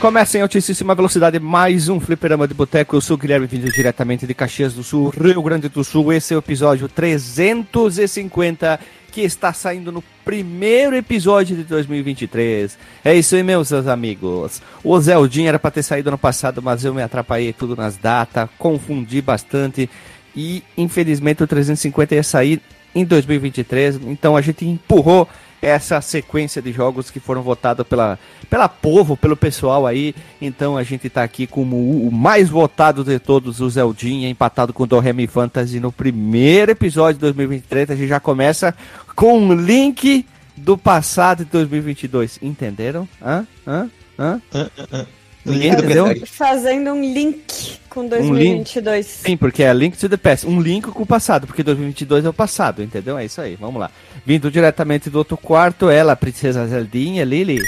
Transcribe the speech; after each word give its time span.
Começa 0.00 0.38
em 0.38 0.42
altíssima 0.42 0.94
velocidade 0.94 1.40
mais 1.40 1.88
um 1.88 1.98
Fliperama 1.98 2.46
de 2.46 2.54
Boteco. 2.54 2.94
Eu 2.94 3.00
sou 3.00 3.16
o 3.16 3.18
Guilherme, 3.18 3.46
vindo 3.46 3.70
diretamente 3.70 4.26
de 4.26 4.34
Caxias 4.34 4.72
do 4.72 4.84
Sul, 4.84 5.10
Rio 5.10 5.42
Grande 5.42 5.68
do 5.68 5.82
Sul. 5.82 6.12
Esse 6.12 6.34
é 6.34 6.36
o 6.36 6.38
episódio 6.38 6.88
350 6.88 8.78
que 9.10 9.22
está 9.22 9.52
saindo 9.52 9.90
no 9.90 10.02
primeiro 10.24 10.96
episódio 10.96 11.56
de 11.56 11.64
2023. 11.64 12.78
É 13.04 13.14
isso 13.14 13.34
aí, 13.34 13.42
meus 13.42 13.72
amigos. 13.72 14.62
O 14.84 14.98
Zeldin 15.00 15.46
era 15.46 15.58
para 15.58 15.70
ter 15.70 15.82
saído 15.82 16.08
ano 16.08 16.18
passado, 16.18 16.62
mas 16.62 16.84
eu 16.84 16.94
me 16.94 17.02
atrapalhei 17.02 17.52
tudo 17.52 17.74
nas 17.74 17.96
datas, 17.96 18.48
confundi 18.58 19.20
bastante 19.20 19.88
e 20.36 20.62
infelizmente 20.76 21.42
o 21.42 21.46
350 21.46 22.14
ia 22.14 22.22
sair 22.22 22.60
em 22.94 23.04
2023, 23.04 24.00
então 24.06 24.36
a 24.36 24.40
gente 24.40 24.66
empurrou 24.66 25.28
essa 25.60 26.00
sequência 26.00 26.62
de 26.62 26.72
jogos 26.72 27.10
que 27.10 27.20
foram 27.20 27.42
votados 27.42 27.86
pela, 27.86 28.18
pela 28.48 28.68
povo, 28.68 29.16
pelo 29.16 29.36
pessoal 29.36 29.86
aí. 29.86 30.14
Então 30.40 30.76
a 30.76 30.82
gente 30.82 31.08
tá 31.08 31.22
aqui 31.22 31.46
como 31.46 31.76
o 31.76 32.10
mais 32.12 32.48
votado 32.48 33.04
de 33.04 33.18
todos, 33.18 33.60
o 33.60 33.68
Zeldinha, 33.68 34.28
empatado 34.28 34.72
com 34.72 34.84
o 34.84 34.86
Do 34.86 34.98
Remy 34.98 35.26
Fantasy 35.26 35.80
no 35.80 35.92
primeiro 35.92 36.72
episódio 36.72 37.14
de 37.14 37.20
2023. 37.20 37.90
A 37.90 37.96
gente 37.96 38.08
já 38.08 38.20
começa 38.20 38.74
com 39.14 39.38
um 39.38 39.54
link 39.54 40.24
do 40.56 40.76
passado 40.76 41.44
de 41.44 41.50
2022. 41.50 42.38
Entenderam? 42.42 43.08
Hã? 43.22 43.46
Hã? 43.66 43.90
Hã? 44.18 44.42
Hã? 44.54 44.70
Hã? 44.92 45.06
Ninguém 45.48 45.72
entendeu? 45.72 46.26
Fazendo 46.26 46.90
um 46.90 47.00
link 47.00 47.78
com 47.88 48.06
2022. 48.06 48.86
Um 48.86 48.98
link, 48.98 49.04
sim, 49.04 49.36
porque 49.36 49.62
é 49.62 49.72
Link 49.72 49.96
to 49.96 50.08
the 50.08 50.16
Past. 50.16 50.46
Um 50.46 50.60
link 50.60 50.88
com 50.88 51.02
o 51.02 51.06
passado, 51.06 51.46
porque 51.46 51.62
2022 51.62 52.24
é 52.24 52.28
o 52.28 52.32
passado, 52.32 52.82
entendeu? 52.82 53.18
É 53.18 53.24
isso 53.24 53.40
aí, 53.40 53.56
vamos 53.56 53.80
lá. 53.80 53.90
Vindo 54.24 54.50
diretamente 54.50 55.10
do 55.10 55.18
outro 55.18 55.36
quarto, 55.36 55.88
ela, 55.88 56.12
a 56.12 56.16
princesa 56.16 56.66
Zeldinha, 56.66 57.24
Lily. 57.24 57.60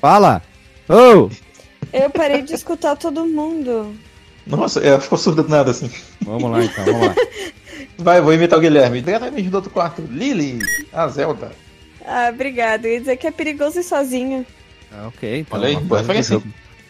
Fala! 0.00 0.42
Oh! 0.88 1.28
Eu 1.92 2.10
parei 2.10 2.42
de 2.42 2.54
escutar 2.54 2.96
todo 2.96 3.26
mundo. 3.26 3.94
Nossa, 4.46 4.80
ela 4.80 5.00
ficou 5.00 5.18
surda 5.18 5.42
do 5.42 5.48
nada 5.48 5.70
assim. 5.72 5.90
Vamos 6.22 6.50
lá 6.50 6.64
então, 6.64 6.84
vamos 6.84 7.08
lá. 7.08 7.14
Vai, 7.98 8.20
vou 8.20 8.32
imitar 8.32 8.58
o 8.58 8.62
Guilherme. 8.62 9.00
Diretamente 9.00 9.48
do 9.48 9.56
outro 9.56 9.70
quarto. 9.70 10.02
Lily, 10.02 10.60
a 10.92 11.08
Zelda. 11.08 11.52
Ah, 12.04 12.30
obrigado. 12.32 12.84
Eu 12.84 12.92
ia 12.92 13.00
dizer 13.00 13.16
que 13.16 13.26
é 13.26 13.30
perigoso 13.30 13.80
ir 13.80 13.82
sozinho. 13.82 14.46
Ah, 14.92 15.08
ok. 15.08 15.40
Então, 15.40 15.58
Olha 15.58 15.68
aí, 15.68 15.76
boa 15.76 16.00
referência. 16.00 16.40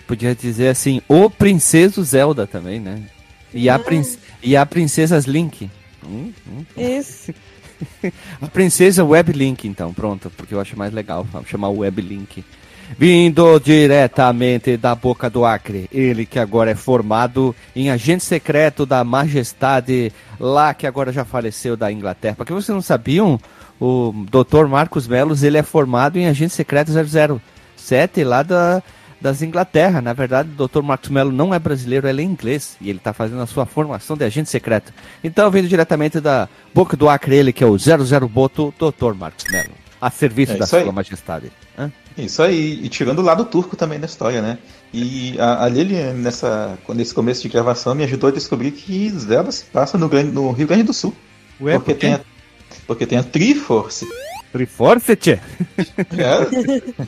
Podia 0.06 0.34
dizer 0.34 0.68
assim, 0.68 1.00
o 1.08 1.28
Princeso 1.28 2.02
Zelda 2.04 2.46
também, 2.46 2.78
né? 2.78 3.02
E, 3.52 3.68
a, 3.68 3.78
prin 3.78 4.02
e 4.42 4.56
a 4.56 4.64
Princesas 4.64 5.24
Link. 5.24 5.70
Hum, 6.04 6.32
hum. 6.46 6.64
Isso. 6.76 7.32
a 8.40 8.46
Princesa 8.46 9.04
Web 9.04 9.32
Link, 9.32 9.66
então, 9.66 9.92
pronto, 9.92 10.30
porque 10.36 10.54
eu 10.54 10.60
acho 10.60 10.78
mais 10.78 10.92
legal 10.92 11.26
chamar 11.46 11.68
o 11.68 11.78
Web 11.78 12.00
Link. 12.00 12.44
Vindo 12.96 13.58
diretamente 13.58 14.76
da 14.76 14.94
boca 14.94 15.28
do 15.28 15.44
Acre, 15.44 15.88
ele 15.90 16.24
que 16.24 16.38
agora 16.38 16.70
é 16.70 16.74
formado 16.76 17.54
em 17.74 17.90
agente 17.90 18.22
secreto 18.22 18.86
da 18.86 19.02
Majestade, 19.02 20.12
lá 20.38 20.72
que 20.72 20.86
agora 20.86 21.12
já 21.12 21.24
faleceu 21.24 21.76
da 21.76 21.90
Inglaterra. 21.90 22.36
Porque 22.36 22.52
vocês 22.52 22.72
não 22.72 22.80
sabiam, 22.80 23.40
o 23.80 24.12
Dr. 24.30 24.66
Marcos 24.68 25.08
Melos, 25.08 25.42
ele 25.42 25.58
é 25.58 25.64
formado 25.64 26.16
em 26.16 26.28
agente 26.28 26.54
secreto 26.54 26.92
007 26.92 28.22
lá 28.22 28.44
da, 28.44 28.80
das 29.20 29.42
Inglaterra. 29.42 30.00
Na 30.00 30.12
verdade, 30.12 30.50
o 30.56 30.66
Dr. 30.66 30.82
Marcos 30.82 31.08
Mello 31.08 31.32
não 31.32 31.54
é 31.54 31.58
brasileiro, 31.58 32.08
ele 32.08 32.22
é 32.22 32.24
inglês 32.24 32.76
e 32.80 32.88
ele 32.88 32.98
está 32.98 33.12
fazendo 33.12 33.40
a 33.40 33.46
sua 33.46 33.66
formação 33.66 34.16
de 34.16 34.24
agente 34.24 34.50
secreto. 34.50 34.92
Então, 35.22 35.50
vindo 35.50 35.68
diretamente 35.68 36.20
da 36.20 36.48
boca 36.74 36.96
do 36.96 37.08
Acre, 37.08 37.36
ele 37.36 37.52
que 37.52 37.64
é 37.64 37.66
o 37.66 37.76
00 37.78 38.28
Boto, 38.28 38.72
Dr. 38.78 39.14
Marcos 39.14 39.44
Mello, 39.50 39.72
a 40.00 40.10
serviço 40.10 40.52
é 40.52 40.56
da 40.56 40.66
Sua 40.66 40.92
Majestade. 40.92 41.50
Hã? 41.78 41.90
Isso 42.16 42.42
aí, 42.42 42.80
e 42.82 42.88
tirando 42.88 43.18
o 43.18 43.22
lado 43.22 43.44
turco 43.44 43.76
também 43.76 44.00
da 44.00 44.06
história, 44.06 44.40
né? 44.40 44.58
E 44.92 45.38
a, 45.38 45.64
a 45.64 45.68
Lili, 45.68 45.94
nessa, 46.14 46.78
nesse 46.88 47.12
começo 47.12 47.42
de 47.42 47.48
gravação, 47.48 47.94
me 47.94 48.04
ajudou 48.04 48.30
a 48.30 48.32
descobrir 48.32 48.70
que 48.70 49.10
Zelda 49.10 49.52
se 49.52 49.64
passa 49.64 49.98
no, 49.98 50.08
no 50.08 50.52
Rio 50.52 50.66
Grande 50.66 50.84
do 50.84 50.94
Sul. 50.94 51.14
Ué, 51.60 51.74
porque, 51.74 51.92
por 51.92 52.00
tem 52.00 52.14
a, 52.14 52.20
porque 52.86 53.06
tem 53.06 53.18
a 53.18 53.22
Triforce. 53.22 54.08
Triforce, 54.52 55.16
tchê? 55.16 55.38
É. 56.16 57.06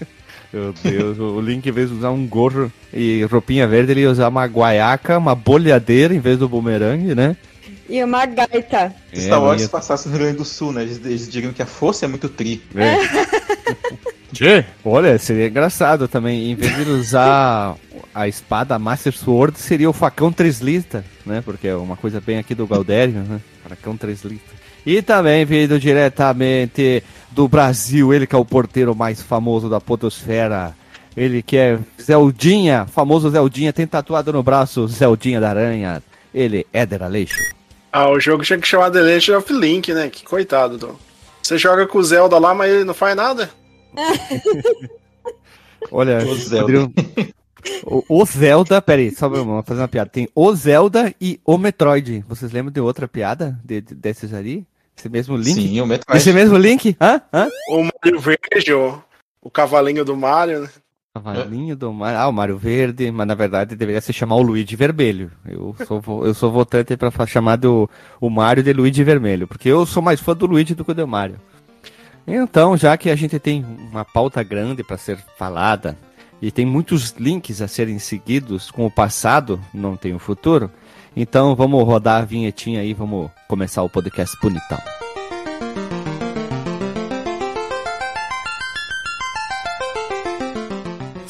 Meu 0.52 0.72
Deus, 0.72 1.18
o 1.18 1.40
Link, 1.40 1.66
em 1.66 1.72
vez 1.72 1.90
de 1.90 1.96
usar 1.96 2.10
um 2.10 2.26
gorro 2.26 2.70
e 2.92 3.24
roupinha 3.24 3.66
verde, 3.66 3.92
ele 3.92 4.00
ia 4.02 4.10
usar 4.10 4.28
uma 4.28 4.46
guaiaca, 4.46 5.18
uma 5.18 5.34
bolhadeira 5.34 6.14
em 6.14 6.20
vez 6.20 6.38
do 6.38 6.48
bumerangue, 6.48 7.14
né? 7.14 7.36
E 7.88 8.02
uma 8.02 8.26
gaita. 8.26 8.94
É, 9.12 9.20
Star 9.20 9.42
Wars 9.42 9.62
ia... 9.62 9.68
passasse 9.68 10.08
no 10.08 10.14
Rio 10.14 10.24
Grande 10.24 10.38
do 10.38 10.44
Sul, 10.44 10.72
né? 10.72 10.82
Eles, 10.82 11.00
eles 11.04 11.28
diriam 11.28 11.52
que 11.52 11.62
a 11.62 11.66
força 11.66 12.04
é 12.04 12.08
muito 12.08 12.28
tri. 12.28 12.62
É. 12.74 12.96
Tchê, 14.32 14.64
olha, 14.84 15.18
seria 15.18 15.46
engraçado 15.46 16.08
também. 16.08 16.50
Em 16.50 16.54
vez 16.54 16.76
de 16.76 16.90
usar 16.90 17.76
a 18.14 18.26
espada 18.26 18.78
Master 18.78 19.16
Sword, 19.16 19.58
seria 19.58 19.88
o 19.88 19.92
facão 19.92 20.32
Treslista, 20.32 21.04
né? 21.24 21.42
Porque 21.44 21.68
é 21.68 21.76
uma 21.76 21.96
coisa 21.96 22.20
bem 22.20 22.38
aqui 22.38 22.54
do 22.54 22.66
Galdério, 22.66 23.20
né? 23.20 23.40
Facão 23.68 23.96
Treslista. 23.96 24.55
E 24.86 25.02
também 25.02 25.44
vindo 25.44 25.80
diretamente 25.80 27.02
do 27.32 27.48
Brasil, 27.48 28.14
ele 28.14 28.24
que 28.24 28.36
é 28.36 28.38
o 28.38 28.44
porteiro 28.44 28.94
mais 28.94 29.20
famoso 29.20 29.68
da 29.68 29.80
Podosfera. 29.80 30.76
Ele 31.16 31.42
que 31.42 31.56
é 31.56 31.78
Zeldinha, 32.00 32.86
famoso 32.86 33.28
Zeldinha, 33.28 33.72
tem 33.72 33.84
tatuado 33.84 34.32
no 34.32 34.44
braço 34.44 34.86
Zeldinha 34.86 35.40
da 35.40 35.50
Aranha. 35.50 36.00
Ele, 36.32 36.64
Éder 36.72 37.02
Aleixo. 37.02 37.42
Ah, 37.92 38.08
o 38.10 38.20
jogo 38.20 38.44
tinha 38.44 38.60
que 38.60 38.68
chamar 38.68 38.90
The 38.92 39.00
Legend 39.00 39.38
of 39.38 39.52
Link, 39.52 39.92
né? 39.92 40.08
Que 40.08 40.24
coitado, 40.24 40.78
do... 40.78 40.96
Você 41.42 41.58
joga 41.58 41.84
com 41.86 41.98
o 41.98 42.04
Zelda 42.04 42.38
lá, 42.38 42.54
mas 42.54 42.70
ele 42.70 42.84
não 42.84 42.94
faz 42.94 43.16
nada. 43.16 43.50
Olha, 45.90 46.18
o 46.18 46.34
Zelda. 46.36 46.92
O, 47.84 48.20
o 48.20 48.24
Zelda, 48.24 48.80
peraí, 48.80 49.10
só 49.10 49.28
vou 49.28 49.62
fazer 49.64 49.80
uma 49.80 49.88
piada. 49.88 50.10
Tem 50.10 50.28
o 50.32 50.54
Zelda 50.54 51.12
e 51.20 51.40
o 51.44 51.58
Metroid. 51.58 52.24
Vocês 52.28 52.52
lembram 52.52 52.72
de 52.72 52.80
outra 52.80 53.08
piada 53.08 53.58
de, 53.64 53.80
de 53.80 53.94
desses 53.94 54.32
ali? 54.32 54.64
Esse 54.96 55.08
mesmo 55.08 55.36
link? 55.36 55.54
Sim, 55.54 55.80
o 55.80 55.86
Metroid. 55.86 56.18
Esse 56.18 56.32
mesmo 56.32 56.56
link? 56.56 56.96
Hã? 57.00 57.20
Hã? 57.32 57.48
O 57.68 57.82
Mario 57.82 58.20
Verde, 58.20 58.72
o, 58.72 59.02
o 59.42 59.50
cavalinho 59.50 60.04
do 60.04 60.16
Mario, 60.16 60.62
né? 60.62 60.68
Cavalinho 61.14 61.76
do 61.76 61.92
Mario. 61.92 62.18
Ah, 62.18 62.28
o 62.28 62.32
Mario 62.32 62.58
Verde, 62.58 63.10
mas 63.10 63.26
na 63.26 63.34
verdade 63.34 63.76
deveria 63.76 64.00
se 64.00 64.12
chamar 64.12 64.36
o 64.36 64.42
Luigi 64.42 64.76
Vermelho. 64.76 65.30
Eu 65.46 65.74
sou, 65.86 66.26
eu 66.26 66.34
sou 66.34 66.50
votante 66.50 66.96
para 66.96 67.26
chamar 67.26 67.56
do, 67.56 67.88
o 68.20 68.28
Mario 68.28 68.62
de 68.62 68.72
Luigi 68.72 69.02
Vermelho, 69.02 69.46
porque 69.46 69.68
eu 69.68 69.86
sou 69.86 70.02
mais 70.02 70.20
fã 70.20 70.34
do 70.34 70.46
Luigi 70.46 70.74
do 70.74 70.84
que 70.84 70.92
do 70.92 71.06
Mario. 71.06 71.40
Então, 72.26 72.76
já 72.76 72.96
que 72.96 73.08
a 73.08 73.16
gente 73.16 73.38
tem 73.38 73.64
uma 73.90 74.04
pauta 74.04 74.42
grande 74.42 74.82
para 74.82 74.96
ser 74.96 75.16
falada 75.38 75.96
e 76.42 76.50
tem 76.50 76.66
muitos 76.66 77.14
links 77.18 77.62
a 77.62 77.68
serem 77.68 77.98
seguidos 77.98 78.70
com 78.70 78.84
o 78.84 78.90
passado, 78.90 79.60
não 79.72 79.96
tem 79.96 80.14
o 80.14 80.18
futuro, 80.18 80.70
então 81.16 81.56
vamos 81.56 81.82
rodar 81.84 82.22
a 82.22 82.24
vinhetinha 82.24 82.80
aí, 82.80 82.92
vamos 82.92 83.30
começar 83.48 83.82
o 83.82 83.88
podcast 83.88 84.36
bonitão. 84.40 84.78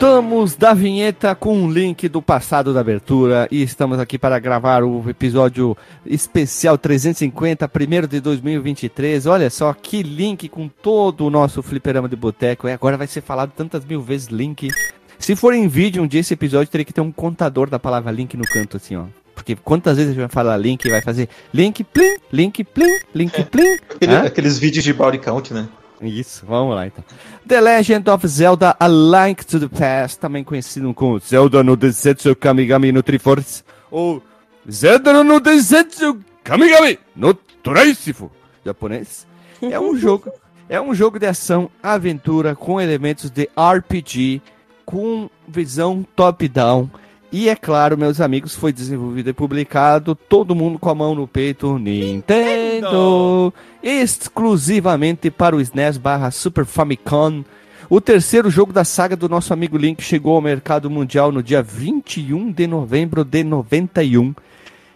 Voltamos 0.00 0.56
da 0.56 0.72
vinheta 0.72 1.34
com 1.34 1.54
um 1.54 1.70
link 1.70 2.08
do 2.08 2.22
passado 2.22 2.72
da 2.72 2.80
abertura 2.80 3.46
e 3.50 3.62
estamos 3.62 3.98
aqui 3.98 4.18
para 4.18 4.38
gravar 4.38 4.82
o 4.82 5.04
episódio 5.10 5.76
especial 6.06 6.78
350, 6.78 7.68
primeiro 7.68 8.08
de 8.08 8.18
2023. 8.18 9.26
Olha 9.26 9.50
só 9.50 9.74
que 9.74 10.02
link 10.02 10.48
com 10.48 10.68
todo 10.68 11.26
o 11.26 11.30
nosso 11.30 11.62
fliperama 11.62 12.08
de 12.08 12.16
boteco. 12.16 12.66
E 12.66 12.72
agora 12.72 12.96
vai 12.96 13.06
ser 13.06 13.20
falado 13.20 13.52
tantas 13.54 13.84
mil 13.84 14.00
vezes 14.00 14.28
link. 14.28 14.70
Se 15.18 15.36
for 15.36 15.52
em 15.52 15.68
vídeo 15.68 16.02
um 16.02 16.06
dia 16.06 16.20
esse 16.20 16.32
episódio, 16.32 16.72
teria 16.72 16.86
que 16.86 16.94
ter 16.94 17.02
um 17.02 17.12
contador 17.12 17.68
da 17.68 17.78
palavra 17.78 18.10
link 18.10 18.38
no 18.38 18.44
canto 18.44 18.78
assim, 18.78 18.96
ó. 18.96 19.04
Porque 19.34 19.54
quantas 19.54 19.98
vezes 19.98 20.12
a 20.12 20.14
gente 20.14 20.22
vai 20.22 20.30
falar 20.30 20.56
link 20.56 20.82
e 20.82 20.90
vai 20.90 21.02
fazer 21.02 21.28
link 21.52 21.84
plim, 21.84 22.16
link 22.32 22.64
plim, 22.64 23.00
link 23.14 23.44
plim. 23.44 23.76
Aquele, 23.96 24.16
aqueles 24.16 24.58
vídeos 24.58 24.82
de 24.82 24.94
body 24.94 25.18
count, 25.18 25.52
né? 25.52 25.68
Isso, 26.00 26.46
vamos 26.46 26.74
lá 26.74 26.86
então. 26.86 27.04
The 27.46 27.60
Legend 27.60 28.08
of 28.10 28.26
Zelda 28.26 28.74
A 28.80 28.88
Link 28.88 29.44
to 29.44 29.60
the 29.60 29.68
Past, 29.68 30.18
também 30.18 30.42
conhecido 30.42 30.92
como 30.94 31.18
Zelda 31.18 31.62
no 31.62 31.76
Desetsu 31.76 32.34
Kamigami 32.34 32.90
no 32.90 33.02
Triforce, 33.02 33.62
ou 33.90 34.22
Zelda 34.70 35.22
no 35.22 35.38
Desetsu 35.40 36.18
Kamigami 36.42 36.98
no 37.14 37.34
Tracifu, 37.34 38.30
japonês. 38.64 39.26
É 39.60 39.78
um 39.78 39.94
jogo, 39.98 40.32
é 40.68 40.80
um 40.80 40.94
jogo 40.94 41.18
de 41.18 41.26
ação, 41.26 41.70
aventura 41.82 42.56
com 42.56 42.80
elementos 42.80 43.30
de 43.30 43.50
RPG, 43.56 44.40
com 44.86 45.28
visão 45.46 46.04
top-down 46.16 46.88
e 47.32 47.48
é 47.48 47.54
claro, 47.54 47.96
meus 47.96 48.20
amigos, 48.20 48.56
foi 48.56 48.72
desenvolvido 48.72 49.30
e 49.30 49.32
publicado, 49.32 50.16
todo 50.16 50.54
mundo 50.54 50.78
com 50.78 50.90
a 50.90 50.94
mão 50.94 51.14
no 51.14 51.28
peito, 51.28 51.78
Nintendo, 51.78 53.54
exclusivamente 53.82 55.30
para 55.30 55.54
o 55.54 55.60
SNES 55.60 55.96
barra 55.96 56.32
Super 56.32 56.64
Famicom. 56.64 57.44
O 57.88 58.00
terceiro 58.00 58.50
jogo 58.50 58.72
da 58.72 58.84
saga 58.84 59.16
do 59.16 59.28
nosso 59.28 59.52
amigo 59.52 59.76
Link 59.76 60.02
chegou 60.02 60.34
ao 60.34 60.40
mercado 60.40 60.90
mundial 60.90 61.30
no 61.30 61.42
dia 61.42 61.62
21 61.62 62.50
de 62.50 62.66
novembro 62.66 63.24
de 63.24 63.44
91 63.44 64.34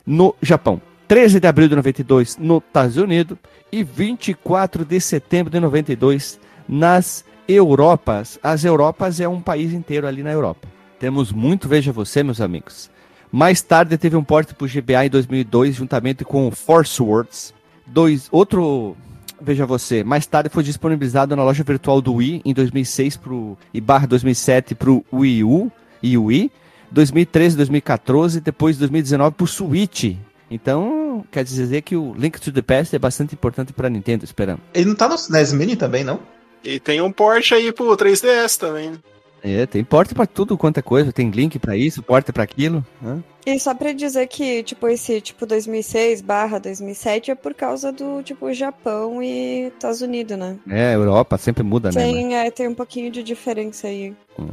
no 0.05 0.35
Japão. 0.43 0.81
13 1.07 1.39
de 1.39 1.47
abril 1.47 1.69
de 1.69 1.77
92 1.77 2.37
nos 2.39 2.63
Estados 2.65 2.97
Unidos 2.97 3.39
e 3.71 3.85
24 3.85 4.85
de 4.85 5.01
setembro 5.01 5.53
de 5.53 5.61
92 5.61 6.41
nas 6.69 7.25
Europas. 7.47 8.39
As 8.43 8.65
Europas 8.65 9.21
é 9.21 9.29
um 9.29 9.41
país 9.41 9.73
inteiro 9.73 10.07
ali 10.07 10.23
na 10.23 10.33
Europa. 10.33 10.74
Temos 11.05 11.31
muito 11.31 11.69
Veja 11.69 11.93
Você, 11.93 12.23
meus 12.23 12.41
amigos. 12.41 12.91
Mais 13.31 13.61
tarde 13.61 13.99
teve 13.99 14.17
um 14.17 14.25
porte 14.25 14.55
para 14.55 14.65
o 14.65 14.67
GBA 14.67 15.05
em 15.05 15.11
2002, 15.11 15.75
juntamente 15.75 16.25
com 16.25 16.51
Force 16.51 17.03
Words. 17.03 17.53
Dois, 17.87 18.27
outro 18.33 18.97
Veja 19.39 19.67
Você, 19.67 20.03
mais 20.03 20.25
tarde 20.25 20.49
foi 20.49 20.62
disponibilizado 20.62 21.37
na 21.37 21.45
loja 21.45 21.62
virtual 21.62 22.01
do 22.01 22.15
Wii 22.15 22.41
em 22.43 22.55
2006 22.55 23.19
pro, 23.19 23.59
e 23.75 23.83
barra 23.83 24.06
2007 24.06 24.75
para 24.75 24.91
o 24.91 25.05
Wii 25.12 25.45
U 25.45 25.71
e 26.03 26.17
Wii. 26.17 26.51
2013, 26.91 27.55
2014, 27.55 28.41
depois 28.41 28.79
2019 28.79 29.37
para 29.37 29.45
o 29.45 29.47
Switch. 29.47 30.17
Então, 30.50 31.23
quer 31.31 31.45
dizer 31.45 31.83
que 31.83 31.97
o 31.97 32.15
Link 32.17 32.41
to 32.41 32.50
the 32.50 32.62
Past 32.62 32.97
é 32.97 32.99
bastante 32.99 33.35
importante 33.35 33.75
para 33.75 33.91
Nintendo, 33.91 34.25
esperando. 34.25 34.62
Ele 34.73 34.87
não 34.87 34.95
tá 34.95 35.07
no 35.07 35.17
SNES 35.17 35.53
Mini 35.53 35.77
também, 35.77 36.03
não? 36.03 36.19
E 36.65 36.81
tem 36.81 37.03
um 37.03 37.12
port 37.12 37.53
aí 37.53 37.71
pro 37.73 37.95
3DS 37.95 38.57
também. 38.57 38.95
É, 39.46 39.67
tem 39.67 39.85
porta 39.85 40.14
para 40.14 40.26
tudo 40.26 40.56
quanto 40.56 40.79
é 40.79 40.82
coisa, 40.82 41.12
tem 41.12 41.29
link 41.29 41.58
para 41.58 41.76
isso, 41.76 42.02
porta 42.02 42.32
para 42.32 42.43
aquilo. 42.43 42.85
Né? 43.02 43.23
E 43.44 43.61
só 43.61 43.75
para 43.75 43.93
dizer 43.93 44.26
que, 44.26 44.62
tipo, 44.62 44.88
esse 44.88 45.20
tipo 45.20 45.44
2006 45.44 46.23
barra 46.23 46.58
2007 46.58 47.31
é 47.31 47.35
por 47.35 47.52
causa 47.52 47.93
do, 47.93 48.23
tipo, 48.23 48.50
Japão 48.55 49.23
e 49.23 49.67
Estados 49.67 50.00
Unidos, 50.00 50.38
né? 50.38 50.56
É, 50.67 50.94
Europa 50.94 51.37
sempre 51.37 51.62
muda, 51.62 51.91
tem, 51.91 52.29
né? 52.29 52.46
É, 52.46 52.50
tem 52.50 52.69
um 52.69 52.75
pouquinho 52.75 53.11
de 53.11 53.23
diferença 53.23 53.87
aí. 53.87 54.17
Hum. 54.38 54.49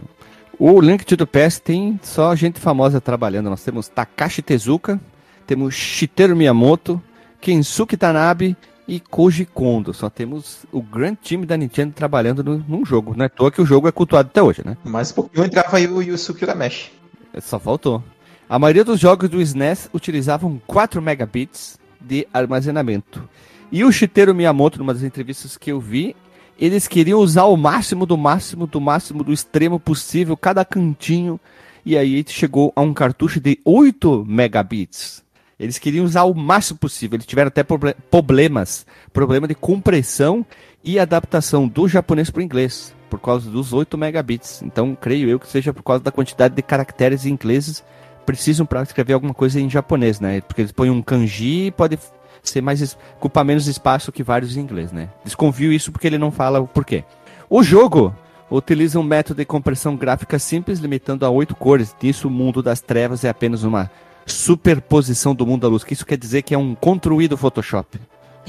O 0.59 0.81
Link 0.81 1.05
to 1.05 1.15
the 1.15 1.25
Past 1.25 1.61
tem 1.61 1.97
só 2.03 2.35
gente 2.35 2.59
famosa 2.59 2.99
trabalhando. 2.99 3.49
Nós 3.49 3.63
temos 3.63 3.87
Takashi 3.87 4.41
Tezuka, 4.41 4.99
temos 5.47 5.73
Shiteru 5.73 6.35
Miyamoto, 6.35 7.01
Kensuke 7.39 7.95
Tanabe 7.95 8.57
e 8.87 8.99
Koji 8.99 9.45
Kondo. 9.45 9.93
Só 9.93 10.09
temos 10.09 10.65
o 10.71 10.81
grande 10.81 11.19
time 11.21 11.45
da 11.45 11.57
Nintendo 11.57 11.93
trabalhando 11.93 12.43
no, 12.43 12.57
num 12.67 12.85
jogo. 12.85 13.13
Não 13.15 13.23
é 13.23 13.27
à 13.27 13.29
toa 13.29 13.51
que 13.51 13.61
o 13.61 13.65
jogo 13.65 13.87
é 13.87 13.91
cultuado 13.91 14.29
até 14.29 14.41
hoje, 14.41 14.61
né? 14.65 14.77
Mas 14.83 15.11
um 15.11 15.15
pouquinho 15.15 15.45
entrava 15.45 15.77
aí 15.77 15.87
o 15.87 16.01
Yusuke 16.01 16.43
Urameshi. 16.43 16.91
Só 17.39 17.59
faltou. 17.59 18.03
A 18.49 18.59
maioria 18.59 18.83
dos 18.83 18.99
jogos 18.99 19.29
do 19.29 19.41
SNES 19.41 19.89
utilizavam 19.93 20.61
4 20.67 21.01
megabits 21.01 21.79
de 21.99 22.27
armazenamento. 22.33 23.27
E 23.71 23.85
o 23.85 23.91
Shiteru 23.91 24.35
Miyamoto, 24.35 24.79
numa 24.79 24.93
das 24.93 25.03
entrevistas 25.03 25.57
que 25.57 25.71
eu 25.71 25.79
vi, 25.79 26.15
eles 26.59 26.87
queriam 26.87 27.19
usar 27.19 27.45
o 27.45 27.55
máximo 27.55 28.05
do 28.05 28.17
máximo 28.17 28.67
do 28.67 28.81
máximo 28.81 29.23
do 29.23 29.31
extremo 29.31 29.79
possível, 29.79 30.35
cada 30.35 30.65
cantinho. 30.65 31.39
E 31.85 31.97
aí 31.97 32.23
chegou 32.27 32.73
a 32.75 32.81
um 32.81 32.93
cartucho 32.93 33.39
de 33.39 33.57
8 33.63 34.25
megabits. 34.27 35.23
Eles 35.61 35.77
queriam 35.77 36.03
usar 36.03 36.23
o 36.23 36.33
máximo 36.33 36.79
possível. 36.79 37.15
Eles 37.15 37.27
tiveram 37.27 37.49
até 37.49 37.63
problemas, 38.09 38.83
problema 39.13 39.47
de 39.47 39.53
compressão 39.53 40.43
e 40.83 40.97
adaptação 40.97 41.67
do 41.67 41.87
japonês 41.87 42.31
para 42.31 42.39
o 42.39 42.43
inglês, 42.43 42.95
por 43.11 43.19
causa 43.19 43.47
dos 43.47 43.71
8 43.71 43.95
megabits. 43.95 44.63
Então, 44.63 44.97
creio 44.99 45.29
eu 45.29 45.39
que 45.39 45.47
seja 45.47 45.71
por 45.71 45.83
causa 45.83 46.03
da 46.03 46.11
quantidade 46.11 46.55
de 46.55 46.63
caracteres 46.63 47.27
ingleses 47.27 47.83
precisam 48.25 48.65
para 48.65 48.81
escrever 48.81 49.13
alguma 49.13 49.35
coisa 49.35 49.59
em 49.59 49.69
japonês, 49.69 50.19
né? 50.19 50.41
Porque 50.41 50.61
eles 50.61 50.71
põem 50.71 50.89
um 50.89 51.01
kanji 51.01 51.67
e 51.67 51.71
pode 51.71 51.99
ser 52.41 52.61
mais 52.61 52.97
ocupar 53.17 53.45
menos 53.45 53.67
espaço 53.67 54.11
que 54.11 54.23
vários 54.23 54.57
em 54.57 54.61
inglês, 54.61 54.91
né? 54.91 55.09
Desconfio 55.23 55.71
isso 55.71 55.91
porque 55.91 56.07
ele 56.07 56.17
não 56.17 56.31
fala 56.31 56.59
o 56.59 56.67
porquê. 56.67 57.03
O 57.47 57.61
jogo 57.61 58.15
utiliza 58.49 58.99
um 58.99 59.03
método 59.03 59.37
de 59.37 59.45
compressão 59.45 59.95
gráfica 59.95 60.39
simples, 60.39 60.79
limitando 60.79 61.23
a 61.23 61.29
oito 61.29 61.55
cores. 61.55 61.95
Nisso, 62.01 62.27
o 62.27 62.31
mundo 62.31 62.63
das 62.63 62.81
trevas 62.81 63.23
é 63.23 63.29
apenas 63.29 63.63
uma 63.63 63.91
superposição 64.25 65.33
do 65.33 65.45
mundo 65.45 65.61
da 65.61 65.67
luz, 65.67 65.83
que 65.83 65.93
isso 65.93 66.05
quer 66.05 66.17
dizer 66.17 66.41
que 66.41 66.53
é 66.53 66.57
um 66.57 66.75
construído 66.75 67.37
Photoshop. 67.37 67.99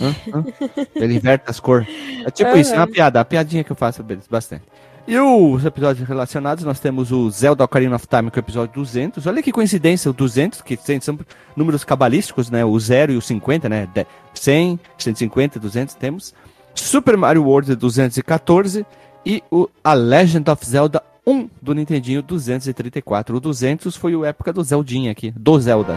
Hã? 0.00 0.14
Hã? 0.32 0.44
Ele 0.94 1.16
inverte 1.16 1.44
as 1.48 1.60
cores. 1.60 1.88
É 2.24 2.30
tipo 2.30 2.50
é, 2.50 2.60
isso, 2.60 2.72
é 2.72 2.76
uma 2.76 2.86
piada, 2.86 3.20
a 3.20 3.24
piadinha 3.24 3.64
que 3.64 3.72
eu 3.72 3.76
faço 3.76 4.04
bastante. 4.30 4.64
E 5.06 5.18
os 5.18 5.64
episódios 5.64 6.06
relacionados, 6.06 6.62
nós 6.64 6.78
temos 6.78 7.10
o 7.10 7.28
Zelda 7.28 7.64
Ocarina 7.64 7.96
of 7.96 8.06
Time, 8.06 8.30
que 8.30 8.38
é 8.38 8.40
o 8.40 8.44
episódio 8.44 8.72
200. 8.74 9.26
Olha 9.26 9.42
que 9.42 9.50
coincidência, 9.50 10.08
o 10.08 10.14
200, 10.14 10.62
que 10.62 10.78
são 11.00 11.18
números 11.56 11.82
cabalísticos, 11.82 12.48
né? 12.50 12.64
O 12.64 12.78
0 12.78 13.12
e 13.12 13.16
o 13.16 13.20
50, 13.20 13.68
né? 13.68 13.88
100, 14.32 14.78
150, 14.96 15.58
200 15.58 15.94
temos. 15.96 16.32
Super 16.72 17.16
Mario 17.16 17.42
World 17.44 17.74
214 17.74 18.86
e 19.26 19.42
o 19.50 19.68
A 19.82 19.92
Legend 19.92 20.48
of 20.48 20.64
Zelda 20.64 21.02
1 21.26 21.48
do 21.60 21.74
Nintendinho 21.74 22.20
234. 22.20 23.36
O 23.36 23.40
200 23.40 23.94
foi 23.94 24.14
a 24.14 24.28
época 24.28 24.52
do 24.52 24.62
Zeldinha 24.62 25.12
aqui, 25.12 25.30
do 25.30 25.58
Zelda. 25.60 25.96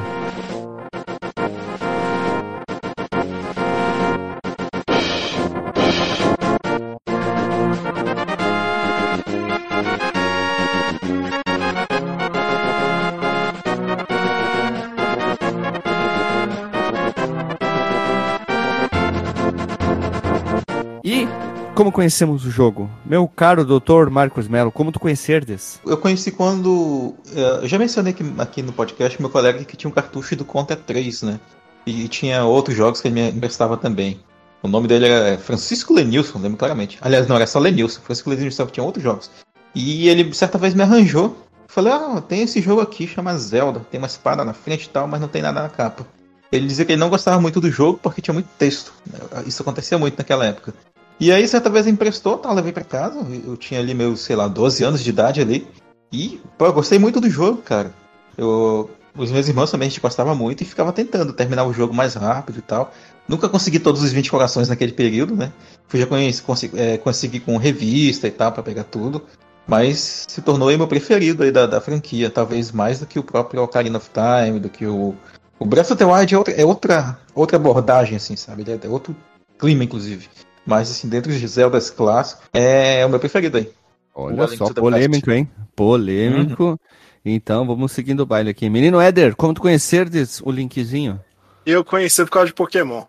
Como 21.75 21.91
conhecemos 21.91 22.45
o 22.45 22.49
jogo? 22.49 22.89
Meu 23.05 23.27
caro 23.27 23.65
doutor 23.65 24.09
Marcos 24.09 24.47
Melo, 24.47 24.71
como 24.71 24.93
tu 24.93 24.99
conhecerdes? 24.99 25.79
Eu 25.85 25.97
conheci 25.97 26.31
quando. 26.31 27.13
Eh, 27.35 27.59
eu 27.63 27.67
já 27.67 27.77
mencionei 27.77 28.13
aqui, 28.13 28.23
aqui 28.37 28.61
no 28.61 28.71
podcast 28.71 29.21
meu 29.21 29.29
colega 29.29 29.63
que 29.65 29.75
tinha 29.75 29.89
um 29.89 29.93
cartucho 29.93 30.37
do 30.37 30.45
Contra 30.45 30.75
3, 30.75 31.23
né? 31.23 31.39
E 31.85 32.07
tinha 32.07 32.45
outros 32.45 32.75
jogos 32.75 33.01
que 33.01 33.09
ele 33.09 33.15
me 33.15 33.29
emprestava 33.29 33.75
também. 33.75 34.21
O 34.63 34.69
nome 34.69 34.87
dele 34.87 35.07
era 35.07 35.37
Francisco 35.37 35.93
Lenilson, 35.93 36.39
lembro 36.39 36.57
claramente. 36.57 36.97
Aliás, 37.01 37.27
não, 37.27 37.35
era 37.35 37.45
só 37.45 37.59
Lenilson. 37.59 38.01
Francisco 38.01 38.29
Lenilson 38.29 38.65
tinha 38.67 38.83
outros 38.83 39.03
jogos. 39.03 39.29
E 39.75 40.07
ele, 40.07 40.33
certa 40.33 40.57
vez, 40.57 40.73
me 40.73 40.81
arranjou. 40.81 41.37
Falei, 41.67 41.91
ah, 41.91 42.21
tem 42.21 42.41
esse 42.41 42.61
jogo 42.61 42.79
aqui, 42.79 43.05
chama 43.05 43.37
Zelda. 43.37 43.81
Tem 43.91 43.97
uma 43.99 44.07
espada 44.07 44.45
na 44.45 44.53
frente 44.53 44.85
e 44.85 44.89
tal, 44.89 45.07
mas 45.07 45.19
não 45.19 45.27
tem 45.27 45.41
nada 45.41 45.61
na 45.61 45.69
capa. 45.69 46.07
Ele 46.51 46.67
dizia 46.67 46.85
que 46.85 46.93
ele 46.93 46.99
não 46.99 47.09
gostava 47.09 47.39
muito 47.41 47.59
do 47.59 47.69
jogo 47.69 47.99
porque 48.01 48.21
tinha 48.21 48.33
muito 48.33 48.47
texto. 48.57 48.93
Isso 49.45 49.61
acontecia 49.61 49.97
muito 49.97 50.17
naquela 50.17 50.45
época. 50.45 50.73
E 51.19 51.31
aí, 51.31 51.47
certa 51.47 51.69
vez 51.69 51.87
emprestou, 51.87 52.37
tá, 52.37 52.51
levei 52.51 52.71
para 52.71 52.83
casa. 52.83 53.25
Eu 53.45 53.55
tinha 53.55 53.79
ali 53.79 53.93
meus, 53.93 54.21
sei 54.21 54.35
lá, 54.35 54.47
12 54.47 54.83
anos 54.83 55.03
de 55.03 55.09
idade 55.09 55.41
ali. 55.41 55.67
E, 56.11 56.41
pô, 56.57 56.65
eu 56.65 56.73
gostei 56.73 56.99
muito 56.99 57.21
do 57.21 57.29
jogo, 57.29 57.61
cara. 57.61 57.93
Eu, 58.37 58.89
os 59.17 59.31
meus 59.31 59.47
irmãos 59.47 59.71
também 59.71 59.87
a 59.87 59.89
gente 59.89 60.01
gostava 60.01 60.35
muito 60.35 60.61
e 60.61 60.65
ficava 60.65 60.91
tentando 60.91 61.31
terminar 61.31 61.65
o 61.65 61.73
jogo 61.73 61.93
mais 61.93 62.15
rápido 62.15 62.59
e 62.59 62.61
tal. 62.61 62.91
Nunca 63.27 63.47
consegui 63.47 63.79
todos 63.79 64.03
os 64.03 64.11
20 64.11 64.29
corações 64.29 64.67
naquele 64.67 64.91
período, 64.91 65.35
né? 65.35 65.51
Fui 65.87 65.99
já 65.99 66.05
conheci, 66.05 66.41
consegui, 66.41 66.79
é, 66.79 66.97
consegui 66.97 67.39
com 67.39 67.57
revista 67.57 68.27
e 68.27 68.31
tal 68.31 68.51
para 68.51 68.61
pegar 68.61 68.83
tudo. 68.83 69.23
Mas 69.67 70.25
se 70.27 70.41
tornou 70.41 70.67
aí 70.67 70.77
meu 70.77 70.87
preferido 70.87 71.43
aí 71.43 71.51
da, 71.51 71.65
da 71.65 71.81
franquia, 71.81 72.29
talvez 72.29 72.71
mais 72.71 72.99
do 72.99 73.05
que 73.05 73.17
o 73.17 73.23
próprio 73.23 73.63
Ocarina 73.63 73.97
of 73.97 74.09
Time, 74.11 74.59
do 74.59 74.69
que 74.69 74.85
o. 74.85 75.15
O 75.57 75.65
Breath 75.65 75.91
of 75.91 75.95
the 75.95 76.05
Wild 76.05 76.35
é 76.35 76.37
outra, 76.37 76.53
é 76.53 76.65
outra, 76.65 77.17
outra 77.33 77.57
abordagem, 77.57 78.17
assim, 78.17 78.35
sabe? 78.35 78.63
Ele 78.63 78.79
é 78.83 78.89
outro 78.89 79.15
clima, 79.57 79.85
inclusive. 79.85 80.27
Mas, 80.65 80.89
assim, 80.89 81.07
dentro 81.07 81.31
de 81.31 81.47
Zeldas 81.47 81.89
clássicos, 81.89 82.43
é 82.53 83.05
o 83.05 83.09
meu 83.09 83.19
preferido 83.19 83.57
aí. 83.57 83.71
Olha 84.13 84.47
só, 84.47 84.73
polêmico, 84.73 85.29
hein? 85.31 85.49
Polêmico. 85.75 86.63
Uhum. 86.63 86.77
Então, 87.23 87.65
vamos 87.67 87.91
seguindo 87.91 88.21
o 88.21 88.25
baile 88.25 88.49
aqui. 88.49 88.69
Menino 88.69 89.01
Éder, 89.01 89.35
como 89.35 89.53
tu 89.53 89.61
conhecerdes 89.61 90.41
o 90.41 90.51
linkzinho? 90.51 91.19
Eu 91.65 91.83
conheci 91.83 92.23
por 92.23 92.31
causa 92.31 92.47
de 92.47 92.53
Pokémon. 92.53 93.03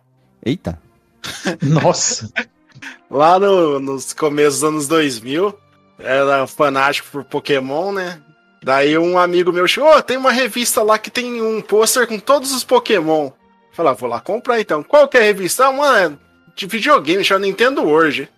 Eita. 0.45 0.81
Nossa. 1.63 2.31
Lá 3.11 3.39
no, 3.39 3.79
nos 3.79 4.13
começos 4.13 4.61
dos 4.61 4.69
anos 4.69 4.89
2000, 4.89 5.55
era 5.99 6.47
fanático 6.47 7.09
por 7.11 7.25
Pokémon, 7.25 7.93
né? 7.93 8.21
Daí 8.63 8.99
um 8.99 9.19
amigo 9.19 9.53
meu 9.53 9.69
chegou, 9.69 9.97
oh, 9.97 10.03
tem 10.03 10.17
uma 10.17 10.33
revista 10.33 10.83
lá 10.83 10.99
que 10.99 11.11
tem 11.11 11.41
um 11.41 11.61
pôster 11.61 12.07
com 12.07 12.19
todos 12.19 12.53
os 12.53 12.65
Pokémon. 12.65 13.31
Falei, 13.73 13.93
ah, 13.93 13.95
vou 13.95 14.09
lá 14.09 14.21
comprar 14.21 14.61
então. 14.61 14.83
Qual 14.83 15.07
que 15.07 15.19
é 15.19 15.21
a 15.21 15.25
revista? 15.25 15.67
Ah, 15.67 15.71
uma 15.71 16.19
de 16.57 16.67
videogame, 16.67 17.23
chama 17.23 17.45
Nintendo 17.45 17.83
World. 17.83 18.29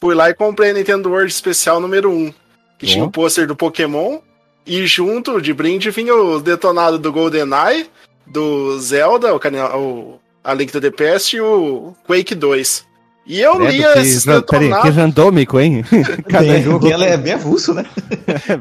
Fui 0.00 0.14
lá 0.14 0.30
e 0.30 0.34
comprei 0.34 0.70
a 0.70 0.74
Nintendo 0.74 1.10
World 1.10 1.30
especial 1.30 1.80
número 1.80 2.10
1. 2.10 2.32
Que 2.78 2.86
oh. 2.86 2.88
tinha 2.88 3.04
o 3.04 3.10
pôster 3.10 3.46
do 3.46 3.56
Pokémon. 3.56 4.20
E 4.64 4.86
junto, 4.86 5.40
de 5.40 5.52
brinde, 5.52 5.90
vinha 5.90 6.14
o 6.14 6.40
detonado 6.40 6.96
do 6.96 7.12
GoldenEye, 7.12 7.90
do 8.24 8.78
Zelda, 8.78 9.34
o, 9.34 9.40
o, 9.76 10.20
a 10.42 10.54
Link 10.54 10.70
to 10.70 10.80
the 10.80 10.90
Past 10.90 11.36
e 11.36 11.40
o 11.40 11.94
Quake 12.06 12.36
2. 12.36 12.86
E 13.26 13.40
eu 13.40 13.56
Credo, 13.56 13.70
lia 13.72 13.98
esses 13.98 14.24
detonados. 14.24 14.82
Que 14.82 14.96
randômico, 14.96 15.58
hein? 15.58 15.84
Cada 16.28 16.44
bem, 16.44 16.62
jogo. 16.62 16.88
Ela 16.88 17.06
é 17.06 17.16
bem 17.16 17.32
avulso, 17.32 17.74
né? 17.74 17.84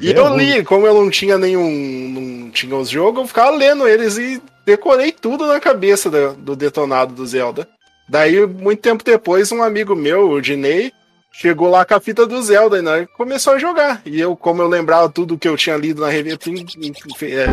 e 0.02 0.12
eu 0.12 0.36
li, 0.36 0.64
como 0.64 0.88
eu 0.88 0.94
não 0.96 1.10
tinha 1.10 1.38
nenhum. 1.38 1.70
não 2.10 2.50
tinha 2.50 2.76
os 2.76 2.90
jogos, 2.90 3.22
eu 3.22 3.28
ficava 3.28 3.52
lendo 3.52 3.88
eles 3.88 4.18
e 4.18 4.42
decorei 4.66 5.12
tudo 5.12 5.46
na 5.46 5.60
cabeça 5.60 6.10
do, 6.10 6.34
do 6.34 6.56
detonado 6.56 7.14
do 7.14 7.26
Zelda. 7.26 7.68
Daí, 8.12 8.46
muito 8.46 8.82
tempo 8.82 9.06
depois, 9.06 9.54
um 9.54 9.64
amigo 9.64 9.96
meu, 9.96 10.32
o 10.32 10.42
Dinei, 10.42 10.92
chegou 11.32 11.70
lá 11.70 11.86
com 11.86 11.96
a 11.96 12.00
fita 12.02 12.28
do 12.28 12.44
Zelda 12.44 12.78
e 12.78 12.82
né, 12.82 13.08
começou 13.16 13.54
a 13.54 13.58
jogar. 13.58 14.02
E 14.06 14.20
eu, 14.20 14.36
como 14.36 14.62
eu 14.62 14.68
lembrava 14.68 15.08
tudo 15.08 15.38
que 15.38 15.48
eu 15.48 15.56
tinha 15.56 15.78
lido 15.78 16.02
na 16.02 16.10
revista, 16.10 16.50
é, 16.50 17.46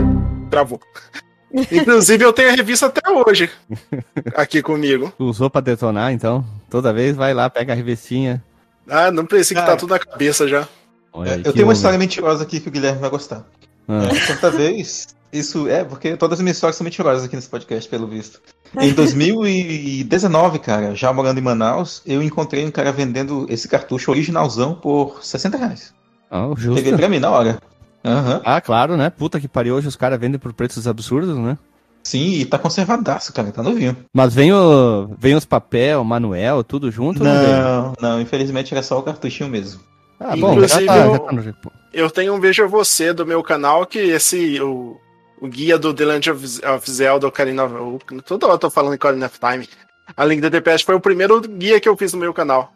travou. 0.51 0.81
Inclusive, 1.71 2.25
eu 2.25 2.33
tenho 2.33 2.49
a 2.49 2.57
revista 2.57 2.87
até 2.87 3.09
hoje 3.09 3.49
aqui 4.35 4.61
comigo. 4.61 5.13
Usou 5.17 5.49
pra 5.49 5.61
detonar, 5.61 6.13
então? 6.13 6.45
Toda 6.69 6.93
vez 6.93 7.15
vai 7.15 7.33
lá, 7.33 7.49
pega 7.49 7.73
a 7.73 7.77
revistinha. 7.77 8.43
Ah, 8.89 9.13
não 9.13 9.27
pensei 9.27 9.57
que 9.57 9.63
tá 9.65 9.77
tudo 9.77 9.91
na 9.91 10.01
cabeça 10.01 10.49
já. 10.49 10.67
Olha, 11.13 11.37
eu 11.37 11.43
tenho 11.45 11.55
homem. 11.55 11.65
uma 11.67 11.73
história 11.73 11.97
mentirosa 11.97 12.43
aqui 12.43 12.59
que 12.59 12.69
o 12.69 12.73
Guilherme 12.73 13.01
vai 13.01 13.11
gostar. 13.11 13.47
Ah. 13.87 14.09
É, 14.11 14.27
certa 14.27 14.51
vez, 14.51 15.15
isso 15.33 15.69
é, 15.69 15.85
porque 15.85 16.17
todas 16.17 16.39
as 16.39 16.43
minhas 16.43 16.57
histórias 16.57 16.77
são 16.77 16.85
mentirosas 16.85 17.25
aqui 17.25 17.37
nesse 17.37 17.49
podcast, 17.49 17.89
pelo 17.89 18.07
visto. 18.07 18.41
Em 18.79 18.93
2019, 18.93 20.59
cara, 20.59 20.95
já 20.95 21.13
morando 21.13 21.39
em 21.39 21.43
Manaus, 21.43 22.03
eu 22.07 22.23
encontrei 22.23 22.65
um 22.65 22.71
cara 22.71 22.93
vendendo 22.93 23.47
esse 23.49 23.69
cartucho 23.69 24.11
originalzão 24.11 24.75
por 24.75 25.25
60 25.25 25.57
reais. 25.57 25.95
Oh, 26.31 26.55
justo. 26.57 26.75
Peguei 26.75 26.97
pra 26.97 27.09
mim 27.09 27.19
na 27.19 27.31
hora. 27.31 27.59
Uhum. 28.05 28.41
Ah, 28.45 28.61
claro, 28.61 28.97
né? 28.97 29.11
Puta 29.11 29.41
que 29.41 29.49
pariu, 29.49 29.75
hoje 29.75 29.89
os 29.89 29.97
caras 29.97 30.21
vendem 30.21 30.39
por 30.39 30.53
preços 30.53 30.87
absurdos, 30.87 31.37
né? 31.37 31.59
Sim, 32.03 32.35
e 32.35 32.47
tá 32.47 32.59
conservadaço, 32.59 33.33
cara, 33.33 33.51
tá 33.51 33.63
novinho. 33.63 33.97
Mas 34.15 34.35
vem, 34.35 34.53
o, 34.53 35.11
vem 35.19 35.35
os 35.35 35.45
papel, 35.45 36.01
o 36.01 36.05
manuel, 36.05 36.65
tudo 36.65 36.91
junto? 36.91 37.23
Não, 37.23 37.93
não, 38.01 38.21
infelizmente 38.21 38.73
era 38.73 38.83
só 38.83 38.99
o 38.99 39.03
cartuchinho 39.03 39.51
mesmo. 39.51 39.81
Ah, 40.19 40.35
bom, 40.37 40.53
Inclusive, 40.53 40.87
já 40.87 40.93
tá, 40.93 40.99
eu, 40.99 41.13
já 41.13 41.19
tá 41.19 41.33
no... 41.33 41.55
eu 41.93 42.11
tenho 42.11 42.35
um 42.35 42.41
Veja 42.41 42.67
Você 42.67 43.13
do 43.13 43.27
meu 43.27 43.43
canal 43.43 43.87
que 43.87 43.99
esse, 43.99 44.61
o, 44.61 44.97
o 45.41 45.49
guia 45.49 45.79
do 45.79 45.95
The 45.95 46.05
Land 46.05 46.31
of, 46.31 46.67
of 46.67 46.91
Zelda, 46.91 47.27
Ocarina 47.27 47.65
of... 47.65 48.05
Toda 48.25 48.47
hora 48.47 48.55
eu 48.55 48.59
tô 48.59 48.71
falando 48.71 48.93
em 48.93 48.97
Ocarina 48.97 49.27
of 49.27 49.39
Time. 49.39 49.69
A 50.17 50.25
Link 50.25 50.41
to 50.41 50.51
the 50.51 50.61
Past 50.61 50.85
foi 50.85 50.95
o 50.95 51.01
primeiro 51.01 51.41
guia 51.41 51.81
que 51.81 51.89
eu 51.89 51.97
fiz 51.97 52.13
no 52.13 52.21
meu 52.21 52.33
canal. 52.33 52.73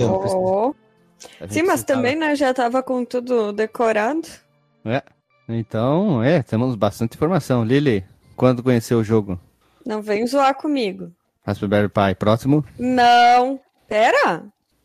Oh. 0.00 0.74
Sim, 1.48 1.62
mas 1.62 1.84
também, 1.84 2.16
né, 2.16 2.34
já 2.34 2.52
tava 2.52 2.82
com 2.82 3.04
tudo 3.04 3.52
decorado. 3.52 4.26
É. 4.84 5.02
Então, 5.48 6.22
é, 6.22 6.42
temos 6.42 6.74
bastante 6.74 7.16
informação. 7.16 7.64
Lili, 7.64 8.04
quando 8.36 8.62
conheceu 8.62 8.98
o 8.98 9.04
jogo? 9.04 9.38
Não 9.84 10.00
vem 10.00 10.26
zoar 10.26 10.54
comigo. 10.54 11.12
Raspberry 11.46 11.88
Pi, 11.88 12.14
próximo? 12.18 12.64
Não. 12.78 13.60
Pera. 13.86 14.44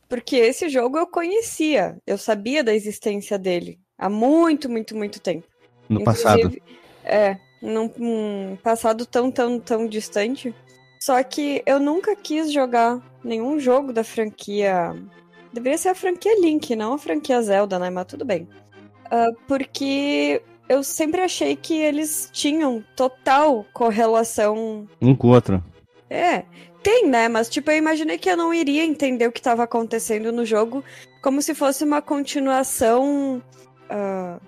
Porque 0.10 0.36
esse 0.36 0.68
jogo 0.68 0.98
eu 0.98 1.08
conhecia. 1.08 1.98
Eu 2.06 2.18
sabia 2.18 2.64
da 2.64 2.74
existência 2.74 3.40
dele. 3.40 3.80
Há 3.98 4.10
muito, 4.10 4.70
muito, 4.70 4.96
muito 4.96 5.20
tempo. 5.22 5.48
No 5.88 6.02
Inclusive, 6.02 6.24
passado. 6.24 6.58
É, 7.10 7.38
num, 7.62 7.92
num 7.98 8.58
passado 8.64 9.06
tão, 9.06 9.32
tão, 9.32 9.60
tão 9.60 9.88
distante. 9.88 10.54
Só 11.00 11.22
que 11.24 11.64
eu 11.66 11.80
nunca 11.80 12.16
quis 12.16 12.52
jogar 12.52 13.02
nenhum 13.24 13.60
jogo 13.60 13.94
da 13.94 14.04
franquia. 14.04 14.96
Deveria 15.52 15.78
ser 15.78 15.90
a 15.90 15.96
franquia 15.96 16.40
Link, 16.40 16.76
não 16.76 16.94
a 16.94 16.98
franquia 16.98 17.42
Zelda, 17.42 17.80
né? 17.80 17.90
Mas 17.90 18.06
tudo 18.06 18.26
bem. 18.26 18.48
Uh, 19.06 19.36
porque 19.48 20.42
eu 20.68 20.84
sempre 20.84 21.22
achei 21.22 21.56
que 21.56 21.74
eles 21.74 22.30
tinham 22.32 22.84
total 22.96 23.66
correlação. 23.74 24.88
Um 25.02 25.16
com 25.16 25.30
o 25.30 25.32
outro. 25.32 25.64
É, 26.10 26.44
tem, 26.84 27.08
né? 27.08 27.28
Mas, 27.28 27.50
tipo, 27.50 27.72
eu 27.72 27.78
imaginei 27.78 28.18
que 28.18 28.30
eu 28.30 28.38
não 28.38 28.54
iria 28.54 28.84
entender 28.84 29.28
o 29.28 29.32
que 29.32 29.40
estava 29.40 29.64
acontecendo 29.64 30.32
no 30.32 30.46
jogo 30.46 30.84
como 31.22 31.42
se 31.42 31.56
fosse 31.56 31.84
uma 31.84 32.02
continuação. 32.02 33.42
Uh, 33.90 34.40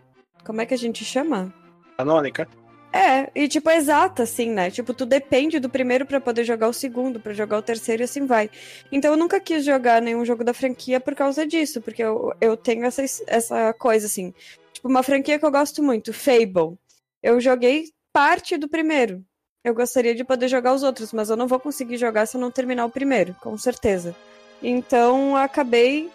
como 0.46 0.62
é 0.62 0.66
que 0.66 0.74
a 0.74 0.78
gente 0.78 1.04
chama? 1.04 1.54
Canônica. 2.02 2.48
É, 2.94 3.32
e 3.34 3.48
tipo, 3.48 3.70
exata, 3.70 4.24
assim, 4.24 4.50
né? 4.50 4.70
Tipo, 4.70 4.94
tu 4.94 5.06
depende 5.06 5.60
do 5.60 5.70
primeiro 5.70 6.06
para 6.06 6.20
poder 6.20 6.44
jogar 6.44 6.68
o 6.68 6.74
segundo, 6.74 7.22
para 7.22 7.34
jogar 7.34 7.58
o 7.58 7.62
terceiro 7.62 8.04
e 8.04 8.06
assim 8.06 8.26
vai. 8.26 8.50
Então 8.92 9.12
eu 9.12 9.18
nunca 9.18 9.40
quis 9.40 9.64
jogar 9.64 10.02
nenhum 10.02 10.26
jogo 10.26 10.44
da 10.44 10.54
franquia 10.54 11.00
por 11.00 11.16
causa 11.16 11.48
disso, 11.48 11.80
porque 11.80 12.04
eu, 12.04 12.34
eu 12.42 12.58
tenho 12.58 12.84
essa, 12.84 13.02
essa 13.28 13.74
coisa, 13.74 14.08
assim. 14.08 14.34
Tipo, 14.74 14.90
uma 14.90 15.04
franquia 15.04 15.40
que 15.40 15.46
eu 15.46 15.52
gosto 15.52 15.82
muito, 15.82 16.12
Fable. 16.12 16.78
Eu 17.24 17.40
joguei 17.40 17.86
parte 18.12 18.58
do 18.58 18.68
primeiro. 18.68 19.24
Eu 19.64 19.74
gostaria 19.74 20.14
de 20.14 20.24
poder 20.24 20.48
jogar 20.50 20.74
os 20.74 20.84
outros, 20.84 21.14
mas 21.14 21.30
eu 21.30 21.38
não 21.38 21.48
vou 21.48 21.60
conseguir 21.60 21.96
jogar 21.98 22.26
se 22.26 22.36
eu 22.36 22.42
não 22.42 22.52
terminar 22.52 22.84
o 22.86 22.90
primeiro, 22.90 23.34
com 23.40 23.58
certeza. 23.58 24.14
Então 24.62 25.38
acabei, 25.38 26.10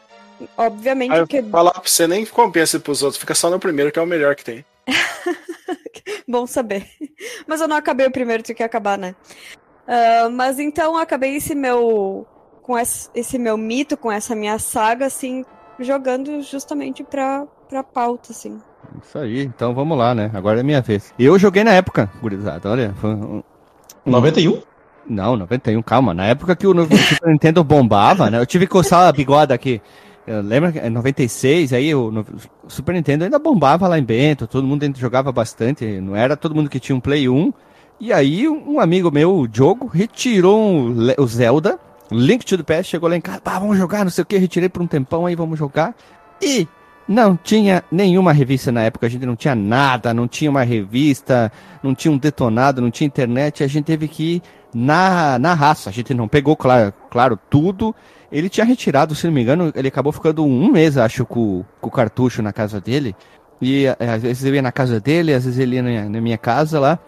obviamente. 0.59 1.13
Aí, 1.13 1.27
que... 1.27 1.43
Falar 1.43 1.71
pra 1.71 1.83
você 1.85 2.07
nem 2.07 2.27
compensa 2.27 2.79
pros 2.79 3.03
outros, 3.03 3.21
fica 3.21 3.35
só 3.35 3.49
no 3.49 3.59
primeiro, 3.59 3.91
que 3.91 3.99
é 3.99 4.03
o 4.03 4.07
melhor 4.07 4.35
que 4.35 4.45
tem. 4.45 4.65
Bom 6.29 6.47
saber. 6.47 6.87
Mas 7.47 7.61
eu 7.61 7.69
não 7.69 7.77
acabei 7.77 8.07
o 8.07 8.13
primeiro, 8.13 8.43
tinha 8.43 8.55
que 8.55 8.63
acabar, 8.63 8.99
né? 8.99 9.15
Uh, 9.87 10.29
mas 10.33 10.59
então 10.59 10.97
acabei 10.97 11.37
esse 11.37 11.55
meu. 11.55 12.27
com 12.61 12.77
esse, 12.77 13.09
esse, 13.15 13.39
meu 13.39 13.57
mito, 13.57 13.97
com 13.97 14.11
essa 14.11 14.35
minha 14.35 14.59
saga, 14.59 15.07
assim, 15.07 15.45
jogando 15.79 16.43
justamente 16.43 17.05
pra, 17.05 17.47
pra 17.69 17.85
pauta, 17.85 18.33
assim. 18.33 18.61
Isso 19.01 19.17
aí, 19.17 19.45
então 19.45 19.73
vamos 19.73 19.97
lá, 19.97 20.13
né? 20.13 20.29
Agora 20.35 20.59
é 20.59 20.63
minha 20.65 20.81
vez. 20.81 21.15
Eu 21.17 21.39
joguei 21.39 21.63
na 21.63 21.73
época, 21.73 22.11
gurizada, 22.21 22.69
olha. 22.69 22.95
Foi 23.01 23.11
um... 23.11 23.45
91? 24.05 24.61
Não, 25.09 25.37
91, 25.37 25.81
calma. 25.83 26.13
Na 26.13 26.27
época 26.27 26.57
que 26.57 26.67
o 26.67 26.75
Super 26.75 27.31
Nintendo 27.31 27.63
bombava, 27.63 28.29
né? 28.29 28.41
Eu 28.41 28.47
tive 28.47 28.67
que 28.67 28.73
coçar 28.73 29.07
a 29.07 29.13
bigode 29.13 29.53
aqui. 29.53 29.81
Lembra 30.27 30.73
que 30.73 30.79
em 30.81 30.91
96, 30.91 31.73
aí 31.73 31.95
o, 31.95 32.09
o, 32.09 32.71
Super 32.71 32.95
Nintendo 32.95 33.25
ainda 33.25 33.39
bombava 33.39 33.87
lá 33.87 33.99
em 33.99 34.03
Bento, 34.03 34.47
todo 34.47 34.67
mundo 34.67 34.91
jogava 34.97 35.31
bastante, 35.31 36.01
não 36.01 36.17
era 36.17 36.37
todo 36.37 36.55
mundo 36.55 36.69
que 36.69 36.81
tinha 36.81 36.97
um 36.97 37.01
Play 37.01 37.29
1. 37.29 37.53
E 38.01 38.13
aí 38.13 38.49
um 38.49 38.81
amigo 38.81 39.11
meu, 39.11 39.37
o 39.37 39.49
Diogo, 39.49 39.87
retirou 39.87 40.61
um, 40.61 40.95
o 41.17 41.27
Zelda, 41.27 41.79
Link 42.11 42.45
to 42.45 42.59
the 42.59 42.63
Past, 42.63 42.91
chegou 42.91 43.09
lá 43.09 43.17
em 43.17 43.21
casa, 43.21 43.41
ah, 43.45 43.59
vamos 43.59 43.79
jogar, 43.79 44.05
não 44.05 44.11
sei 44.11 44.23
o 44.23 44.27
que, 44.27 44.37
retirei 44.37 44.69
por 44.69 44.83
um 44.83 44.87
tempão 44.87 45.27
aí, 45.27 45.35
vamos 45.35 45.59
jogar. 45.59 45.95
E 46.43 46.67
não 47.09 47.37
tinha 47.37 47.85
nenhuma 47.91 48.33
revista 48.33 48.73
na 48.73 48.83
época, 48.83 49.07
a 49.07 49.11
gente 49.11 49.25
não 49.25 49.37
tinha 49.37 49.55
nada, 49.55 50.13
não 50.13 50.27
tinha 50.27 50.51
uma 50.51 50.63
revista, 50.63 51.53
não 51.83 51.95
tinha 51.95 52.13
um 52.13 52.19
detonado, 52.19 52.81
não 52.81 52.91
tinha 52.91 53.07
internet, 53.07 53.63
a 53.63 53.67
gente 53.67 53.85
teve 53.85 54.09
que 54.09 54.37
ir 54.37 54.43
na, 54.75 55.39
na 55.39 55.55
raça. 55.55 55.89
A 55.89 55.93
gente 55.93 56.13
não 56.13 56.27
pegou, 56.29 56.57
claro, 56.57 56.93
claro, 57.11 57.39
tudo 57.49 57.95
ele 58.31 58.49
tinha 58.49 58.67
retirado, 58.67 59.15
se 59.15 59.27
não 59.27 59.33
me 59.33 59.43
engano, 59.43 59.73
ele 59.75 59.89
acabou 59.89 60.13
ficando 60.13 60.45
um 60.45 60.71
mês, 60.71 60.99
acho, 60.99 61.25
com, 61.25 61.65
com 61.81 61.89
o 61.89 61.93
cartucho 61.93 62.43
na 62.43 62.53
casa 62.53 62.81
dele. 62.81 63.15
E 63.61 63.87
é, 63.87 64.11
às 64.11 64.23
vezes 64.23 64.45
eu 64.45 64.55
ia 64.55 64.63
na 64.63 64.73
casa 64.73 65.01
dele, 65.01 65.33
às 65.33 65.45
vezes 65.45 65.59
ele 65.59 65.77
ia 65.77 66.09
na 66.09 66.21
minha 66.21 66.37
casa 66.37 66.79
lá. 66.81 66.99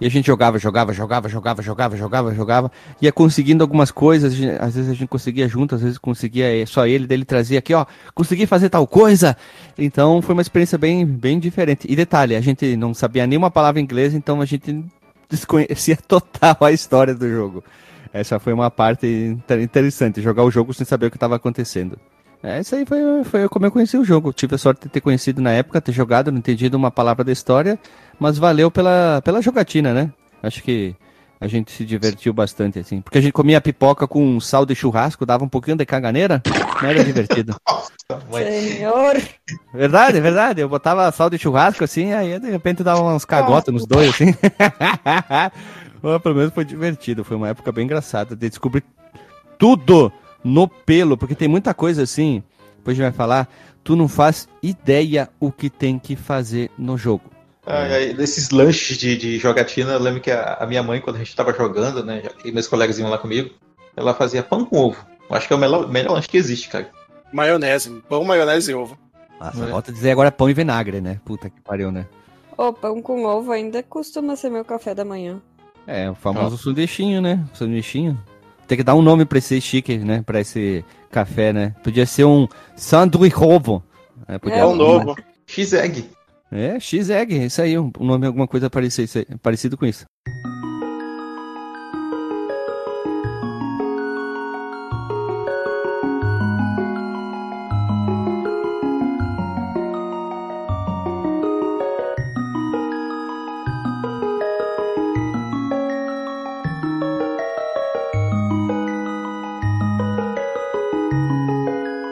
E 0.00 0.06
a 0.06 0.10
gente 0.10 0.26
jogava, 0.26 0.58
jogava, 0.58 0.92
jogava, 0.92 1.28
jogava, 1.28 1.62
jogava, 1.62 1.96
jogava, 1.96 2.34
jogava. 2.34 2.72
Ia 3.00 3.12
conseguindo 3.12 3.62
algumas 3.62 3.90
coisas, 3.90 4.34
às 4.60 4.74
vezes 4.74 4.90
a 4.90 4.94
gente 4.94 5.08
conseguia 5.08 5.48
junto, 5.48 5.74
às 5.74 5.82
vezes 5.82 5.98
conseguia 5.98 6.62
eh, 6.62 6.66
só 6.66 6.86
ele, 6.86 7.06
dele 7.06 7.24
trazia 7.24 7.58
aqui, 7.58 7.74
ó, 7.74 7.84
consegui 8.14 8.46
fazer 8.46 8.68
tal 8.68 8.86
coisa. 8.86 9.36
Então 9.78 10.20
foi 10.22 10.34
uma 10.34 10.42
experiência 10.42 10.78
bem, 10.78 11.04
bem 11.04 11.38
diferente. 11.38 11.86
E 11.88 11.96
detalhe, 11.96 12.36
a 12.36 12.40
gente 12.40 12.76
não 12.76 12.94
sabia 12.94 13.26
nenhuma 13.26 13.50
palavra 13.50 13.80
inglesa, 13.80 14.16
então 14.16 14.40
a 14.40 14.46
gente 14.46 14.84
desconhecia 15.28 15.96
total 16.08 16.56
a 16.60 16.72
história 16.72 17.14
do 17.14 17.28
jogo. 17.28 17.64
Essa 18.12 18.40
foi 18.40 18.52
uma 18.52 18.70
parte 18.70 19.38
interessante, 19.50 20.20
jogar 20.20 20.42
o 20.42 20.50
jogo 20.50 20.74
sem 20.74 20.84
saber 20.84 21.06
o 21.06 21.10
que 21.10 21.16
estava 21.16 21.36
acontecendo. 21.36 21.96
É, 22.42 22.60
isso 22.60 22.74
aí 22.74 22.86
foi, 22.86 23.24
foi 23.24 23.48
como 23.48 23.66
eu 23.66 23.70
conheci 23.70 23.96
o 23.98 24.04
jogo. 24.04 24.32
Tive 24.32 24.54
a 24.54 24.58
sorte 24.58 24.82
de 24.82 24.88
ter 24.88 25.00
conhecido 25.00 25.42
na 25.42 25.50
época, 25.52 25.80
ter 25.80 25.92
jogado, 25.92 26.32
não 26.32 26.38
entendido 26.38 26.76
uma 26.76 26.90
palavra 26.90 27.22
da 27.22 27.32
história, 27.32 27.78
mas 28.18 28.38
valeu 28.38 28.70
pela, 28.70 29.20
pela 29.22 29.42
jogatina, 29.42 29.92
né? 29.92 30.10
Acho 30.42 30.62
que 30.62 30.96
A 31.42 31.46
gente 31.46 31.72
se 31.72 31.86
divertiu 31.86 32.34
bastante, 32.34 32.78
assim. 32.78 33.00
Porque 33.00 33.16
a 33.16 33.20
gente 33.20 33.32
comia 33.32 33.62
pipoca 33.62 34.06
com 34.06 34.38
sal 34.40 34.66
de 34.66 34.74
churrasco, 34.74 35.24
dava 35.24 35.42
um 35.42 35.48
pouquinho 35.48 35.76
de 35.76 35.86
caganeira, 35.86 36.42
não 36.82 36.88
era 36.88 37.02
divertido. 37.02 37.56
Senhor! 38.30 39.22
Verdade, 39.72 40.20
verdade. 40.20 40.60
Eu 40.60 40.68
botava 40.68 41.10
sal 41.12 41.30
de 41.30 41.38
churrasco, 41.38 41.82
assim, 41.82 42.12
aí 42.12 42.38
de 42.38 42.50
repente 42.50 42.82
dava 42.82 43.02
uns 43.02 43.24
cagotas 43.24 43.72
nos 43.72 43.86
dois, 43.86 44.10
assim. 44.10 44.34
Mas, 46.02 46.22
pelo 46.22 46.34
menos 46.34 46.52
foi 46.52 46.64
divertido. 46.64 47.24
Foi 47.24 47.38
uma 47.38 47.48
época 47.48 47.72
bem 47.72 47.84
engraçada 47.84 48.36
de 48.36 48.48
descobrir 48.48 48.84
tudo 49.58 50.12
no 50.42 50.68
pelo, 50.68 51.16
porque 51.16 51.34
tem 51.34 51.48
muita 51.48 51.74
coisa 51.74 52.02
assim, 52.02 52.42
depois 52.76 52.98
a 52.98 53.02
gente 53.02 53.10
vai 53.10 53.16
falar, 53.16 53.48
tu 53.84 53.96
não 53.96 54.08
faz 54.08 54.48
ideia 54.62 55.28
o 55.38 55.52
que 55.52 55.68
tem 55.68 55.98
que 55.98 56.16
fazer 56.16 56.70
no 56.78 56.96
jogo. 56.96 57.24
Ah, 57.66 57.86
nesses 58.16 58.50
lanches 58.50 58.96
de, 58.96 59.16
de 59.16 59.38
jogatina, 59.38 59.92
eu 59.92 60.00
lembro 60.00 60.20
que 60.20 60.30
a, 60.30 60.54
a, 60.54 60.66
minha 60.66 60.82
mãe, 60.82 61.00
quando 61.00 61.16
a 61.16 61.18
gente 61.18 61.36
tava 61.36 61.52
jogando, 61.52 62.04
né, 62.04 62.22
e 62.44 62.50
meus 62.50 62.66
colegas 62.66 62.98
iam 62.98 63.10
lá 63.10 63.18
comigo, 63.18 63.50
ela 63.96 64.14
fazia 64.14 64.42
pão 64.42 64.64
com 64.64 64.78
ovo. 64.78 65.06
Eu 65.28 65.36
acho 65.36 65.46
que 65.46 65.52
é 65.52 65.56
o 65.56 65.58
melhor, 65.58 65.88
melhor 65.88 66.14
lanche 66.14 66.28
que 66.28 66.36
existe, 66.36 66.68
cara. 66.68 66.90
Maionese, 67.32 68.02
pão, 68.08 68.24
maionese 68.24 68.72
e 68.72 68.74
ovo. 68.74 68.98
Nossa, 69.38 69.64
é. 69.64 69.70
volta 69.70 69.90
a 69.90 69.94
dizer 69.94 70.10
agora 70.10 70.32
pão 70.32 70.50
e 70.50 70.54
vinagre, 70.54 71.00
né? 71.00 71.20
Puta 71.24 71.48
que 71.48 71.60
pariu, 71.60 71.92
né? 71.92 72.06
O 72.56 72.72
pão 72.72 73.00
com 73.00 73.24
ovo 73.24 73.52
ainda 73.52 73.82
costuma 73.82 74.36
ser 74.36 74.50
meu 74.50 74.64
café 74.64 74.94
da 74.94 75.04
manhã. 75.04 75.40
É, 75.86 76.10
o 76.10 76.14
famoso 76.14 76.56
oh. 76.56 76.58
sanduichinho, 76.58 77.20
né? 77.20 77.42
Sanduichinho. 77.54 78.18
Tem 78.70 78.76
que 78.76 78.84
dar 78.84 78.94
um 78.94 79.02
nome 79.02 79.24
pra 79.24 79.38
esse 79.38 79.60
chique, 79.60 79.98
né? 79.98 80.22
Pra 80.24 80.38
esse 80.38 80.84
café, 81.10 81.52
né? 81.52 81.74
Podia 81.82 82.06
ser 82.06 82.24
um 82.24 82.46
sanduíche 82.76 83.34
ovo. 83.42 83.82
É, 84.28 84.38
podia 84.38 84.58
é 84.58 84.64
um 84.64 84.76
novo. 84.76 85.16
X-Egg. 85.44 86.08
É, 86.52 86.78
X-Egg, 86.78 87.46
isso 87.46 87.60
aí, 87.60 87.76
um 87.76 87.90
nome 87.98 88.28
alguma 88.28 88.46
coisa 88.46 88.70
parecido, 88.70 89.10
parecido 89.42 89.76
com 89.76 89.86
isso. 89.86 90.04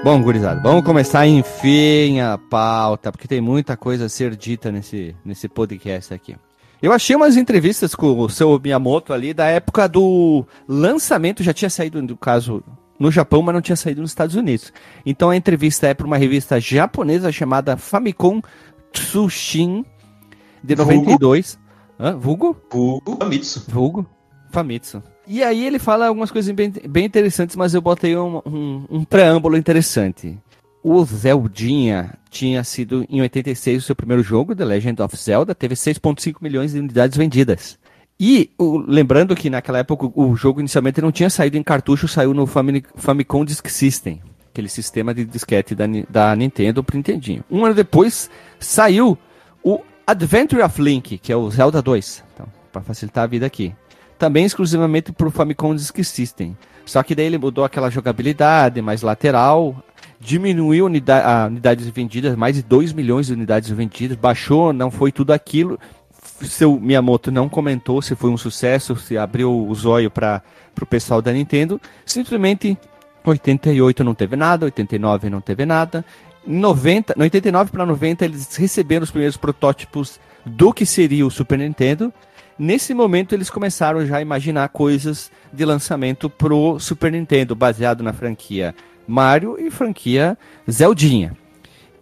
Bom, 0.08 0.22
gurizada, 0.22 0.58
vamos 0.62 0.86
começar 0.86 1.26
enfim 1.26 2.18
a 2.18 2.38
pauta, 2.38 3.12
porque 3.12 3.28
tem 3.28 3.42
muita 3.42 3.76
coisa 3.76 4.06
a 4.06 4.08
ser 4.08 4.34
dita 4.36 4.72
nesse, 4.72 5.14
nesse 5.22 5.50
podcast 5.50 6.14
aqui. 6.14 6.34
Eu 6.80 6.94
achei 6.94 7.14
umas 7.14 7.36
entrevistas 7.36 7.94
com 7.94 8.18
o 8.18 8.26
seu 8.30 8.58
Miyamoto 8.58 9.12
ali 9.12 9.34
da 9.34 9.48
época 9.48 9.86
do 9.86 10.46
lançamento, 10.66 11.42
já 11.42 11.52
tinha 11.52 11.68
saído, 11.68 12.00
no 12.00 12.16
caso, 12.16 12.64
no 12.98 13.10
Japão, 13.10 13.42
mas 13.42 13.54
não 13.54 13.60
tinha 13.60 13.76
saído 13.76 14.00
nos 14.00 14.10
Estados 14.10 14.34
Unidos. 14.34 14.72
Então 15.04 15.28
a 15.28 15.36
entrevista 15.36 15.88
é 15.88 15.92
para 15.92 16.06
uma 16.06 16.16
revista 16.16 16.58
japonesa 16.58 17.30
chamada 17.30 17.76
Famicom 17.76 18.40
Tsushin, 18.90 19.84
de 20.64 20.74
92. 20.74 21.58
Hã? 22.00 22.16
Vulgo? 22.16 22.56
Vulgo 22.72 23.14
Famitsu. 23.18 23.62
Vulgo 23.68 24.06
Famitsu. 24.50 25.02
E 25.30 25.44
aí 25.44 25.66
ele 25.66 25.78
fala 25.78 26.06
algumas 26.06 26.30
coisas 26.30 26.50
bem, 26.54 26.72
bem 26.88 27.04
interessantes, 27.04 27.54
mas 27.54 27.74
eu 27.74 27.82
botei 27.82 28.16
um, 28.16 28.40
um, 28.46 28.84
um 28.88 29.04
preâmbulo 29.04 29.58
interessante. 29.58 30.38
O 30.82 31.04
Zeldinha 31.04 32.14
tinha 32.30 32.64
sido 32.64 33.04
em 33.10 33.20
86 33.20 33.82
o 33.82 33.86
seu 33.86 33.94
primeiro 33.94 34.22
jogo, 34.22 34.56
The 34.56 34.64
Legend 34.64 35.02
of 35.02 35.14
Zelda, 35.18 35.54
teve 35.54 35.74
6.5 35.74 36.36
milhões 36.40 36.72
de 36.72 36.78
unidades 36.78 37.18
vendidas. 37.18 37.78
E 38.18 38.50
o, 38.56 38.78
lembrando 38.78 39.36
que 39.36 39.50
naquela 39.50 39.80
época 39.80 40.10
o 40.14 40.34
jogo 40.34 40.60
inicialmente 40.60 41.02
não 41.02 41.12
tinha 41.12 41.28
saído 41.28 41.58
em 41.58 41.62
cartucho, 41.62 42.08
saiu 42.08 42.32
no 42.32 42.46
Famicom 42.46 43.44
Disk 43.44 43.68
System, 43.68 44.22
aquele 44.50 44.70
sistema 44.70 45.12
de 45.12 45.26
disquete 45.26 45.74
da, 45.74 45.84
da 46.08 46.34
Nintendo 46.34 46.82
pro 46.82 46.96
Nintendinho. 46.96 47.44
Um 47.50 47.66
ano 47.66 47.74
depois 47.74 48.30
saiu 48.58 49.18
o 49.62 49.80
Adventure 50.06 50.62
of 50.62 50.80
Link, 50.80 51.18
que 51.18 51.30
é 51.30 51.36
o 51.36 51.50
Zelda 51.50 51.82
2, 51.82 52.24
então, 52.32 52.46
para 52.72 52.80
facilitar 52.80 53.24
a 53.24 53.26
vida 53.26 53.44
aqui 53.44 53.74
também 54.18 54.44
exclusivamente 54.44 55.12
para 55.12 55.28
o 55.28 55.30
Famicom 55.30 55.74
Disk 55.74 56.02
System. 56.02 56.56
Só 56.84 57.02
que 57.02 57.14
daí 57.14 57.26
ele 57.26 57.38
mudou 57.38 57.64
aquela 57.64 57.90
jogabilidade 57.90 58.82
mais 58.82 59.02
lateral, 59.02 59.76
diminuiu 60.18 60.86
a 60.86 61.46
unidades 61.46 61.86
vendidas, 61.88 62.34
mais 62.34 62.56
de 62.56 62.62
2 62.62 62.92
milhões 62.92 63.26
de 63.26 63.34
unidades 63.34 63.70
vendidas, 63.70 64.16
baixou, 64.16 64.72
não 64.72 64.90
foi 64.90 65.12
tudo 65.12 65.32
aquilo. 65.32 65.78
Seu 66.40 66.78
Miyamoto 66.78 67.30
não 67.30 67.48
comentou 67.48 68.00
se 68.02 68.14
foi 68.16 68.30
um 68.30 68.36
sucesso, 68.36 68.96
se 68.96 69.16
abriu 69.16 69.66
o 69.66 69.74
zóio 69.74 70.10
para 70.10 70.42
o 70.80 70.86
pessoal 70.86 71.20
da 71.22 71.32
Nintendo. 71.32 71.80
Simplesmente 72.04 72.76
88 73.24 74.02
não 74.02 74.14
teve 74.14 74.34
nada, 74.34 74.64
89 74.64 75.30
não 75.30 75.40
teve 75.40 75.66
nada. 75.66 76.04
90, 76.46 77.14
no 77.16 77.24
89 77.24 77.70
para 77.70 77.84
90 77.84 78.24
eles 78.24 78.56
receberam 78.56 79.04
os 79.04 79.10
primeiros 79.10 79.36
protótipos 79.36 80.18
do 80.46 80.72
que 80.72 80.86
seria 80.86 81.26
o 81.26 81.30
Super 81.30 81.58
Nintendo 81.58 82.12
Nesse 82.58 82.92
momento 82.92 83.34
eles 83.34 83.48
começaram 83.48 84.04
já 84.04 84.16
a 84.16 84.22
imaginar 84.22 84.68
coisas 84.70 85.30
de 85.52 85.64
lançamento 85.64 86.28
pro 86.28 86.78
Super 86.80 87.12
Nintendo, 87.12 87.54
baseado 87.54 88.02
na 88.02 88.12
franquia 88.12 88.74
Mario 89.06 89.56
e 89.58 89.70
franquia 89.70 90.36
Zeldinha. 90.68 91.36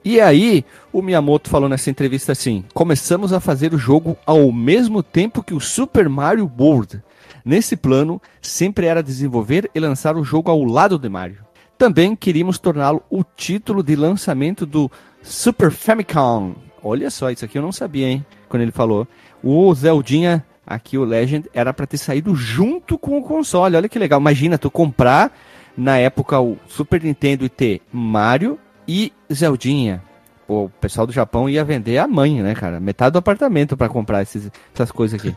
E 0.03 0.21
aí, 0.21 0.65
o 0.93 1.03
Miyamoto 1.03 1.51
falou 1.51 1.69
nessa 1.69 1.91
entrevista 1.91 2.33
assim: 2.33 2.65
começamos 2.73 3.33
a 3.33 3.41
fazer 3.41 3.75
o 3.75 3.79
jogo 3.79 4.17
ao 4.25 4.51
mesmo 4.51 5.03
tempo 5.03 5.43
que 5.43 5.53
o 5.53 5.61
Super 5.61 6.09
Mario 6.09 6.51
World. 6.59 7.03
Nesse 7.45 7.77
plano, 7.77 8.21
sempre 8.41 8.87
era 8.87 9.03
desenvolver 9.03 9.71
e 9.75 9.81
lançar 9.81 10.17
o 10.17 10.25
jogo 10.25 10.51
ao 10.51 10.65
lado 10.65 10.99
de 10.99 11.09
Mario. 11.09 11.45
Também 11.77 12.17
queríamos 12.17 12.59
torná-lo 12.59 13.03
o 13.11 13.23
título 13.23 13.83
de 13.83 13.95
lançamento 13.95 14.65
do 14.65 14.91
Super 15.23 15.71
Famicom. 15.71 16.55
Olha 16.83 17.11
só, 17.11 17.31
isso 17.31 17.45
aqui 17.45 17.59
eu 17.59 17.63
não 17.63 17.73
sabia, 17.73 18.09
hein? 18.09 18.25
Quando 18.49 18.63
ele 18.63 18.73
falou. 18.73 19.07
O 19.43 19.73
Zeldinha, 19.75 20.45
aqui 20.67 20.99
o 20.99 21.05
Legend, 21.05 21.49
era 21.53 21.73
para 21.73 21.87
ter 21.87 21.99
saído 21.99 22.35
junto 22.35 22.99
com 22.99 23.19
o 23.19 23.23
console. 23.23 23.77
Olha 23.77 23.89
que 23.89 23.99
legal. 23.99 24.21
Imagina 24.21 24.59
tu 24.59 24.71
comprar 24.71 25.33
na 25.77 25.99
época 25.99 26.41
o 26.41 26.57
Super 26.69 27.03
Nintendo 27.03 27.45
e 27.45 27.49
ter 27.49 27.83
Mario 27.93 28.59
e 28.89 29.13
Zeldinha. 29.33 30.03
Pô, 30.47 30.65
o 30.65 30.71
pessoal 30.71 31.07
do 31.07 31.13
Japão 31.13 31.49
ia 31.49 31.65
vender 31.65 31.99
a 31.99 32.07
mãe, 32.07 32.41
né, 32.43 32.55
cara? 32.55 32.79
Metade 32.79 33.13
do 33.13 33.19
apartamento 33.19 33.77
para 33.77 33.89
comprar 33.89 34.23
esses, 34.23 34.51
essas 34.73 34.93
coisas 34.93 35.21
aqui. 35.21 35.37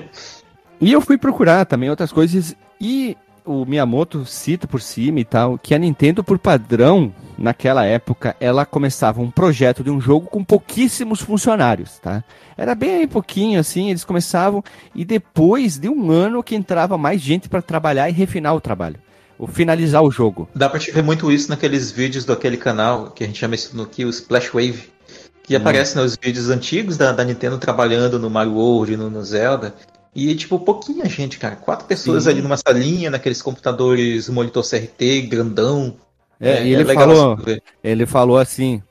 e 0.80 0.92
eu 0.92 1.00
fui 1.00 1.18
procurar 1.18 1.66
também 1.66 1.90
outras 1.90 2.10
coisas 2.10 2.56
e 2.80 3.16
o 3.44 3.64
Miyamoto 3.64 4.24
cita 4.24 4.66
por 4.66 4.80
cima 4.80 5.20
e 5.20 5.24
tal, 5.24 5.58
que 5.58 5.74
a 5.74 5.78
Nintendo, 5.78 6.24
por 6.24 6.38
padrão, 6.38 7.14
naquela 7.36 7.84
época, 7.84 8.34
ela 8.40 8.64
começava 8.64 9.20
um 9.20 9.30
projeto 9.30 9.84
de 9.84 9.90
um 9.90 10.00
jogo 10.00 10.26
com 10.26 10.42
pouquíssimos 10.42 11.20
funcionários, 11.20 11.98
tá? 11.98 12.24
Era 12.56 12.74
bem 12.74 13.06
pouquinho 13.06 13.60
assim, 13.60 13.90
eles 13.90 14.04
começavam 14.04 14.62
e 14.94 15.04
depois 15.04 15.78
de 15.78 15.88
um 15.88 16.10
ano 16.10 16.42
que 16.42 16.54
entrava 16.54 16.96
mais 16.96 17.20
gente 17.20 17.48
para 17.48 17.60
trabalhar 17.60 18.08
e 18.08 18.12
refinar 18.12 18.54
o 18.54 18.60
trabalho. 18.60 18.96
Ou 19.36 19.48
finalizar 19.48 20.00
o 20.00 20.12
jogo. 20.12 20.48
Dá 20.54 20.68
pra 20.68 20.78
te 20.78 20.92
ver 20.92 21.02
muito 21.02 21.30
isso 21.30 21.50
naqueles 21.50 21.90
vídeos 21.90 22.24
daquele 22.24 22.56
canal 22.56 23.10
que 23.10 23.24
a 23.24 23.26
gente 23.26 23.40
já 23.40 23.48
mencionou 23.48 23.84
aqui, 23.84 24.04
o 24.04 24.10
Splash 24.10 24.50
Wave. 24.52 24.94
Que 25.42 25.54
hum. 25.54 25.58
aparece 25.58 25.96
nos 25.96 26.16
vídeos 26.16 26.50
antigos 26.50 26.96
da, 26.96 27.10
da 27.10 27.24
Nintendo 27.24 27.58
trabalhando 27.58 28.18
no 28.18 28.30
Mario 28.30 28.54
World, 28.54 28.96
no, 28.96 29.10
no 29.10 29.24
Zelda. 29.24 29.74
E, 30.14 30.34
tipo, 30.34 30.58
pouquinha 30.60 31.06
gente, 31.06 31.38
cara. 31.38 31.56
Quatro 31.56 31.86
pessoas 31.86 32.24
Sim. 32.24 32.30
ali 32.30 32.42
numa 32.42 32.56
salinha, 32.56 33.10
naqueles 33.10 33.42
computadores 33.42 34.28
monitor 34.28 34.62
CRT, 34.62 35.22
grandão. 35.22 35.96
É, 36.40 36.50
é 36.50 36.66
e 36.66 36.74
ele, 36.74 36.90
é 36.90 36.94
falou, 36.94 37.38
ele 37.82 38.06
falou 38.06 38.38
assim, 38.38 38.82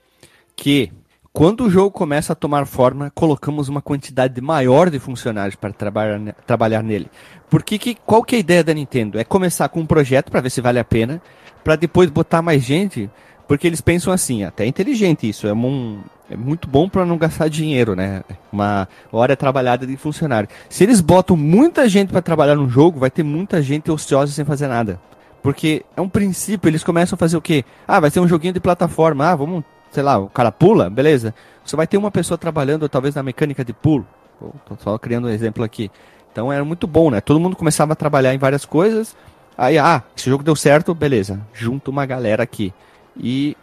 que 0.55 0.91
quando 1.31 1.65
o 1.65 1.69
jogo 1.69 1.91
começa 1.91 2.33
a 2.33 2.35
tomar 2.35 2.67
forma, 2.67 3.11
colocamos 3.15 3.69
uma 3.69 3.81
quantidade 3.81 4.39
maior 4.39 4.89
de 4.89 4.99
funcionários 4.99 5.55
para 5.55 5.73
trabalhar, 5.73 6.35
trabalhar 6.45 6.83
nele. 6.83 7.07
Porque 7.49 7.79
que, 7.79 7.95
qual 7.95 8.23
que 8.23 8.35
é 8.35 8.37
a 8.37 8.39
ideia 8.39 8.63
da 8.63 8.73
Nintendo? 8.73 9.17
É 9.17 9.23
começar 9.23 9.67
com 9.69 9.79
um 9.79 9.85
projeto 9.85 10.29
para 10.29 10.41
ver 10.41 10.49
se 10.49 10.61
vale 10.61 10.77
a 10.77 10.83
pena, 10.83 11.21
para 11.63 11.75
depois 11.75 12.09
botar 12.09 12.41
mais 12.41 12.63
gente, 12.63 13.09
porque 13.47 13.65
eles 13.65 13.81
pensam 13.81 14.13
assim, 14.13 14.43
até 14.43 14.63
é 14.65 14.67
inteligente 14.67 15.27
isso, 15.27 15.47
é 15.47 15.53
um, 15.53 16.01
é 16.29 16.37
muito 16.37 16.67
bom 16.67 16.87
para 16.87 17.05
não 17.05 17.17
gastar 17.17 17.49
dinheiro, 17.49 17.95
né? 17.95 18.23
Uma 18.51 18.87
hora 19.11 19.35
trabalhada 19.35 19.85
de 19.85 19.97
funcionário. 19.97 20.49
Se 20.69 20.83
eles 20.83 21.01
botam 21.01 21.35
muita 21.35 21.87
gente 21.89 22.11
para 22.11 22.21
trabalhar 22.21 22.55
no 22.55 22.69
jogo, 22.69 22.99
vai 22.99 23.11
ter 23.11 23.23
muita 23.23 23.61
gente 23.61 23.91
ociosa 23.91 24.31
sem 24.31 24.45
fazer 24.45 24.67
nada. 24.67 24.99
Porque 25.41 25.83
é 25.95 26.01
um 26.01 26.07
princípio, 26.07 26.69
eles 26.69 26.83
começam 26.83 27.15
a 27.15 27.19
fazer 27.19 27.35
o 27.35 27.41
quê? 27.41 27.65
Ah, 27.85 27.99
vai 27.99 28.09
ser 28.09 28.21
um 28.21 28.27
joguinho 28.27 28.53
de 28.53 28.61
plataforma. 28.61 29.27
Ah, 29.27 29.35
vamos, 29.35 29.63
sei 29.91 30.01
lá, 30.01 30.17
o 30.17 30.29
cara 30.29 30.51
pula, 30.51 30.89
beleza. 30.89 31.35
Você 31.65 31.75
vai 31.75 31.85
ter 31.85 31.97
uma 31.97 32.09
pessoa 32.09 32.37
trabalhando 32.37 32.87
talvez 32.87 33.13
na 33.13 33.21
mecânica 33.21 33.63
de 33.63 33.73
pulo. 33.73 34.07
Tô 34.39 34.75
só 34.79 34.97
criando 34.97 35.27
um 35.27 35.29
exemplo 35.29 35.63
aqui. 35.63 35.91
Então 36.31 36.51
era 36.51 36.63
muito 36.63 36.87
bom, 36.87 37.11
né? 37.11 37.19
Todo 37.19 37.39
mundo 37.39 37.55
começava 37.55 37.93
a 37.93 37.95
trabalhar 37.95 38.33
em 38.33 38.37
várias 38.37 38.65
coisas. 38.65 39.15
Aí, 39.57 39.77
ah, 39.77 40.01
esse 40.15 40.29
jogo 40.29 40.43
deu 40.43 40.55
certo, 40.55 40.95
beleza. 40.95 41.39
Junta 41.53 41.91
uma 41.91 42.05
galera 42.05 42.41
aqui. 42.41 42.73
E 43.15 43.55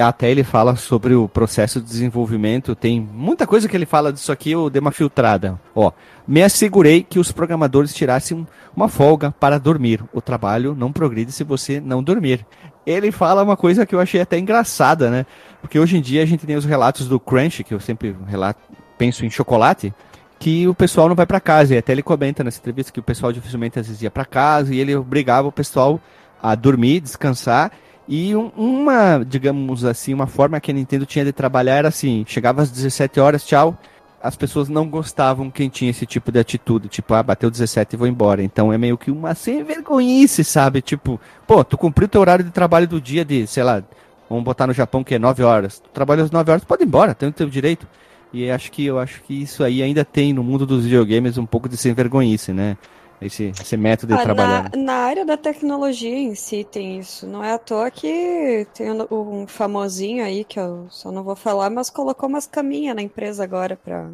até 0.00 0.30
ele 0.30 0.44
fala 0.44 0.76
sobre 0.76 1.14
o 1.14 1.28
processo 1.28 1.80
de 1.80 1.86
desenvolvimento. 1.86 2.74
Tem 2.74 3.00
muita 3.00 3.46
coisa 3.46 3.68
que 3.68 3.76
ele 3.76 3.86
fala 3.86 4.12
disso 4.12 4.30
aqui, 4.30 4.52
eu 4.52 4.70
dei 4.70 4.80
uma 4.80 4.92
filtrada. 4.92 5.60
Ó, 5.74 5.90
me 6.26 6.42
assegurei 6.42 7.02
que 7.02 7.18
os 7.18 7.32
programadores 7.32 7.92
tirassem 7.92 8.46
uma 8.76 8.88
folga 8.88 9.32
para 9.32 9.58
dormir. 9.58 10.02
O 10.12 10.20
trabalho 10.20 10.74
não 10.74 10.92
progride 10.92 11.32
se 11.32 11.42
você 11.42 11.80
não 11.80 12.02
dormir. 12.02 12.46
Ele 12.86 13.10
fala 13.10 13.42
uma 13.42 13.56
coisa 13.56 13.84
que 13.84 13.94
eu 13.94 14.00
achei 14.00 14.20
até 14.20 14.38
engraçada, 14.38 15.10
né? 15.10 15.26
Porque 15.60 15.78
hoje 15.78 15.98
em 15.98 16.00
dia 16.00 16.22
a 16.22 16.26
gente 16.26 16.46
tem 16.46 16.56
os 16.56 16.64
relatos 16.64 17.08
do 17.08 17.18
Crunch, 17.18 17.64
que 17.64 17.74
eu 17.74 17.80
sempre 17.80 18.16
relato, 18.26 18.60
penso 18.96 19.26
em 19.26 19.30
chocolate, 19.30 19.92
que 20.38 20.68
o 20.68 20.74
pessoal 20.74 21.08
não 21.08 21.16
vai 21.16 21.26
para 21.26 21.40
casa. 21.40 21.74
E 21.74 21.78
até 21.78 21.92
ele 21.92 22.02
comenta 22.02 22.44
nessa 22.44 22.60
entrevista 22.60 22.92
que 22.92 23.00
o 23.00 23.02
pessoal 23.02 23.32
dificilmente 23.32 23.78
às 23.78 23.86
vezes 23.86 24.02
ia 24.02 24.10
para 24.10 24.24
casa 24.24 24.72
e 24.74 24.78
ele 24.78 24.94
obrigava 24.94 25.48
o 25.48 25.52
pessoal 25.52 26.00
a 26.42 26.54
dormir, 26.54 27.00
descansar. 27.00 27.72
E 28.08 28.34
um, 28.34 28.50
uma, 28.56 29.22
digamos 29.22 29.84
assim, 29.84 30.14
uma 30.14 30.26
forma 30.26 30.58
que 30.58 30.70
a 30.70 30.74
Nintendo 30.74 31.04
tinha 31.04 31.26
de 31.26 31.32
trabalhar 31.32 31.74
era 31.74 31.88
assim: 31.88 32.24
chegava 32.26 32.62
às 32.62 32.70
17 32.70 33.20
horas, 33.20 33.44
tchau. 33.44 33.76
As 34.20 34.34
pessoas 34.34 34.68
não 34.68 34.88
gostavam 34.88 35.48
quem 35.48 35.68
tinha 35.68 35.92
esse 35.92 36.04
tipo 36.04 36.32
de 36.32 36.40
atitude, 36.40 36.88
tipo, 36.88 37.14
ah, 37.14 37.22
bateu 37.22 37.48
17 37.48 37.94
e 37.94 37.96
vou 37.96 38.08
embora. 38.08 38.42
Então 38.42 38.72
é 38.72 38.78
meio 38.78 38.98
que 38.98 39.12
uma 39.12 39.32
sem 39.32 39.62
vergonhice, 39.62 40.42
sabe? 40.42 40.82
Tipo, 40.82 41.20
pô, 41.46 41.62
tu 41.62 41.78
cumpriu 41.78 42.08
teu 42.08 42.20
horário 42.20 42.44
de 42.44 42.50
trabalho 42.50 42.88
do 42.88 43.00
dia 43.00 43.24
de, 43.24 43.46
sei 43.46 43.62
lá, 43.62 43.80
vamos 44.28 44.42
botar 44.42 44.66
no 44.66 44.72
Japão 44.72 45.04
que 45.04 45.14
é 45.14 45.18
9 45.20 45.44
horas. 45.44 45.78
Tu 45.78 45.90
trabalha 45.90 46.24
às 46.24 46.32
9 46.32 46.50
horas, 46.50 46.64
pode 46.64 46.82
ir 46.82 46.86
embora, 46.86 47.14
tem 47.14 47.28
o 47.28 47.32
teu 47.32 47.48
direito. 47.48 47.86
E 48.32 48.50
acho 48.50 48.72
que 48.72 48.84
eu 48.84 48.98
acho 48.98 49.22
que 49.22 49.42
isso 49.42 49.62
aí 49.62 49.82
ainda 49.82 50.04
tem 50.04 50.32
no 50.32 50.42
mundo 50.42 50.66
dos 50.66 50.84
videogames 50.84 51.38
um 51.38 51.46
pouco 51.46 51.68
de 51.68 51.76
sem 51.76 51.94
vergonhice, 51.94 52.52
né? 52.52 52.76
Esse, 53.20 53.52
esse 53.60 53.76
método 53.76 54.14
de 54.14 54.20
ah, 54.20 54.22
trabalhar. 54.22 54.70
Na, 54.74 54.82
na, 54.82 54.92
área 54.92 55.26
da 55.26 55.36
tecnologia 55.36 56.16
em 56.16 56.34
si 56.34 56.64
tem 56.64 57.00
isso. 57.00 57.26
Não 57.26 57.42
é 57.42 57.52
à 57.52 57.58
toa 57.58 57.90
que 57.90 58.66
tem 58.74 58.92
um, 58.92 59.06
um 59.10 59.46
famosinho 59.46 60.24
aí, 60.24 60.44
que 60.44 60.58
eu 60.58 60.86
só 60.88 61.10
não 61.10 61.24
vou 61.24 61.34
falar, 61.34 61.68
mas 61.68 61.90
colocou 61.90 62.28
umas 62.28 62.46
caminhas 62.46 62.94
na 62.94 63.02
empresa 63.02 63.42
agora 63.42 63.76
pra. 63.76 64.08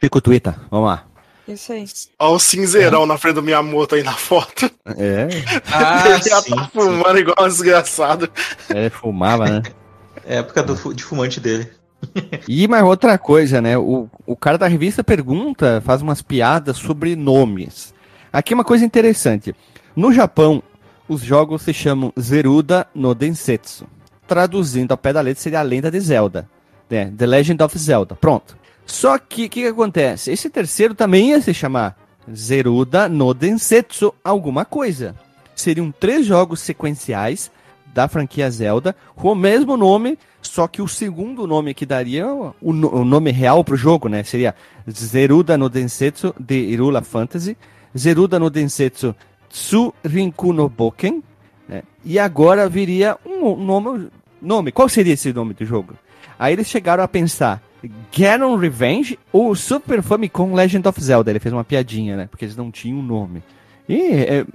Fica 0.00 0.18
o 0.18 0.20
Twitter, 0.20 0.54
vamos 0.70 0.88
lá. 0.88 1.06
Isso 1.46 1.72
aí. 1.72 1.84
Olha 2.18 2.32
o 2.32 2.38
cinzeirão 2.38 3.04
é. 3.04 3.06
na 3.06 3.18
frente 3.18 3.34
do 3.34 3.42
Miyamoto 3.42 3.94
aí 3.94 4.02
na 4.02 4.14
foto. 4.14 4.70
É. 4.86 5.28
Ah, 5.72 6.08
Ele 6.10 6.22
já 6.22 6.42
sim, 6.42 6.56
tá 6.56 6.68
fumando 6.72 7.14
sim. 7.14 7.18
igual 7.18 7.36
um 7.40 7.48
desgraçado. 7.48 8.30
É, 8.68 8.90
fumava, 8.90 9.48
né? 9.48 9.62
É 10.24 10.38
época 10.38 10.62
do, 10.62 10.94
de 10.94 11.04
fumante 11.04 11.40
dele. 11.40 11.70
E 12.48 12.68
mais 12.68 12.84
outra 12.84 13.18
coisa, 13.18 13.60
né? 13.60 13.76
O, 13.76 14.08
o 14.26 14.36
cara 14.36 14.58
da 14.58 14.66
revista 14.66 15.02
pergunta, 15.02 15.82
faz 15.84 16.02
umas 16.02 16.22
piadas 16.22 16.76
sobre 16.76 17.16
nomes. 17.16 17.94
Aqui 18.36 18.52
uma 18.52 18.64
coisa 18.64 18.84
interessante. 18.84 19.56
No 19.96 20.12
Japão, 20.12 20.62
os 21.08 21.22
jogos 21.22 21.62
se 21.62 21.72
chamam 21.72 22.12
Zeruda 22.20 22.86
no 22.94 23.14
Densetsu. 23.14 23.86
Traduzindo 24.28 24.92
ao 24.92 24.98
pé 24.98 25.10
da 25.10 25.22
letra 25.22 25.42
seria 25.42 25.60
a 25.60 25.62
lenda 25.62 25.90
de 25.90 25.98
Zelda. 25.98 26.46
Né? 26.90 27.10
The 27.16 27.24
Legend 27.24 27.62
of 27.62 27.78
Zelda. 27.78 28.14
Pronto. 28.14 28.54
Só 28.84 29.16
que 29.18 29.46
o 29.46 29.48
que, 29.48 29.62
que, 29.62 29.66
acontece? 29.68 30.30
Esse 30.30 30.50
terceiro 30.50 30.94
também 30.94 31.30
ia 31.30 31.40
se 31.40 31.54
chamar 31.54 31.98
Zeruda 32.30 33.08
no 33.08 33.32
Densetsu 33.32 34.12
alguma 34.22 34.66
coisa. 34.66 35.16
Seriam 35.54 35.90
três 35.90 36.26
jogos 36.26 36.60
sequenciais 36.60 37.50
da 37.86 38.06
franquia 38.06 38.50
Zelda 38.50 38.94
com 39.14 39.32
o 39.32 39.34
mesmo 39.34 39.78
nome, 39.78 40.18
só 40.42 40.68
que 40.68 40.82
o 40.82 40.88
segundo 40.88 41.46
nome 41.46 41.72
que 41.72 41.86
daria 41.86 42.28
o, 42.28 42.54
o 42.60 43.02
nome 43.02 43.30
real 43.30 43.64
para 43.64 43.72
o 43.72 43.78
jogo, 43.78 44.10
né? 44.10 44.22
Seria 44.24 44.54
Zeruda 44.90 45.56
no 45.56 45.70
Densetsu 45.70 46.34
de 46.38 46.56
Irula 46.56 47.00
Fantasy, 47.00 47.56
Zeruda 47.96 48.38
no 48.38 48.50
Densetsu 48.50 49.14
Tsurinku 49.48 50.52
no 50.52 50.68
Boken, 50.68 51.22
né? 51.68 51.82
e 52.04 52.18
agora 52.18 52.68
viria 52.68 53.16
um 53.24 53.56
nome, 53.56 54.08
nome. 54.40 54.72
Qual 54.72 54.88
seria 54.88 55.14
esse 55.14 55.32
nome 55.32 55.54
do 55.54 55.64
jogo? 55.64 55.94
Aí 56.38 56.52
eles 56.52 56.68
chegaram 56.68 57.02
a 57.02 57.08
pensar 57.08 57.62
Ganon 58.16 58.56
Revenge 58.56 59.18
ou 59.32 59.54
Super 59.54 60.02
Famicom 60.02 60.54
Legend 60.54 60.86
of 60.86 61.00
Zelda. 61.02 61.30
Ele 61.30 61.38
fez 61.38 61.52
uma 61.52 61.64
piadinha, 61.64 62.16
né? 62.16 62.28
Porque 62.30 62.44
eles 62.44 62.56
não 62.56 62.70
tinham 62.70 63.02
nome. 63.02 63.42
E 63.88 64.00
é, 64.00 64.46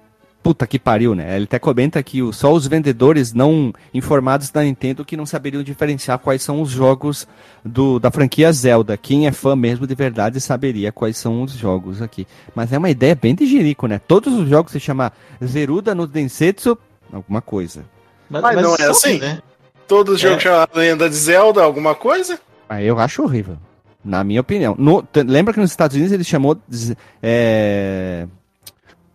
Puta 0.43 0.65
que 0.65 0.79
pariu, 0.79 1.13
né? 1.13 1.35
Ele 1.35 1.43
até 1.43 1.59
comenta 1.59 2.01
que 2.01 2.19
só 2.33 2.51
os 2.51 2.65
vendedores 2.65 3.31
não 3.31 3.71
informados 3.93 4.49
da 4.49 4.63
Nintendo 4.63 5.05
que 5.05 5.15
não 5.15 5.25
saberiam 5.25 5.61
diferenciar 5.61 6.17
quais 6.17 6.41
são 6.41 6.61
os 6.61 6.71
jogos 6.71 7.27
do, 7.63 7.99
da 7.99 8.09
franquia 8.09 8.51
Zelda. 8.51 8.97
Quem 8.97 9.27
é 9.27 9.31
fã 9.31 9.55
mesmo 9.55 9.85
de 9.85 9.93
verdade 9.93 10.41
saberia 10.41 10.91
quais 10.91 11.15
são 11.17 11.43
os 11.43 11.51
jogos 11.51 12.01
aqui. 12.01 12.25
Mas 12.55 12.73
é 12.73 12.77
uma 12.79 12.89
ideia 12.89 13.13
bem 13.13 13.35
de 13.35 13.45
jirico, 13.45 13.85
né? 13.85 13.99
Todos 14.07 14.33
os 14.33 14.49
jogos 14.49 14.71
se 14.71 14.79
chamam 14.79 15.11
Zeruda 15.45 15.93
no 15.93 16.07
Densetsu, 16.07 16.75
alguma 17.13 17.41
coisa. 17.41 17.85
Mas, 18.27 18.41
mas 18.41 18.61
não 18.63 18.75
é 18.75 18.85
assim, 18.85 19.19
né? 19.19 19.43
Todos 19.87 20.15
os 20.15 20.23
é. 20.23 20.27
jogos 20.27 20.41
chamam 20.41 20.67
Lenda 20.73 21.07
de 21.07 21.15
Zelda, 21.15 21.61
alguma 21.61 21.93
coisa? 21.93 22.39
Ah, 22.67 22.81
eu 22.81 22.97
acho 22.97 23.21
horrível. 23.21 23.57
Na 24.03 24.23
minha 24.23 24.41
opinião. 24.41 24.75
No, 24.79 25.05
lembra 25.27 25.53
que 25.53 25.59
nos 25.59 25.69
Estados 25.69 25.95
Unidos 25.95 26.11
ele 26.11 26.23
chamou. 26.23 26.57
É, 27.21 28.25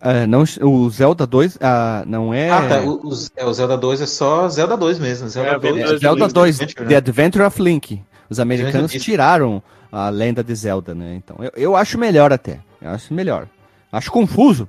Uh, 0.06 0.24
não, 0.28 0.44
o 0.62 0.88
Zelda 0.88 1.26
2 1.26 1.56
uh, 1.56 1.58
ah, 1.60 2.04
não 2.06 2.32
é. 2.32 2.48
Ah, 2.48 2.68
tá. 2.68 2.80
O, 2.82 3.08
o, 3.08 3.12
é, 3.36 3.52
Zelda 3.52 3.76
2 3.76 4.00
é 4.02 4.06
só 4.06 4.48
Zelda 4.48 4.76
2 4.76 5.00
mesmo. 5.00 5.28
Zelda 5.28 5.50
é, 5.50 5.58
2, 5.58 5.90
é, 5.90 5.98
Zelda 5.98 6.28
2, 6.28 6.60
Adventure, 6.60 6.88
The 6.88 6.96
Adventure 6.96 7.44
of 7.44 7.60
Link. 7.60 8.00
Os 8.30 8.38
americanos 8.38 8.92
tiraram 8.92 9.60
a 9.90 10.08
lenda 10.08 10.44
de 10.44 10.54
Zelda, 10.54 10.94
né? 10.94 11.16
Então, 11.16 11.36
eu, 11.40 11.50
eu 11.56 11.76
acho 11.76 11.98
melhor 11.98 12.32
até. 12.32 12.60
Eu 12.80 12.90
acho 12.90 13.12
melhor. 13.12 13.48
Acho 13.90 14.12
confuso. 14.12 14.68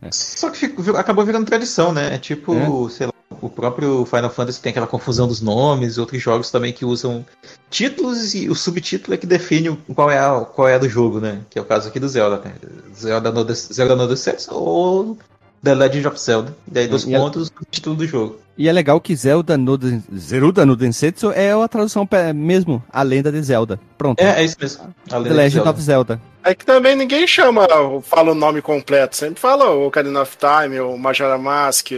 Né? 0.00 0.10
Só 0.10 0.50
que 0.50 0.58
fico, 0.58 0.96
acabou 0.96 1.24
virando 1.24 1.46
tradição, 1.46 1.92
né? 1.92 2.16
É 2.16 2.18
tipo, 2.18 2.52
é. 2.52 2.90
sei 2.90 3.06
lá, 3.06 3.11
o 3.42 3.50
próprio 3.50 4.06
Final 4.06 4.30
Fantasy 4.30 4.62
tem 4.62 4.70
aquela 4.70 4.86
confusão 4.86 5.26
dos 5.26 5.40
nomes, 5.40 5.98
outros 5.98 6.22
jogos 6.22 6.50
também 6.50 6.72
que 6.72 6.84
usam 6.84 7.26
títulos 7.68 8.34
e 8.34 8.48
o 8.48 8.54
subtítulo 8.54 9.14
é 9.14 9.16
que 9.16 9.26
define 9.26 9.76
qual 9.94 10.08
é 10.10 10.18
a, 10.18 10.40
qual 10.40 10.68
é 10.68 10.76
a 10.76 10.78
do 10.78 10.88
jogo, 10.88 11.18
né? 11.18 11.40
Que 11.50 11.58
é 11.58 11.62
o 11.62 11.64
caso 11.64 11.88
aqui 11.88 11.98
do 11.98 12.08
Zelda, 12.08 12.40
né? 12.44 12.54
Zelda 12.94 13.32
no, 13.32 13.52
Zelda 13.52 13.96
no 13.96 14.08
ou 14.50 15.18
The 15.62 15.74
Legend 15.74 16.08
of 16.08 16.20
Zelda. 16.20 16.56
E 16.72 16.78
aí 16.78 16.86
dois 16.86 17.04
e 17.04 17.14
é- 17.14 17.18
pontos, 17.18 17.48
é... 17.48 17.60
o 17.60 17.66
título 17.68 17.96
do 17.96 18.06
jogo. 18.06 18.38
E 18.56 18.68
é 18.68 18.72
legal 18.72 19.00
que 19.00 19.16
Zelda 19.16 19.56
no 19.56 19.78
Zeruda 20.16 20.66
no 20.66 20.76
Densetsu 20.76 21.32
é 21.32 21.52
a 21.52 21.68
tradução 21.68 22.06
mesmo, 22.34 22.84
a 22.92 23.02
lenda 23.02 23.32
de 23.32 23.42
Zelda. 23.42 23.80
Pronto. 23.96 24.20
É, 24.20 24.40
é 24.40 24.44
isso 24.44 24.56
mesmo. 24.60 24.94
The 25.08 25.18
Legend 25.18 25.50
Zelda. 25.50 25.70
of 25.70 25.80
Zelda. 25.80 26.20
É 26.44 26.54
que 26.54 26.66
também 26.66 26.94
ninguém 26.94 27.26
chama, 27.26 27.66
fala 28.02 28.32
o 28.32 28.34
nome 28.34 28.60
completo. 28.60 29.16
Sempre 29.16 29.40
fala 29.40 29.70
o 29.70 29.86
Ocarina 29.86 30.20
of 30.20 30.36
Time, 30.36 30.80
o 30.80 30.98
Majora 30.98 31.38
Mask, 31.38 31.92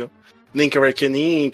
Link 0.54 0.76
Awakening. 0.76 1.52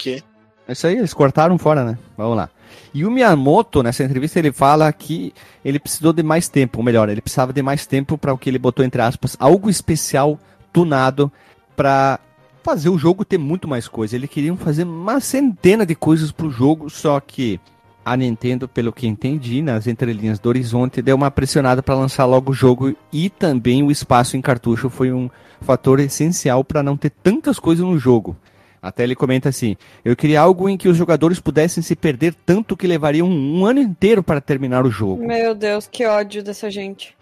É 0.69 0.73
isso 0.73 0.87
aí, 0.87 0.97
eles 0.97 1.15
cortaram 1.15 1.59
fora, 1.59 1.85
né? 1.85 1.99
Vamos 2.17 2.37
lá. 2.37 2.51
E 2.93 3.05
o 3.05 3.11
Miyamoto, 3.11 3.83
nessa 3.83 4.05
entrevista, 4.05 4.39
ele 4.39 4.53
fala 4.53 4.93
que 4.93 5.33
ele 5.65 5.79
precisou 5.79 6.13
de 6.13 6.23
mais 6.23 6.49
tempo, 6.49 6.79
ou 6.79 6.85
melhor, 6.85 7.09
ele 7.09 7.21
precisava 7.21 7.53
de 7.53 7.63
mais 7.63 7.87
tempo 7.87 8.19
para 8.19 8.33
o 8.33 8.39
que 8.39 8.51
ele 8.51 8.59
botou 8.59 8.85
entre 8.85 9.01
aspas, 9.01 9.37
algo 9.39 9.71
especial, 9.71 10.39
tunado, 10.73 11.31
para 11.77 12.21
fazer 12.63 12.89
o 12.89 12.99
jogo 12.99 13.25
ter 13.25 13.39
muito 13.39 13.67
mais 13.67 13.89
coisa. 13.89 14.17
Ele 14.17 14.29
queria 14.29 14.55
fazer 14.57 14.85
uma 14.85 15.21
centena 15.21 15.87
de 15.87 15.95
coisas 15.95 16.31
para 16.31 16.47
o 16.47 16.51
jogo, 16.51 16.91
só 16.91 17.19
que 17.21 17.61
a 18.05 18.17
Nintendo, 18.17 18.69
pelo 18.69 18.93
que 18.93 19.07
entendi, 19.07 19.63
nas 19.63 19.87
entrelinhas 19.87 20.39
do 20.39 20.49
horizonte, 20.49 21.03
deu 21.03 21.17
uma 21.17 21.31
pressionada 21.31 21.83
para 21.83 21.95
lançar 21.95 22.25
logo 22.25 22.51
o 22.51 22.55
jogo 22.55 22.95
e 23.13 23.31
também 23.31 23.83
o 23.83 23.91
espaço 23.91 24.37
em 24.37 24.41
cartucho 24.41 24.89
foi 24.89 25.13
um 25.13 25.31
fator 25.61 26.01
essencial 26.01 26.65
para 26.65 26.83
não 26.83 26.97
ter 26.97 27.11
tantas 27.11 27.59
coisas 27.59 27.85
no 27.85 27.99
jogo. 27.99 28.37
Até 28.83 29.03
ele 29.03 29.14
comenta 29.14 29.49
assim: 29.49 29.77
Eu 30.05 30.16
queria 30.16 30.40
algo 30.40 30.69
em 30.69 30.77
que 30.77 30.88
os 30.88 30.97
jogadores 30.97 31.38
pudessem 31.38 31.83
se 31.83 31.95
perder 31.95 32.35
tanto 32.47 32.77
que 32.77 32.87
levariam 32.87 33.29
um, 33.29 33.61
um 33.61 33.66
ano 33.66 33.81
inteiro 33.81 34.23
para 34.23 34.40
terminar 34.40 34.87
o 34.87 34.90
jogo. 34.90 35.27
Meu 35.27 35.55
Deus, 35.55 35.87
que 35.87 36.07
ódio 36.07 36.43
dessa 36.43 36.71
gente. 36.71 37.14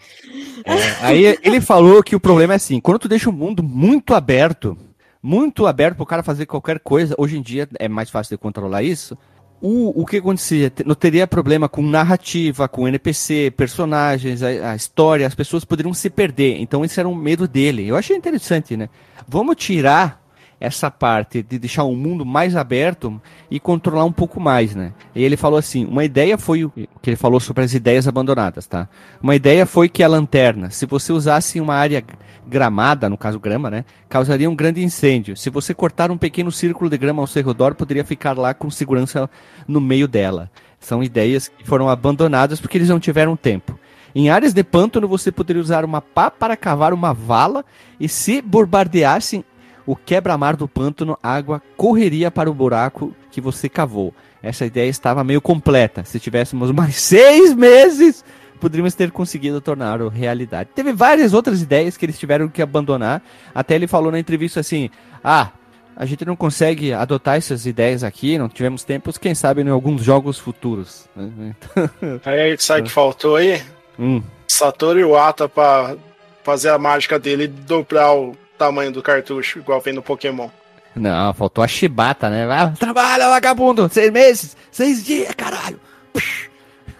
É, 0.64 1.04
aí 1.04 1.38
ele 1.42 1.60
falou 1.60 2.02
que 2.02 2.14
o 2.14 2.20
problema 2.20 2.52
é 2.52 2.56
assim: 2.56 2.80
quando 2.80 3.00
tu 3.00 3.08
deixa 3.08 3.28
o 3.28 3.32
mundo 3.32 3.62
muito 3.62 4.14
aberto, 4.14 4.78
muito 5.20 5.66
aberto 5.66 5.96
para 5.96 6.02
o 6.04 6.06
cara 6.06 6.22
fazer 6.22 6.46
qualquer 6.46 6.78
coisa, 6.78 7.14
hoje 7.18 7.36
em 7.36 7.42
dia 7.42 7.68
é 7.78 7.88
mais 7.88 8.08
fácil 8.08 8.36
de 8.36 8.40
controlar 8.40 8.82
isso. 8.82 9.18
O, 9.60 10.02
o 10.02 10.06
que 10.06 10.18
acontecia? 10.18 10.72
Não 10.86 10.94
teria 10.94 11.26
problema 11.26 11.68
com 11.68 11.82
narrativa, 11.82 12.68
com 12.68 12.86
NPC, 12.86 13.52
personagens, 13.56 14.40
a, 14.40 14.70
a 14.70 14.76
história, 14.76 15.26
as 15.26 15.34
pessoas 15.34 15.64
poderiam 15.64 15.92
se 15.92 16.08
perder. 16.08 16.60
Então 16.60 16.84
esse 16.84 17.00
era 17.00 17.08
um 17.08 17.14
medo 17.16 17.48
dele. 17.48 17.88
Eu 17.88 17.96
achei 17.96 18.16
interessante, 18.16 18.76
né? 18.76 18.88
Vamos 19.26 19.56
tirar 19.56 20.27
essa 20.60 20.90
parte 20.90 21.42
de 21.42 21.58
deixar 21.58 21.84
o 21.84 21.94
mundo 21.94 22.26
mais 22.26 22.56
aberto 22.56 23.20
e 23.50 23.60
controlar 23.60 24.04
um 24.04 24.12
pouco 24.12 24.40
mais, 24.40 24.74
né? 24.74 24.92
E 25.14 25.22
ele 25.22 25.36
falou 25.36 25.58
assim, 25.58 25.84
uma 25.84 26.04
ideia 26.04 26.36
foi 26.36 26.64
o 26.64 26.70
que 26.70 26.88
ele 27.06 27.16
falou 27.16 27.38
sobre 27.38 27.64
as 27.64 27.74
ideias 27.74 28.08
abandonadas, 28.08 28.66
tá? 28.66 28.88
Uma 29.22 29.36
ideia 29.36 29.64
foi 29.66 29.88
que 29.88 30.02
a 30.02 30.08
lanterna, 30.08 30.70
se 30.70 30.84
você 30.86 31.12
usasse 31.12 31.60
uma 31.60 31.74
área 31.74 32.04
gramada, 32.46 33.08
no 33.08 33.16
caso 33.16 33.38
grama, 33.38 33.70
né, 33.70 33.84
causaria 34.08 34.50
um 34.50 34.56
grande 34.56 34.82
incêndio. 34.82 35.36
Se 35.36 35.50
você 35.50 35.74
cortar 35.74 36.10
um 36.10 36.18
pequeno 36.18 36.50
círculo 36.50 36.90
de 36.90 36.96
grama 36.96 37.22
ao 37.22 37.26
seu 37.26 37.44
redor, 37.44 37.74
poderia 37.74 38.04
ficar 38.04 38.36
lá 38.36 38.54
com 38.54 38.70
segurança 38.70 39.30
no 39.66 39.80
meio 39.80 40.08
dela. 40.08 40.50
São 40.80 41.02
ideias 41.02 41.48
que 41.48 41.66
foram 41.66 41.88
abandonadas 41.88 42.60
porque 42.60 42.78
eles 42.78 42.88
não 42.88 42.98
tiveram 42.98 43.36
tempo. 43.36 43.78
Em 44.14 44.30
áreas 44.30 44.54
de 44.54 44.64
pântano, 44.64 45.06
você 45.06 45.30
poderia 45.30 45.60
usar 45.60 45.84
uma 45.84 46.00
pá 46.00 46.30
para 46.30 46.56
cavar 46.56 46.92
uma 46.92 47.12
vala 47.12 47.64
e 48.00 48.08
se 48.08 48.40
bombardeassem 48.40 49.44
o 49.88 49.96
quebra-mar 49.96 50.54
do 50.54 50.68
pântano, 50.68 51.18
água 51.22 51.62
correria 51.74 52.30
para 52.30 52.50
o 52.50 52.52
buraco 52.54 53.16
que 53.30 53.40
você 53.40 53.70
cavou. 53.70 54.12
Essa 54.42 54.66
ideia 54.66 54.90
estava 54.90 55.24
meio 55.24 55.40
completa. 55.40 56.04
Se 56.04 56.20
tivéssemos 56.20 56.70
mais 56.70 56.96
seis 57.00 57.54
meses, 57.54 58.22
poderíamos 58.60 58.94
ter 58.94 59.10
conseguido 59.10 59.62
torná-lo 59.62 60.10
realidade. 60.10 60.68
Teve 60.74 60.92
várias 60.92 61.32
outras 61.32 61.62
ideias 61.62 61.96
que 61.96 62.04
eles 62.04 62.18
tiveram 62.18 62.50
que 62.50 62.60
abandonar. 62.60 63.22
Até 63.54 63.76
ele 63.76 63.86
falou 63.86 64.12
na 64.12 64.18
entrevista 64.18 64.60
assim: 64.60 64.90
Ah, 65.24 65.52
a 65.96 66.04
gente 66.04 66.22
não 66.22 66.36
consegue 66.36 66.92
adotar 66.92 67.38
essas 67.38 67.64
ideias 67.64 68.04
aqui, 68.04 68.36
não 68.36 68.50
tivemos 68.50 68.84
tempos, 68.84 69.16
quem 69.16 69.34
sabe 69.34 69.62
em 69.62 69.70
alguns 69.70 70.04
jogos 70.04 70.38
futuros. 70.38 71.08
aí 72.26 72.58
sabe 72.58 72.82
o 72.82 72.84
que 72.84 72.90
faltou 72.90 73.36
aí? 73.36 73.62
Hum. 73.98 74.22
Satoru 74.46 75.00
Iwata 75.00 75.48
pra 75.48 75.96
fazer 76.44 76.68
a 76.68 76.78
mágica 76.78 77.18
dele 77.18 77.44
e 77.44 77.48
dobrar 77.48 78.12
o 78.12 78.36
tamanho 78.58 78.92
do 78.92 79.02
cartucho, 79.02 79.60
igual 79.60 79.80
vem 79.80 79.94
no 79.94 80.02
Pokémon. 80.02 80.50
Não, 80.94 81.32
faltou 81.32 81.62
a 81.62 81.68
chibata, 81.68 82.28
né? 82.28 82.46
Ah, 82.50 82.72
trabalha, 82.78 83.28
vagabundo! 83.28 83.88
Seis 83.88 84.10
meses! 84.10 84.56
Seis 84.70 85.04
dias, 85.04 85.32
caralho! 85.34 85.78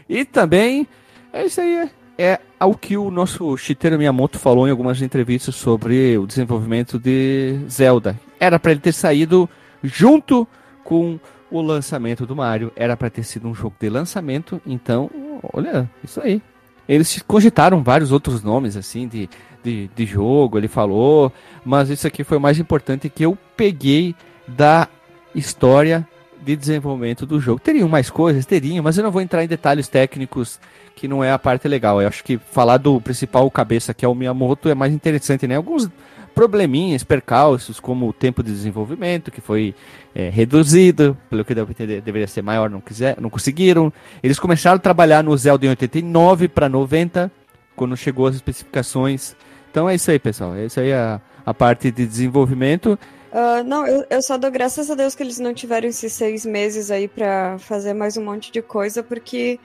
e 0.10 0.26
também, 0.26 0.88
é 1.32 1.45
isso 1.45 1.62
aí, 1.62 1.89
é 2.17 2.39
ao 2.60 2.74
que 2.74 2.98
o 2.98 3.12
nosso 3.12 3.58
Shigeru 3.58 3.98
Miyamoto 3.98 4.39
falou 4.39 4.67
em 4.67 4.71
algumas 4.71 5.02
entrevistas 5.02 5.56
sobre 5.56 6.17
o 6.17 6.26
desenvolvimento 6.26 6.98
de 7.00 7.60
Zelda. 7.69 8.19
Era 8.39 8.60
para 8.60 8.71
ele 8.71 8.80
ter 8.80 8.93
saído 8.93 9.50
junto 9.84 10.48
com 10.84 11.19
o 11.52 11.62
lançamento 11.62 12.26
do 12.26 12.36
Mario. 12.36 12.71
Era 12.76 12.98
para 12.98 13.10
ter 13.10 13.24
sido 13.24 13.48
um 13.48 13.56
jogo 13.56 13.76
de 13.80 13.89
lançamento, 13.89 14.62
então, 14.65 15.10
olha, 15.54 15.89
isso 16.04 16.21
aí. 16.21 16.41
Eles 16.88 17.24
cogitaram 17.26 17.84
vários 17.84 18.12
outros 18.12 18.43
nomes, 18.43 18.78
assim, 18.78 19.08
de 19.08 19.30
de, 19.65 19.89
de 19.95 20.06
jogo, 20.06 20.60
ele 20.60 20.67
falou, 20.67 21.34
mas 21.65 21.89
isso 21.89 22.06
aqui 22.06 22.24
foi 22.24 22.38
o 22.38 22.41
mais 22.41 22.60
importante 22.60 23.10
que 23.10 23.26
eu 23.26 23.36
peguei 23.58 24.15
da 24.48 24.88
história 25.34 26.08
de 26.39 26.56
desenvolvimento 26.56 27.26
do 27.26 27.39
jogo. 27.39 27.60
Teriam 27.60 27.89
mais 27.89 28.12
coisas? 28.12 28.45
Teriam, 28.45 28.84
mas 28.84 28.95
eu 28.98 29.04
não 29.04 29.10
vou 29.10 29.24
entrar 29.24 29.43
em 29.43 29.48
detalhes 29.48 29.88
técnicos 29.88 30.60
que 30.95 31.08
não 31.08 31.24
é 31.24 31.32
a 31.32 31.39
parte 31.39 31.67
legal. 31.67 32.00
Eu 32.00 32.08
acho 32.08 32.24
que 32.24 32.38
falar 32.38 32.78
do 32.78 33.02
principal 33.02 33.50
cabeça, 33.50 33.93
que 33.93 34.06
é 34.06 34.08
o 34.08 34.13
Miyamoto, 34.13 34.69
é 34.69 34.76
mais 34.76 34.93
interessante, 34.93 35.48
né? 35.48 35.56
Alguns 35.56 35.89
probleminhas, 36.36 37.04
percalços, 37.04 37.80
como 37.80 38.08
o 38.08 38.13
tempo 38.13 38.43
de 38.43 38.52
desenvolvimento, 38.52 39.32
que 39.32 39.41
foi 39.41 39.74
é, 40.13 40.30
reduzido, 40.30 41.17
pelo 41.30 41.43
que 41.43 41.56
deveria 41.56 42.28
ser 42.28 42.43
maior, 42.43 42.69
não, 42.69 42.82
quiser, 42.82 43.19
não 43.19 43.30
conseguiram. 43.30 43.91
Eles 44.21 44.38
começaram 44.38 44.76
a 44.76 44.80
trabalhar 44.80 45.24
no 45.24 45.36
Zelda 45.36 45.65
em 45.65 45.69
89 45.69 46.50
para 46.50 46.69
90, 46.69 47.32
quando 47.76 47.98
chegou 47.98 48.28
as 48.28 48.36
especificações 48.36 49.36
então 49.76 49.89
é 49.89 49.95
isso 49.95 50.10
aí, 50.10 50.17
pessoal. 50.17 50.56
É 50.56 50.67
isso 50.67 50.80
aí 50.80 50.93
a, 50.93 51.19
a 51.45 51.54
parte 51.54 51.91
de 51.91 52.08
desenvolvimento. 52.08 52.98
Uh, 53.30 53.62
não, 53.65 53.86
eu, 53.86 54.06
eu 54.10 54.21
só 54.21 54.38
dou 54.38 54.50
graças 54.50 54.89
a 54.89 54.95
Deus 54.95 55.13
que 55.13 55.21
eles 55.21 55.38
não 55.38 55.54
tiveram 55.54 55.89
esses 55.89 56.13
seis 56.13 56.45
meses 56.45 56.89
aí 56.89 57.10
para 57.10 57.58
fazer 57.60 57.93
mais 57.93 58.15
um 58.15 58.24
monte 58.24 58.54
de 58.54 58.62
coisa, 58.62 59.04
porque, 59.04 59.60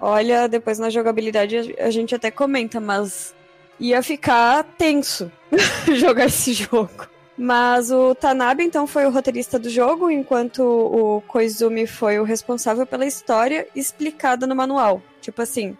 olha, 0.00 0.48
depois 0.48 0.80
na 0.80 0.90
jogabilidade 0.90 1.76
a, 1.78 1.86
a 1.86 1.90
gente 1.92 2.12
até 2.12 2.28
comenta, 2.28 2.80
mas 2.80 3.35
ia 3.78 4.02
ficar 4.02 4.64
tenso 4.76 5.30
jogar 5.94 6.26
esse 6.26 6.52
jogo. 6.52 7.08
Mas 7.38 7.90
o 7.90 8.14
Tanabe, 8.14 8.64
então, 8.64 8.86
foi 8.86 9.04
o 9.04 9.10
roteirista 9.10 9.58
do 9.58 9.68
jogo, 9.68 10.10
enquanto 10.10 10.60
o 10.60 11.20
Koizumi 11.22 11.86
foi 11.86 12.18
o 12.18 12.24
responsável 12.24 12.86
pela 12.86 13.04
história 13.04 13.66
explicada 13.74 14.46
no 14.46 14.56
manual. 14.56 15.02
Tipo 15.20 15.42
assim, 15.42 15.70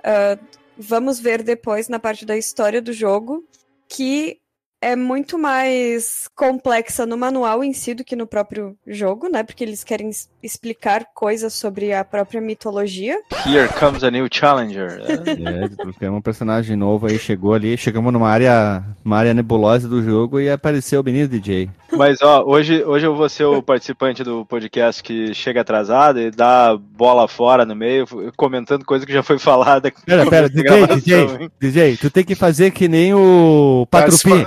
uh, 0.00 0.38
vamos 0.76 1.18
ver 1.18 1.42
depois 1.42 1.88
na 1.88 1.98
parte 1.98 2.26
da 2.26 2.36
história 2.36 2.82
do 2.82 2.92
jogo 2.92 3.42
que 3.88 4.38
é 4.86 4.94
muito 4.94 5.36
mais 5.36 6.28
complexa 6.36 7.04
no 7.04 7.16
manual 7.16 7.64
em 7.64 7.72
si 7.72 7.92
do 7.92 8.04
que 8.04 8.14
no 8.14 8.24
próprio 8.24 8.76
jogo, 8.86 9.28
né? 9.28 9.42
Porque 9.42 9.64
eles 9.64 9.82
querem 9.82 10.08
explicar 10.40 11.06
coisas 11.12 11.52
sobre 11.54 11.92
a 11.92 12.04
própria 12.04 12.40
mitologia. 12.40 13.18
Here 13.44 13.68
comes 13.80 14.04
a 14.04 14.12
new 14.12 14.28
challenger. 14.30 15.02
é, 16.00 16.08
um 16.08 16.20
personagem 16.20 16.76
novo 16.76 17.08
aí, 17.08 17.18
chegou 17.18 17.52
ali, 17.52 17.76
chegamos 17.76 18.12
numa 18.12 18.28
área, 18.28 18.84
uma 19.04 19.16
área 19.16 19.34
nebulosa 19.34 19.88
do 19.88 20.00
jogo 20.04 20.38
e 20.38 20.48
apareceu 20.48 21.00
o 21.00 21.04
menino 21.04 21.26
DJ. 21.26 21.68
Mas 21.90 22.22
ó, 22.22 22.44
hoje, 22.44 22.84
hoje 22.84 23.08
eu 23.08 23.16
vou 23.16 23.28
ser 23.28 23.44
o 23.44 23.60
participante 23.60 24.22
do 24.22 24.46
podcast 24.46 25.02
que 25.02 25.34
chega 25.34 25.62
atrasado 25.62 26.20
e 26.20 26.30
dá 26.30 26.76
bola 26.76 27.26
fora 27.26 27.66
no 27.66 27.74
meio, 27.74 28.06
comentando 28.36 28.84
coisa 28.84 29.04
que 29.04 29.12
já 29.12 29.24
foi 29.24 29.36
falada. 29.40 29.92
Pera, 30.04 30.30
pera, 30.30 30.48
DJ, 30.48 30.86
DJ, 30.86 31.50
DJ, 31.58 31.96
tu 31.96 32.08
tem 32.08 32.22
que 32.22 32.36
fazer 32.36 32.70
que 32.70 32.86
nem 32.86 33.12
o 33.12 33.84
Patrupi. 33.90 34.46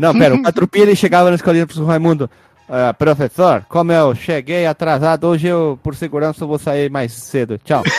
Não, 0.00 0.18
pera, 0.18 0.34
o 0.34 0.42
Patrupi 0.42 0.80
ele 0.80 0.96
chegava 0.96 1.28
na 1.28 1.36
escolinha 1.36 1.66
pro 1.66 1.84
Raimundo. 1.84 2.30
Uh, 2.66 2.94
professor, 2.96 3.66
como 3.68 3.92
eu 3.92 4.14
cheguei 4.14 4.64
atrasado, 4.64 5.26
hoje 5.26 5.48
eu, 5.48 5.78
por 5.82 5.94
segurança, 5.94 6.46
vou 6.46 6.58
sair 6.58 6.88
mais 6.88 7.12
cedo. 7.12 7.58
Tchau. 7.58 7.82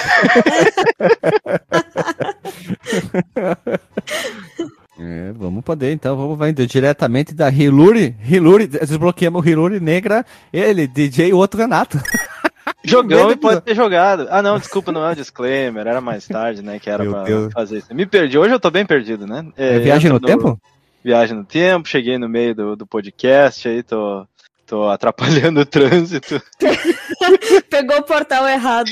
é, 4.99 5.31
vamos 5.35 5.63
poder, 5.63 5.91
então, 5.91 6.17
vamos 6.17 6.39
vai 6.39 6.51
diretamente 6.53 7.35
da 7.35 7.51
Hiluri. 7.51 8.15
Hiluri, 8.27 8.65
desbloqueamos 8.65 9.45
Hiluri 9.45 9.79
negra, 9.79 10.25
ele, 10.51 10.87
DJ 10.87 11.27
e 11.27 11.33
o 11.33 11.37
outro 11.37 11.59
Renato. 11.59 12.01
Jogão 12.83 13.29
e 13.29 13.35
pode 13.35 13.61
ter 13.61 13.75
jogado. 13.75 14.25
Ah, 14.31 14.41
não, 14.41 14.57
desculpa, 14.57 14.91
não 14.91 15.05
é 15.05 15.11
um 15.11 15.15
disclaimer, 15.15 15.85
era 15.85 16.01
mais 16.01 16.27
tarde, 16.27 16.63
né, 16.63 16.79
que 16.79 16.89
era 16.89 17.03
Meu 17.03 17.11
pra 17.11 17.23
Deus. 17.25 17.53
fazer 17.53 17.77
isso. 17.77 17.93
Me 17.93 18.07
perdi, 18.07 18.39
hoje 18.39 18.55
eu 18.55 18.59
tô 18.59 18.71
bem 18.71 18.87
perdido, 18.87 19.27
né? 19.27 19.45
É, 19.55 19.75
é 19.75 19.79
viagem 19.79 20.09
no, 20.09 20.17
no 20.17 20.25
tempo? 20.25 20.59
Viagem 21.03 21.35
no 21.35 21.43
tempo, 21.43 21.87
cheguei 21.87 22.17
no 22.17 22.29
meio 22.29 22.55
do, 22.55 22.75
do 22.75 22.87
podcast, 22.87 23.67
aí 23.67 23.83
tô, 23.83 24.25
tô 24.65 24.89
atrapalhando 24.89 25.61
o 25.61 25.65
trânsito. 25.65 26.41
Pegou 27.69 27.97
o 27.97 28.03
portal 28.03 28.47
errado. 28.47 28.91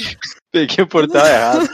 Peguei 0.51 0.83
o 0.83 0.88
portal 0.88 1.25
errado. 1.27 1.69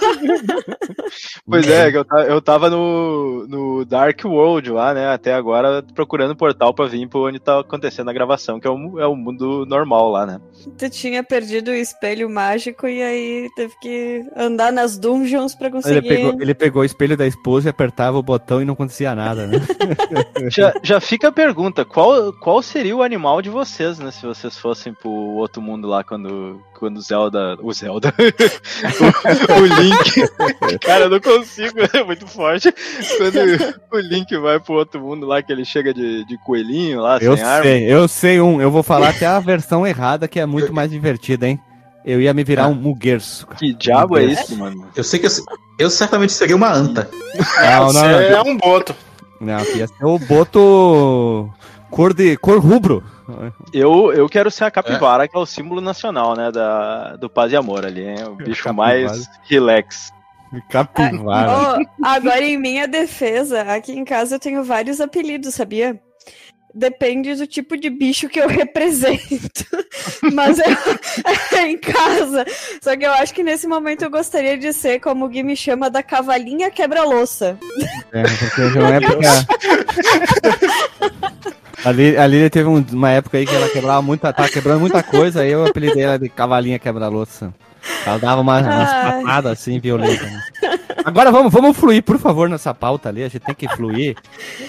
pois 1.47 1.67
é, 1.67 1.89
eu, 1.89 2.05
eu 2.27 2.41
tava 2.41 2.69
no, 2.69 3.47
no 3.47 3.85
Dark 3.85 4.19
World 4.25 4.69
lá, 4.71 4.93
né? 4.93 5.07
Até 5.07 5.33
agora 5.33 5.81
procurando 5.93 6.31
o 6.31 6.35
portal 6.35 6.73
pra 6.73 6.85
vir 6.85 7.07
pra 7.07 7.19
onde 7.21 7.39
tá 7.39 7.61
acontecendo 7.61 8.09
a 8.09 8.13
gravação, 8.13 8.59
que 8.59 8.67
é 8.67 8.69
o, 8.69 8.99
é 8.99 9.07
o 9.07 9.15
mundo 9.15 9.65
normal 9.65 10.09
lá, 10.09 10.25
né? 10.25 10.41
Tu 10.77 10.89
tinha 10.89 11.23
perdido 11.23 11.71
o 11.71 11.75
espelho 11.75 12.29
mágico 12.29 12.85
e 12.87 13.01
aí 13.01 13.49
teve 13.55 13.73
que 13.79 14.25
andar 14.35 14.73
nas 14.73 14.97
dungeons 14.97 15.55
pra 15.55 15.71
conseguir. 15.71 15.97
Ele 15.97 16.07
pegou, 16.09 16.41
ele 16.41 16.53
pegou 16.53 16.81
o 16.81 16.85
espelho 16.85 17.15
da 17.15 17.25
esposa 17.25 17.69
e 17.69 17.71
apertava 17.71 18.17
o 18.17 18.23
botão 18.23 18.61
e 18.61 18.65
não 18.65 18.73
acontecia 18.73 19.15
nada, 19.15 19.47
né? 19.47 19.57
já, 20.51 20.73
já 20.83 20.99
fica 20.99 21.29
a 21.29 21.31
pergunta: 21.31 21.85
qual, 21.85 22.33
qual 22.33 22.61
seria 22.61 22.95
o 22.95 23.03
animal 23.03 23.41
de 23.41 23.49
vocês, 23.49 23.99
né? 23.99 24.11
Se 24.11 24.25
vocês 24.25 24.57
fossem 24.57 24.93
pro 24.93 25.09
outro 25.09 25.61
mundo 25.61 25.87
lá 25.87 26.03
quando, 26.03 26.61
quando 26.79 26.97
o 26.97 27.01
Zelda. 27.01 27.57
O 27.61 27.73
Zelda. 27.73 28.13
o, 29.49 29.61
o, 29.61 29.65
Link. 29.65 30.79
Cara, 30.81 31.05
eu 31.05 31.09
não 31.09 31.19
consigo, 31.19 31.79
é 31.93 32.03
muito 32.03 32.27
forte. 32.27 32.73
Quando 33.17 33.75
o 33.91 33.99
Link 33.99 34.37
vai 34.37 34.59
pro 34.59 34.75
outro 34.75 35.01
mundo 35.01 35.25
lá, 35.25 35.41
que 35.41 35.51
ele 35.51 35.65
chega 35.65 35.93
de, 35.93 36.25
de 36.25 36.37
coelhinho 36.39 37.01
lá, 37.01 37.17
eu 37.17 37.35
sem 37.35 37.45
sei, 37.45 37.53
arma. 37.53 37.69
Eu 37.69 38.07
sei 38.07 38.41
um, 38.41 38.61
eu 38.61 38.69
vou 38.69 38.83
falar 38.83 39.09
até 39.09 39.25
a 39.25 39.39
versão 39.39 39.85
errada, 39.85 40.27
que 40.27 40.39
é 40.39 40.45
muito 40.45 40.73
mais 40.73 40.91
divertida, 40.91 41.47
hein? 41.47 41.59
Eu 42.05 42.21
ia 42.21 42.33
me 42.33 42.43
virar 42.43 42.65
ah. 42.65 42.67
um 42.67 42.75
muguerço. 42.75 43.47
Que 43.57 43.73
diabo 43.73 44.17
é 44.17 44.25
isso, 44.25 44.55
mano? 44.55 44.87
Eu 44.95 45.03
sei 45.03 45.19
que 45.19 45.25
eu, 45.25 45.31
eu 45.79 45.89
certamente 45.89 46.33
seria 46.33 46.55
uma 46.55 46.71
anta. 46.71 47.09
Não, 47.59 47.91
não, 47.91 48.01
não. 48.03 48.19
é 48.19 48.41
um 48.41 48.55
boto. 48.57 48.95
Não, 49.41 49.59
ia 49.75 49.87
ser 49.87 50.05
o 50.05 50.19
boto 50.19 51.49
cor 51.95 52.13
de 52.13 52.35
cor 52.35 52.59
rubro. 52.59 53.01
Eu, 53.73 54.11
eu 54.11 54.27
quero 54.27 54.51
ser 54.51 54.65
a 54.65 54.71
capivara, 54.71 55.23
é. 55.23 55.27
que 55.29 55.37
é 55.37 55.39
o 55.39 55.45
símbolo 55.45 55.79
nacional, 55.79 56.35
né, 56.35 56.51
da, 56.51 57.15
do 57.15 57.29
paz 57.29 57.53
e 57.53 57.55
amor 57.55 57.85
ali, 57.85 58.05
hein? 58.05 58.25
O 58.27 58.35
bicho 58.43 58.71
mais 58.73 59.29
relax. 59.43 60.11
Capivara. 60.69 61.51
Ah, 61.51 61.77
oh, 61.79 62.05
agora, 62.05 62.43
em 62.43 62.57
minha 62.57 62.85
defesa, 62.85 63.61
aqui 63.61 63.93
em 63.93 64.03
casa 64.03 64.35
eu 64.35 64.39
tenho 64.39 64.63
vários 64.63 64.99
apelidos, 64.99 65.55
sabia? 65.55 65.99
Depende 66.77 67.33
do 67.35 67.47
tipo 67.47 67.77
de 67.77 67.89
bicho 67.89 68.27
que 68.27 68.37
eu 68.37 68.49
represento. 68.51 69.65
Mas 70.33 70.59
é, 70.59 70.65
é, 71.55 71.69
em 71.69 71.77
casa. 71.77 72.45
Só 72.81 72.97
que 72.97 73.05
eu 73.05 73.13
acho 73.13 73.33
que 73.33 73.43
nesse 73.43 73.65
momento 73.65 74.01
eu 74.03 74.09
gostaria 74.09 74.57
de 74.57 74.73
ser, 74.73 74.99
como 74.99 75.23
o 75.23 75.29
Gui 75.29 75.41
me 75.41 75.55
chama, 75.55 75.89
da 75.89 76.03
cavalinha 76.03 76.69
quebra-louça. 76.69 77.57
É, 78.11 78.23
porque 78.23 78.61
não 78.77 78.87
é 78.87 78.99
pra... 78.99 79.15
Ali, 81.85 82.17
ali 82.17 82.49
teve 82.49 82.67
um, 82.67 82.83
uma 82.93 83.11
época 83.11 83.37
aí 83.37 83.45
que 83.45 83.53
ela 83.53 83.69
quebrava 83.69 84.01
muita, 84.01 84.33
tava 84.33 84.49
quebrando 84.49 84.79
muita 84.79 85.03
coisa, 85.03 85.41
aí 85.41 85.51
eu 85.51 85.67
apelidei 85.67 86.01
ela 86.03 86.17
de 86.17 86.27
cavalinha 86.29 86.79
quebra-louça. 86.79 87.53
Ela 88.03 88.17
dava 88.17 88.41
uma, 88.41 88.59
umas 88.59 88.89
patadas 88.89 89.51
assim, 89.51 89.79
violentas. 89.79 90.31
Né? 90.31 90.41
Agora 91.05 91.31
vamos, 91.31 91.53
vamos 91.53 91.77
fluir, 91.77 92.01
por 92.03 92.17
favor, 92.17 92.49
nessa 92.49 92.73
pauta 92.73 93.09
ali. 93.09 93.23
A 93.23 93.27
gente 93.29 93.43
tem 93.45 93.53
que 93.55 93.67
fluir. 93.69 94.17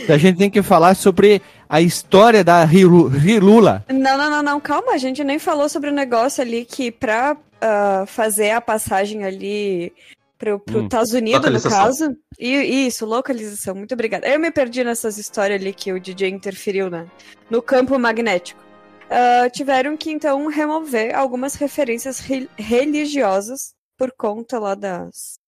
A 0.09 0.18
gente 0.18 0.37
tem 0.38 0.51
que 0.51 0.62
falar 0.62 0.94
sobre 0.94 1.40
a 1.68 1.81
história 1.81 2.44
da 2.44 2.62
Rilula. 2.64 3.85
Não, 3.88 4.18
não, 4.18 4.31
não, 4.31 4.42
não, 4.42 4.61
calma. 4.61 4.92
A 4.92 4.99
gente 4.99 5.25
nem 5.25 5.38
falou 5.38 5.68
sobre 5.68 5.88
o 5.88 5.92
negócio 5.94 6.42
ali 6.42 6.64
que 6.66 6.92
pra 6.92 7.35
uh, 7.35 8.07
fazer 8.07 8.51
a 8.51 8.61
passagem 8.61 9.25
ali 9.25 9.92
pro, 10.38 10.61
pro 10.61 10.81
Hum. 10.81 10.85
Estados 10.85 11.12
Unidos, 11.14 11.64
no 11.64 11.70
caso. 11.70 12.14
E, 12.38 12.87
isso, 12.87 13.07
localização, 13.07 13.75
muito 13.75 13.94
obrigada. 13.94 14.29
Eu 14.29 14.38
me 14.38 14.51
perdi 14.51 14.85
nessas 14.85 15.16
histórias 15.16 15.59
ali 15.61 15.72
que 15.72 15.90
o 15.92 15.99
DJ 15.99 16.29
interferiu 16.29 16.90
na, 16.90 17.07
no 17.49 17.62
campo 17.62 17.99
magnético. 17.99 18.61
Ah, 19.09 19.49
tiveram 19.49 19.96
que, 19.96 20.11
então, 20.11 20.49
remover 20.49 21.16
algumas 21.16 21.55
referências 21.55 22.18
re- 22.20 22.49
religiosas 22.59 23.72
por 23.96 24.12
conta 24.12 24.59
lá 24.59 24.75
das. 24.75 25.38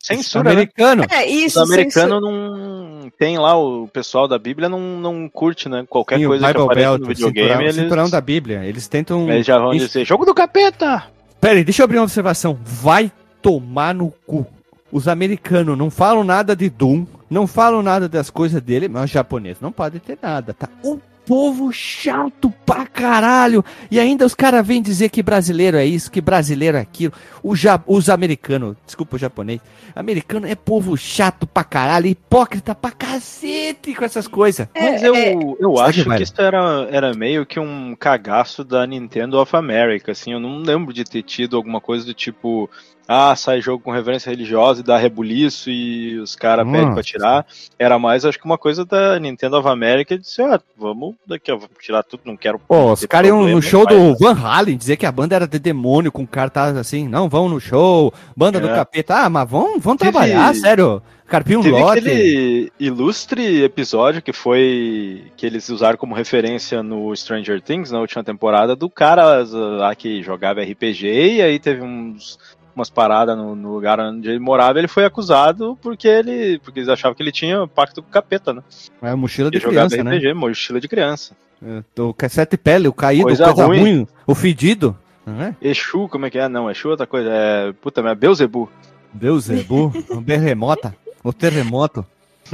Censura, 0.00 0.44
né? 0.44 0.50
Americano. 0.52 1.04
É, 1.10 1.26
Os 1.26 1.32
isso, 1.32 1.60
americanos 1.60 2.20
não. 2.22 3.10
Tem 3.18 3.38
lá, 3.38 3.56
o 3.56 3.88
pessoal 3.88 4.28
da 4.28 4.38
Bíblia 4.38 4.68
não, 4.68 4.80
não 4.80 5.28
curte, 5.28 5.68
né? 5.68 5.84
Qualquer 5.88 6.18
Sim, 6.18 6.26
o 6.26 6.28
coisa 6.28 6.52
que 6.52 6.60
aparece 6.60 6.88
Belt, 6.88 7.00
no 7.00 7.04
o 7.04 7.08
videogame, 7.08 7.48
cinturão, 7.48 7.58
o 7.58 7.62
eles, 7.62 7.74
cinturão 7.74 8.10
da 8.10 8.20
Bíblia. 8.20 8.64
Eles 8.64 8.88
tentam. 8.88 9.28
eles 9.28 9.46
já 9.46 9.58
vão 9.58 9.72
dizer: 9.72 10.04
jogo 10.04 10.24
do 10.24 10.34
capeta! 10.34 11.04
Pera 11.40 11.54
aí, 11.54 11.64
deixa 11.64 11.82
eu 11.82 11.84
abrir 11.84 11.98
uma 11.98 12.04
observação. 12.04 12.58
Vai 12.62 13.10
tomar 13.42 13.94
no 13.94 14.12
cu. 14.26 14.46
Os 14.90 15.06
americanos 15.06 15.76
não 15.76 15.90
falam 15.90 16.24
nada 16.24 16.56
de 16.56 16.70
Doom, 16.70 17.04
não 17.28 17.46
falam 17.46 17.82
nada 17.82 18.08
das 18.08 18.30
coisas 18.30 18.62
dele, 18.62 18.88
mas 18.88 19.04
os 19.04 19.10
japoneses 19.10 19.60
não 19.60 19.70
podem 19.70 20.00
ter 20.00 20.18
nada, 20.20 20.54
tá? 20.54 20.68
Um 20.82 20.98
povo 21.28 21.70
chato 21.70 22.50
pra 22.64 22.86
caralho. 22.86 23.62
E 23.90 24.00
ainda 24.00 24.24
os 24.24 24.34
caras 24.34 24.66
vêm 24.66 24.80
dizer 24.80 25.10
que 25.10 25.22
brasileiro 25.22 25.76
é 25.76 25.84
isso, 25.84 26.10
que 26.10 26.22
brasileiro 26.22 26.78
é 26.78 26.80
aquilo. 26.80 27.12
O 27.42 27.54
ja- 27.54 27.82
os 27.86 28.08
americanos, 28.08 28.74
desculpa 28.86 29.16
o 29.16 29.18
japonês, 29.18 29.60
americano 29.94 30.46
é 30.46 30.54
povo 30.54 30.96
chato 30.96 31.46
pra 31.46 31.62
caralho, 31.62 32.06
hipócrita 32.06 32.74
pra 32.74 32.90
cacete 32.90 33.94
com 33.94 34.04
essas 34.06 34.26
coisas. 34.26 34.66
Mas 34.74 35.02
É, 35.02 35.08
eu, 35.08 35.14
é. 35.14 35.34
eu 35.60 35.78
acho 35.78 36.02
que 36.02 36.22
isso 36.22 36.32
era, 36.40 36.88
era 36.90 37.12
meio 37.12 37.44
que 37.44 37.60
um 37.60 37.94
cagaço 37.94 38.64
da 38.64 38.86
Nintendo 38.86 39.38
of 39.38 39.54
America, 39.54 40.12
assim, 40.12 40.32
eu 40.32 40.40
não 40.40 40.58
lembro 40.60 40.94
de 40.94 41.04
ter 41.04 41.22
tido 41.22 41.58
alguma 41.58 41.80
coisa 41.80 42.06
do 42.06 42.14
tipo, 42.14 42.70
ah, 43.10 43.34
sai 43.34 43.62
jogo 43.62 43.82
com 43.82 43.90
reverência 43.90 44.28
religiosa 44.28 44.80
e 44.80 44.84
dá 44.84 44.98
rebuliço 44.98 45.70
e 45.70 46.18
os 46.18 46.36
caras 46.36 46.70
pedem 46.70 46.92
pra 46.92 47.02
tirar. 47.02 47.46
Era 47.78 47.98
mais, 47.98 48.26
acho 48.26 48.38
que 48.38 48.44
uma 48.44 48.58
coisa 48.58 48.84
da 48.84 49.18
Nintendo 49.18 49.56
of 49.56 49.66
America 49.66 50.14
de 50.16 50.22
dizer, 50.22 50.42
ah, 50.42 50.60
vamos 50.76 51.14
daqui, 51.26 51.50
ó, 51.50 51.56
vamos 51.56 51.70
tirar 51.80 52.02
tudo, 52.02 52.20
não 52.26 52.36
quero. 52.36 52.58
Pô, 52.58 52.92
os 52.92 53.04
caras 53.06 53.28
iam 53.28 53.42
no 53.48 53.62
show 53.62 53.86
do? 53.86 54.14
Van 54.18 54.38
Halen 54.38 54.76
dizer 54.76 54.96
que 54.98 55.06
a 55.06 55.10
banda 55.12 55.34
era 55.34 55.46
de 55.48 55.58
demônio, 55.58 56.12
com 56.12 56.26
cartaz 56.26 56.76
assim, 56.76 57.08
não, 57.08 57.28
vão 57.30 57.48
no 57.48 57.58
show, 57.58 58.12
banda 58.36 58.60
do 58.60 58.68
É. 58.68 58.74
capeta. 58.74 59.14
Ah, 59.24 59.30
mas 59.30 59.48
vão, 59.48 59.80
vão 59.80 59.96
Teve- 59.96 60.10
trabalhar, 60.12 60.54
sério. 60.54 61.02
Carpinho 61.26 61.60
Teve 61.62 61.78
lote. 61.78 61.98
aquele 61.98 62.72
ilustre 62.80 63.62
episódio 63.62 64.22
que 64.22 64.32
foi 64.32 65.24
que 65.36 65.44
eles 65.44 65.68
usaram 65.68 65.98
como 65.98 66.14
referência 66.14 66.82
no 66.82 67.14
Stranger 67.14 67.60
Things 67.60 67.90
na 67.90 68.00
última 68.00 68.24
temporada 68.24 68.74
do 68.74 68.88
cara 68.88 69.44
lá 69.52 69.94
que 69.94 70.22
jogava 70.22 70.62
RPG 70.62 71.06
e 71.36 71.42
aí 71.42 71.58
teve 71.58 71.82
uns 71.82 72.38
umas 72.78 72.90
paradas 72.90 73.36
no, 73.36 73.54
no 73.54 73.72
lugar 73.74 73.98
onde 74.00 74.28
ele 74.28 74.38
morava, 74.38 74.78
ele 74.78 74.88
foi 74.88 75.04
acusado 75.04 75.76
porque 75.82 76.06
ele 76.08 76.58
porque 76.60 76.80
eles 76.80 76.88
achavam 76.88 77.14
que 77.14 77.22
ele 77.22 77.32
tinha 77.32 77.66
pacto 77.66 78.02
com 78.02 78.08
o 78.08 78.12
capeta, 78.12 78.52
né? 78.52 78.62
É 79.02 79.14
mochila 79.14 79.50
de 79.50 79.56
Ele 79.58 79.64
jogava 79.64 79.88
criança, 79.88 80.04
né? 80.04 80.16
RPG, 80.16 80.34
mochila 80.34 80.80
de 80.80 80.88
criança. 80.88 81.36
É, 81.62 82.00
O 82.00 82.14
cassete 82.14 82.56
pele, 82.56 82.88
o 82.88 82.92
caído, 82.92 83.24
Coisa 83.24 83.44
coisa, 83.46 83.66
ruim. 83.66 83.80
ruim. 83.80 84.08
o 84.26 84.34
fedido. 84.34 84.96
Não 85.26 85.42
é? 85.42 85.56
Exu, 85.60 86.08
como 86.08 86.24
é 86.26 86.30
que 86.30 86.38
é? 86.38 86.48
Não, 86.48 86.70
Exu 86.70 86.88
é 86.88 86.90
outra 86.92 87.06
coisa, 87.06 87.28
é 87.30 87.72
puta, 87.72 88.02
mas 88.02 88.12
é 88.12 88.14
Beuzebu. 88.14 88.70
Deus 89.12 89.50
é 89.50 89.62
bu, 89.62 89.92
o 90.10 90.20
berremota, 90.20 90.94
o 91.24 91.32
terremoto. 91.32 92.04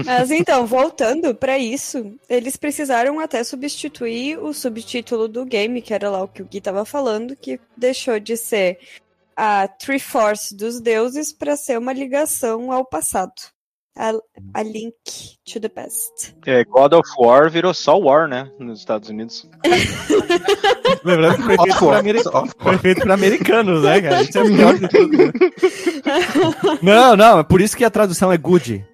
Mas 0.04 0.30
então, 0.30 0.66
voltando 0.66 1.34
pra 1.34 1.56
isso, 1.56 2.14
eles 2.28 2.56
precisaram 2.56 3.20
até 3.20 3.44
substituir 3.44 4.38
o 4.38 4.52
subtítulo 4.52 5.28
do 5.28 5.44
game, 5.44 5.80
que 5.80 5.94
era 5.94 6.10
lá 6.10 6.22
o 6.22 6.28
que 6.28 6.42
o 6.42 6.46
Gui 6.46 6.60
tava 6.60 6.84
falando, 6.84 7.36
que 7.36 7.60
deixou 7.76 8.18
de 8.18 8.36
ser 8.36 8.78
a 9.36 9.68
Triforce 9.68 10.56
dos 10.56 10.80
deuses 10.80 11.32
para 11.32 11.56
ser 11.56 11.78
uma 11.78 11.92
ligação 11.92 12.70
ao 12.72 12.84
passado. 12.84 13.32
A, 13.96 14.10
a 14.54 14.62
link 14.64 14.92
to 15.44 15.60
the 15.60 15.68
past. 15.68 16.34
É, 16.46 16.64
God 16.64 16.94
of 16.94 17.08
War 17.16 17.48
virou 17.48 17.72
só 17.72 17.96
War, 17.96 18.26
né, 18.26 18.50
nos 18.58 18.80
Estados 18.80 19.08
Unidos. 19.08 19.48
Lembrando 21.04 21.36
que 21.36 21.42
foi 21.44 21.56
feito 22.02 22.28
off 22.36 22.52
foi 22.58 22.78
feito 22.78 23.00
por 23.02 23.12
americanos, 23.12 23.84
né, 23.84 24.00
cara? 24.02 24.22
Isso 24.22 24.36
é 24.38 24.44
pior 24.44 24.78
de 24.78 24.88
tudo. 24.88 25.16
né? 25.16 25.32
Não, 26.82 27.16
não, 27.16 27.38
é 27.38 27.44
por 27.44 27.60
isso 27.60 27.76
que 27.76 27.84
a 27.84 27.90
tradução 27.90 28.32
é 28.32 28.36
good. 28.36 28.84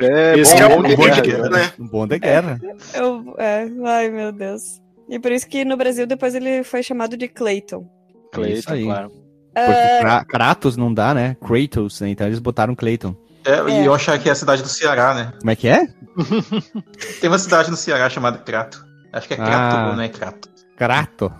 É, 0.00 0.38
Esse 0.38 0.56
é 0.60 0.66
o 0.66 0.70
bom, 0.70 0.82
bom 0.82 0.96
bom, 0.96 1.08
de 1.08 1.20
bom, 1.20 1.22
guerra, 1.22 1.48
né? 1.48 1.72
Um 1.78 1.86
bom 1.86 2.06
da 2.06 2.18
guerra. 2.18 2.60
Eu, 2.94 3.34
é, 3.38 3.68
ai 3.84 4.10
meu 4.10 4.32
Deus. 4.32 4.80
E 5.08 5.18
por 5.20 5.30
isso 5.30 5.46
que 5.48 5.64
no 5.64 5.76
Brasil 5.76 6.06
depois 6.06 6.34
ele 6.34 6.64
foi 6.64 6.82
chamado 6.82 7.16
de 7.16 7.28
Clayton. 7.28 7.88
Clayton, 8.32 8.58
Isso 8.58 8.72
aí. 8.72 8.84
claro. 8.84 9.12
Porque 9.54 10.00
Kra- 10.00 10.24
Kratos 10.24 10.76
não 10.76 10.92
dá, 10.92 11.12
né? 11.14 11.36
Kratos, 11.46 12.00
né? 12.00 12.08
Então 12.10 12.26
eles 12.26 12.38
botaram 12.38 12.74
Clayton. 12.74 13.14
É, 13.44 13.52
É. 13.54 13.82
E 13.82 13.86
eu 13.86 13.94
achar 13.94 14.18
que 14.18 14.28
é 14.28 14.32
a 14.32 14.36
cidade 14.36 14.62
do 14.62 14.68
Ceará, 14.68 15.14
né? 15.14 15.32
Como 15.38 15.50
é 15.50 15.56
que 15.56 15.68
é? 15.68 15.86
Tem 17.20 17.28
uma 17.30 17.38
cidade 17.38 17.70
no 17.70 17.76
Ceará 17.76 18.08
chamada 18.08 18.38
Crato. 18.38 18.84
Acho 19.12 19.28
que 19.28 19.34
é 19.34 19.36
Crato, 19.36 19.76
Ah. 19.76 19.92
não 19.96 20.02
é 20.02 20.08
Crato. 20.08 20.48
Crato. 20.76 21.32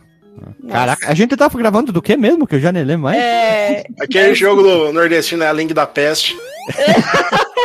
Caraca, 0.68 1.08
a 1.10 1.14
gente 1.14 1.36
tava 1.36 1.56
gravando 1.58 1.92
do 1.92 2.00
que 2.00 2.16
mesmo? 2.16 2.46
Que 2.46 2.54
eu 2.56 2.60
já 2.60 2.72
nem 2.72 2.82
lembro 2.84 3.04
mais. 3.04 3.18
É, 3.20 3.84
Aquele 4.00 4.34
jogo 4.34 4.62
do 4.62 4.92
nordestino 4.92 5.42
é 5.44 5.48
a 5.48 5.52
Link 5.52 5.72
da 5.74 5.86
Peste. 5.86 6.36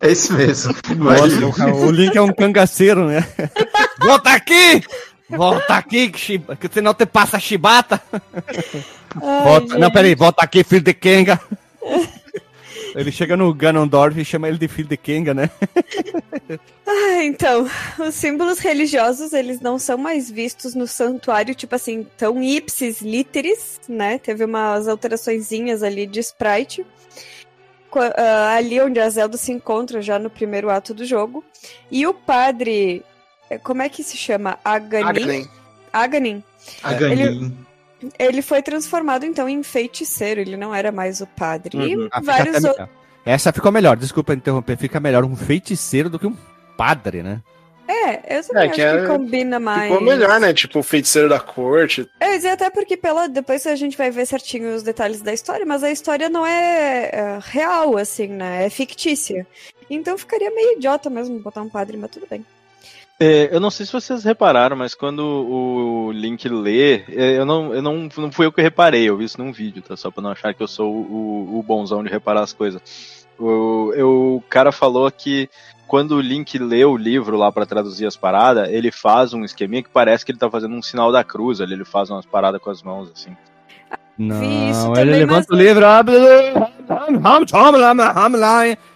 É 0.00 0.10
isso 0.10 0.32
mesmo. 0.32 0.74
Nossa, 0.96 1.64
o, 1.66 1.86
o 1.86 1.90
Link 1.90 2.16
é 2.16 2.20
um 2.22 2.32
cangaceiro, 2.32 3.06
né? 3.06 3.24
Volta 4.00 4.30
aqui! 4.32 4.82
Volta 5.28 5.74
aqui, 5.74 6.08
que, 6.10 6.38
que 6.38 6.68
senão 6.72 6.94
te 6.94 7.04
passa 7.06 7.38
chibata. 7.38 8.00
ai, 8.12 9.44
Volta- 9.44 9.78
não, 9.78 9.90
peraí, 9.90 10.14
volta 10.14 10.44
aqui, 10.44 10.62
filho 10.62 10.82
de 10.82 10.94
Kenga. 10.94 11.40
Ele 12.94 13.12
chega 13.12 13.36
no 13.36 13.52
Ganondorf 13.52 14.18
e 14.18 14.24
chama 14.24 14.48
ele 14.48 14.56
de 14.56 14.68
filho 14.68 14.88
de 14.88 14.96
Kenga, 14.96 15.34
né? 15.34 15.50
Ah, 16.86 17.22
então, 17.24 17.68
os 17.98 18.14
símbolos 18.14 18.58
religiosos, 18.58 19.32
eles 19.32 19.60
não 19.60 19.78
são 19.78 19.98
mais 19.98 20.30
vistos 20.30 20.74
no 20.74 20.86
santuário, 20.86 21.54
tipo 21.54 21.74
assim, 21.74 22.06
tão 22.16 22.42
ipsis 22.42 23.02
literis, 23.02 23.80
né? 23.88 24.18
Teve 24.18 24.44
umas 24.44 24.88
alteraçõezinhas 24.88 25.82
ali 25.82 26.06
de 26.06 26.20
sprite. 26.20 26.86
Ah, 28.16 28.54
ali 28.56 28.80
onde 28.80 29.00
a 29.00 29.08
Zelda 29.10 29.36
se 29.36 29.52
encontra 29.52 30.00
já 30.00 30.18
no 30.18 30.30
primeiro 30.30 30.70
ato 30.70 30.94
do 30.94 31.04
jogo. 31.04 31.44
E 31.90 32.06
o 32.06 32.14
padre, 32.14 33.02
como 33.62 33.82
é 33.82 33.88
que 33.88 34.02
se 34.02 34.16
chama? 34.16 34.58
Aganin? 34.64 35.08
Agnen. 35.08 35.48
Aganin. 35.92 36.42
A 36.82 36.92
Ganin. 36.92 37.56
Ele 38.18 38.42
foi 38.42 38.60
transformado 38.62 39.24
então 39.24 39.48
em 39.48 39.62
feiticeiro, 39.62 40.40
ele 40.40 40.56
não 40.56 40.74
era 40.74 40.92
mais 40.92 41.20
o 41.20 41.26
padre. 41.26 41.76
Uhum. 41.76 42.04
E 42.04 42.08
Ah, 42.12 42.20
vários 42.20 42.62
outros. 42.64 42.88
Essa 43.24 43.52
ficou 43.52 43.72
melhor, 43.72 43.96
desculpa 43.96 44.34
interromper. 44.34 44.76
Fica 44.76 45.00
melhor 45.00 45.24
um 45.24 45.34
feiticeiro 45.34 46.08
do 46.10 46.18
que 46.18 46.26
um 46.26 46.36
padre, 46.76 47.22
né? 47.22 47.40
É, 47.88 48.38
eu 48.38 48.42
também 48.44 48.62
É, 48.62 48.66
acho 48.66 48.74
que 48.74 48.74
que, 48.74 48.82
é- 48.82 49.06
combina 49.06 49.58
mais. 49.60 49.90
Ficou 49.92 50.04
melhor, 50.04 50.40
né? 50.40 50.52
Tipo, 50.52 50.80
o 50.80 50.82
feiticeiro 50.82 51.28
da 51.28 51.38
corte. 51.40 52.08
É, 52.20 52.30
mas 52.30 52.44
até 52.44 52.68
porque 52.68 52.96
pela, 52.96 53.28
depois 53.28 53.66
a 53.66 53.76
gente 53.76 53.96
vai 53.96 54.10
ver 54.10 54.26
certinho 54.26 54.74
os 54.74 54.82
detalhes 54.82 55.22
da 55.22 55.32
história, 55.32 55.64
mas 55.64 55.82
a 55.82 55.90
história 55.90 56.28
não 56.28 56.44
é, 56.44 57.10
é, 57.12 57.38
real, 57.40 57.96
assim, 57.96 58.26
né? 58.28 58.66
É 58.66 58.70
fictícia. 58.70 59.46
Então 59.88 60.18
ficaria 60.18 60.50
meio 60.50 60.76
idiota 60.76 61.08
mesmo 61.08 61.38
botar 61.38 61.62
um 61.62 61.68
padre, 61.68 61.96
mas 61.96 62.10
tudo 62.10 62.26
bem. 62.28 62.44
É, 63.18 63.48
eu 63.50 63.58
não 63.60 63.70
sei 63.70 63.86
se 63.86 63.92
vocês 63.92 64.24
repararam, 64.24 64.76
mas 64.76 64.94
quando 64.94 65.20
o 65.20 66.12
Link 66.12 66.46
lê, 66.48 66.96
é, 67.08 67.38
eu 67.38 67.46
não, 67.46 67.72
eu 67.74 67.80
não, 67.80 68.08
não 68.18 68.30
fui 68.30 68.44
eu 68.44 68.52
que 68.52 68.60
reparei, 68.60 69.08
eu 69.08 69.16
vi 69.16 69.24
isso 69.24 69.38
num 69.42 69.52
vídeo, 69.52 69.82
tá? 69.82 69.96
Só 69.96 70.10
pra 70.10 70.22
não 70.22 70.30
achar 70.30 70.52
que 70.52 70.62
eu 70.62 70.68
sou 70.68 70.92
o, 70.92 71.58
o 71.58 71.62
bonzão 71.62 72.04
de 72.04 72.10
reparar 72.10 72.42
as 72.42 72.52
coisas. 72.52 73.26
O, 73.38 73.92
eu- 73.94 74.36
o 74.36 74.44
cara 74.50 74.70
falou 74.70 75.10
que 75.10 75.48
quando 75.86 76.12
o 76.16 76.20
Link 76.20 76.58
lê 76.58 76.84
o 76.84 76.96
livro 76.96 77.38
lá 77.38 77.50
pra 77.50 77.64
traduzir 77.64 78.04
as 78.06 78.16
paradas, 78.16 78.68
ele 78.70 78.90
faz 78.92 79.32
um 79.32 79.44
esqueminha 79.44 79.82
que 79.82 79.88
parece 79.88 80.24
que 80.24 80.32
ele 80.32 80.38
tá 80.38 80.50
fazendo 80.50 80.74
um 80.74 80.82
sinal 80.82 81.10
da 81.10 81.24
cruz 81.24 81.60
ali, 81.60 81.72
ele 81.72 81.84
faz 81.86 82.10
umas 82.10 82.26
paradas 82.26 82.60
com 82.60 82.68
as 82.70 82.82
mãos, 82.82 83.10
assim. 83.14 83.34
Não, 84.18 84.92
ele 84.94 84.94
também, 84.94 85.04
levanta 85.20 85.46
mas- 85.48 85.48
o 85.50 85.54
livro. 85.62 85.84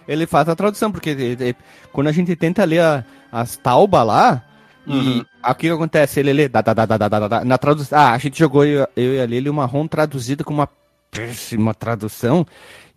Ele 0.07 0.25
faz 0.27 0.47
a 0.49 0.55
tradução, 0.55 0.91
porque 0.91 1.11
ele- 1.11 1.23
ele- 1.43 1.55
quando 1.91 2.07
a 2.07 2.11
gente 2.11 2.35
tenta 2.35 2.63
ler 2.65 2.79
a- 2.81 3.05
as 3.31 3.55
taubas 3.57 4.05
lá, 4.05 4.43
e 4.85 4.91
Uhum. 4.91 5.25
aí 5.43 5.51
o 5.51 5.55
que 5.55 5.67
que 5.67 5.73
acontece? 5.73 6.19
Ele 6.19 6.33
lê 6.33 6.47
da, 6.49 6.61
da, 6.61 6.73
da, 6.73 6.85
da, 6.85 6.97
da, 6.97 7.07
da, 7.09 7.27
da, 7.27 7.45
na 7.45 7.57
tradução. 7.57 7.97
Ah, 7.99 8.11
a 8.13 8.17
gente 8.17 8.37
jogou 8.39 8.65
eu, 8.65 8.87
eu 8.95 9.13
e 9.15 9.19
a 9.21 9.25
Lili 9.25 9.49
uma 9.49 9.65
ROM 9.65 9.87
traduzida 9.87 10.43
com 10.43 10.53
uma 10.53 10.67
péssima 11.11 11.73
tradução 11.73 12.45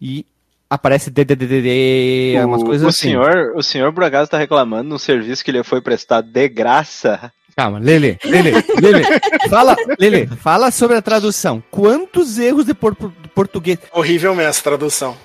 e 0.01 0.25
aparece 0.71 1.11
DDDD, 1.11 2.37
umas 2.45 2.63
o, 2.63 2.65
coisas 2.65 2.87
o 2.87 2.89
assim. 2.89 3.09
senhor, 3.11 3.53
o 3.55 3.63
senhor 3.63 3.93
Bragazo 3.93 4.31
tá 4.31 4.39
reclamando 4.39 4.89
de 4.89 4.95
um 4.95 4.99
serviço 4.99 5.45
que 5.45 5.51
ele 5.51 5.63
foi 5.63 5.81
prestar 5.81 6.21
de 6.23 6.49
graça. 6.49 7.31
Calma, 7.57 7.79
Lele, 7.79 8.19
Lele, 8.25 8.51
Lele, 8.81 9.05
fala, 9.49 9.77
Lele, 10.01 10.27
fala 10.27 10.71
sobre 10.73 10.97
a 10.97 11.03
tradução. 11.03 11.63
Quantos 11.71 12.39
erros 12.39 12.65
de, 12.67 12.75
por- 12.75 12.97
português? 13.35 13.79
Horrível 13.93 14.35
mesmo 14.35 14.49
essa 14.51 14.63
tradução. 14.63 15.17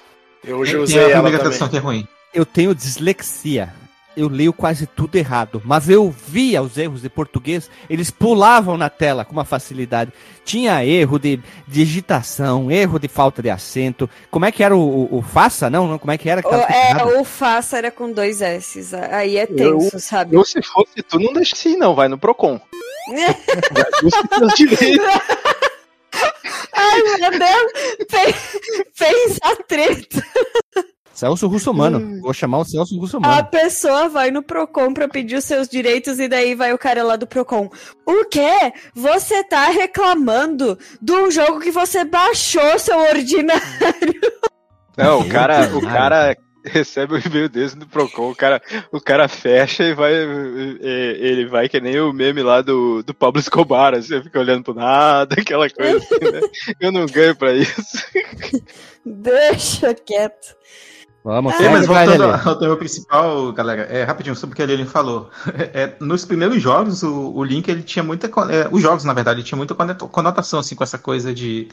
Eu 0.43 0.57
hoje 0.57 0.77
usei 0.77 0.99
a 0.99 1.01
ela 1.03 1.11
primeira 1.13 1.37
também. 1.39 1.57
tradução 1.57 1.69
que 1.69 1.77
é 1.77 1.79
ruim. 1.79 2.07
Eu 2.33 2.45
tenho 2.45 2.75
dislexia. 2.75 3.73
Eu 4.19 4.27
leio 4.27 4.51
quase 4.51 4.85
tudo 4.85 5.15
errado, 5.15 5.61
mas 5.63 5.89
eu 5.89 6.09
via 6.09 6.61
os 6.61 6.77
erros 6.77 7.01
de 7.01 7.09
português, 7.09 7.69
eles 7.89 8.11
pulavam 8.11 8.77
na 8.77 8.89
tela 8.89 9.23
com 9.23 9.31
uma 9.31 9.45
facilidade. 9.45 10.11
Tinha 10.43 10.85
erro 10.85 11.17
de 11.19 11.39
digitação, 11.67 12.71
erro 12.71 12.99
de 12.99 13.07
falta 13.07 13.41
de 13.41 13.49
acento. 13.49 14.09
Como 14.29 14.45
é 14.45 14.51
que 14.51 14.63
era 14.63 14.75
o, 14.75 14.79
o, 14.79 15.17
o 15.17 15.21
faça? 15.21 15.69
Não, 15.69 15.87
não, 15.87 15.97
como 15.97 16.11
é 16.11 16.17
que 16.17 16.29
era? 16.29 16.41
Que 16.41 16.49
o, 16.49 16.53
é, 16.53 17.19
o 17.19 17.23
faça 17.23 17.77
era 17.77 17.91
com 17.91 18.11
dois 18.11 18.41
S. 18.41 18.93
Aí 19.11 19.37
é 19.37 19.45
tenso, 19.45 19.95
eu, 19.95 19.99
sabe? 19.99 20.35
Eu, 20.35 20.43
se 20.43 20.61
fosse 20.61 21.01
tu, 21.07 21.19
não 21.19 21.31
deixa 21.33 21.55
assim, 21.55 21.77
não, 21.77 21.95
vai 21.95 22.07
no 22.07 22.17
Procon. 22.17 22.59
Ai, 26.73 27.01
meu 27.19 27.31
Deus! 27.31 27.71
Fez 28.93 29.37
a 29.41 29.55
treta. 29.63 30.23
Celso 31.13 31.47
Russomano. 31.47 31.99
Hum. 31.99 32.21
Vou 32.21 32.33
chamar 32.33 32.59
o 32.59 32.65
Celso 32.65 32.97
Russomano. 32.99 33.33
A 33.33 33.43
pessoa 33.43 34.07
vai 34.07 34.31
no 34.31 34.41
Procon 34.41 34.93
pra 34.93 35.07
pedir 35.07 35.35
os 35.35 35.43
seus 35.43 35.67
direitos 35.67 36.19
e 36.19 36.27
daí 36.27 36.55
vai 36.55 36.73
o 36.73 36.77
cara 36.77 37.03
lá 37.03 37.15
do 37.15 37.27
Procon. 37.27 37.69
O 38.05 38.25
quê? 38.25 38.73
Você 38.93 39.43
tá 39.43 39.67
reclamando 39.69 40.77
de 41.01 41.11
um 41.11 41.29
jogo 41.29 41.59
que 41.59 41.71
você 41.71 42.05
baixou, 42.05 42.79
seu 42.79 42.97
ordinário? 42.97 43.61
Não, 44.97 45.21
o 45.21 45.29
cara, 45.29 45.69
o 45.75 45.81
cara 45.81 46.35
recebe 46.63 47.15
um 47.15 47.17
e-mail 47.17 47.49
desse 47.49 47.77
do 47.77 47.87
Procon, 47.87 48.31
o 48.31 48.35
cara, 48.35 48.61
o 48.91 48.99
cara 48.99 49.27
fecha 49.27 49.83
e 49.83 49.93
vai. 49.93 50.13
Ele 50.13 51.45
vai 51.47 51.69
que 51.69 51.79
nem 51.79 51.99
o 51.99 52.13
meme 52.13 52.41
lá 52.41 52.61
do, 52.61 53.03
do 53.03 53.13
Pablo 53.13 53.39
Escobar, 53.39 53.93
assim, 53.93 54.21
fica 54.21 54.39
olhando 54.39 54.63
pro 54.63 54.73
nada, 54.73 55.35
aquela 55.39 55.69
coisa 55.69 55.97
assim, 55.97 56.31
né? 56.31 56.41
Eu 56.79 56.91
não 56.91 57.05
ganho 57.05 57.35
pra 57.35 57.53
isso. 57.53 58.05
Deixa 59.05 59.93
quieto. 59.93 60.55
Vamos, 61.29 61.53
é, 61.59 61.69
mas 61.69 61.85
voltando 61.85 62.23
ao 62.23 62.55
tema 62.55 62.75
principal, 62.75 63.53
galera, 63.53 63.83
é 63.83 64.03
rapidinho 64.03 64.35
sobre 64.35 64.53
o 64.53 64.55
que 64.55 64.63
a 64.63 64.65
Lilian 64.65 64.87
falou. 64.87 65.29
É, 65.71 65.93
nos 65.99 66.25
primeiros 66.25 66.59
jogos, 66.59 67.03
o, 67.03 67.31
o 67.35 67.43
Link 67.43 67.69
ele 67.69 67.83
tinha 67.83 68.01
muita. 68.01 68.25
É, 68.51 68.67
os 68.71 68.81
jogos, 68.81 69.03
na 69.03 69.13
verdade, 69.13 69.43
tinha 69.43 69.57
muita 69.57 69.75
conotação 69.75 70.59
assim, 70.59 70.73
com 70.73 70.83
essa 70.83 70.97
coisa 70.97 71.31
de, 71.31 71.67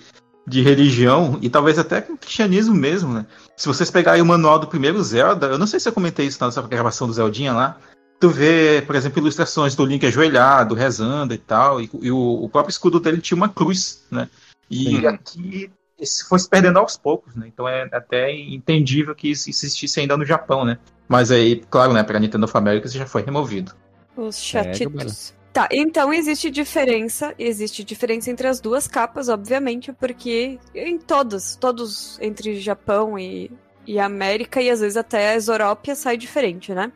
de 0.46 0.60
religião 0.60 1.38
e 1.40 1.48
talvez 1.48 1.78
até 1.78 2.02
com 2.02 2.16
cristianismo 2.18 2.74
mesmo, 2.74 3.14
né? 3.14 3.24
Se 3.56 3.66
vocês 3.66 3.90
pegarem 3.90 4.20
o 4.20 4.26
manual 4.26 4.58
do 4.58 4.66
primeiro 4.66 5.02
Zelda, 5.02 5.46
eu 5.46 5.58
não 5.58 5.66
sei 5.66 5.80
se 5.80 5.88
eu 5.88 5.92
comentei 5.92 6.26
isso 6.26 6.38
na 6.38 6.48
nossa 6.48 6.60
gravação 6.62 7.06
do 7.06 7.14
Zeldinha 7.14 7.54
lá. 7.54 7.78
Tu 8.20 8.28
vê, 8.28 8.82
por 8.86 8.94
exemplo, 8.94 9.20
ilustrações 9.20 9.74
do 9.74 9.86
Link 9.86 10.04
ajoelhado, 10.04 10.74
rezando 10.74 11.32
e 11.32 11.38
tal, 11.38 11.80
e, 11.80 11.88
e 12.02 12.10
o, 12.10 12.44
o, 12.44 12.48
próprio 12.50 12.70
escudo 12.72 13.00
dele 13.00 13.22
tinha 13.22 13.36
uma 13.36 13.48
cruz, 13.48 14.04
né? 14.10 14.28
E 14.70 14.84
Sim. 14.84 15.06
aqui 15.06 15.70
isso 15.98 16.28
foi 16.28 16.38
se 16.38 16.48
perdendo 16.48 16.78
aos 16.78 16.96
poucos, 16.96 17.34
né? 17.34 17.46
Então 17.48 17.68
é 17.68 17.88
até 17.92 18.32
entendível 18.32 19.14
que 19.14 19.30
isso 19.30 19.48
existisse 19.48 20.00
ainda 20.00 20.16
no 20.16 20.24
Japão, 20.24 20.64
né? 20.64 20.78
Mas 21.08 21.30
aí, 21.30 21.62
claro, 21.70 21.92
né, 21.92 22.02
para 22.02 22.18
Nintendo 22.18 22.44
of 22.44 22.56
America 22.56 22.86
isso 22.86 22.98
já 22.98 23.06
foi 23.06 23.22
removido. 23.22 23.72
Os 24.16 24.38
chatitos. 24.38 25.30
É, 25.30 25.52
tá, 25.52 25.68
então 25.70 26.12
existe 26.12 26.50
diferença, 26.50 27.34
existe 27.38 27.84
diferença 27.84 28.30
entre 28.30 28.46
as 28.46 28.60
duas 28.60 28.86
capas, 28.86 29.28
obviamente, 29.28 29.92
porque 29.92 30.58
em 30.74 30.98
todos, 30.98 31.56
todos 31.56 32.18
entre 32.20 32.60
Japão 32.60 33.18
e, 33.18 33.50
e 33.86 33.98
América 33.98 34.60
e 34.60 34.68
às 34.68 34.80
vezes 34.80 34.96
até 34.96 35.34
as 35.34 35.48
Európias 35.48 35.98
sai 35.98 36.16
diferente, 36.16 36.74
né? 36.74 36.92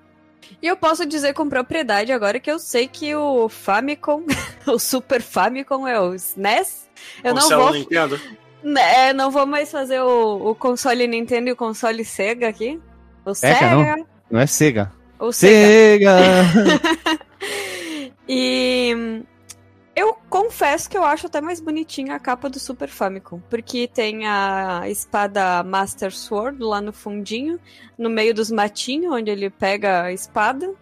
E 0.61 0.67
eu 0.67 0.77
posso 0.77 1.07
dizer 1.07 1.33
com 1.33 1.49
propriedade 1.49 2.13
agora 2.13 2.41
que 2.41 2.51
eu 2.51 2.59
sei 2.59 2.89
que 2.89 3.15
o 3.15 3.49
Famicom, 3.49 4.25
o 4.67 4.79
Super 4.79 5.23
Famicom 5.23 5.87
é 5.87 6.01
o 6.01 6.15
SNES. 6.15 6.89
Eu 7.23 7.33
o 7.33 7.37
não 7.37 7.49
vou. 7.49 7.73
Nintendo. 7.73 8.21
É, 8.63 9.13
não 9.13 9.31
vou 9.31 9.47
mais 9.47 9.71
fazer 9.71 10.01
o, 10.01 10.51
o 10.51 10.55
console 10.55 11.07
Nintendo 11.07 11.49
e 11.49 11.53
o 11.53 11.57
console 11.57 12.05
Sega 12.05 12.49
aqui. 12.49 12.81
O 13.25 13.35
Sega. 13.35 13.97
Não, 13.97 14.07
não 14.31 14.41
é 14.41 14.47
Sega. 14.47 14.93
O 15.19 15.33
Sega. 15.33 16.19
Sega. 16.53 17.21
e 18.29 19.25
eu 19.95 20.17
confesso 20.29 20.89
que 20.89 20.97
eu 20.97 21.05
acho 21.05 21.27
até 21.27 21.41
mais 21.41 21.61
bonitinha 21.61 22.15
a 22.15 22.19
capa 22.19 22.49
do 22.49 22.59
Super 22.59 22.89
Famicom, 22.89 23.41
porque 23.51 23.89
tem 23.89 24.27
a 24.27 24.83
espada 24.89 25.63
Master 25.63 26.15
Sword 26.15 26.63
lá 26.63 26.81
no 26.81 26.93
fundinho, 26.93 27.59
no 27.99 28.09
meio 28.09 28.33
dos 28.33 28.51
matinhos, 28.51 29.13
onde 29.13 29.31
ele 29.31 29.51
pega 29.51 30.05
a 30.05 30.13
espada, 30.13 30.73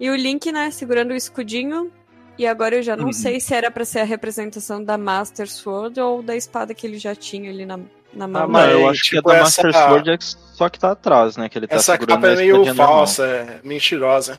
e 0.00 0.10
o 0.10 0.16
Link, 0.16 0.50
né, 0.50 0.70
segurando 0.70 1.10
o 1.10 1.16
escudinho 1.16 1.92
e 2.38 2.46
agora 2.46 2.76
eu 2.76 2.82
já 2.82 2.96
não 2.96 3.06
uhum. 3.06 3.12
sei 3.12 3.40
se 3.40 3.54
era 3.54 3.70
para 3.70 3.84
ser 3.84 4.00
a 4.00 4.04
representação 4.04 4.82
da 4.82 4.98
Master 4.98 5.48
Sword 5.48 6.00
ou 6.00 6.22
da 6.22 6.36
espada 6.36 6.74
que 6.74 6.86
ele 6.86 6.98
já 6.98 7.14
tinha 7.14 7.50
ali 7.50 7.64
na, 7.64 7.78
na 8.12 8.28
mão. 8.28 8.42
Ah, 8.42 8.48
mas 8.48 8.72
eu 8.72 8.88
acho 8.88 9.02
tipo, 9.02 9.22
que 9.22 9.30
é 9.30 9.32
da 9.32 9.38
essa... 9.38 9.62
Master 9.62 9.72
Sword 9.72 10.10
é 10.10 10.16
só 10.20 10.68
que 10.68 10.78
tá 10.78 10.92
atrás, 10.92 11.36
né? 11.36 11.48
Que 11.48 11.58
ele 11.58 11.66
tá 11.66 11.76
essa 11.76 11.98
capa 11.98 12.28
é 12.28 12.36
meio 12.36 12.74
falsa, 12.74 13.26
é 13.26 13.60
mentirosa. 13.62 14.38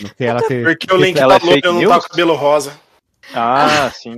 Porque, 0.00 0.24
ela 0.24 0.42
tem... 0.42 0.62
Porque 0.62 0.92
o 0.92 0.96
Link 0.96 1.16
tá 1.16 1.26
louco, 1.26 1.46
eu 1.46 1.72
não 1.72 1.88
tá 1.88 2.00
com 2.00 2.08
cabelo 2.08 2.34
rosa. 2.34 2.72
Ah, 3.34 3.90
sim. 3.94 4.16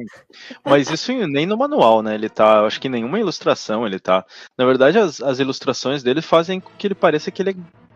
Mas 0.65 0.91
isso 0.91 1.13
nem 1.27 1.47
no 1.47 1.57
manual, 1.57 2.03
né? 2.03 2.15
Ele 2.15 2.29
tá. 2.29 2.65
Acho 2.65 2.81
que 2.81 2.89
nenhuma 2.89 3.21
ilustração 3.21 3.87
ele 3.87 3.99
tá. 3.99 4.25
Na 4.57 4.65
verdade, 4.65 4.99
as, 4.99 5.21
as 5.21 5.39
ilustrações 5.39 6.03
dele 6.03 6.23
fazem 6.23 6.61
com 6.61 6.71
que 6.79 6.87
ele 6.87 6.95
pareça 6.95 7.31
que 7.31 7.43
ele 7.43 7.51
é 7.51 7.55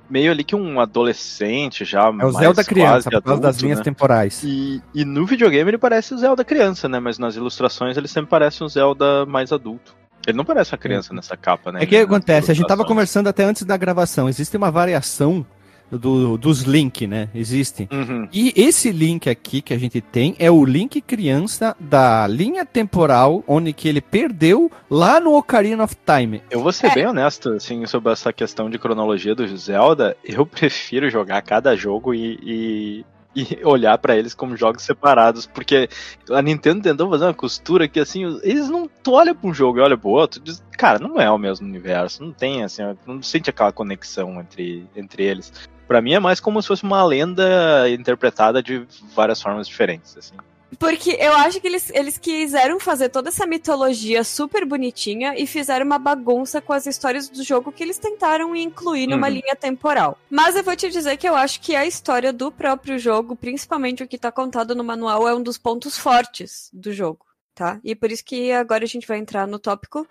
meio 0.08 0.30
ali 0.30 0.44
que 0.44 0.54
um 0.54 0.80
adolescente 0.80 1.84
já. 1.84 2.06
É 2.20 2.24
o 2.24 2.32
Zelda 2.32 2.64
criança, 2.64 3.10
por 3.10 3.22
causa 3.22 3.42
das 3.42 3.56
linhas 3.58 3.78
né? 3.78 3.84
temporais. 3.84 4.42
E, 4.44 4.82
e 4.94 5.04
no 5.04 5.26
videogame 5.26 5.70
ele 5.70 5.78
parece 5.78 6.14
o 6.14 6.18
Zelda 6.18 6.44
criança, 6.44 6.88
né? 6.88 7.00
Mas 7.00 7.18
nas 7.18 7.36
ilustrações 7.36 7.96
ele 7.96 8.08
sempre 8.08 8.30
parece 8.30 8.62
um 8.62 8.68
Zelda 8.68 9.26
mais 9.26 9.52
adulto. 9.52 9.94
Ele 10.26 10.36
não 10.36 10.44
parece 10.44 10.72
uma 10.72 10.78
criança 10.78 11.14
nessa 11.14 11.36
capa, 11.36 11.70
né? 11.70 11.82
É 11.82 11.86
que 11.86 11.96
acontece, 11.96 12.50
a 12.50 12.54
gente 12.54 12.66
tava 12.66 12.84
conversando 12.84 13.28
até 13.28 13.44
antes 13.44 13.62
da 13.62 13.76
gravação, 13.76 14.28
existe 14.28 14.56
uma 14.56 14.70
variação 14.70 15.46
do, 15.90 16.36
dos 16.36 16.62
Link, 16.62 17.06
né? 17.06 17.28
Existem. 17.34 17.88
Uhum. 17.92 18.28
E 18.32 18.52
esse 18.56 18.90
link 18.90 19.28
aqui 19.28 19.60
que 19.62 19.72
a 19.72 19.78
gente 19.78 20.00
tem 20.00 20.34
é 20.38 20.50
o 20.50 20.64
Link 20.64 21.00
criança 21.00 21.76
da 21.78 22.26
linha 22.26 22.64
temporal 22.64 23.44
onde 23.46 23.72
que 23.72 23.88
ele 23.88 24.00
perdeu 24.00 24.70
lá 24.90 25.20
no 25.20 25.34
Ocarina 25.34 25.84
of 25.84 25.96
Time. 26.04 26.42
Eu 26.50 26.60
vou 26.60 26.72
ser 26.72 26.88
é. 26.88 26.94
bem 26.94 27.06
honesto, 27.06 27.50
assim, 27.50 27.86
sobre 27.86 28.12
essa 28.12 28.32
questão 28.32 28.68
de 28.68 28.78
cronologia 28.78 29.34
do 29.34 29.46
Zelda. 29.56 30.16
Eu 30.24 30.44
prefiro 30.46 31.08
jogar 31.10 31.42
cada 31.42 31.76
jogo 31.76 32.14
e, 32.14 32.38
e 32.42 33.04
e 33.36 33.62
olhar 33.62 33.98
para 33.98 34.16
eles 34.16 34.34
como 34.34 34.56
jogos 34.56 34.82
separados, 34.82 35.44
porque 35.44 35.90
a 36.30 36.40
Nintendo 36.40 36.82
tentou 36.82 37.10
fazer 37.10 37.24
uma 37.24 37.34
costura 37.34 37.86
que 37.86 38.00
assim, 38.00 38.24
eles 38.42 38.70
não 38.70 38.88
tu 38.88 39.12
olha 39.12 39.34
para 39.34 39.48
um 39.48 39.52
jogo 39.52 39.78
e 39.78 39.82
olha 39.82 39.98
pro 39.98 40.08
outro, 40.08 40.40
diz, 40.40 40.64
cara, 40.72 40.98
não 40.98 41.20
é 41.20 41.30
o 41.30 41.36
mesmo 41.36 41.66
universo, 41.66 42.24
não 42.24 42.32
tem 42.32 42.64
assim, 42.64 42.82
não 43.06 43.22
sente 43.22 43.50
aquela 43.50 43.70
conexão 43.70 44.40
entre, 44.40 44.86
entre 44.96 45.22
eles. 45.22 45.52
Para 45.86 46.02
mim 46.02 46.14
é 46.14 46.20
mais 46.20 46.40
como 46.40 46.60
se 46.60 46.68
fosse 46.68 46.82
uma 46.82 47.04
lenda 47.04 47.88
interpretada 47.90 48.62
de 48.62 48.86
várias 49.14 49.40
formas 49.40 49.68
diferentes, 49.68 50.16
assim. 50.16 50.34
Porque 50.78 51.16
eu 51.20 51.32
acho 51.32 51.60
que 51.60 51.66
eles, 51.66 51.90
eles 51.94 52.18
quiseram 52.18 52.80
fazer 52.80 53.08
toda 53.08 53.28
essa 53.28 53.46
mitologia 53.46 54.24
super 54.24 54.66
bonitinha 54.66 55.34
e 55.36 55.46
fizeram 55.46 55.86
uma 55.86 55.98
bagunça 55.98 56.60
com 56.60 56.72
as 56.72 56.86
histórias 56.86 57.28
do 57.28 57.42
jogo 57.42 57.70
que 57.70 57.82
eles 57.82 57.98
tentaram 57.98 58.54
incluir 58.54 59.06
numa 59.06 59.28
uhum. 59.28 59.34
linha 59.34 59.54
temporal. 59.54 60.18
Mas 60.28 60.56
eu 60.56 60.64
vou 60.64 60.74
te 60.74 60.90
dizer 60.90 61.16
que 61.16 61.28
eu 61.28 61.36
acho 61.36 61.60
que 61.60 61.76
a 61.76 61.86
história 61.86 62.32
do 62.32 62.50
próprio 62.50 62.98
jogo, 62.98 63.36
principalmente 63.36 64.02
o 64.02 64.08
que 64.08 64.18
tá 64.18 64.32
contado 64.32 64.74
no 64.74 64.82
manual, 64.82 65.26
é 65.26 65.34
um 65.34 65.42
dos 65.42 65.56
pontos 65.56 65.96
fortes 65.96 66.68
do 66.72 66.92
jogo. 66.92 67.24
Tá? 67.54 67.80
E 67.82 67.94
por 67.94 68.12
isso 68.12 68.22
que 68.22 68.52
agora 68.52 68.84
a 68.84 68.88
gente 68.88 69.06
vai 69.06 69.16
entrar 69.16 69.46
no 69.46 69.58
tópico 69.58 70.06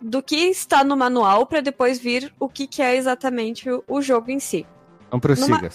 do 0.00 0.22
que 0.22 0.36
está 0.36 0.82
no 0.82 0.96
manual 0.96 1.44
para 1.44 1.60
depois 1.60 1.98
vir 1.98 2.32
o 2.40 2.48
que, 2.48 2.66
que 2.66 2.80
é 2.80 2.96
exatamente 2.96 3.68
o, 3.68 3.84
o 3.86 4.00
jogo 4.00 4.30
em 4.30 4.40
si. 4.40 4.64
Não 5.12 5.20
prossiga. 5.20 5.70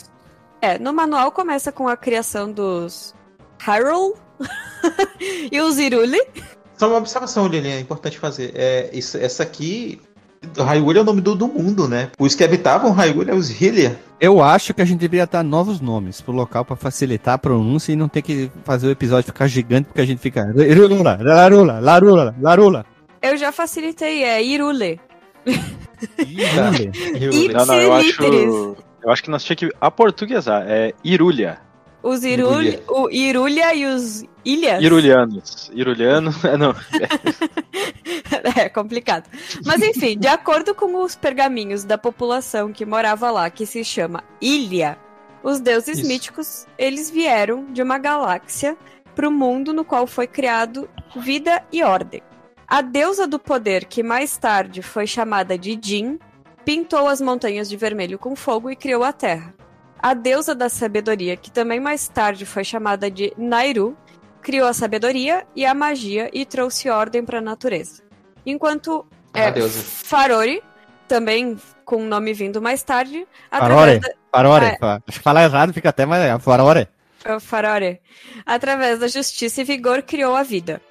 É, 0.62 0.78
no 0.78 0.94
manual 0.94 1.32
começa 1.32 1.72
com 1.72 1.88
a 1.88 1.98
criação 1.98 2.52
dos 2.52 3.16
Hyrule 3.60 4.14
e 5.52 5.60
os 5.60 5.78
Irule. 5.78 6.22
Só 6.78 6.88
uma 6.88 6.98
observação, 6.98 7.48
Lilian, 7.48 7.76
é 7.76 7.80
importante 7.80 8.18
fazer. 8.18 8.52
É, 8.56 8.90
isso, 8.92 9.18
essa 9.18 9.44
aqui, 9.44 10.02
Hyrule 10.58 10.98
é 10.98 11.02
o 11.02 11.06
nome 11.06 11.22
do, 11.22 11.36
do 11.36 11.48
mundo, 11.48 11.88
né? 11.88 12.10
Os 12.20 12.34
que 12.34 12.44
habitavam 12.44 12.92
Hyrule 12.92 13.30
é 13.30 13.34
os 13.34 13.50
Hylia. 13.50 14.00
Eu 14.20 14.42
acho 14.42 14.74
que 14.74 14.82
a 14.82 14.86
gente 14.86 15.00
deveria 15.00 15.26
dar 15.26 15.44
novos 15.44 15.80
nomes 15.80 16.22
pro 16.22 16.32
local 16.32 16.64
para 16.64 16.76
facilitar 16.76 17.36
a 17.36 17.38
pronúncia 17.38 17.92
e 17.92 17.96
não 17.96 18.08
ter 18.08 18.22
que 18.22 18.52
fazer 18.64 18.88
o 18.88 18.92
episódio 18.92 19.26
ficar 19.26 19.48
gigante 19.48 19.88
porque 19.88 20.02
a 20.02 20.06
gente 20.06 20.20
fica 20.20 20.52
Larula, 20.54 21.18
Larula, 21.22 21.80
Larula, 21.80 22.36
Larula. 22.40 22.86
Eu 23.22 23.38
já 23.38 23.52
facilitei, 23.52 24.24
é 24.24 24.44
Irule. 24.44 25.00
Irule. 26.18 26.92
Irule. 27.16 27.54
Não, 27.54 27.66
não, 27.66 27.76
eu 27.76 27.94
acho 27.94 28.76
eu 29.04 29.12
acho 29.12 29.24
que 29.24 29.30
nós 29.30 29.44
tínhamos 29.44 29.60
que 29.60 29.78
aportuguesar. 29.80 30.64
É 30.68 30.94
Irulha. 31.04 31.60
Os 32.04 32.24
Irulha, 32.24 32.82
o 32.88 33.10
Irulha 33.12 33.76
e 33.76 33.86
os 33.86 34.24
Ilhas? 34.44 34.84
Irulianos. 34.84 35.72
Iruliano, 35.74 36.32
é, 36.44 36.58
não. 36.58 36.74
é 38.58 38.70
complicado. 38.70 39.30
Mas 39.64 39.82
enfim, 39.84 40.18
de 40.18 40.28
acordo 40.28 40.74
com 40.74 41.04
os 41.04 41.16
pergaminhos 41.16 41.84
da 41.84 41.98
população 41.98 42.74
que 42.74 42.86
morava 42.86 43.30
lá, 43.30 43.50
que 43.52 43.68
se 43.68 43.84
chama 43.84 44.24
Ilha, 44.42 44.98
os 45.44 45.60
deuses 45.60 46.00
Isso. 46.00 46.08
míticos, 46.08 46.68
eles 46.78 47.10
vieram 47.10 47.66
de 47.72 47.84
uma 47.84 48.00
galáxia 48.00 48.76
para 49.14 49.28
o 49.28 49.32
mundo 49.32 49.74
no 49.74 49.86
qual 49.86 50.08
foi 50.08 50.26
criado 50.26 50.90
vida 51.16 51.64
e 51.72 51.84
ordem. 51.84 52.24
A 52.68 52.82
deusa 52.82 53.28
do 53.28 53.38
poder, 53.38 53.86
que 53.86 54.02
mais 54.02 54.38
tarde 54.38 54.82
foi 54.82 55.06
chamada 55.06 55.58
de 55.58 55.78
Jin, 55.82 56.18
pintou 56.66 57.08
as 57.08 57.22
montanhas 57.22 57.70
de 57.70 57.78
vermelho 57.78 58.20
com 58.20 58.36
fogo 58.36 58.70
e 58.70 58.76
criou 58.76 59.04
a 59.04 59.14
Terra. 59.14 59.54
a 60.02 60.14
deusa 60.14 60.56
da 60.56 60.68
sabedoria, 60.68 61.38
que 61.38 61.52
também 61.52 61.80
mais 61.80 62.08
tarde 62.08 62.46
foi 62.46 62.64
chamada 62.64 63.10
de 63.10 63.32
Nairu, 63.38 63.96
criou 64.42 64.68
a 64.68 64.74
sabedoria 64.74 65.46
e 65.56 65.64
a 65.66 65.74
magia 65.74 66.30
e 66.34 66.44
trouxe 66.44 66.90
ordem 66.90 67.24
para 67.24 67.38
a 67.38 67.42
natureza. 67.42 68.02
Enquanto 68.44 69.06
é, 69.34 69.52
Farori, 69.70 70.64
também 71.08 71.56
com 71.86 71.98
o 71.98 72.06
nome 72.06 72.34
vindo 72.34 72.62
mais 72.62 72.82
tarde. 72.82 73.28
Farore, 73.52 74.00
da... 74.00 74.10
Farore. 74.32 74.66
É, 74.66 74.78
Acho 74.82 75.20
que 75.20 75.20
falar 75.20 75.44
errado 75.44 75.74
fica 75.74 75.90
até 75.90 76.06
mais. 76.06 76.24
É, 76.24 76.40
Farore. 76.40 76.88
É 77.24 77.40
Farore. 77.40 78.02
Através 78.46 79.00
da 79.00 79.08
justiça 79.08 79.62
e 79.62 79.64
vigor 79.64 80.02
criou 80.02 80.36
a 80.36 80.42
vida. 80.42 80.82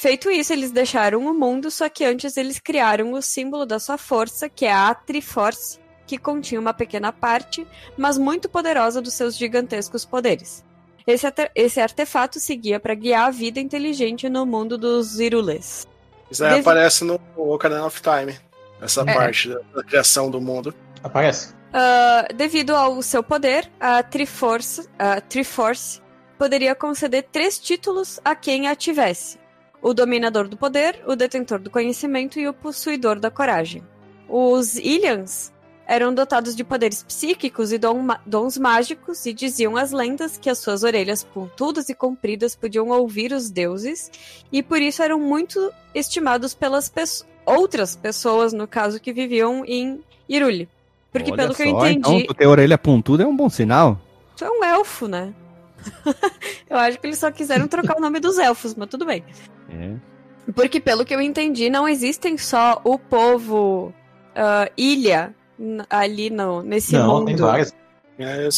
Feito 0.00 0.30
isso, 0.30 0.52
eles 0.52 0.70
deixaram 0.70 1.26
o 1.26 1.34
mundo, 1.34 1.72
só 1.72 1.88
que 1.88 2.04
antes 2.04 2.36
eles 2.36 2.60
criaram 2.60 3.14
o 3.14 3.20
símbolo 3.20 3.66
da 3.66 3.80
sua 3.80 3.98
força, 3.98 4.48
que 4.48 4.64
é 4.64 4.72
a 4.72 4.94
Triforce, 4.94 5.80
que 6.06 6.16
continha 6.16 6.60
uma 6.60 6.72
pequena 6.72 7.12
parte, 7.12 7.66
mas 7.96 8.16
muito 8.16 8.48
poderosa 8.48 9.02
dos 9.02 9.14
seus 9.14 9.36
gigantescos 9.36 10.04
poderes. 10.04 10.64
Esse, 11.04 11.26
esse 11.52 11.80
artefato 11.80 12.38
seguia 12.38 12.78
para 12.78 12.94
guiar 12.94 13.26
a 13.26 13.30
vida 13.32 13.58
inteligente 13.58 14.28
no 14.28 14.46
mundo 14.46 14.78
dos 14.78 15.18
Irulês. 15.18 15.84
Isso 16.30 16.44
aí 16.44 16.60
aparece 16.60 17.02
no 17.02 17.20
Ocarina 17.36 17.84
of 17.84 18.00
Time, 18.00 18.38
essa 18.80 19.00
é. 19.00 19.12
parte 19.12 19.48
da, 19.48 19.58
da, 19.74 19.82
criação 19.82 20.30
do 20.30 20.40
mundo. 20.40 20.72
Aparece. 21.02 21.52
Uh, 21.74 22.32
devido 22.36 22.76
ao 22.76 23.02
seu 23.02 23.24
poder, 23.24 23.68
a 23.80 24.00
Triforce, 24.04 24.88
a 24.96 25.20
Triforce 25.20 26.00
poderia 26.38 26.76
conceder 26.76 27.26
três 27.32 27.58
títulos 27.58 28.20
a 28.24 28.36
quem 28.36 28.68
a 28.68 28.76
tivesse: 28.76 29.40
o 29.80 29.94
Dominador 29.94 30.48
do 30.48 30.56
Poder, 30.56 31.00
o 31.06 31.14
Detentor 31.14 31.58
do 31.58 31.70
Conhecimento 31.70 32.38
e 32.38 32.48
o 32.48 32.52
Possuidor 32.52 33.18
da 33.18 33.30
Coragem. 33.30 33.82
Os 34.28 34.76
Ilians 34.76 35.52
eram 35.86 36.12
dotados 36.12 36.54
de 36.54 36.62
poderes 36.62 37.02
psíquicos 37.02 37.72
e 37.72 37.80
dons 38.26 38.58
mágicos, 38.58 39.24
e 39.24 39.32
diziam 39.32 39.74
as 39.74 39.90
lendas 39.90 40.36
que 40.36 40.50
as 40.50 40.58
suas 40.58 40.82
orelhas 40.82 41.24
pontudas 41.24 41.88
e 41.88 41.94
compridas 41.94 42.54
podiam 42.54 42.90
ouvir 42.90 43.32
os 43.32 43.48
deuses, 43.48 44.10
e 44.52 44.62
por 44.62 44.82
isso 44.82 45.02
eram 45.02 45.18
muito 45.18 45.72
estimados 45.94 46.52
pelas 46.54 46.90
pe 46.90 47.04
outras 47.46 47.96
pessoas, 47.96 48.52
no 48.52 48.68
caso, 48.68 49.00
que 49.00 49.10
viviam 49.14 49.64
em 49.64 50.04
Irule. 50.28 50.68
Porque 51.10 51.30
Olha 51.30 51.42
pelo 51.42 51.54
só, 51.54 51.62
que 51.62 51.62
eu 51.62 51.68
entendi. 51.68 52.24
Então, 52.24 52.34
ter 52.34 52.46
orelha 52.46 52.76
pontuda 52.76 53.22
é 53.22 53.26
um 53.26 53.34
bom 53.34 53.48
sinal. 53.48 53.98
Tu 54.36 54.44
é 54.44 54.50
um 54.50 54.62
elfo, 54.62 55.08
né? 55.08 55.32
eu 56.68 56.76
acho 56.76 56.98
que 56.98 57.06
eles 57.06 57.18
só 57.18 57.30
quiseram 57.30 57.68
trocar 57.68 57.96
o 57.96 58.00
nome 58.00 58.20
dos 58.20 58.38
elfos, 58.38 58.74
mas 58.74 58.88
tudo 58.88 59.06
bem. 59.06 59.24
É. 59.70 59.94
Porque, 60.54 60.80
pelo 60.80 61.04
que 61.04 61.14
eu 61.14 61.20
entendi, 61.20 61.68
não 61.68 61.88
existem 61.88 62.38
só 62.38 62.80
o 62.84 62.98
povo 62.98 63.92
uh, 64.34 64.72
ilha 64.76 65.34
ali 65.90 66.30
no, 66.30 66.62
nesse 66.62 66.92
Não, 66.94 67.18
mundo. 67.18 67.26
tem 67.26 67.36
várias. 67.36 67.74
É, 68.18 68.48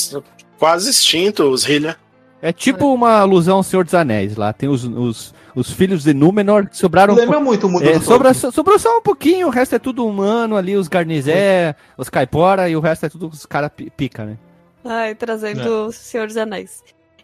quase 0.59 0.91
extinto 0.91 1.45
os 1.45 1.65
Hylia. 1.65 1.97
É 2.43 2.53
tipo 2.53 2.93
uma 2.93 3.19
alusão 3.19 3.59
ao 3.59 3.63
Senhor 3.63 3.85
dos 3.85 3.95
Anéis 3.95 4.37
lá. 4.37 4.53
Tem 4.53 4.69
os, 4.69 4.85
os, 4.85 5.35
os 5.55 5.71
filhos 5.71 6.05
de 6.05 6.15
Númenor 6.15 6.69
que 6.69 6.77
sobraram. 6.77 7.15
Lembra 7.15 7.39
um 7.39 7.45
muito 7.45 7.67
o 7.67 7.71
mundo 7.71 7.87
é, 7.87 8.01
sobra, 8.01 8.33
Sobrou 8.33 8.79
só 8.79 8.99
um 8.99 9.03
pouquinho, 9.03 9.49
o 9.49 9.51
resto 9.51 9.75
é 9.75 9.79
tudo 9.79 10.07
humano 10.07 10.57
ali, 10.57 10.77
os 10.77 10.89
Garnizé, 10.89 11.75
os 11.99 12.09
Caipora 12.09 12.69
e 12.69 12.77
o 12.77 12.81
resto 12.81 13.07
é 13.07 13.09
tudo 13.11 13.29
os 13.29 13.45
caras 13.45 13.71
pica, 13.95 14.25
né? 14.25 14.39
Ai, 14.83 15.15
trazendo 15.15 15.61
é. 15.61 15.69
o 15.69 15.93
Senhor 15.93 16.27
dos 16.27 16.37
Anéis. 16.39 16.83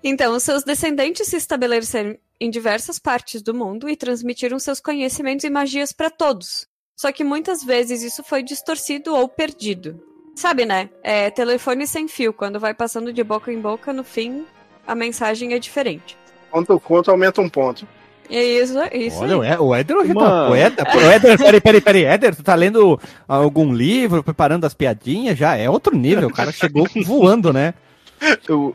Então, 0.09 0.37
os 0.37 0.45
seus 0.45 0.63
descendentes 0.63 1.27
se 1.27 1.37
estabeleceram 1.37 2.17
em 2.41 2.49
diversas 2.49 2.97
partes 2.97 3.43
do 3.43 3.53
mundo 3.53 3.89
e 3.89 3.97
transmitiram 3.97 4.57
seus 4.57 4.79
conhecimentos 4.79 5.45
e 5.45 5.51
magias 5.51 5.91
para 5.91 6.09
todos. 6.09 6.69
Só 6.95 7.11
que 7.11 7.25
muitas 7.25 7.65
vezes 7.65 8.05
isso 8.05 8.23
foi 8.23 8.41
distorcido 8.41 9.13
ou 9.13 9.27
perdido. 9.29 10.01
Sabe, 10.37 10.65
né? 10.65 10.91
É 11.03 11.29
telefone 11.29 11.89
sem 11.89 12.07
fio. 12.07 12.33
Quando 12.33 12.61
vai 12.61 12.73
passando 12.73 13.13
de 13.13 13.25
boca 13.25 13.53
em 13.53 13.61
boca, 13.61 13.93
no 13.93 14.05
fim, 14.05 14.47
a 14.87 14.95
mensagem 14.95 15.55
é 15.55 15.59
diferente. 15.59 16.17
Quanto 16.53 16.79
quanto 16.79 17.11
aumenta 17.11 17.41
um 17.41 17.49
ponto. 17.49 17.85
É 18.31 18.45
isso, 18.45 18.79
é 18.79 18.97
isso. 18.97 19.19
Olha, 19.19 19.55
aí. 19.55 19.59
o 19.59 19.75
Éder, 19.75 19.97
o 19.97 20.05
Éder, 20.05 20.23
o 20.47 20.55
Éder, 20.55 21.37
peraí, 21.37 21.61
peraí, 21.61 21.81
peraí, 21.81 22.05
Éder, 22.05 22.37
tu 22.37 22.45
tá 22.45 22.55
lendo 22.55 23.01
algum 23.27 23.75
livro, 23.75 24.23
preparando 24.23 24.67
as 24.67 24.75
piadinhas, 24.75 25.37
já 25.37 25.57
é 25.57 25.69
outro 25.69 25.97
nível, 25.97 26.29
o 26.29 26.33
cara 26.33 26.53
chegou 26.53 26.87
voando, 27.05 27.53
né? 27.53 27.75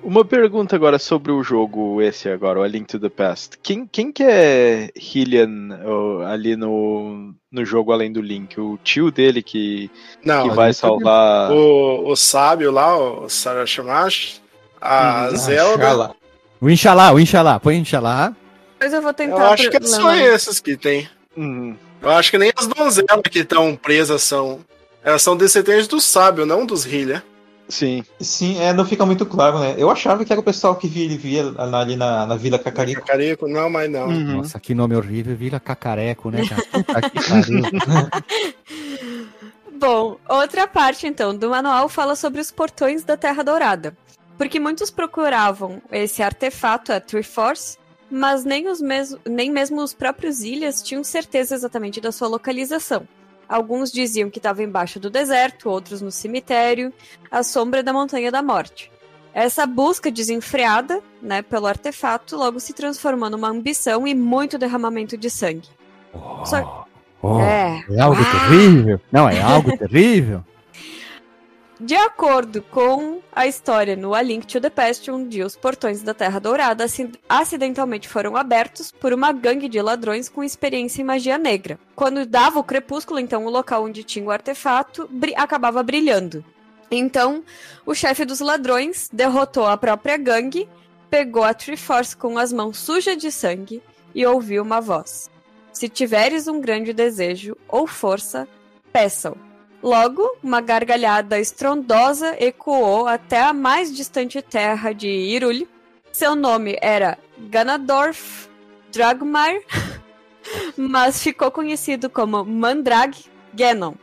Uma 0.03 0.23
pergunta 0.23 0.75
agora 0.75 0.99
sobre 0.99 1.31
o 1.31 1.41
jogo 1.43 2.01
esse 2.01 2.29
agora, 2.29 2.59
o 2.59 2.63
A 2.63 2.67
Link 2.67 2.87
to 2.87 2.99
the 2.99 3.09
Past. 3.09 3.57
Quem, 3.61 3.87
quem 3.87 4.11
que 4.11 4.23
é 4.23 4.91
Hylian 4.95 5.79
ali 6.27 6.55
no, 6.55 7.33
no 7.51 7.65
jogo 7.65 7.91
além 7.91 8.11
do 8.11 8.21
Link? 8.21 8.59
O 8.59 8.77
tio 8.83 9.11
dele 9.11 9.41
que, 9.41 9.89
Não, 10.23 10.47
que 10.47 10.55
vai 10.55 10.73
salvar... 10.73 11.51
O, 11.51 12.09
o 12.09 12.15
sábio 12.15 12.71
lá, 12.71 12.95
o 12.95 13.27
Sarashamash, 13.27 14.41
a 14.79 15.29
hum, 15.31 15.35
Zelda... 15.35 16.15
O 16.59 16.69
Inshallah, 16.69 17.11
o 17.11 17.19
Inshallah, 17.19 17.59
põe 17.59 17.77
Inshallah. 17.77 18.35
Mas 18.79 18.93
eu 18.93 19.01
vou 19.01 19.13
tentar... 19.13 19.37
Eu 19.37 19.47
acho 19.47 19.69
que 19.69 19.77
é 19.77 19.81
só 19.81 20.13
esses 20.13 20.59
que 20.59 20.77
tem. 20.77 21.09
Uhum. 21.35 21.75
Eu 22.01 22.09
acho 22.11 22.29
que 22.29 22.37
nem 22.37 22.51
as 22.55 22.67
donzelas 22.67 23.21
que 23.31 23.39
estão 23.39 23.75
presas 23.75 24.21
são... 24.21 24.59
Elas 25.03 25.23
são 25.23 25.35
descendentes 25.35 25.87
do 25.87 25.99
sábio, 25.99 26.45
não 26.45 26.63
dos 26.63 26.85
Hylian. 26.85 27.23
Sim. 27.71 28.03
Sim, 28.19 28.59
é, 28.59 28.73
não 28.73 28.85
fica 28.85 29.05
muito 29.05 29.25
claro, 29.25 29.59
né? 29.59 29.75
Eu 29.77 29.89
achava 29.89 30.25
que 30.25 30.31
era 30.31 30.41
o 30.41 30.43
pessoal 30.43 30.75
que 30.75 30.87
via, 30.87 31.17
via 31.17 31.53
ali 31.57 31.95
na, 31.95 32.25
na 32.25 32.35
Vila 32.35 32.59
Cacarico. 32.59 33.01
Cacarico, 33.01 33.47
não, 33.47 33.69
mas 33.69 33.89
não. 33.89 34.07
Uhum. 34.07 34.37
Nossa, 34.37 34.59
que 34.59 34.75
nome 34.75 34.95
horrível, 34.95 35.35
Vila 35.35 35.59
Cacareco, 35.59 36.29
né? 36.29 36.41
Bom, 39.79 40.17
outra 40.27 40.67
parte 40.67 41.07
então 41.07 41.35
do 41.35 41.49
manual 41.49 41.87
fala 41.87 42.15
sobre 42.15 42.41
os 42.41 42.51
portões 42.51 43.03
da 43.03 43.15
Terra 43.15 43.41
Dourada. 43.41 43.97
Porque 44.37 44.59
muitos 44.59 44.91
procuravam 44.91 45.81
esse 45.91 46.21
artefato, 46.21 46.91
a 46.91 46.99
Triforce, 46.99 47.77
mas 48.09 48.43
nem, 48.43 48.67
os 48.67 48.81
mes 48.81 49.15
nem 49.25 49.49
mesmo 49.49 49.81
os 49.81 49.93
próprios 49.93 50.41
ilhas 50.41 50.81
tinham 50.83 51.03
certeza 51.03 51.55
exatamente 51.55 52.01
da 52.01 52.11
sua 52.11 52.27
localização. 52.27 53.07
Alguns 53.51 53.91
diziam 53.91 54.29
que 54.29 54.39
estava 54.39 54.63
embaixo 54.63 54.97
do 54.97 55.09
deserto, 55.09 55.69
outros 55.69 56.01
no 56.01 56.09
cemitério, 56.09 56.93
à 57.29 57.43
sombra 57.43 57.83
da 57.83 57.91
Montanha 57.91 58.31
da 58.31 58.41
Morte. 58.41 58.89
Essa 59.33 59.65
busca 59.65 60.09
desenfreada, 60.09 61.01
né, 61.21 61.41
pelo 61.41 61.67
artefato, 61.67 62.37
logo 62.37 62.61
se 62.61 62.71
transformou 62.71 63.29
numa 63.29 63.49
ambição 63.49 64.07
e 64.07 64.15
muito 64.15 64.57
derramamento 64.57 65.17
de 65.17 65.29
sangue. 65.29 65.67
Oh, 66.13 66.45
Só... 66.45 66.87
oh, 67.21 67.41
é. 67.41 67.83
é 67.89 67.99
algo 67.99 68.21
ah. 68.21 68.31
terrível. 68.31 69.01
Não, 69.11 69.27
é 69.27 69.41
algo 69.41 69.75
terrível. 69.77 70.45
De 71.83 71.95
acordo 71.95 72.61
com 72.61 73.21
a 73.31 73.47
história 73.47 73.95
no 73.95 74.13
A 74.13 74.21
Link 74.21 74.45
to 74.45 74.61
the 74.61 74.69
Past, 74.69 75.09
um 75.09 75.27
dia 75.27 75.43
os 75.43 75.55
portões 75.55 76.03
da 76.03 76.13
Terra 76.13 76.37
Dourada 76.37 76.85
acidentalmente 77.27 78.07
foram 78.07 78.37
abertos 78.37 78.91
por 78.91 79.11
uma 79.11 79.31
gangue 79.31 79.67
de 79.67 79.81
ladrões 79.81 80.29
com 80.29 80.43
experiência 80.43 81.01
em 81.01 81.05
magia 81.05 81.39
negra. 81.39 81.79
Quando 81.95 82.23
dava 82.23 82.59
o 82.59 82.63
crepúsculo, 82.63 83.19
então 83.19 83.47
o 83.47 83.49
local 83.49 83.85
onde 83.85 84.03
tinha 84.03 84.23
o 84.23 84.29
artefato 84.29 85.09
acabava 85.35 85.81
brilhando. 85.81 86.45
Então, 86.91 87.43
o 87.83 87.95
chefe 87.95 88.25
dos 88.25 88.41
ladrões 88.41 89.09
derrotou 89.11 89.65
a 89.65 89.75
própria 89.75 90.17
gangue, 90.17 90.69
pegou 91.09 91.43
a 91.43 91.51
Triforce 91.51 92.15
com 92.15 92.37
as 92.37 92.53
mãos 92.53 92.77
sujas 92.77 93.17
de 93.17 93.31
sangue 93.31 93.81
e 94.13 94.23
ouviu 94.23 94.61
uma 94.61 94.81
voz: 94.81 95.31
Se 95.73 95.89
tiveres 95.89 96.47
um 96.47 96.61
grande 96.61 96.93
desejo 96.93 97.57
ou 97.67 97.87
força, 97.87 98.47
peça-o 98.93 99.50
Logo, 99.83 100.37
uma 100.43 100.61
gargalhada 100.61 101.39
estrondosa 101.39 102.35
ecoou 102.39 103.07
até 103.07 103.41
a 103.41 103.51
mais 103.51 103.95
distante 103.95 104.39
terra 104.41 104.93
de 104.93 105.07
Irule. 105.07 105.67
Seu 106.11 106.35
nome 106.35 106.77
era 106.81 107.17
Ganadorf 107.49 108.47
Dragmar, 108.91 109.53
mas 110.77 111.23
ficou 111.23 111.49
conhecido 111.49 112.09
como 112.09 112.45
Mandrag 112.45 113.17
Genon, 113.57 113.93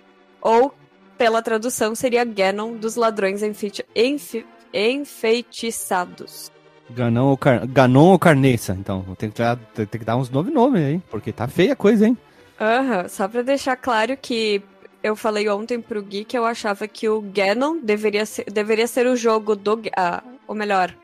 ou 0.40 0.74
pela 1.16 1.42
tradução 1.42 1.94
seria 1.94 2.26
Genon 2.26 2.76
dos 2.76 2.96
ladrões 2.96 3.42
enfeiti 3.42 3.84
enfe 3.94 4.44
enfeitiçados. 4.72 6.50
Ganon 6.90 7.28
ou, 7.28 7.36
car 7.36 7.66
Ganon 7.66 8.12
ou 8.12 8.18
Carneça, 8.18 8.72
então. 8.72 9.04
Tem 9.16 9.30
que, 9.30 9.42
tem 9.74 10.00
que 10.00 10.04
dar 10.04 10.16
uns 10.16 10.30
nomes 10.30 10.52
nomes 10.52 10.82
aí, 10.82 11.02
porque 11.10 11.32
tá 11.32 11.46
feia 11.46 11.74
a 11.74 11.76
coisa, 11.76 12.06
hein? 12.06 12.16
Aham, 12.60 13.02
uhum, 13.02 13.08
só 13.08 13.28
pra 13.28 13.42
deixar 13.42 13.76
claro 13.76 14.16
que 14.16 14.62
eu 15.08 15.16
falei 15.16 15.48
ontem 15.48 15.80
pro 15.80 16.02
Gui 16.02 16.24
que 16.24 16.36
eu 16.36 16.44
achava 16.44 16.86
que 16.86 17.08
o 17.08 17.20
Ganon 17.20 17.78
deveria 17.82 18.26
ser, 18.26 18.44
deveria 18.44 18.86
ser 18.86 19.06
o 19.06 19.16
jogo 19.16 19.56
do. 19.56 19.74
Uh, 19.74 20.22
ou 20.46 20.54
melhor, 20.54 20.94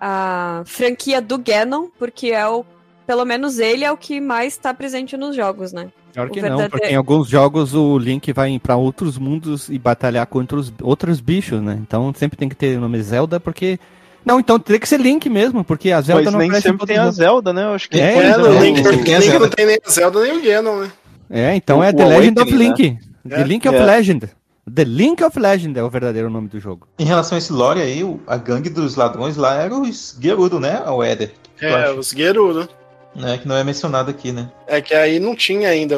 a 0.00 0.62
franquia 0.66 1.20
do 1.20 1.38
Ganon, 1.38 1.88
porque 1.98 2.28
é 2.28 2.46
o. 2.46 2.64
Pelo 3.06 3.24
menos 3.24 3.58
ele 3.58 3.84
é 3.84 3.92
o 3.92 3.96
que 3.96 4.20
mais 4.20 4.54
está 4.54 4.72
presente 4.72 5.16
nos 5.16 5.36
jogos, 5.36 5.72
né? 5.72 5.88
Pior 6.12 6.30
que 6.30 6.40
verdadeiro... 6.40 6.62
não, 6.62 6.70
porque 6.70 6.86
em 6.86 6.96
alguns 6.96 7.28
jogos 7.28 7.74
o 7.74 7.98
Link 7.98 8.32
vai 8.32 8.58
para 8.58 8.76
outros 8.76 9.18
mundos 9.18 9.68
e 9.68 9.78
batalhar 9.78 10.26
contra 10.26 10.56
os 10.56 10.72
outros 10.80 11.20
bichos, 11.20 11.60
né? 11.60 11.78
Então 11.82 12.12
sempre 12.14 12.38
tem 12.38 12.48
que 12.48 12.54
ter 12.54 12.78
o 12.78 12.80
nome 12.80 13.02
Zelda, 13.02 13.38
porque 13.38 13.78
não, 14.24 14.40
então 14.40 14.58
teria 14.58 14.80
que 14.80 14.88
ser 14.88 15.00
Link 15.00 15.28
mesmo, 15.28 15.62
porque 15.62 15.90
a 15.90 16.00
Zelda 16.00 16.24
Mas 16.24 16.32
não 16.32 16.40
nem 16.40 16.60
sempre 16.60 16.86
tem 16.86 16.96
a 16.96 17.10
Zelda, 17.10 17.52
né? 17.52 17.64
Eu 17.64 17.74
acho 17.74 17.90
que 17.90 18.00
é, 18.00 18.16
é, 18.16 18.28
é 18.28 18.38
o 18.38 18.62
Link, 18.62 18.80
o 18.80 18.90
Link 18.90 19.38
não 19.38 19.48
tem 19.50 19.66
nem 19.66 19.78
a 19.84 19.90
Zelda 19.90 20.22
nem 20.22 20.38
o 20.38 20.42
Ganon, 20.42 20.80
né? 20.80 20.92
É, 21.30 21.56
então 21.56 21.80
o, 21.80 21.82
é 21.82 21.92
The 21.92 22.04
Legend 22.04 22.40
of 22.40 22.52
Link. 22.52 22.90
Né? 22.90 22.98
The 23.28 23.44
Link 23.44 23.68
of 23.68 23.76
é. 23.76 23.84
Legend. 23.84 24.30
The 24.72 24.84
Link 24.84 25.22
of 25.22 25.38
Legend 25.38 25.78
é 25.78 25.82
o 25.82 25.90
verdadeiro 25.90 26.30
nome 26.30 26.48
do 26.48 26.58
jogo. 26.58 26.88
Em 26.98 27.04
relação 27.04 27.36
a 27.36 27.38
esse 27.38 27.52
lore 27.52 27.80
aí, 27.80 28.02
a 28.26 28.36
gangue 28.36 28.70
dos 28.70 28.96
ladrões 28.96 29.36
lá 29.36 29.54
era 29.54 29.74
os 29.74 30.16
Gerudo, 30.20 30.58
né? 30.58 30.82
O 30.88 31.02
Éder. 31.02 31.32
É, 31.60 31.90
os 31.90 32.10
Gerudo. 32.10 32.68
É, 33.16 33.38
que 33.38 33.46
não 33.46 33.56
é 33.56 33.62
mencionado 33.62 34.10
aqui, 34.10 34.32
né? 34.32 34.50
É 34.66 34.80
que 34.80 34.94
aí 34.94 35.20
não 35.20 35.36
tinha 35.36 35.68
ainda. 35.68 35.96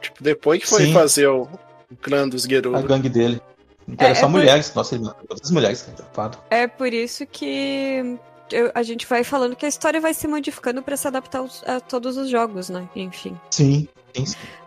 Tipo, 0.00 0.22
depois 0.22 0.60
que 0.60 0.68
foi 0.68 0.86
Sim. 0.86 0.92
fazer 0.92 1.28
o, 1.28 1.48
o 1.90 1.96
clã 2.00 2.28
dos 2.28 2.42
Gerudo. 2.42 2.76
A 2.76 2.82
gangue 2.82 3.08
dele. 3.08 3.40
Então 3.88 4.06
é, 4.06 4.10
era 4.10 4.18
só 4.18 4.26
é 4.26 4.28
mulheres. 4.28 4.68
Por... 4.68 4.76
Nossa, 4.76 4.94
ele 4.94 5.04
todas 5.28 5.42
as 5.44 5.50
mulheres, 5.50 5.88
cara. 6.14 6.32
É 6.50 6.66
por 6.66 6.92
isso 6.92 7.26
que 7.26 8.18
eu, 8.50 8.70
a 8.74 8.82
gente 8.82 9.06
vai 9.06 9.24
falando 9.24 9.56
que 9.56 9.64
a 9.64 9.68
história 9.68 10.00
vai 10.00 10.12
se 10.12 10.26
modificando 10.28 10.82
para 10.82 10.96
se 10.96 11.08
adaptar 11.08 11.38
aos, 11.38 11.62
a 11.66 11.80
todos 11.80 12.16
os 12.16 12.28
jogos, 12.28 12.68
né? 12.68 12.88
Enfim. 12.94 13.38
Sim, 13.50 13.88
sim. 14.14 14.24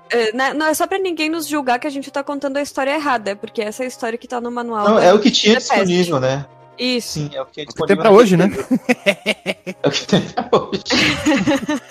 É, 0.09 0.31
né, 0.33 0.53
não 0.53 0.67
é 0.67 0.73
só 0.73 0.85
pra 0.85 0.99
ninguém 0.99 1.29
nos 1.29 1.47
julgar 1.47 1.79
que 1.79 1.87
a 1.87 1.89
gente 1.89 2.11
tá 2.11 2.23
contando 2.23 2.57
a 2.57 2.61
história 2.61 2.91
errada, 2.91 3.31
é 3.31 3.35
porque 3.35 3.61
essa 3.61 3.83
é 3.83 3.85
a 3.85 3.87
história 3.87 4.17
que 4.17 4.27
tá 4.27 4.39
no 4.39 4.51
manual. 4.51 4.87
Não, 4.87 4.99
é 4.99 5.13
o 5.13 5.19
que 5.19 5.31
tinha 5.31 5.57
disponível, 5.57 6.19
né? 6.19 6.45
Isso. 6.77 7.13
Sim, 7.13 7.31
é 7.33 7.41
o 7.41 7.45
que 7.45 7.53
tinha 7.53 7.65
disponível. 7.65 7.95
Tem 7.95 8.03
pra 8.03 8.11
hoje, 8.11 8.37
né? 8.37 8.51
é 9.81 9.87
o 9.87 9.91
que 9.91 10.05
tem 10.05 10.21
pra 10.21 10.49
hoje. 10.51 10.83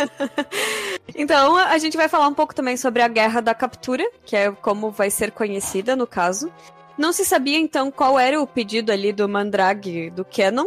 então, 1.16 1.56
a 1.56 1.78
gente 1.78 1.96
vai 1.96 2.08
falar 2.08 2.28
um 2.28 2.34
pouco 2.34 2.54
também 2.54 2.76
sobre 2.76 3.02
a 3.02 3.08
Guerra 3.08 3.40
da 3.40 3.54
Captura, 3.54 4.04
que 4.24 4.36
é 4.36 4.50
como 4.50 4.90
vai 4.90 5.10
ser 5.10 5.30
conhecida 5.30 5.96
no 5.96 6.06
caso. 6.06 6.50
Não 6.96 7.12
se 7.12 7.24
sabia 7.24 7.58
então 7.58 7.90
qual 7.90 8.18
era 8.18 8.40
o 8.40 8.46
pedido 8.46 8.92
ali 8.92 9.12
do 9.12 9.28
Mandrag 9.28 10.10
do 10.10 10.24
Canon, 10.24 10.66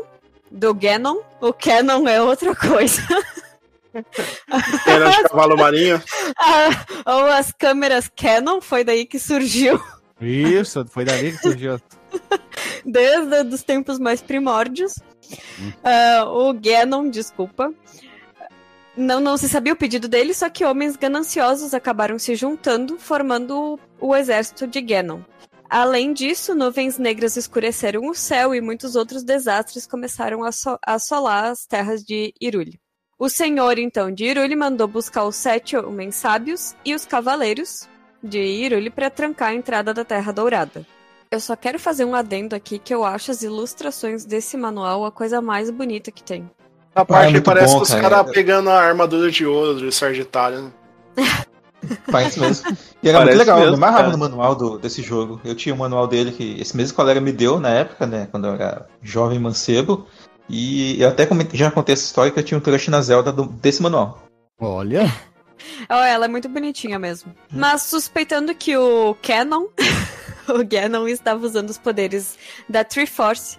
do 0.51 0.73
Ganon. 0.73 1.19
O 1.39 1.53
Canon 1.53 2.07
é 2.07 2.21
outra 2.21 2.55
coisa. 2.55 3.01
Era 4.85 5.09
de 5.09 5.23
cavalo 5.23 5.57
marinho. 5.57 6.01
Ah, 6.39 6.69
ou 7.05 7.25
as 7.25 7.51
câmeras 7.51 8.09
Canon, 8.15 8.61
foi 8.61 8.83
daí 8.83 9.05
que 9.05 9.17
surgiu. 9.17 9.81
Isso, 10.21 10.85
foi 10.87 11.05
daí 11.05 11.31
que 11.31 11.37
surgiu. 11.37 11.79
Desde 12.85 13.53
os 13.53 13.63
tempos 13.63 13.97
mais 13.99 14.21
primórdios. 14.21 14.93
Uh, 15.83 16.25
o 16.27 16.53
Ganon, 16.53 17.09
desculpa. 17.09 17.73
Não, 18.95 19.19
não 19.19 19.37
se 19.37 19.47
sabia 19.47 19.73
o 19.73 19.77
pedido 19.77 20.07
dele, 20.07 20.33
só 20.33 20.49
que 20.49 20.65
homens 20.65 20.95
gananciosos 20.95 21.73
acabaram 21.73 22.17
se 22.17 22.35
juntando, 22.35 22.97
formando 22.97 23.79
o, 23.99 24.07
o 24.09 24.15
exército 24.15 24.65
de 24.65 24.81
Ganon. 24.81 25.21
Além 25.69 26.13
disso, 26.13 26.55
nuvens 26.55 26.97
negras 26.97 27.35
escureceram 27.35 28.07
o 28.07 28.15
céu 28.15 28.55
e 28.55 28.61
muitos 28.61 28.95
outros 28.95 29.23
desastres 29.23 29.85
começaram 29.85 30.43
a, 30.43 30.51
so 30.51 30.77
a 30.85 30.93
assolar 30.93 31.51
as 31.51 31.65
terras 31.65 32.03
de 32.03 32.33
Irule. 32.39 32.79
O 33.19 33.29
senhor, 33.29 33.79
então, 33.79 34.11
de 34.11 34.25
Irule 34.25 34.55
mandou 34.55 34.87
buscar 34.87 35.23
os 35.23 35.35
sete 35.35 35.75
homens 35.75 36.15
sábios 36.15 36.75
e 36.85 36.93
os 36.93 37.03
cavaleiros 37.03 37.89
de 38.21 38.39
Irule 38.39 38.91
para 38.91 39.09
trancar 39.09 39.49
a 39.49 39.55
entrada 39.55 39.91
da 39.91 40.05
Terra 40.05 40.31
Dourada. 40.31 40.85
Eu 41.31 41.39
só 41.39 41.55
quero 41.55 41.79
fazer 41.79 42.05
um 42.05 42.13
adendo 42.13 42.55
aqui 42.55 42.77
que 42.77 42.93
eu 42.93 43.03
acho 43.03 43.31
as 43.31 43.41
ilustrações 43.41 44.23
desse 44.23 44.55
manual 44.55 45.03
a 45.03 45.11
coisa 45.11 45.41
mais 45.41 45.71
bonita 45.71 46.11
que 46.11 46.21
tem. 46.21 46.47
A 46.93 47.03
parte 47.03 47.35
ah, 47.35 47.37
é 47.39 47.41
parece 47.41 47.73
bom, 47.73 47.81
os 47.81 47.89
caras 47.89 48.09
cara 48.09 48.23
pegando 48.23 48.69
a 48.69 48.79
armadura 48.79 49.31
de 49.31 49.47
ouro 49.47 49.79
de 49.79 49.91
Sagitário. 49.91 50.71
Né? 51.15 51.23
Parece 52.11 52.39
mesmo. 52.39 52.77
E 53.01 53.09
era 53.09 53.19
Parece 53.19 53.35
muito 53.35 53.39
legal, 53.39 53.59
mesmo, 53.59 53.73
eu 53.73 53.77
me 53.77 53.83
amarrava 53.83 54.11
no 54.11 54.17
manual 54.17 54.55
do, 54.55 54.77
desse 54.77 55.01
jogo. 55.01 55.39
Eu 55.43 55.55
tinha 55.55 55.73
o 55.73 55.75
um 55.75 55.79
manual 55.79 56.07
dele 56.07 56.31
que 56.31 56.59
esse 56.59 56.75
mesmo 56.75 56.95
colega 56.95 57.21
me 57.21 57.31
deu 57.31 57.59
na 57.59 57.69
época, 57.69 58.05
né? 58.05 58.27
Quando 58.29 58.47
eu 58.47 58.53
era 58.53 58.87
jovem 59.01 59.39
mancebo. 59.39 60.07
E 60.49 61.01
eu 61.01 61.09
até 61.09 61.25
comentei, 61.25 61.59
já 61.59 61.69
contei 61.69 61.93
essa 61.93 62.05
história 62.05 62.31
que 62.31 62.39
eu 62.39 62.43
tinha 62.43 62.57
um 62.57 62.61
crush 62.61 62.89
na 62.89 63.01
Zelda 63.01 63.31
do, 63.31 63.45
desse 63.45 63.81
manual. 63.81 64.23
Olha! 64.59 65.03
oh, 65.89 65.93
ela 65.93 66.25
é 66.25 66.27
muito 66.27 66.47
bonitinha 66.47 66.97
mesmo. 66.97 67.33
Mas 67.51 67.83
suspeitando 67.83 68.55
que 68.55 68.75
o 68.77 69.15
Canon, 69.21 69.67
o 70.47 70.65
Ganon 70.65 71.07
estava 71.07 71.45
usando 71.45 71.69
os 71.69 71.77
poderes 71.77 72.37
da 72.67 72.83
Triforce, 72.83 73.57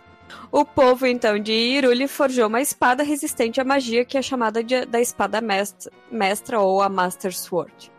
o 0.50 0.64
povo, 0.64 1.06
então, 1.06 1.38
de 1.38 1.52
Irule 1.52 2.08
forjou 2.08 2.48
uma 2.48 2.60
espada 2.60 3.02
resistente 3.02 3.60
à 3.60 3.64
magia 3.64 4.04
que 4.04 4.16
é 4.16 4.22
chamada 4.22 4.62
de, 4.64 4.86
da 4.86 5.00
espada 5.00 5.40
mestra, 5.40 5.92
mestra 6.10 6.58
ou 6.58 6.82
a 6.82 6.88
Master 6.88 7.36
Sword 7.36 7.90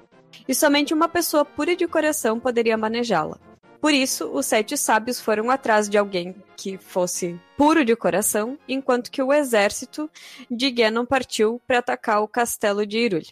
e 0.50 0.56
somente 0.56 0.96
uma 0.96 1.08
pessoa 1.08 1.46
pura 1.46 1.76
de 1.76 1.88
coração 1.88 2.40
poderia 2.40 2.76
manejá-la. 2.76 3.38
Por 3.82 3.94
isso, 3.94 4.30
os 4.34 4.46
sete 4.46 4.76
sábios 4.76 5.22
foram 5.22 5.50
atrás 5.50 5.88
de 5.88 5.98
alguém 5.98 6.36
que 6.58 6.78
fosse 6.78 7.40
puro 7.58 7.86
de 7.86 7.96
coração, 7.96 8.58
enquanto 8.68 9.10
que 9.10 9.24
o 9.24 9.32
exército 9.32 10.10
de 10.52 10.74
Genon 10.76 11.06
partiu 11.06 11.62
para 11.66 11.80
atacar 11.80 12.22
o 12.22 12.28
castelo 12.28 12.86
de 12.86 12.98
Irule. 12.98 13.28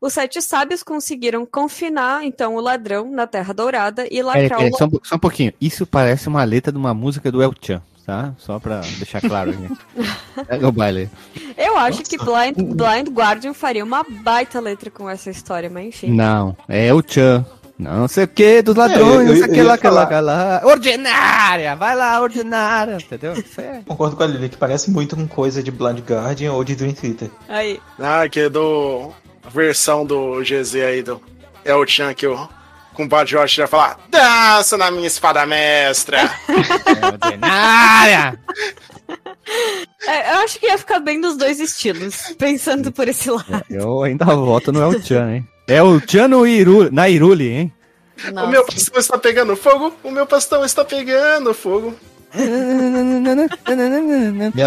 Os 0.00 0.12
sete 0.12 0.40
sábios 0.40 0.84
conseguiram 0.84 1.44
confinar, 1.44 2.24
então, 2.24 2.54
o 2.54 2.60
ladrão 2.60 3.10
na 3.10 3.26
Terra 3.26 3.52
Dourada 3.52 4.06
e 4.08 4.22
lacrar 4.22 4.62
é, 4.62 4.68
é, 4.68 4.70
o... 4.70 4.76
Só, 4.76 4.88
só 5.02 5.16
um 5.16 5.18
pouquinho. 5.18 5.52
Isso 5.60 5.84
parece 5.84 6.28
uma 6.28 6.44
letra 6.44 6.70
de 6.70 6.78
uma 6.78 6.94
música 6.94 7.32
do 7.32 7.42
El 7.42 7.52
Chan 7.60 7.82
tá? 8.04 8.34
Só 8.38 8.58
pra 8.58 8.80
deixar 8.80 9.20
claro 9.20 9.50
aqui. 9.50 9.68
Pega 10.46 10.68
o 10.68 10.72
baile. 10.72 11.08
Eu 11.56 11.76
acho 11.76 11.98
Nossa. 11.98 12.10
que 12.10 12.18
Blind, 12.18 12.74
Blind 12.74 13.08
Guardian 13.08 13.54
faria 13.54 13.84
uma 13.84 14.04
baita 14.04 14.60
letra 14.60 14.90
com 14.90 15.08
essa 15.08 15.30
história, 15.30 15.70
mas 15.70 15.86
enfim. 15.86 16.12
Não, 16.12 16.56
é 16.68 16.92
o 16.92 17.02
Chan. 17.06 17.44
Não 17.82 18.06
sei 18.06 18.24
o 18.24 18.28
que, 18.28 18.62
dos 18.62 18.76
ladrões, 18.76 19.28
é, 19.28 19.30
não 19.30 19.36
sei 19.36 19.44
o 19.44 19.52
que 19.52 19.62
lá, 19.62 19.74
aquela, 19.74 20.02
aquela. 20.02 20.62
Ordinária! 20.64 21.74
Vai 21.74 21.96
lá, 21.96 22.20
ordinária! 22.20 22.96
Entendeu? 22.96 23.34
É... 23.58 23.80
Concordo 23.86 24.16
com 24.16 24.22
a 24.22 24.26
Lili, 24.26 24.48
que 24.48 24.56
parece 24.56 24.90
muito 24.90 25.16
com 25.16 25.26
coisa 25.26 25.62
de 25.62 25.70
Blind 25.70 25.98
Guardian 26.00 26.52
ou 26.52 26.62
de 26.62 26.76
Dream 26.76 26.92
Theater. 26.92 27.30
Aí. 27.48 27.80
Ah, 27.98 28.28
que 28.28 28.40
é 28.40 28.48
do. 28.48 29.10
A 29.44 29.48
versão 29.48 30.06
do 30.06 30.40
GZ 30.42 30.74
aí 30.76 31.02
do. 31.02 31.20
É 31.64 31.74
o 31.74 31.86
Chan 31.86 32.14
que 32.14 32.26
o 32.26 32.48
Badjosh 33.08 33.56
vai 33.56 33.66
falar: 33.66 33.98
Dança 34.08 34.76
na 34.76 34.90
minha 34.90 35.06
espada 35.06 35.44
mestra! 35.46 36.30
Ordinária! 37.22 38.38
É, 40.06 40.32
eu 40.32 40.38
acho 40.38 40.58
que 40.58 40.66
ia 40.66 40.78
ficar 40.78 41.00
bem 41.00 41.20
dos 41.20 41.36
dois 41.36 41.60
estilos, 41.60 42.34
pensando 42.38 42.90
por 42.90 43.08
esse 43.08 43.30
lado. 43.30 43.64
Eu 43.68 44.02
ainda 44.02 44.24
voto 44.24 44.72
no 44.72 44.80
El 44.80 45.00
Chan, 45.02 45.34
hein? 45.34 45.48
É 45.72 45.82
o 45.82 46.00
Chan 46.00 46.28
no 46.28 46.46
Iru, 46.46 46.92
na 46.92 47.08
Iruli, 47.08 47.48
hein? 47.48 47.72
Nossa. 48.32 48.46
O 48.46 48.50
meu 48.50 48.64
pastão 48.64 49.00
está 49.00 49.18
pegando 49.18 49.56
fogo, 49.56 49.94
o 50.04 50.10
meu 50.10 50.26
pastão 50.26 50.64
está 50.64 50.84
pegando 50.84 51.52
fogo 51.54 51.94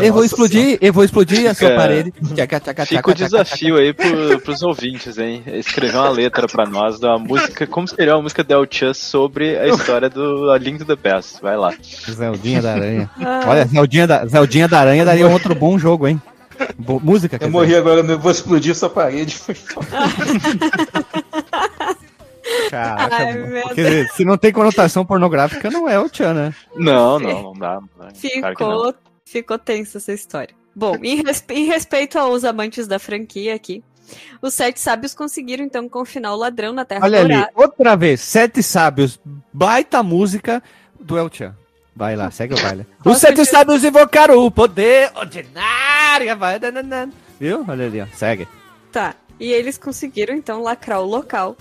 eu 0.02 0.14
vou 0.14 0.24
explodir, 0.24 0.78
eu 0.80 0.94
vou 0.94 1.04
explodir 1.04 1.50
a 1.50 1.54
sua 1.54 1.72
parede. 1.72 2.14
Fica 2.86 3.10
o 3.10 3.14
desafio 3.14 3.78
aí 3.78 3.92
pro, 3.92 4.40
pros 4.40 4.62
ouvintes, 4.62 5.18
hein? 5.18 5.44
Escrever 5.48 5.98
uma 5.98 6.10
letra 6.10 6.48
pra 6.48 6.66
nós 6.66 7.00
da 7.00 7.18
música, 7.18 7.66
como 7.66 7.88
seria 7.88 8.14
a 8.14 8.22
música 8.22 8.44
Del 8.44 8.68
Chus 8.70 8.98
sobre 8.98 9.58
a 9.58 9.68
história 9.68 10.10
do 10.10 10.52
A 10.52 10.58
Link 10.60 10.78
to 10.80 10.86
the 10.86 10.96
Past. 10.96 11.42
Vai 11.42 11.58
lá. 11.58 11.74
Zeldinha 12.08 12.62
da 12.62 12.74
Aranha. 12.74 13.10
Olha, 13.48 13.66
Zeldinha 13.66 14.08
da, 14.08 14.26
Zeldinha 14.28 14.68
da 14.68 14.80
Aranha 14.80 15.04
daria 15.04 15.28
outro 15.28 15.56
bom 15.56 15.80
jogo, 15.80 16.08
hein? 16.08 16.22
Bo 16.78 17.00
música, 17.00 17.38
Eu 17.40 17.50
morri 17.50 17.68
dizer. 17.68 17.80
agora, 17.80 18.02
eu 18.02 18.20
vou 18.20 18.32
explodir 18.32 18.76
sua 18.76 18.90
parede. 18.90 19.40
Caraca, 22.70 23.16
Ai, 23.16 23.62
porque 23.64 23.84
dizer, 23.84 24.08
se 24.10 24.24
não 24.24 24.38
tem 24.38 24.52
conotação 24.52 25.06
pornográfica, 25.06 25.70
não 25.72 25.90
é 25.90 26.00
o 26.00 26.08
Tchan, 26.10 26.34
né? 26.34 26.54
Não, 26.76 27.20
não, 27.20 27.44
não 27.44 27.54
dá. 27.54 27.80
Ficou, 28.14 28.94
ficou 29.26 29.58
tensa 29.58 29.98
essa 29.98 30.14
história. 30.14 30.54
Bom, 30.76 30.96
em, 31.02 31.24
respe 31.24 31.54
em 31.54 31.66
respeito 31.66 32.20
aos 32.20 32.44
amantes 32.44 32.86
da 32.88 33.00
franquia 33.00 33.56
aqui, 33.56 33.84
os 34.42 34.54
sete 34.54 34.80
sábios 34.80 35.14
conseguiram 35.16 35.64
então 35.66 35.90
confinar 35.90 36.34
o 36.34 36.38
ladrão 36.38 36.74
na 36.74 36.86
Terra 36.86 37.04
Olha 37.06 37.22
Dourada. 37.22 37.44
ali, 37.46 37.52
outra 37.56 37.96
vez, 37.96 38.22
sete 38.22 38.62
sábios, 38.62 39.20
baita 39.52 40.04
música 40.04 40.62
do 41.00 41.18
El 41.18 41.30
Chan. 41.32 41.56
Vai 41.96 42.16
lá, 42.16 42.30
segue 42.30 42.54
o 42.54 42.62
baile. 42.62 42.86
Os 43.06 43.20
sete 43.20 43.46
sábios 43.46 43.84
invocaram 43.84 44.46
o 44.46 44.52
poder 44.52 45.12
ordinário, 45.16 46.38
vai, 46.38 46.60
viu? 47.40 47.64
Olha 47.68 47.86
ali, 47.86 48.02
ó, 48.02 48.08
segue. 48.14 48.48
Tá, 48.92 49.16
e 49.40 49.52
eles 49.52 49.78
conseguiram 49.78 50.36
então 50.36 50.62
lacrar 50.62 51.00
o 51.00 51.06
local, 51.06 51.56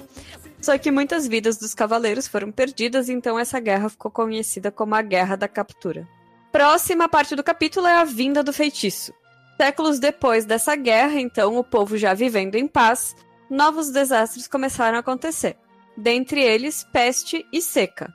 só 0.61 0.77
que 0.77 0.91
muitas 0.91 1.29
vidas 1.29 1.57
dos 1.57 1.75
cavaleiros 1.75 2.27
foram 2.27 2.51
perdidas, 2.51 3.09
então 3.09 3.39
essa 3.39 3.61
guerra 3.61 3.89
ficou 3.89 4.11
conhecida 4.11 4.71
como 4.73 4.95
a 4.95 5.03
Guerra 5.03 5.37
da 5.37 5.47
Captura. 5.47 6.09
Próxima 6.51 7.09
parte 7.09 7.37
do 7.37 7.43
capítulo 7.43 7.87
é 7.87 7.97
a 7.97 8.05
vinda 8.05 8.43
do 8.43 8.53
feitiço. 8.53 9.13
Séculos 9.57 9.99
depois 10.01 10.45
dessa 10.45 10.75
guerra, 10.75 11.21
então, 11.21 11.57
o 11.57 11.63
povo 11.63 11.97
já 11.97 12.13
vivendo 12.13 12.57
em 12.57 12.67
paz, 12.67 13.15
novos 13.49 13.91
desastres 13.91 14.49
começaram 14.49 14.97
a 14.97 15.01
acontecer. 15.01 15.57
Dentre 15.97 16.41
eles, 16.41 16.85
peste 16.93 17.47
e 17.53 17.63
seca. 17.63 18.13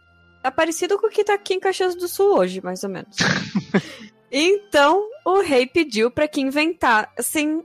Tá 0.50 0.56
parecido 0.56 0.98
com 0.98 1.08
o 1.08 1.10
que 1.12 1.24
tá 1.24 1.36
aqui 1.36 1.54
em 1.54 1.60
Caxias 1.60 1.94
do 1.96 2.08
Sul 2.08 2.36
hoje, 2.38 2.60
mais 2.60 2.84
ou 2.84 2.90
menos. 2.90 3.16
então, 4.32 5.08
o 5.24 5.42
rei 5.42 5.68
pediu 5.68 6.10
para 6.10 6.28
que 6.28 6.42
inventassem, 6.42 7.64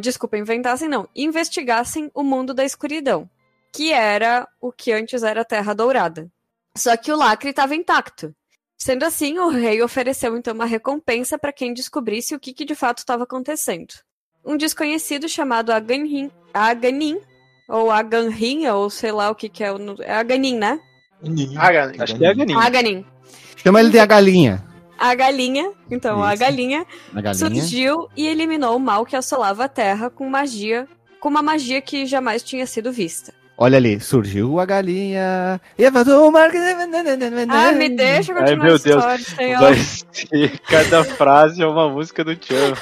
desculpa, 0.00 0.38
inventassem 0.38 0.88
não, 0.88 1.06
investigassem 1.14 2.10
o 2.14 2.22
mundo 2.22 2.54
da 2.54 2.64
escuridão 2.64 3.28
que 3.72 3.90
era 3.90 4.46
o 4.60 4.70
que 4.70 4.92
antes 4.92 5.22
era 5.22 5.40
a 5.40 5.44
Terra 5.44 5.72
Dourada. 5.72 6.30
Só 6.76 6.96
que 6.96 7.10
o 7.10 7.16
lacre 7.16 7.50
estava 7.50 7.74
intacto. 7.74 8.34
Sendo 8.78 9.04
assim, 9.04 9.38
o 9.38 9.48
rei 9.48 9.82
ofereceu 9.82 10.36
então 10.36 10.52
uma 10.52 10.66
recompensa 10.66 11.38
para 11.38 11.52
quem 11.52 11.72
descobrisse 11.72 12.34
o 12.34 12.40
que, 12.40 12.52
que 12.52 12.64
de 12.64 12.74
fato 12.74 12.98
estava 12.98 13.24
acontecendo. 13.24 13.94
Um 14.44 14.56
desconhecido 14.56 15.28
chamado 15.28 15.72
Aganin, 15.72 16.30
Aganin 16.52 17.18
ou 17.68 17.90
Aganrin, 17.90 18.66
ou 18.66 18.90
sei 18.90 19.12
lá 19.12 19.30
o 19.30 19.34
que, 19.34 19.48
que 19.48 19.64
é, 19.64 19.68
é 20.00 20.14
Aganin, 20.14 20.58
né? 20.58 20.80
Aganin. 21.56 22.00
Acho 22.00 22.16
que 22.16 22.24
é 22.24 22.28
a 22.28 22.34
Ganin. 22.34 22.54
Aganin. 22.56 23.04
Chama 23.56 23.80
ele 23.80 23.90
de 23.90 23.98
a 23.98 24.06
galinha. 24.06 24.64
A 24.98 25.14
galinha, 25.14 25.72
então 25.90 26.22
a 26.22 26.34
galinha, 26.36 26.86
A 27.14 27.20
galinha. 27.20 27.34
surgiu 27.34 28.08
e 28.16 28.26
eliminou 28.26 28.76
o 28.76 28.80
mal 28.80 29.04
que 29.04 29.16
assolava 29.16 29.64
a 29.64 29.68
Terra 29.68 30.08
com 30.10 30.28
magia, 30.28 30.86
com 31.18 31.28
uma 31.28 31.42
magia 31.42 31.80
que 31.80 32.06
jamais 32.06 32.42
tinha 32.42 32.66
sido 32.66 32.92
vista. 32.92 33.32
Olha 33.58 33.76
ali, 33.76 34.00
surgiu 34.00 34.58
a 34.58 34.64
galinha. 34.64 35.60
E 35.78 35.88
vazou 35.90 36.28
o 36.28 36.32
mar... 36.32 36.50
Ah, 37.48 37.72
me 37.72 37.88
deixa 37.90 38.32
Ai, 38.32 38.38
continuar 38.38 38.64
meu 38.64 38.74
a 38.74 38.78
Deus. 38.78 38.96
história, 38.96 39.24
senhor. 39.24 39.60
Vai 39.60 39.74
ser, 39.76 40.58
cada 40.68 41.04
frase 41.04 41.62
é 41.62 41.66
uma 41.66 41.88
música 41.88 42.24
do 42.24 42.34
Tchan. 42.34 42.74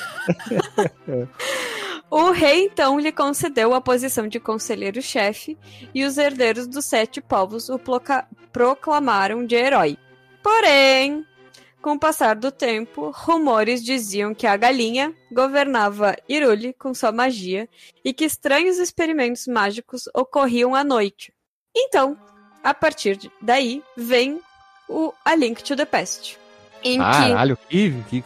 O 2.11 2.33
rei 2.33 2.65
então 2.65 2.99
lhe 2.99 3.13
concedeu 3.13 3.73
a 3.73 3.81
posição 3.81 4.27
de 4.27 4.41
conselheiro-chefe 4.41 5.57
e 5.95 6.05
os 6.05 6.19
herdeiros 6.19 6.67
dos 6.67 6.85
sete 6.85 7.21
povos 7.21 7.69
o 7.69 7.81
proclamaram 8.53 9.47
de 9.47 9.55
herói. 9.55 9.97
Porém, 10.43 11.25
com 11.81 11.93
o 11.93 11.99
passar 11.99 12.35
do 12.35 12.51
tempo, 12.51 13.11
rumores 13.15 13.83
diziam 13.83 14.35
que 14.35 14.47
a 14.47 14.57
galinha 14.57 15.15
governava 15.31 16.17
Irule 16.29 16.73
com 16.73 16.93
sua 16.93 17.13
magia 17.13 17.69
e 18.05 18.13
que 18.13 18.25
estranhos 18.25 18.79
experimentos 18.79 19.47
mágicos 19.47 20.09
ocorriam 20.13 20.75
à 20.75 20.83
noite. 20.83 21.33
Então, 21.75 22.19
a 22.63 22.75
partir 22.75 23.19
daí, 23.41 23.83
vem 23.97 24.41
o 24.89 25.13
A 25.25 25.37
Link 25.37 25.63
to 25.63 25.77
the 25.77 25.85
Past. 25.85 26.37
Em 26.83 26.99
Caralho, 26.99 27.57
que, 27.69 27.93
que 28.11 28.25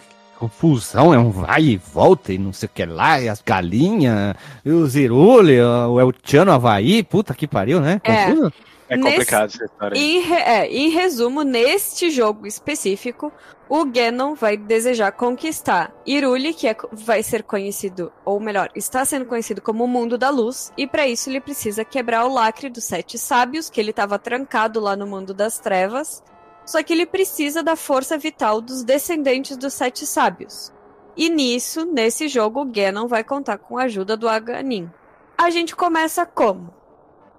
confusão, 0.49 1.13
é 1.15 1.19
um 1.19 1.31
vai 1.31 1.63
e 1.63 1.77
volta 1.77 2.33
e 2.33 2.39
não 2.39 2.53
sei 2.53 2.67
o 2.67 2.71
que 2.73 2.85
lá, 2.85 3.21
e 3.21 3.29
as 3.29 3.41
galinhas, 3.43 4.35
e 4.65 4.71
o 4.71 4.87
Zirule, 4.87 5.61
o 5.61 6.01
El 6.01 6.13
Tchan 6.13 6.45
no 6.47 6.53
Havaí, 6.53 7.03
puta 7.03 7.35
que 7.35 7.47
pariu, 7.47 7.81
né? 7.81 8.01
É. 8.05 8.27
Confuso. 8.27 8.53
É 8.87 8.97
Nesse- 8.99 9.11
complicado 9.11 9.47
essa 9.47 9.65
história. 9.65 9.99
Em, 9.99 10.21
re- 10.21 10.35
é, 10.43 10.67
em 10.67 10.91
resumo, 10.91 11.43
neste 11.43 12.11
jogo 12.11 12.47
específico, 12.47 13.33
o 13.67 13.87
Ganon 13.87 14.35
vai 14.35 14.59
desejar 14.59 15.11
conquistar 15.13 15.91
Irule, 16.07 16.53
que 16.53 16.69
é 16.69 16.77
vai 16.93 17.23
ser 17.23 17.43
conhecido, 17.45 18.13
ou 18.27 18.39
melhor, 18.39 18.69
está 18.75 19.03
sendo 19.07 19.25
conhecido 19.25 19.63
como 19.63 19.85
o 19.85 19.89
Mundo 19.89 20.19
da 20.19 20.29
Luz, 20.29 20.71
e 20.77 20.87
para 20.87 21.09
isso 21.09 21.31
ele 21.31 21.41
precisa 21.41 21.83
quebrar 21.83 22.27
o 22.27 22.33
lacre 22.33 22.69
dos 22.69 22.85
Sete 22.85 23.17
Sábios, 23.17 23.71
que 23.71 23.81
ele 23.81 23.89
estava 23.89 24.19
trancado 24.19 24.79
lá 24.81 24.95
no 24.95 25.07
Mundo 25.07 25.33
das 25.33 25.59
Trevas, 25.59 26.23
só 26.65 26.83
que 26.83 26.93
ele 26.93 27.07
precisa 27.07 27.63
da 27.63 27.77
força 27.77 28.17
vital 28.17 28.61
dos 28.61 28.83
descendentes 28.83 29.57
dos 29.57 29.75
Sete 29.75 30.07
Sábios. 30.07 30.73
E 31.17 31.29
nisso, 31.29 31.85
nesse 31.85 32.27
jogo, 32.27 32.63
o 32.63 32.65
Ganon 32.65 33.07
vai 33.07 33.23
contar 33.23 33.59
com 33.59 33.79
a 33.79 33.85
ajuda 33.85 34.17
do 34.17 34.29
Aganin. 34.29 34.91
A 35.39 35.51
gente 35.51 35.77
começa 35.77 36.27
como? 36.27 36.75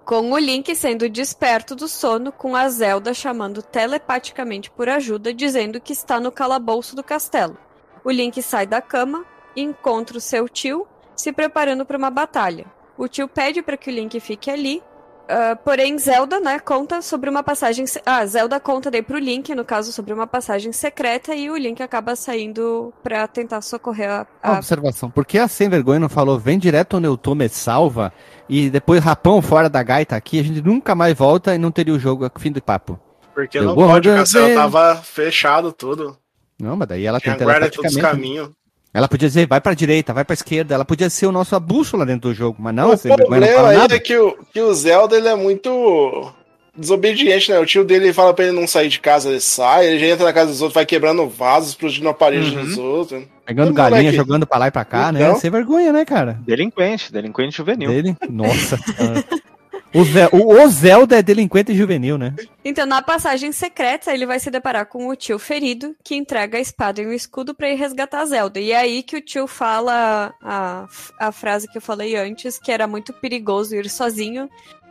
Com 0.04 0.32
o 0.32 0.38
Link 0.38 0.74
sendo 0.74 1.08
desperto 1.08 1.74
do 1.74 1.88
sono, 1.88 2.30
com 2.30 2.54
a 2.54 2.68
Zelda 2.68 3.12
chamando 3.12 3.62
telepaticamente 3.62 4.70
por 4.70 4.88
ajuda, 4.88 5.34
dizendo 5.34 5.80
que 5.80 5.92
está 5.92 6.20
no 6.20 6.30
calabouço 6.30 6.94
do 6.94 7.02
castelo. 7.02 7.58
O 8.04 8.10
Link 8.10 8.40
sai 8.40 8.66
da 8.66 8.80
cama, 8.80 9.26
encontra 9.56 10.16
o 10.16 10.20
seu 10.20 10.48
tio, 10.48 10.86
se 11.16 11.32
preparando 11.32 11.84
para 11.84 11.98
uma 11.98 12.10
batalha. 12.10 12.66
O 12.96 13.08
tio 13.08 13.26
pede 13.28 13.62
para 13.62 13.76
que 13.76 13.90
o 13.90 13.92
Link 13.92 14.18
fique 14.20 14.50
ali, 14.50 14.82
ah, 15.28 15.56
porém 15.56 15.98
Zelda, 15.98 16.40
né, 16.40 16.58
conta 16.58 17.02
sobre 17.02 17.28
uma 17.28 17.42
passagem... 17.42 17.86
se- 17.86 18.00
Ah, 18.04 18.24
Zelda 18.26 18.58
conta 18.60 18.90
daí 18.90 19.02
pro 19.02 19.18
Link, 19.18 19.54
no 19.54 19.64
caso, 19.64 19.92
sobre 19.92 20.12
uma 20.12 20.26
passagem 20.26 20.72
secreta, 20.72 21.34
e 21.34 21.50
o 21.50 21.56
Link 21.56 21.82
acaba 21.82 22.14
saindo 22.16 22.92
para 23.02 23.26
tentar 23.28 23.60
socorrer 23.62 24.10
a... 24.10 24.26
Uma 24.44 24.54
a... 24.54 24.58
observação, 24.58 25.10
por 25.10 25.24
que 25.26 25.38
a 25.38 25.48
Sem 25.48 25.68
Vergonha 25.68 26.00
não 26.00 26.08
falou 26.08 26.38
vem 26.38 26.58
direto 26.58 26.96
onde 26.96 27.06
eu 27.06 27.16
tô, 27.16 27.34
me 27.34 27.48
salva, 27.48 28.12
e 28.48 28.70
depois 28.70 29.02
rapão 29.02 29.42
fora 29.42 29.68
da 29.68 29.82
gaita 29.82 30.16
aqui, 30.16 30.38
a 30.40 30.42
gente 30.42 30.62
nunca 30.62 30.94
mais 30.94 31.14
volta 31.14 31.54
e 31.54 31.58
não 31.58 31.70
teria 31.70 31.94
o 31.94 31.98
jogo, 31.98 32.30
fim 32.38 32.52
do 32.52 32.62
papo. 32.62 32.98
Porque 33.34 33.58
Eu 33.58 33.64
não 33.64 33.74
pode, 33.74 34.08
o 34.08 34.14
castelo 34.16 34.54
tava 34.54 34.96
fechado 34.96 35.70
tudo. 35.72 36.16
Não, 36.58 36.74
mas 36.74 36.88
daí 36.88 37.04
ela 37.04 37.20
tem 37.20 37.36
guarda 37.36 37.70
todos 37.70 37.94
os 37.94 38.00
caminhos. 38.00 38.50
Ela 38.96 39.08
podia 39.08 39.28
dizer, 39.28 39.46
vai 39.46 39.60
pra 39.60 39.74
direita, 39.74 40.14
vai 40.14 40.24
pra 40.24 40.32
esquerda, 40.32 40.74
ela 40.74 40.84
podia 40.84 41.10
ser 41.10 41.26
o 41.26 41.32
nosso 41.32 41.54
a 41.54 41.60
bússola 41.60 42.06
dentro 42.06 42.30
do 42.30 42.34
jogo, 42.34 42.56
mas 42.58 42.74
não, 42.74 42.94
o 42.94 42.96
Sem 42.96 43.14
Vergonha 43.14 43.40
não 43.40 43.46
problema 43.48 43.68
aí 43.82 43.88
é 43.90 43.98
que 43.98 44.16
o, 44.16 44.38
que 44.54 44.58
o 44.60 44.72
Zelda 44.72 45.14
ele 45.16 45.28
é 45.28 45.34
muito 45.34 46.32
desobediente, 46.74 47.50
né? 47.50 47.58
O 47.58 47.66
tio 47.66 47.84
dele 47.84 48.12
fala 48.12 48.32
pra 48.32 48.46
ele 48.46 48.58
não 48.58 48.66
sair 48.66 48.88
de 48.88 48.98
casa, 48.98 49.28
ele 49.28 49.40
sai, 49.40 49.86
ele 49.86 49.98
já 49.98 50.06
entra 50.06 50.24
na 50.24 50.32
casa 50.32 50.50
dos 50.50 50.62
outros, 50.62 50.74
vai 50.74 50.86
quebrando 50.86 51.28
vasos, 51.28 51.70
explodindo 51.70 52.08
a 52.08 52.14
parede 52.14 52.56
Uhum. 52.56 52.64
dos 52.64 52.78
outros. 52.78 53.22
Pegando 53.44 53.68
Não, 53.68 53.74
galinha, 53.74 54.00
moleque. 54.00 54.16
jogando 54.16 54.46
pra 54.46 54.58
lá 54.58 54.66
e 54.68 54.70
pra 54.70 54.84
cá, 54.84 55.12
né? 55.12 55.22
Então. 55.22 55.38
Sem 55.40 55.50
vergonha, 55.50 55.92
né, 55.92 56.04
cara? 56.04 56.38
Delinquente, 56.40 57.12
delinquente 57.12 57.56
juvenil. 57.56 57.90
Dele. 57.90 58.16
Nossa. 58.30 58.78
o, 59.94 60.04
Ze- 60.04 60.28
o, 60.32 60.62
o 60.62 60.68
Zelda 60.68 61.18
é 61.18 61.22
delinquente 61.22 61.74
juvenil, 61.74 62.18
né? 62.18 62.34
Então, 62.64 62.84
na 62.86 63.00
passagem 63.02 63.50
secreta, 63.52 64.12
ele 64.12 64.26
vai 64.26 64.38
se 64.38 64.50
deparar 64.50 64.86
com 64.86 65.08
o 65.08 65.16
tio 65.16 65.38
ferido, 65.38 65.94
que 66.04 66.14
entrega 66.14 66.58
a 66.58 66.60
espada 66.60 67.00
e 67.00 67.06
o 67.06 67.12
escudo 67.12 67.54
pra 67.54 67.70
ir 67.70 67.76
resgatar 67.76 68.20
a 68.20 68.26
Zelda. 68.26 68.60
E 68.60 68.72
é 68.72 68.76
aí 68.76 69.02
que 69.02 69.16
o 69.16 69.20
tio 69.22 69.46
fala 69.46 70.34
a, 70.42 70.86
a 71.18 71.32
frase 71.32 71.68
que 71.68 71.78
eu 71.78 71.82
falei 71.82 72.16
antes, 72.16 72.58
que 72.58 72.70
era 72.72 72.86
muito 72.86 73.12
perigoso 73.12 73.74
ir 73.74 73.88
sozinho. 73.88 74.48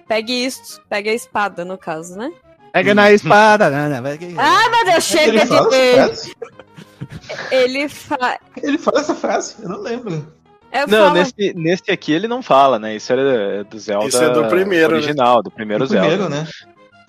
Pegue 0.08 0.46
isso, 0.46 0.80
pegue 0.90 1.10
a 1.10 1.14
espada, 1.14 1.66
no 1.66 1.78
caso, 1.78 2.16
né? 2.16 2.32
Pega 2.72 2.94
na 2.94 3.12
espada. 3.12 3.70
né, 3.70 4.02
Ah, 4.38 4.70
meu 4.70 4.86
Deus, 4.86 5.04
chega 5.04 5.30
Ele 5.42 5.46
fala 5.46 5.70
de. 5.70 5.94
frase? 5.94 6.36
Ele 7.52 7.90
fa... 7.90 8.40
Ele 8.62 8.78
fala 8.78 9.00
essa 9.00 9.16
frase? 9.16 9.56
Eu 9.62 9.70
não 9.70 9.80
lembro. 9.82 10.32
Eu 10.82 10.88
Não, 10.88 10.98
falo... 11.08 11.14
nesse, 11.14 11.54
nesse 11.56 11.92
aqui 11.92 12.12
ele 12.14 12.28
não 12.28 12.42
fala, 12.42 12.78
né? 12.80 12.96
Isso 12.96 13.12
é 13.14 13.64
do 13.64 13.80
Zelda 13.80 14.08
Isso 14.08 14.24
é 14.24 14.30
do 14.30 14.46
primeiro, 14.48 14.90
né? 14.92 14.98
original, 14.98 15.42
do 15.44 15.50
primeiro 15.52 15.84
O 15.84 15.88
Zelda. 15.88 16.08
primeiro, 16.08 16.30
né? 16.30 16.48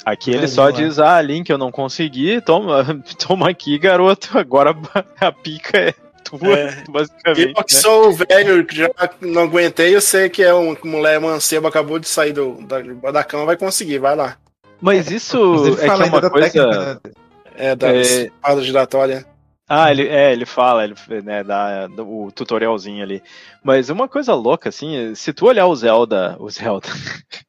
Aqui 0.04 0.30
ele 0.30 0.44
É, 0.44 0.48
só 0.48 0.62
não 0.64 0.68
é. 0.70 0.72
diz, 0.72 0.98
ah, 1.00 1.20
Link, 1.20 1.50
eu 1.50 1.58
não 1.58 1.72
consegui, 1.72 2.40
toma, 2.40 2.84
toma 3.18 3.50
aqui, 3.50 3.76
garoto, 3.78 4.38
agora 4.38 4.74
a 5.20 5.32
pica 5.32 5.76
é 5.78 5.94
tua, 6.22 6.56
É. 6.58 6.84
basicamente. 6.88 7.54
Eu 7.56 7.64
que 7.64 7.74
né? 7.74 7.80
sou 7.80 8.08
o 8.08 8.12
velho 8.12 8.64
que 8.64 8.76
já 8.76 8.88
não 9.20 9.42
aguentei, 9.42 9.94
eu 9.96 10.00
sei 10.00 10.28
que 10.28 10.42
é 10.42 10.54
um 10.54 10.76
mulher 10.84 11.18
mancebo, 11.20 11.66
acabou 11.66 11.98
de 11.98 12.06
sair 12.06 12.32
do, 12.32 12.54
da, 12.62 12.80
da 13.10 13.24
cama, 13.24 13.46
vai 13.46 13.56
conseguir, 13.56 13.98
vai 13.98 14.14
lá. 14.14 14.36
Mas 14.80 15.10
isso 15.10 15.66
ele 15.66 15.74
é 15.80 15.84
que 15.96 16.02
é 16.02 16.06
uma 16.06 16.20
da 16.20 16.30
coisa... 16.30 16.50
técnica, 16.50 16.94
né? 17.04 17.12
É, 17.56 17.74
da 17.74 17.88
É. 17.94 18.00
espada 18.00 18.62
giratória. 18.62 19.26
Ah, 19.68 19.90
ele, 19.90 20.06
é, 20.06 20.32
ele 20.32 20.46
fala, 20.46 20.84
ele 20.84 20.94
né, 21.24 21.42
dá 21.42 21.88
o 21.98 22.30
tutorialzinho 22.30 23.02
ali. 23.02 23.20
Mas 23.64 23.90
uma 23.90 24.06
coisa 24.06 24.32
louca, 24.32 24.68
assim, 24.68 25.12
se 25.16 25.32
tu 25.32 25.46
olhar 25.46 25.66
o 25.66 25.74
Zelda. 25.74 26.36
O 26.38 26.48
Zelda. 26.50 26.88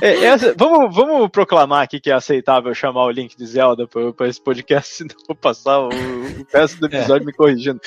É, 0.00 0.26
essa- 0.26 0.54
vamos, 0.56 0.94
vamos 0.94 1.28
proclamar 1.28 1.82
aqui 1.82 1.98
que 1.98 2.08
é 2.08 2.14
aceitável 2.14 2.72
chamar 2.72 3.04
o 3.04 3.10
link 3.10 3.36
de 3.36 3.44
Zelda 3.44 3.84
para 4.16 4.28
esse 4.28 4.40
podcast, 4.40 4.94
senão 4.94 5.16
vou 5.26 5.34
passar 5.34 5.80
o, 5.80 5.88
o 5.88 6.46
resto 6.54 6.78
do 6.78 6.86
episódio 6.86 7.26
me 7.26 7.32
corrigindo. 7.32 7.80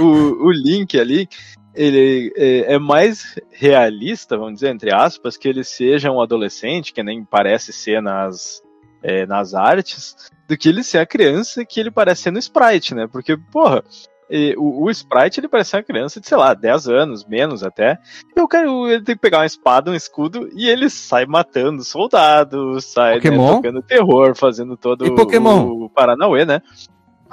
O, 0.00 0.46
o 0.46 0.50
link 0.50 0.98
ali, 0.98 1.28
ele 1.74 2.32
é, 2.34 2.72
é 2.74 2.78
mais 2.78 3.38
realista, 3.50 4.38
vamos 4.38 4.54
dizer, 4.54 4.70
entre 4.70 4.90
aspas, 4.90 5.36
que 5.36 5.46
ele 5.46 5.62
seja 5.62 6.10
um 6.10 6.18
adolescente, 6.18 6.94
que 6.94 7.02
nem 7.02 7.22
parece 7.22 7.74
ser 7.74 8.00
nas, 8.00 8.62
é, 9.02 9.26
nas 9.26 9.54
artes, 9.54 10.14
do 10.48 10.56
que 10.56 10.68
ele 10.68 10.82
ser 10.82 10.98
a 10.98 11.06
criança 11.06 11.64
que 11.64 11.80
ele 11.80 11.90
parece 11.90 12.22
ser 12.22 12.30
no 12.30 12.38
Sprite, 12.38 12.94
né? 12.94 13.06
Porque, 13.10 13.36
porra, 13.36 13.82
e 14.30 14.54
o, 14.56 14.84
o 14.84 14.90
Sprite 14.90 15.40
ele 15.40 15.48
parece 15.48 15.76
uma 15.76 15.82
criança 15.82 16.20
de, 16.20 16.26
sei 16.26 16.36
lá, 16.38 16.54
10 16.54 16.88
anos, 16.88 17.24
menos 17.26 17.62
até. 17.62 17.98
E 18.36 18.40
o 18.40 18.48
cara 18.48 18.66
ele 18.66 19.02
tem 19.02 19.14
que 19.14 19.20
pegar 19.20 19.38
uma 19.40 19.46
espada, 19.46 19.90
um 19.90 19.94
escudo, 19.94 20.48
e 20.54 20.68
ele 20.68 20.88
sai 20.88 21.26
matando 21.26 21.82
soldados, 21.84 22.84
sai 22.86 23.20
né, 23.20 23.20
tocando 23.54 23.82
terror, 23.82 24.34
fazendo 24.34 24.76
todo 24.76 25.06
E 25.06 25.14
Pokémon? 25.14 25.66
o, 25.84 25.90
Paranauê, 25.90 26.44
né? 26.44 26.62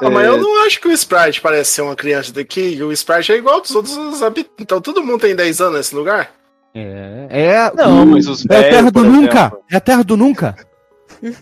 Ah, 0.01 0.09
mas 0.09 0.25
É. 0.25 0.29
eu 0.29 0.37
não 0.41 0.65
acho 0.65 0.79
que 0.79 0.87
o 0.87 0.91
Sprite 0.93 1.41
parece 1.41 1.71
ser 1.71 1.81
uma 1.81 1.95
criança 1.95 2.31
daqui. 2.33 2.81
O 2.81 2.91
Sprite 2.91 3.33
é 3.33 3.37
igual 3.37 3.59
dos 3.61 3.75
outros 3.75 4.23
habitantes. 4.23 4.55
Então 4.59 4.79
todo 4.79 5.03
mundo 5.03 5.19
tem 5.19 5.35
10 5.35 5.59
anos 5.61 5.73
nesse 5.77 5.93
lugar? 5.95 6.31
É. 6.73 7.27
É, 7.29 7.71
Não, 7.75 8.05
mas 8.05 8.27
os 8.27 8.45
é 8.49 8.57
a 8.57 8.63
terra 8.69 8.91
do 8.91 9.03
nunca. 9.03 9.39
exemplo. 9.39 9.59
É 9.69 9.75
a 9.75 9.81
terra 9.81 10.03
do 10.03 10.15
nunca. 10.15 10.55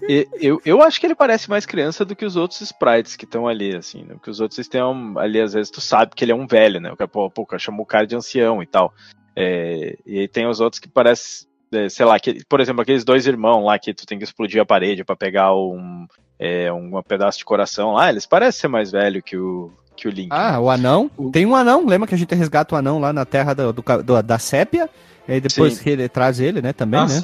E- 0.09 0.27
Eu, 0.39 0.61
eu 0.65 0.81
acho 0.81 0.99
que 0.99 1.05
ele 1.07 1.15
parece 1.15 1.49
mais 1.49 1.65
criança 1.65 2.03
do 2.05 2.15
que 2.15 2.25
os 2.25 2.35
outros 2.35 2.61
sprites 2.61 3.15
que 3.15 3.25
estão 3.25 3.47
ali, 3.47 3.75
assim, 3.75 4.03
né? 4.03 4.13
Porque 4.15 4.29
os 4.29 4.39
outros 4.39 4.67
têm 4.67 4.81
um, 4.83 5.17
ali, 5.19 5.39
às 5.39 5.53
vezes, 5.53 5.69
tu 5.71 5.81
sabe 5.81 6.13
que 6.15 6.23
ele 6.23 6.31
é 6.31 6.35
um 6.35 6.47
velho, 6.47 6.79
né? 6.79 6.91
O 6.91 6.97
cara, 6.97 7.07
pô, 7.07 7.29
pô, 7.29 7.47
o 7.51 7.59
chamou 7.59 7.83
o 7.83 7.85
cara 7.87 8.07
de 8.07 8.15
ancião 8.15 8.61
e 8.63 8.65
tal. 8.65 8.93
É, 9.35 9.95
e 10.05 10.19
aí 10.19 10.27
tem 10.27 10.47
os 10.47 10.59
outros 10.59 10.79
que 10.79 10.87
parecem, 10.87 11.47
é, 11.71 11.89
sei 11.89 12.05
lá, 12.05 12.19
que, 12.19 12.43
por 12.49 12.59
exemplo, 12.59 12.81
aqueles 12.81 13.03
dois 13.03 13.27
irmãos 13.27 13.63
lá 13.65 13.77
que 13.77 13.93
tu 13.93 14.05
tem 14.05 14.17
que 14.17 14.23
explodir 14.23 14.59
a 14.61 14.65
parede 14.65 15.03
pra 15.03 15.15
pegar 15.15 15.53
um, 15.55 16.07
é, 16.39 16.71
um 16.71 17.01
pedaço 17.03 17.37
de 17.37 17.45
coração 17.45 17.93
lá, 17.93 18.09
eles 18.09 18.25
parecem 18.25 18.61
ser 18.61 18.67
mais 18.67 18.91
velho 18.91 19.21
que 19.21 19.37
o, 19.37 19.71
que 19.95 20.07
o 20.07 20.11
Link. 20.11 20.29
Ah, 20.31 20.59
o 20.59 20.69
anão. 20.71 21.09
Tem 21.31 21.45
um 21.45 21.55
anão. 21.55 21.85
Lembra 21.85 22.07
que 22.07 22.15
a 22.15 22.17
gente 22.17 22.33
resgata 22.33 22.73
o 22.73 22.77
anão 22.77 22.99
lá 22.99 23.13
na 23.13 23.25
terra 23.25 23.53
do, 23.53 23.71
do 23.73 23.83
do- 24.03 24.23
da 24.23 24.39
sépia? 24.39 24.89
E 25.27 25.33
aí 25.33 25.41
depois 25.41 25.75
Sim. 25.75 25.89
ele 25.91 26.09
traz 26.09 26.39
ele, 26.39 26.61
né? 26.61 26.73
Também, 26.73 26.99
Nossa. 27.01 27.19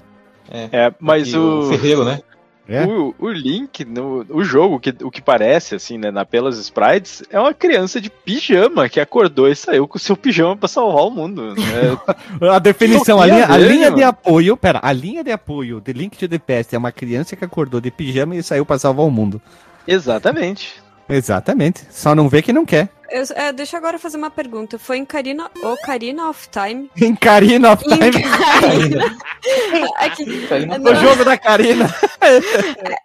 né? 0.51 0.69
É, 0.71 0.93
mas 0.99 1.29
E 1.33 1.37
o. 1.37 1.59
o 1.59 1.69
Ferreiro, 1.69 2.03
né? 2.05 2.19
É? 2.67 2.85
O, 2.85 3.13
o 3.19 3.29
Link, 3.29 3.83
no, 3.83 4.25
o 4.29 4.43
jogo, 4.43 4.79
que, 4.79 4.95
o 5.01 5.11
que 5.11 5.21
parece, 5.21 5.75
assim, 5.75 5.97
né, 5.97 6.11
na, 6.11 6.23
pelas 6.23 6.57
sprites, 6.57 7.21
é 7.29 7.39
uma 7.39 7.53
criança 7.53 7.99
de 7.99 8.09
pijama 8.09 8.87
que 8.87 9.01
acordou 9.01 9.49
e 9.49 9.55
saiu 9.55 9.87
com 9.87 9.97
o 9.97 9.99
seu 9.99 10.15
pijama 10.15 10.55
pra 10.55 10.69
salvar 10.69 11.03
o 11.03 11.11
mundo. 11.11 11.53
Né? 11.55 11.97
a 12.49 12.59
definição, 12.59 13.21
a 13.21 13.25
linha, 13.25 13.47
a 13.47 13.57
linha 13.57 13.91
de 13.91 14.03
apoio, 14.03 14.55
pera, 14.55 14.79
a 14.81 14.93
linha 14.93 15.23
de 15.23 15.31
apoio 15.31 15.81
de 15.81 15.91
Link 15.91 16.17
to 16.17 16.27
the 16.27 16.39
Past 16.39 16.73
é 16.73 16.77
uma 16.77 16.91
criança 16.91 17.35
que 17.35 17.43
acordou 17.43 17.81
de 17.81 17.91
pijama 17.91 18.35
e 18.35 18.43
saiu 18.43 18.65
pra 18.65 18.79
salvar 18.79 19.05
o 19.05 19.11
mundo. 19.11 19.41
Exatamente. 19.85 20.82
Exatamente. 21.07 21.85
Só 21.89 22.15
não 22.15 22.29
vê 22.29 22.41
que 22.41 22.53
não 22.53 22.65
quer. 22.65 22.89
Eu, 23.09 23.23
é, 23.35 23.53
deixa 23.53 23.75
eu 23.75 23.79
agora 23.79 23.99
fazer 23.99 24.17
uma 24.17 24.31
pergunta. 24.31 24.79
Foi 24.79 24.97
em 24.97 25.05
Carina, 25.05 25.49
Ocarina 25.61 26.29
of 26.29 26.49
Time? 26.49 26.89
Em 26.99 27.15
Carina 27.15 27.73
of 27.73 27.83
Time? 27.83 28.11
Carina. 28.11 29.17
é 29.99 30.09
que, 30.09 30.23
o 30.23 30.95
jogo 30.95 31.23
da 31.23 31.37
Carina. 31.37 31.93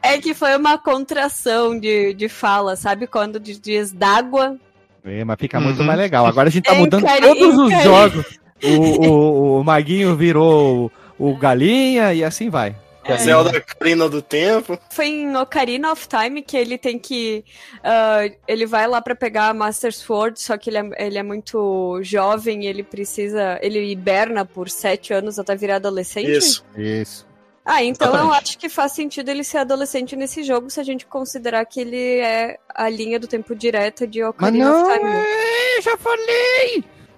é 0.03 0.16
que 0.18 0.32
foi 0.32 0.57
uma 0.57 0.78
contração 0.78 1.78
de, 1.78 2.14
de 2.14 2.26
fala, 2.28 2.74
sabe? 2.74 3.07
Quando 3.07 3.38
diz 3.38 3.92
d'água. 3.92 4.57
É, 5.05 5.24
mas 5.24 5.36
fica 5.38 5.61
muito 5.61 5.80
uhum. 5.80 5.86
mais 5.86 5.99
legal. 5.99 6.26
Agora 6.26 6.49
a 6.49 6.51
gente 6.51 6.64
tá 6.64 6.74
é 6.74 6.78
mudando 6.78 7.05
todos 7.20 7.59
os 7.59 7.82
jogos. 7.82 8.38
O, 8.62 9.07
o, 9.07 9.61
o 9.61 9.64
Maguinho 9.64 10.16
virou 10.16 10.90
o, 11.18 11.30
o 11.30 11.36
Galinha 11.36 12.14
e 12.14 12.24
assim 12.24 12.49
vai. 12.49 12.74
É. 13.12 13.18
Zelda 13.18 13.59
Ocarina 13.59 14.09
do 14.09 14.20
Tempo. 14.20 14.78
Foi 14.90 15.06
em 15.06 15.36
Ocarina 15.36 15.92
of 15.92 16.06
Time 16.09 16.42
que 16.42 16.56
ele 16.56 16.76
tem 16.76 16.98
que. 16.98 17.44
Uh, 17.76 18.36
ele 18.46 18.66
vai 18.66 18.86
lá 18.86 19.00
para 19.00 19.14
pegar 19.14 19.48
a 19.48 19.54
Master 19.54 19.92
Sword, 19.94 20.40
só 20.40 20.56
que 20.56 20.70
ele 20.70 20.78
é, 20.78 21.06
ele 21.06 21.18
é 21.18 21.22
muito 21.22 22.00
jovem 22.02 22.64
e 22.64 22.66
ele 22.66 22.82
precisa. 22.82 23.59
Ele 23.62 23.90
hiberna 23.90 24.44
por 24.44 24.68
sete 24.68 25.12
anos 25.12 25.38
até 25.38 25.56
virar 25.56 25.76
adolescente. 25.76 26.30
Isso. 26.30 26.64
Isso. 26.76 27.28
Ah, 27.64 27.84
então 27.84 28.09
Exatamente. 28.09 28.34
eu 28.34 28.40
acho 28.40 28.59
que 28.59 28.68
faz 28.70 28.92
sentido 28.92 29.28
ele 29.28 29.44
ser 29.44 29.59
adolescente 29.59 30.16
nesse 30.16 30.42
jogo 30.42 30.70
se 30.70 30.80
a 30.80 30.82
gente 30.82 31.04
considerar 31.04 31.66
que 31.66 31.78
ele 31.78 32.18
é 32.18 32.59
a 32.74 32.88
linha 32.88 33.20
do 33.20 33.26
tempo 33.26 33.54
direta 33.54 34.06
de 34.06 34.24
Ocarina 34.24 34.70
Mas 34.70 34.74
não, 34.74 34.90
of 34.90 34.98
Time. 34.98 35.11
É, 35.11 35.82
já 35.82 35.96
falei! 35.98 36.97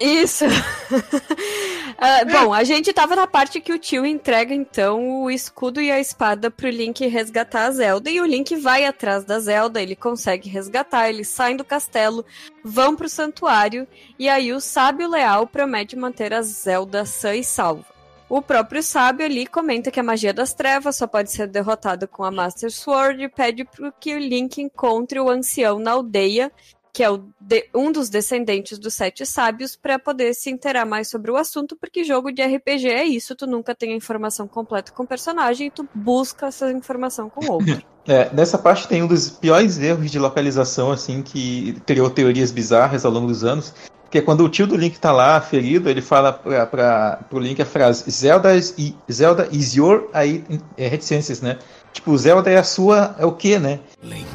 Isso. 0.00 0.44
uh, 0.46 2.32
bom, 2.32 2.52
a 2.52 2.64
gente 2.64 2.92
tava 2.92 3.14
na 3.14 3.26
parte 3.26 3.60
que 3.60 3.72
o 3.72 3.78
tio 3.78 4.04
entrega 4.04 4.54
então 4.54 5.22
o 5.22 5.30
escudo 5.30 5.80
e 5.80 5.90
a 5.90 6.00
espada 6.00 6.50
pro 6.50 6.68
Link 6.68 7.06
resgatar 7.06 7.66
a 7.66 7.70
Zelda 7.70 8.10
e 8.10 8.20
o 8.20 8.26
Link 8.26 8.56
vai 8.56 8.84
atrás 8.84 9.24
da 9.24 9.38
Zelda, 9.38 9.80
ele 9.80 9.96
consegue 9.96 10.48
resgatar, 10.48 11.08
eles 11.08 11.28
saem 11.28 11.56
do 11.56 11.64
castelo, 11.64 12.24
vão 12.64 12.96
pro 12.96 13.08
santuário 13.08 13.86
e 14.18 14.28
aí 14.28 14.52
o 14.52 14.60
sábio 14.60 15.08
leal 15.08 15.46
promete 15.46 15.96
manter 15.96 16.32
a 16.32 16.42
Zelda 16.42 17.04
sã 17.04 17.34
e 17.34 17.44
salva. 17.44 17.92
O 18.28 18.40
próprio 18.40 18.82
sábio 18.82 19.26
ali 19.26 19.46
comenta 19.46 19.90
que 19.90 20.00
a 20.00 20.02
magia 20.02 20.32
das 20.32 20.54
trevas 20.54 20.96
só 20.96 21.06
pode 21.06 21.30
ser 21.30 21.46
derrotada 21.48 22.06
com 22.06 22.24
a 22.24 22.30
Master 22.30 22.70
Sword 22.70 23.22
e 23.22 23.28
pede 23.28 23.62
para 23.62 23.92
que 23.92 24.14
o 24.14 24.18
Link 24.18 24.58
encontre 24.58 25.20
o 25.20 25.28
ancião 25.28 25.78
na 25.78 25.90
aldeia 25.90 26.50
que 26.92 27.02
é 27.02 27.08
de, 27.40 27.68
um 27.74 27.90
dos 27.90 28.10
descendentes 28.10 28.78
dos 28.78 28.94
sete 28.94 29.24
sábios, 29.24 29.74
para 29.74 29.98
poder 29.98 30.34
se 30.34 30.50
inteirar 30.50 30.84
mais 30.84 31.08
sobre 31.08 31.30
o 31.30 31.36
assunto, 31.36 31.74
porque 31.76 32.04
jogo 32.04 32.30
de 32.30 32.42
RPG 32.42 32.88
é 32.88 33.04
isso, 33.04 33.34
tu 33.34 33.46
nunca 33.46 33.74
tem 33.74 33.92
a 33.92 33.96
informação 33.96 34.46
completa 34.46 34.92
com 34.92 35.02
o 35.04 35.06
personagem 35.06 35.68
e 35.68 35.70
tu 35.70 35.88
busca 35.94 36.46
essa 36.46 36.70
informação 36.70 37.30
com 37.30 37.44
o 37.46 37.52
outro. 37.52 37.82
É, 38.04 38.28
nessa 38.34 38.58
parte 38.58 38.88
tem 38.88 39.00
um 39.00 39.06
dos 39.06 39.30
piores 39.30 39.78
erros 39.78 40.10
de 40.10 40.18
localização, 40.18 40.90
assim, 40.90 41.22
que 41.22 41.80
criou 41.86 42.10
teorias 42.10 42.50
bizarras 42.50 43.04
ao 43.04 43.12
longo 43.12 43.28
dos 43.28 43.44
anos, 43.44 43.72
que 44.10 44.18
é 44.18 44.20
quando 44.20 44.44
o 44.44 44.48
tio 44.48 44.66
do 44.66 44.76
Link 44.76 44.98
tá 44.98 45.12
lá, 45.12 45.40
ferido, 45.40 45.88
ele 45.88 46.02
fala 46.02 46.32
pra, 46.32 46.66
pra, 46.66 47.20
pro 47.30 47.38
Link 47.38 47.62
a 47.62 47.64
frase 47.64 48.10
Zelda 48.10 48.56
is, 48.56 48.74
Zelda 49.08 49.48
is 49.52 49.76
your... 49.76 50.10
aí 50.12 50.44
é 50.76 50.88
reticências, 50.88 51.40
né? 51.40 51.58
Tipo, 51.92 52.18
Zelda 52.18 52.50
é 52.50 52.56
a 52.56 52.64
sua... 52.64 53.14
é 53.20 53.24
o 53.24 53.30
quê, 53.30 53.56
né? 53.56 53.78
Link, 54.02 54.26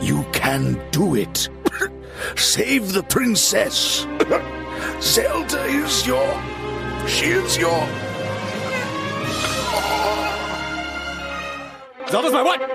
you 0.00 0.24
can 0.32 0.76
do 0.92 1.16
it. 1.16 1.50
Save 2.36 2.92
the 2.92 3.02
princess. 3.02 4.06
Zelda 5.00 5.64
is 5.64 6.06
your. 6.06 6.40
She 7.06 7.26
is 7.26 7.56
your. 7.56 7.86
Zelda's 12.08 12.32
my 12.32 12.42
what? 12.42 12.60
What 12.60 12.70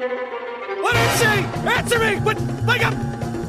What 0.82 0.96
is 0.96 1.20
she? 1.20 1.26
Answer 1.26 2.00
me! 2.00 2.16
What? 2.24 2.39
Wake 2.66 2.86
up! 2.86 2.93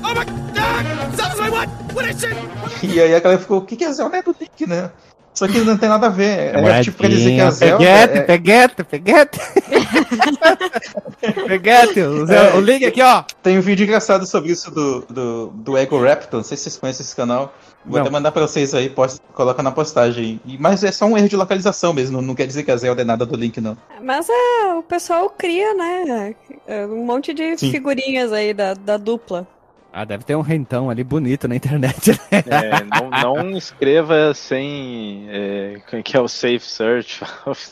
Oh 0.03 0.15
my 0.15 0.25
God! 0.55 1.15
Zelda's 1.15 1.39
my 1.39 1.51
what? 1.51 1.69
What 1.95 2.05
is 2.07 2.21
she? 2.21 2.87
E 2.87 3.01
aí 3.01 3.15
a 3.15 3.21
galera 3.21 3.41
ficou, 3.41 3.59
o 3.59 3.65
que, 3.65 3.77
que 3.77 3.85
é 3.85 3.93
Zelda 3.93 4.19
é 4.19 4.23
do 4.23 4.35
Link, 4.39 4.67
né? 4.67 4.91
Só 5.37 5.47
que 5.47 5.61
não 5.61 5.77
tem 5.77 5.89
nada 5.89 6.07
a 6.07 6.11
ver. 6.11 6.57
É, 6.57 6.79
é 6.79 6.83
tipo 6.83 6.97
pra 6.97 7.09
dizer 7.09 7.35
que 7.35 7.41
a 7.43 7.51
Zelda. 7.51 7.77
Peguete, 7.77 8.19
é... 8.19 8.23
peguete, 8.23 8.85
peguete. 8.85 9.39
peguete, 11.47 12.01
o, 12.01 12.33
é, 12.33 12.55
o 12.55 12.61
link 12.61 12.87
aqui, 12.87 13.03
ó. 13.03 13.23
Tem 13.43 13.59
um 13.59 13.61
vídeo 13.61 13.85
engraçado 13.85 14.27
sobre 14.27 14.53
isso 14.53 14.71
do, 14.71 15.03
do, 15.03 15.47
do 15.49 15.77
Ego 15.77 16.03
Raptor. 16.03 16.39
Não 16.39 16.45
sei 16.45 16.57
se 16.57 16.63
vocês 16.63 16.79
conhecem 16.79 17.05
esse 17.05 17.15
canal. 17.15 17.53
Vou 17.85 17.97
não. 17.97 18.03
até 18.03 18.11
mandar 18.11 18.33
pra 18.33 18.43
vocês 18.43 18.75
aí, 18.75 18.89
posta, 18.89 19.23
coloca 19.35 19.63
na 19.63 19.71
postagem. 19.71 20.41
Mas 20.59 20.83
é 20.83 20.91
só 20.91 21.05
um 21.05 21.19
erro 21.19 21.29
de 21.29 21.37
localização 21.37 21.93
mesmo, 21.93 22.23
não 22.23 22.35
quer 22.35 22.47
dizer 22.47 22.63
que 22.63 22.71
a 22.71 22.77
Zelda 22.77 23.03
é 23.03 23.05
nada 23.05 23.27
do 23.27 23.37
Link, 23.37 23.61
não. 23.61 23.77
Mas 24.03 24.27
é, 24.31 24.75
o 24.75 24.83
pessoal 24.83 25.29
cria, 25.29 25.75
né? 25.75 26.35
É, 26.67 26.87
um 26.87 27.05
monte 27.05 27.35
de 27.35 27.59
Sim. 27.59 27.71
figurinhas 27.71 28.33
aí 28.33 28.55
da, 28.55 28.73
da 28.73 28.97
dupla. 28.97 29.47
Ah, 29.99 30.05
deve 30.05 30.25
ter 30.25 30.37
um 30.37 30.43
rentão 30.43 30.91
ali 30.91 31.03
bonito 31.03 31.49
na 31.49 31.57
internet. 31.57 32.11
Né? 32.11 32.45
É, 32.51 32.85
não, 32.85 33.35
não 33.41 33.57
escreva 33.57 34.35
sem. 34.35 35.27
É, 35.31 36.03
que 36.05 36.15
é 36.15 36.21
o 36.21 36.29
Safe 36.29 36.61
Search. 36.61 37.23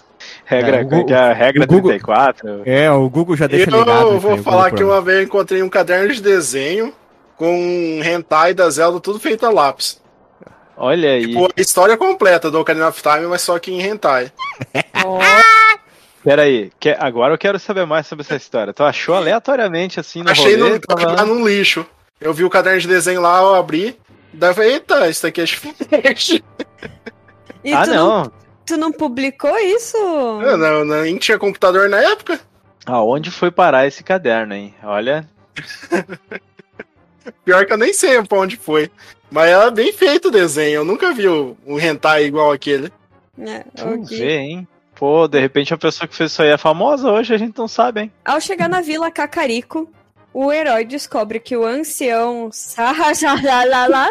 Regra, 0.46 0.78
é, 0.78 0.84
Google, 0.84 1.14
é 1.14 1.18
a 1.18 1.32
regra 1.34 1.66
Google, 1.66 1.90
34. 1.90 2.62
É, 2.64 2.90
o 2.90 3.10
Google 3.10 3.36
já 3.36 3.46
deixa 3.46 3.70
eu 3.70 3.78
ligado. 3.78 4.08
Eu 4.08 4.18
vou 4.18 4.38
falar 4.38 4.70
que 4.70 4.82
uma 4.82 5.02
vez 5.02 5.18
eu 5.18 5.24
encontrei 5.24 5.62
um 5.62 5.68
caderno 5.68 6.14
de 6.14 6.22
desenho 6.22 6.94
com 7.36 7.54
um 7.54 8.02
hentai 8.02 8.54
da 8.54 8.70
Zelda 8.70 8.98
tudo 9.00 9.20
feito 9.20 9.44
a 9.44 9.50
lápis. 9.50 10.00
Olha 10.78 11.10
aí. 11.10 11.26
Tipo, 11.26 11.44
a 11.54 11.60
história 11.60 11.94
completa 11.94 12.50
do 12.50 12.58
Ocarina 12.58 12.88
of 12.88 13.02
Time, 13.02 13.26
mas 13.26 13.42
só 13.42 13.58
que 13.58 13.70
em 13.70 13.82
hentai. 13.82 14.32
oh. 15.04 15.18
Peraí, 16.24 16.72
que, 16.80 16.88
agora 16.98 17.34
eu 17.34 17.38
quero 17.38 17.58
saber 17.58 17.84
mais 17.84 18.06
sobre 18.06 18.24
essa 18.24 18.36
história. 18.36 18.72
Tu 18.72 18.82
achou 18.82 19.14
aleatoriamente 19.14 20.00
assim 20.00 20.22
no 20.22 20.30
Achei 20.30 20.56
rolê? 20.56 20.70
no, 20.70 20.80
tava... 20.80 21.26
num 21.26 21.46
lixo. 21.46 21.86
Eu 22.20 22.32
vi 22.32 22.44
o 22.44 22.50
caderno 22.50 22.80
de 22.80 22.88
desenho 22.88 23.20
lá, 23.20 23.40
eu 23.40 23.54
abri. 23.54 23.98
Daí 24.32 24.50
eu 24.50 24.54
falei, 24.54 24.72
eita, 24.74 25.08
isso 25.08 25.26
aqui 25.26 25.40
é 25.40 25.44
diferente. 25.44 26.44
ah, 27.72 27.86
não. 27.86 28.22
não. 28.24 28.32
Tu 28.66 28.76
não 28.76 28.92
publicou 28.92 29.56
isso? 29.58 29.96
Eu 29.96 30.56
não, 30.56 30.84
nem 30.84 31.18
tinha 31.18 31.38
computador 31.38 31.88
na 31.88 31.98
época. 31.98 32.40
Aonde 32.86 33.30
foi 33.30 33.50
parar 33.50 33.86
esse 33.86 34.02
caderno, 34.02 34.54
hein? 34.54 34.74
Olha. 34.82 35.28
Pior 37.44 37.66
que 37.66 37.72
eu 37.72 37.78
nem 37.78 37.92
sei 37.92 38.22
pra 38.22 38.38
onde 38.38 38.56
foi. 38.56 38.90
Mas 39.30 39.50
era 39.50 39.70
bem 39.70 39.92
feito 39.92 40.28
o 40.28 40.30
desenho. 40.30 40.76
Eu 40.76 40.84
nunca 40.84 41.12
vi 41.12 41.28
um 41.28 41.78
hentai 41.78 42.24
igual 42.24 42.52
aquele. 42.52 42.92
É, 43.38 43.64
Vamos 43.74 44.08
ver, 44.08 44.38
hein? 44.38 44.68
Pô, 44.94 45.26
de 45.26 45.40
repente 45.40 45.74
a 45.74 45.78
pessoa 45.78 46.06
que 46.06 46.14
fez 46.14 46.30
isso 46.30 46.42
aí 46.42 46.50
é 46.50 46.58
famosa 46.58 47.10
hoje, 47.10 47.34
a 47.34 47.36
gente 47.38 47.58
não 47.58 47.66
sabe, 47.66 48.02
hein? 48.02 48.12
Ao 48.24 48.40
chegar 48.40 48.68
na 48.68 48.80
Vila 48.80 49.10
Cacarico, 49.10 49.90
o 50.34 50.52
herói 50.52 50.84
descobre 50.84 51.38
que 51.38 51.56
o 51.56 51.64
ancião 51.64 52.50
Sahajalala. 52.52 54.10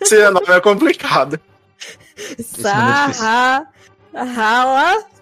Esse 0.00 0.28
nome 0.30 0.48
é 0.48 0.60
complicado. 0.60 1.40
Sahala 2.42 3.66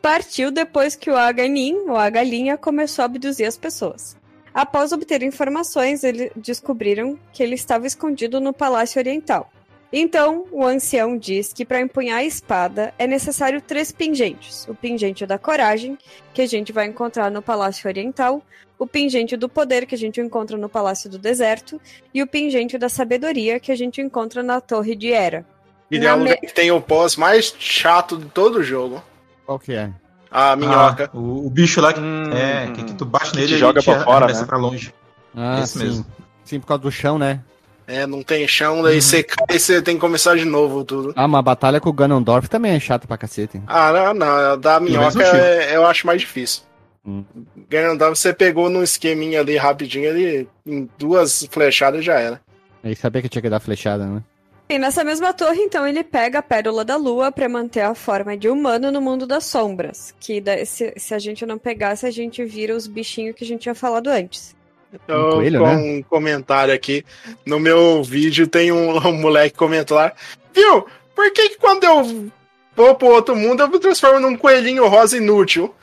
partiu 0.01 0.51
depois 0.51 0.97
que 0.97 1.11
o 1.11 1.17
Aganin, 1.17 1.75
o 1.89 1.97
Agalinha, 1.97 2.57
começou 2.57 3.03
a 3.03 3.07
abduzir 3.07 3.47
as 3.47 3.59
pessoas. 3.59 4.17
Após 4.55 4.93
obter 4.93 5.23
informações, 5.23 6.03
eles 6.03 6.31
descobriram 6.35 7.19
que 7.33 7.43
ele 7.43 7.55
estava 7.55 7.87
escondido 7.87 8.41
no 8.41 8.55
Palácio 8.55 8.99
Oriental. 8.99 9.53
Então, 9.93 10.45
o 10.53 10.65
ancião 10.65 11.17
diz 11.17 11.53
que 11.53 11.65
para 11.65 11.81
empunhar 11.81 12.19
a 12.19 12.25
espada 12.25 12.93
é 12.99 13.07
necessário 13.07 13.61
três 13.61 13.91
pingentes: 13.91 14.67
o 14.69 14.75
pingente 14.75 15.25
da 15.25 15.39
coragem, 15.39 15.97
que 16.35 16.43
a 16.43 16.47
gente 16.47 16.73
vai 16.73 16.87
encontrar 16.87 17.31
no 17.31 17.41
Palácio 17.41 17.89
Oriental, 17.89 18.43
o 18.79 18.87
pingente 18.87 19.37
do 19.37 19.49
poder, 19.49 19.87
que 19.87 19.95
a 19.95 19.99
gente 19.99 20.21
encontra 20.21 20.57
no 20.57 20.69
Palácio 20.69 21.09
do 21.09 21.19
Deserto, 21.19 21.81
e 22.13 22.23
o 22.23 22.27
pingente 22.27 22.77
da 22.77 22.89
sabedoria, 22.89 23.59
que 23.59 23.73
a 23.73 23.77
gente 23.77 24.01
encontra 24.01 24.43
na 24.43 24.61
Torre 24.61 24.95
de 24.95 25.11
Hera. 25.11 25.45
E 25.91 25.97
é 25.97 26.15
um 26.15 26.23
me... 26.23 26.37
que 26.37 26.53
tem 26.53 26.71
o 26.71 26.81
pós 26.81 27.17
mais 27.17 27.55
chato 27.59 28.19
de 28.19 28.27
todo 28.27 28.59
o 28.59 28.63
jogo. 28.63 29.03
Qual 29.47 29.59
que 29.59 29.73
é? 29.73 29.91
A 30.31 30.55
minhoca. 30.55 31.11
Ah, 31.13 31.17
o, 31.17 31.47
o, 31.47 31.51
bicho 31.51 31.81
lá 31.81 31.95
que, 31.95 32.01
hum, 32.01 32.31
é, 32.31 32.71
que, 32.73 32.85
que, 32.85 32.95
tu 32.95 33.07
bate 33.07 33.35
nele 33.35 33.55
e 33.55 33.59
joga 33.59 33.83
pra 33.83 34.05
fora, 34.05 34.27
né? 34.27 34.45
pra 34.45 34.59
longe. 34.59 34.93
Ah, 35.35 35.61
Esse 35.63 35.79
sim. 35.79 35.85
mesmo. 35.85 36.07
Sim, 36.45 36.61
por 36.61 36.67
causa 36.67 36.83
do 36.83 36.93
chão, 36.93 37.19
né? 37.19 37.41
É, 37.89 38.07
não 38.07 38.23
tem 38.23 38.47
chão, 38.47 38.83
daí 38.83 39.01
você 39.01 39.23
cai 39.23 39.57
e 39.57 39.59
você 39.59 39.81
tem 39.81 39.95
que 39.95 40.01
começar 40.01 40.37
de 40.37 40.45
novo 40.45 40.85
tudo. 40.85 41.15
Ah, 41.17 41.25
uma 41.25 41.41
batalha 41.41 41.81
com 41.81 41.89
o 41.89 41.93
Ganondorf 41.93 42.47
também 42.49 42.73
é 42.73 42.79
chata 42.81 43.07
pra 43.09 43.17
cacete. 43.17 43.57
hein? 43.57 43.63
Ah, 43.67 43.91
não, 43.91 44.13
não. 44.15 44.27
a 44.53 44.57
Da 44.57 44.79
minhoca 44.79 45.23
é- 45.23 45.75
eu 45.75 45.87
acho 45.87 46.07
mais 46.07 46.21
difícil. 46.21 46.63
Hum. 47.07 47.25
Ganondorf, 47.69 48.19
você 48.19 48.35
pegou 48.35 48.69
num 48.69 48.83
esqueminha 48.83 49.41
ali 49.41 49.57
rapidinho, 49.57 50.05
ele 50.05 50.47
em 50.67 50.87
duas 50.99 51.49
flechadas 51.51 52.05
já 52.05 52.21
era. 52.21 52.41
Aí 52.85 52.95
sabia 52.95 53.23
que 53.23 53.29
tinha 53.29 53.41
que 53.41 53.49
dar 53.49 53.59
flechada, 53.61 54.05
né? 54.05 54.23
E 54.69 54.79
nessa 54.79 55.03
mesma 55.03 55.33
torre, 55.33 55.61
então, 55.63 55.87
ele 55.87 56.05
pega 56.05 56.41
a 56.41 56.43
pérola 56.43 56.85
da 56.85 56.95
lua 56.95 57.33
pra 57.33 57.49
manter 57.49 57.81
a 57.81 57.95
forma 57.95 58.37
de 58.37 58.51
humano 58.51 58.93
no 58.93 59.01
mundo 59.01 59.27
das 59.27 59.47
sombras. 59.47 60.15
Que 60.21 60.43
se, 60.67 60.93
se 60.95 61.15
a 61.15 61.19
gente 61.19 61.47
não 61.47 61.57
pegasse, 61.57 62.05
a 62.05 62.11
gente 62.11 62.45
vira 62.45 62.77
os 62.77 62.87
bichinhos 62.87 63.35
que 63.35 63.45
a 63.45 63.47
gente 63.47 63.63
tinha 63.63 63.75
falado 63.75 64.09
antes. 64.09 64.55
Então, 64.93 65.33
coelho, 65.33 65.61
com 65.61 65.67
né? 65.67 65.77
um 65.77 66.03
comentário 66.03 66.73
aqui. 66.73 67.05
No 67.45 67.59
meu 67.59 68.03
vídeo 68.03 68.47
tem 68.47 68.73
um, 68.73 68.97
um 69.09 69.13
moleque 69.13 69.57
lá. 69.91 70.13
Viu? 70.55 70.87
Por 71.15 71.33
que, 71.33 71.51
que 71.51 71.57
quando 71.57 71.85
eu 71.85 72.31
vou 72.75 72.95
pro 72.95 73.09
outro 73.09 73.35
mundo 73.35 73.63
eu 73.63 73.69
me 73.69 73.79
transformo 73.79 74.21
num 74.21 74.37
coelhinho 74.37 74.87
rosa 74.87 75.17
inútil? 75.17 75.75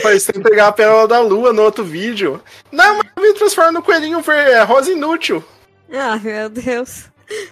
Falei, 0.00 0.18
você 0.18 0.32
tem 0.32 0.42
que 0.42 0.48
pegar 0.48 0.68
a 0.68 0.72
pérola 0.72 1.08
da 1.08 1.20
lua 1.20 1.52
no 1.52 1.62
outro 1.62 1.84
vídeo. 1.84 2.42
Não, 2.70 2.98
mas 2.98 3.06
eu 3.16 3.22
me 3.22 3.34
transformo 3.34 3.72
num 3.72 3.82
coelhinho 3.82 4.22
é, 4.30 4.62
rosa 4.62 4.90
inútil. 4.90 5.44
Ah, 5.92 6.16
meu 6.16 6.48
Deus. 6.48 7.04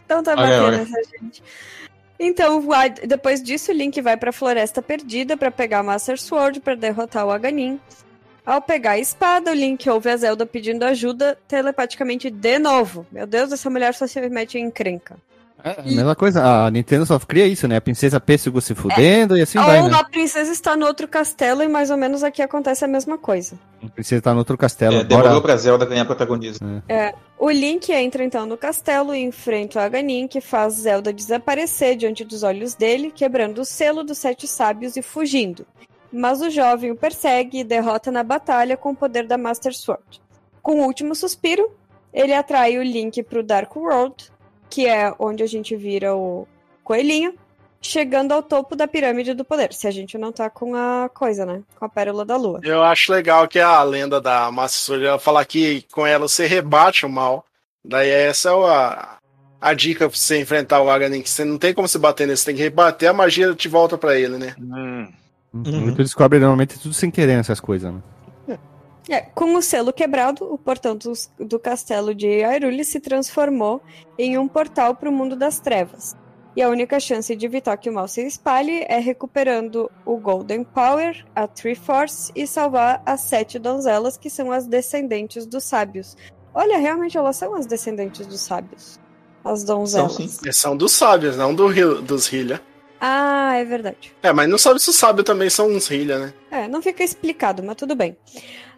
Então 0.05 0.23
tá 0.23 0.37
batendo 0.37 0.75
essa 0.75 1.03
gente. 1.21 1.43
Então, 2.19 2.59
o 2.59 3.07
depois 3.07 3.43
disso, 3.43 3.73
o 3.73 3.75
Link 3.75 4.01
vai 4.01 4.17
pra 4.17 4.33
Floresta 4.33 4.81
Perdida 4.81 5.37
pra 5.37 5.51
pegar 5.51 5.81
a 5.81 5.83
Master 5.83 6.21
Sword 6.21 6.61
pra 6.61 6.75
derrotar 6.75 7.27
o 7.27 7.31
Aganin. 7.31 7.81
Ao 8.45 8.61
pegar 8.61 8.93
a 8.93 8.99
espada, 8.99 9.51
o 9.51 9.55
Link 9.55 9.89
ouve 9.89 10.11
a 10.11 10.17
Zelda 10.17 10.45
pedindo 10.45 10.85
ajuda 10.85 11.39
telepaticamente 11.49 12.31
de 12.31 12.59
novo. 12.59 13.07
Meu 13.11 13.27
Deus, 13.27 13.53
essa 13.53 13.71
mulher 13.71 13.95
só 13.95 14.07
se 14.07 14.21
mete 14.29 14.59
em 14.59 14.67
encrenca. 14.67 15.17
É, 15.65 15.81
a 15.81 15.83
mesma 15.83 16.15
coisa, 16.15 16.45
a 16.45 16.71
Nintendo 16.71 17.07
só 17.07 17.19
cria 17.19 17.47
isso, 17.47 17.67
né? 17.67 17.77
A 17.77 17.81
princesa 17.81 18.21
Pêssego 18.21 18.61
se 18.61 18.75
fudendo 18.75 19.35
e 19.35 19.41
assim 19.41 19.59
vai, 19.59 19.81
Ou 19.81 19.89
né? 19.89 19.97
a 19.99 20.05
princesa 20.05 20.53
está 20.53 20.77
no 20.77 20.85
outro 20.85 21.09
castelo 21.09 21.63
e 21.63 21.69
mais 21.69 21.91
ou 21.91 21.97
menos 21.97 22.23
aqui 22.23 22.43
acontece 22.43 22.85
a 22.85 22.89
mesma 22.89 23.17
coisa. 23.17 23.59
A 23.83 23.89
princesa 23.89 24.21
tá 24.21 24.33
no 24.35 24.41
outro 24.41 24.59
castelo. 24.59 24.97
É, 24.97 25.05
demorou 25.05 25.31
bora. 25.31 25.41
pra 25.41 25.57
Zelda 25.57 25.87
ganhar 25.87 26.05
protagonismo. 26.05 26.83
O 27.39 27.51
Link 27.51 27.91
entra 27.91 28.23
então 28.23 28.45
no 28.45 28.59
castelo 28.59 29.15
e 29.15 29.23
enfrenta 29.23 29.79
o 29.79 29.83
Aganin, 29.83 30.29
que 30.29 30.43
faz 30.43 30.75
Zelda 30.75 31.15
desaparecer 31.15 31.97
diante 31.97 32.25
dos 32.25 32.43
olhos 32.43 32.75
dele, 32.75 33.11
quebrando 33.11 33.63
o 33.63 33.65
selo 33.65 34.05
dos 34.05 34.19
sete 34.19 34.47
sábios 34.47 34.99
e 34.99 35.03
fugindo. 35.03 35.67
Mas 36.15 36.41
o 36.41 36.49
jovem 36.49 36.93
o 36.93 36.97
persegue 36.97 37.59
e 37.59 37.65
derrota 37.65 38.13
na 38.13 38.23
batalha 38.23 38.77
com 38.77 38.91
o 38.91 38.97
poder 38.97 39.27
da 39.27 39.37
Master 39.37 39.75
Sword. 39.75 40.23
Com 40.63 40.81
o 40.81 40.85
último 40.85 41.13
suspiro, 41.13 41.69
ele 42.13 42.33
atrai 42.33 42.79
o 42.79 42.83
Link 42.85 43.21
para 43.25 43.41
o 43.41 43.43
Dark 43.43 43.75
World, 43.75 44.31
que 44.71 44.87
é 44.87 45.13
onde 45.19 45.43
a 45.43 45.47
gente 45.47 45.75
vira 45.75 46.15
o 46.15 46.47
coelhinho, 46.85 47.35
chegando 47.83 48.33
ao 48.33 48.45
topo 48.45 48.77
da 48.77 48.87
pirâmide 48.87 49.35
do 49.35 49.45
poder, 49.45 49.73
se 49.73 49.89
a 49.89 49.91
gente 49.91 50.17
não 50.17 50.31
tá 50.31 50.49
com 50.49 50.77
a 50.77 51.11
coisa, 51.13 51.45
né? 51.45 51.63
Com 51.77 51.85
a 51.85 51.89
pérola 51.89 52.25
da 52.25 52.37
lua. 52.37 52.61
Eu 52.63 52.83
acho 52.83 53.13
legal 53.13 53.49
que 53.49 53.59
a 53.59 53.83
lenda 53.83 54.21
da 54.21 54.51
Master 54.53 54.81
Sword 54.81 55.05
ela 55.05 55.19
fala 55.19 55.45
que 55.45 55.85
com 55.93 56.07
ela 56.07 56.29
você 56.29 56.47
rebate 56.47 57.05
o 57.05 57.11
mal. 57.11 57.45
Daí 57.85 58.09
essa 58.09 58.51
é 58.51 58.53
a, 58.53 59.19
a 59.61 59.75
dica 59.75 60.09
pra 60.09 60.17
você 60.17 60.41
enfrentar 60.41 60.81
o 60.81 60.89
Aganin, 60.89 61.23
que 61.23 61.29
você 61.29 61.45
não 61.45 61.59
tem 61.59 61.75
como 61.75 61.89
se 61.89 61.99
bater 61.99 62.27
nele, 62.27 62.37
você 62.37 62.47
tem 62.47 62.55
que 62.55 62.63
rebater, 62.63 63.11
a 63.11 63.13
magia 63.13 63.53
te 63.53 63.69
volta 63.69 63.99
pra 63.99 64.17
ele, 64.17 64.39
né? 64.39 64.55
Hum. 64.61 65.13
Uhum. 65.55 65.95
Tu 65.95 66.03
descobre 66.03 66.39
normalmente 66.41 66.79
tudo 66.81 66.93
sem 66.93 67.11
querer 67.11 67.39
essas 67.39 67.61
coisas, 67.61 67.93
né? 67.93 68.03
É, 69.09 69.21
com 69.21 69.55
o 69.55 69.61
selo 69.61 69.93
quebrado, 69.93 70.51
o 70.51 70.57
portão 70.57 70.97
do, 70.97 71.13
do 71.39 71.59
castelo 71.59 72.15
de 72.15 72.27
Hyrule 72.27 72.85
se 72.85 72.99
transformou 72.99 73.83
em 74.19 74.39
um 74.39 74.49
portal 74.49 74.95
para 74.95 75.11
o 75.11 75.13
mundo 75.13 75.37
das 75.37 75.61
trevas. 75.61 76.17
E 76.57 76.63
a 76.63 76.69
única 76.69 76.99
chance 77.01 77.35
de 77.35 77.45
evitar 77.45 77.77
que 77.77 77.91
o 77.91 77.93
mal 77.93 78.09
se 78.09 78.25
espalhe 78.27 78.85
é 78.89 78.99
recuperando 78.99 79.91
o 80.07 80.17
Golden 80.17 80.65
Power, 80.65 81.25
a 81.35 81.47
Triforce 81.47 82.33
e 82.35 82.47
salvar 82.47 83.03
as 83.05 83.23
sete 83.23 83.59
donzelas 83.59 84.17
que 84.17 84.31
são 84.31 84.51
as 84.53 84.67
descendentes 84.67 85.45
dos 85.45 85.65
sábios. 85.65 86.17
Olha, 86.55 86.79
realmente 86.79 87.19
elas 87.19 87.37
são 87.37 87.55
as 87.55 87.67
descendentes 87.67 88.27
dos 88.27 88.41
sábios. 88.41 88.99
As 89.45 89.61
São 89.61 89.77
donzelas. 89.79 90.13
sim. 90.13 90.31
Eles 90.43 90.57
são 90.57 90.77
dos 90.77 90.93
sábios, 90.93 91.37
não 91.37 91.55
do, 91.55 92.01
dos 92.01 92.33
Hilha. 92.33 92.63
Ah, 93.07 93.55
é 93.57 93.65
verdade. 93.67 94.15
É, 94.23 94.33
mas 94.33 94.49
não 94.49 94.57
sabe 94.57 94.81
se 94.81 94.89
os 94.89 94.97
sábios 94.97 95.27
também 95.27 95.51
são 95.51 95.69
uns 95.69 95.91
Hilha, 95.91 96.19
né? 96.19 96.33
É, 96.51 96.67
não 96.67 96.81
fica 96.81 97.05
explicado, 97.05 97.63
mas 97.63 97.77
tudo 97.77 97.95
bem. 97.95 98.17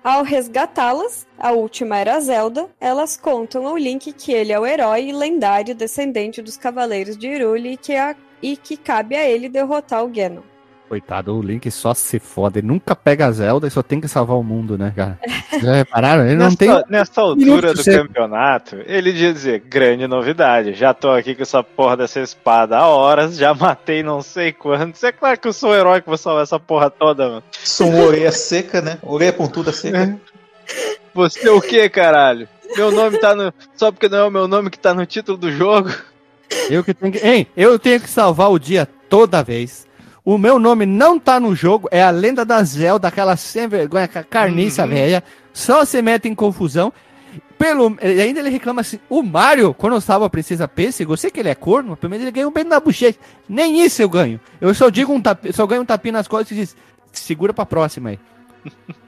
Ao 0.03 0.25
resgatá-las, 0.25 1.25
a 1.39 1.53
última 1.53 1.97
era 1.97 2.17
a 2.17 2.21
Zelda, 2.21 2.69
elas 2.81 3.17
contam 3.17 3.69
ao 3.69 3.77
Link 3.77 4.13
que 4.13 4.33
ele 4.33 4.53
é 4.53 4.59
o 4.59 4.67
herói 4.67 5.13
lendário 5.13 5.77
descendente 5.77 6.43
dos 6.43 6.57
Cavaleiros 6.57 7.17
de 7.17 7.29
Hyrule 7.29 7.75
e 7.75 7.77
que, 7.77 7.95
a- 7.95 8.17
e 8.43 8.57
que 8.57 8.77
cabe 8.77 9.15
a 9.15 9.29
ele 9.29 9.49
derrotar 9.49 10.05
o 10.05 10.09
Ganon. 10.09 10.43
Coitado, 10.89 11.37
o 11.37 11.43
Link 11.43 11.69
só 11.71 11.93
se 11.95 12.21
fode. 12.21 12.61
Ele 12.61 12.69
nunca 12.69 12.95
pega 12.95 13.27
a 13.27 13.33
Zelda 13.33 13.67
e 13.67 13.71
só 13.71 13.83
tem 13.83 14.01
que 14.01 14.07
salvar 14.07 14.37
o 14.37 14.43
mundo, 14.43 14.79
né, 14.79 14.93
cara? 14.95 15.19
Já 15.61 15.75
repararam? 15.75 16.25
Ele 16.25 16.37
não 16.37 16.45
nessa, 16.45 16.57
tem. 16.57 16.71
nessa 16.89 17.21
altura 17.21 17.75
do 17.75 17.83
seco. 17.83 18.07
campeonato, 18.07 18.77
ele 18.87 19.11
ia 19.11 19.33
dizer, 19.33 19.61
grande 19.61 20.07
novidade, 20.07 20.75
já 20.75 20.95
tô 20.95 21.11
aqui 21.11 21.35
com 21.35 21.43
essa 21.43 21.63
porra 21.63 21.97
dessa 21.97 22.21
espada 22.21 22.77
há 22.77 22.87
horas, 22.87 23.37
já 23.37 23.53
matei 23.53 24.03
não 24.05 24.23
sei 24.23 24.53
quantos. 24.53 25.03
É 25.03 25.11
claro 25.11 25.41
que 25.41 25.49
eu 25.49 25.53
sou 25.53 25.71
o 25.71 25.75
herói 25.75 26.01
que 26.01 26.09
vou 26.09 26.17
salvar 26.17 26.45
essa 26.45 26.61
porra 26.61 26.89
toda, 26.89 27.29
mano. 27.29 27.43
Sou 27.51 27.89
uma 27.89 28.05
orelha 28.05 28.31
seca, 28.31 28.81
né? 28.81 28.99
Orelha 29.03 29.33
pontuda 29.33 29.73
seca. 29.73 30.17
Você 31.13 31.49
é 31.49 31.51
o 31.51 31.61
que, 31.61 31.89
caralho? 31.89 32.49
Meu 32.77 32.91
nome 32.91 33.19
tá 33.19 33.35
no. 33.35 33.53
Só 33.75 33.91
porque 33.91 34.09
não 34.09 34.19
é 34.19 34.25
o 34.25 34.31
meu 34.31 34.47
nome 34.47 34.71
que 34.71 34.79
tá 34.79 34.95
no 34.95 35.07
título 35.07 35.37
do 35.39 35.51
jogo. 35.51 35.91
Eu 36.71 36.85
que 36.85 36.95
tenho 36.95 37.13
que. 37.13 37.27
Hein, 37.27 37.47
eu 37.57 37.79
tenho 37.79 38.01
que 38.01 38.09
salvar 38.09 38.51
o 38.51 38.59
dia 38.59 38.87
toda 39.09 39.43
vez. 39.43 39.86
O 40.27 40.37
meu 40.37 40.59
nome 40.59 40.85
não 40.85 41.19
tá 41.19 41.39
no 41.41 41.55
jogo, 41.55 41.89
é 41.93 42.03
a 42.03 42.11
lenda 42.11 42.45
da 42.45 42.63
Zelda, 42.65 43.07
aquela 43.09 43.37
sem 43.37 43.67
vergonha, 43.69 44.09
ca- 44.09 44.25
carniça 44.25 44.83
Uhum. 44.83 44.89
velha. 44.91 45.23
Só 45.55 45.85
se 45.85 46.03
mete 46.03 46.29
em 46.29 46.35
confusão. 46.35 46.93
Pelo, 47.57 47.97
e 48.03 48.21
ainda 48.21 48.41
ele 48.41 48.51
reclama 48.51 48.81
assim: 48.83 48.99
o 49.09 49.23
Mario, 49.23 49.73
quando 49.73 49.95
eu 49.95 50.01
salvo 50.01 50.25
a 50.27 50.31
Princesa 50.31 50.67
Pêssego, 50.69 51.13
eu 51.13 51.17
sei 51.17 51.31
que 51.31 51.41
ele 51.41 51.49
é 51.49 51.55
corno, 51.55 51.91
mas 51.91 51.99
pelo 51.99 52.11
menos 52.11 52.25
ele 52.25 52.33
ganha 52.33 52.47
um 52.49 52.53
beijo 52.53 52.69
na 52.69 52.81
bochecha. 52.81 53.19
Nem 53.49 53.83
isso 53.83 54.03
eu 54.03 54.09
ganho. 54.09 54.39
Eu 54.61 54.75
só 54.75 54.91
digo 54.91 55.13
um 55.13 55.21
tapi, 55.23 55.53
só 55.53 55.67
ganho 55.67 55.83
um 55.83 55.87
tapinha 55.87 56.13
nas 56.13 56.29
costas 56.29 56.51
e 56.51 56.61
diz: 56.61 56.77
segura 57.13 57.55
pra 57.55 57.65
próxima 57.65 58.11
aí. 58.11 58.19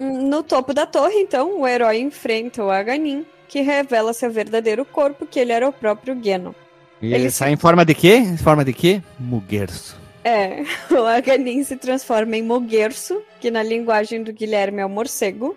No 0.00 0.42
topo 0.42 0.74
da 0.74 0.86
torre, 0.86 1.14
então, 1.20 1.60
o 1.60 1.66
herói 1.68 1.98
enfrenta 2.00 2.64
o 2.64 2.70
Aganin, 2.70 3.24
que 3.48 3.60
revela 3.60 4.12
seu 4.12 4.30
verdadeiro 4.30 4.84
corpo, 4.84 5.24
que 5.24 5.38
ele 5.38 5.52
era 5.52 5.68
o 5.68 5.72
próprio 5.72 6.14
Ganon. 6.16 6.52
E 7.00 7.06
Ele 7.06 7.14
ele 7.14 7.30
sai 7.30 7.52
em 7.52 7.56
forma 7.56 7.84
de 7.84 7.94
quê? 7.94 8.16
Em 8.16 8.36
forma 8.36 8.64
de 8.64 8.72
quê? 8.72 9.00
Muguerço. 9.18 9.96
É, 10.24 10.62
o 10.90 11.04
Aganin 11.04 11.62
se 11.64 11.76
transforma 11.76 12.36
em 12.36 12.42
Moguerço, 12.42 13.22
que 13.40 13.50
na 13.50 13.62
linguagem 13.62 14.22
do 14.22 14.32
Guilherme 14.32 14.80
é 14.80 14.86
o 14.86 14.88
morcego. 14.88 15.54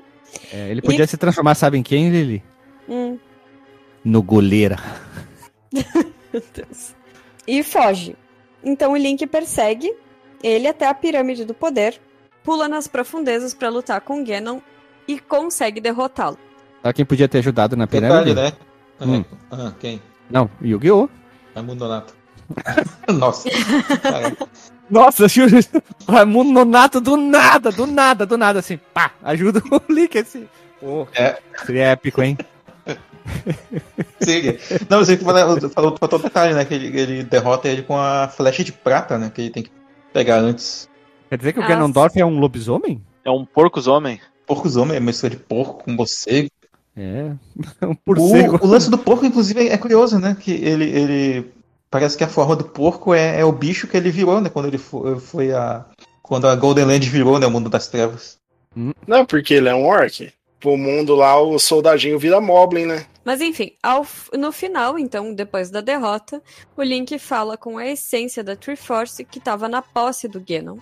É, 0.53 0.69
ele 0.69 0.81
podia 0.81 1.07
se 1.07 1.15
transformar, 1.17 1.55
sabe 1.55 1.77
em 1.77 1.83
quem, 1.83 2.09
Lili? 2.09 2.43
Hum, 2.87 3.17
No 4.03 4.21
goleira. 4.21 4.77
Meu 6.33 6.43
Deus. 6.53 6.93
E 7.47 7.63
foge. 7.63 8.15
Então 8.63 8.91
o 8.91 8.97
Link 8.97 9.25
persegue 9.27 9.93
ele 10.43 10.67
até 10.67 10.85
a 10.87 10.93
pirâmide 10.93 11.45
do 11.45 11.53
poder, 11.53 11.99
pula 12.43 12.67
nas 12.67 12.87
profundezas 12.87 13.53
pra 13.53 13.69
lutar 13.69 14.01
com 14.01 14.23
Ganon 14.23 14.59
e 15.07 15.17
consegue 15.19 15.79
derrotá-lo. 15.79 16.37
Sabe 16.83 16.93
quem 16.93 17.05
podia 17.05 17.27
ter 17.29 17.37
ajudado 17.39 17.75
na 17.77 17.87
pirâmide? 17.87 18.33
Detalhe, 18.35 18.51
né? 18.51 18.57
Hum. 18.99 19.23
Ah, 19.49 19.71
quem? 19.79 20.01
Não, 20.29 20.49
Yu-Gi-Oh! 20.61 21.07
Raimundo 21.55 21.79
Donato. 21.85 22.16
Nossa. 23.13 23.49
Cara, 24.01 24.37
Nossa, 24.89 25.27
Júlio, 25.29 25.59
Raimundo 26.07 26.51
Nonato 26.51 27.01
do 27.01 27.17
nada, 27.17 27.71
do 27.71 27.85
nada, 27.85 28.25
do 28.25 28.37
nada, 28.37 28.59
assim, 28.59 28.79
pá, 28.93 29.11
ajuda 29.23 29.61
o 29.71 29.81
Link, 29.91 30.17
assim. 30.17 30.47
Pô, 30.79 31.07
É. 31.15 31.37
Seria 31.65 31.85
épico, 31.87 32.21
hein? 32.21 32.37
seria. 34.21 34.57
Não, 34.89 34.99
você 34.99 35.17
falou, 35.17 35.57
falou 35.59 35.97
um 36.13 36.21
detalhe, 36.21 36.53
né? 36.53 36.63
Que 36.63 36.73
ele, 36.73 36.99
ele 36.99 37.23
derrota 37.23 37.67
ele 37.67 37.81
com 37.81 37.97
a 37.97 38.27
flecha 38.27 38.63
de 38.63 38.71
prata, 38.71 39.17
né? 39.17 39.31
Que 39.33 39.41
ele 39.41 39.49
tem 39.49 39.63
que 39.63 39.71
pegar 40.13 40.37
antes. 40.39 40.89
Quer 41.29 41.37
dizer 41.37 41.53
que 41.53 41.59
o 41.59 41.61
Nossa. 41.61 41.73
Ganondorf 41.73 42.19
é 42.19 42.25
um 42.25 42.39
lobisomem? 42.39 43.01
É 43.25 43.29
um 43.31 43.45
porcos 43.45 43.87
homem. 43.87 44.19
Porcos 44.45 44.77
homem, 44.77 44.95
é 44.95 44.99
mistura 44.99 45.31
de 45.31 45.37
porco 45.37 45.83
com 45.83 45.91
morcego. 45.91 46.49
É, 46.95 47.31
um 47.85 47.95
morcego. 48.05 48.57
O, 48.61 48.65
o 48.65 48.69
lance 48.69 48.89
do 48.89 48.97
porco, 48.97 49.25
inclusive, 49.25 49.67
é 49.67 49.77
curioso, 49.77 50.17
né? 50.19 50.35
Que 50.39 50.51
ele, 50.51 50.85
ele. 50.85 51.51
Parece 51.89 52.17
que 52.17 52.23
a 52.23 52.27
forma 52.27 52.55
do 52.55 52.65
porco 52.65 53.13
é, 53.13 53.39
é 53.39 53.45
o 53.45 53.51
bicho 53.51 53.87
que 53.87 53.95
ele 53.95 54.11
virou, 54.11 54.41
né? 54.41 54.49
Quando 54.49 54.67
ele 54.67 54.77
foi, 54.77 55.19
foi 55.19 55.51
a. 55.53 55.85
Quando 56.21 56.47
a 56.47 56.55
Golden 56.55 56.85
Land 56.85 57.09
virou, 57.09 57.39
né? 57.39 57.47
O 57.47 57.51
mundo 57.51 57.69
das 57.69 57.87
trevas. 57.87 58.37
Não, 59.07 59.25
porque 59.25 59.53
ele 59.53 59.69
é 59.69 59.75
um 59.75 59.85
orc. 59.85 60.31
Pro 60.59 60.75
mundo 60.75 61.15
lá, 61.15 61.39
o 61.39 61.57
soldadinho 61.59 62.19
vira 62.19 62.41
Moblin, 62.41 62.85
né? 62.85 63.05
Mas 63.23 63.41
enfim, 63.41 63.73
ao 63.83 64.05
no 64.33 64.51
final, 64.51 64.97
então, 64.97 65.33
depois 65.33 65.69
da 65.69 65.81
derrota, 65.81 66.41
o 66.75 66.81
Link 66.81 67.17
fala 67.19 67.57
com 67.57 67.77
a 67.77 67.85
essência 67.85 68.43
da 68.43 68.55
Triforce 68.55 69.23
que 69.23 69.37
estava 69.37 69.67
na 69.67 69.81
posse 69.81 70.27
do 70.27 70.39
Ganon. 70.41 70.77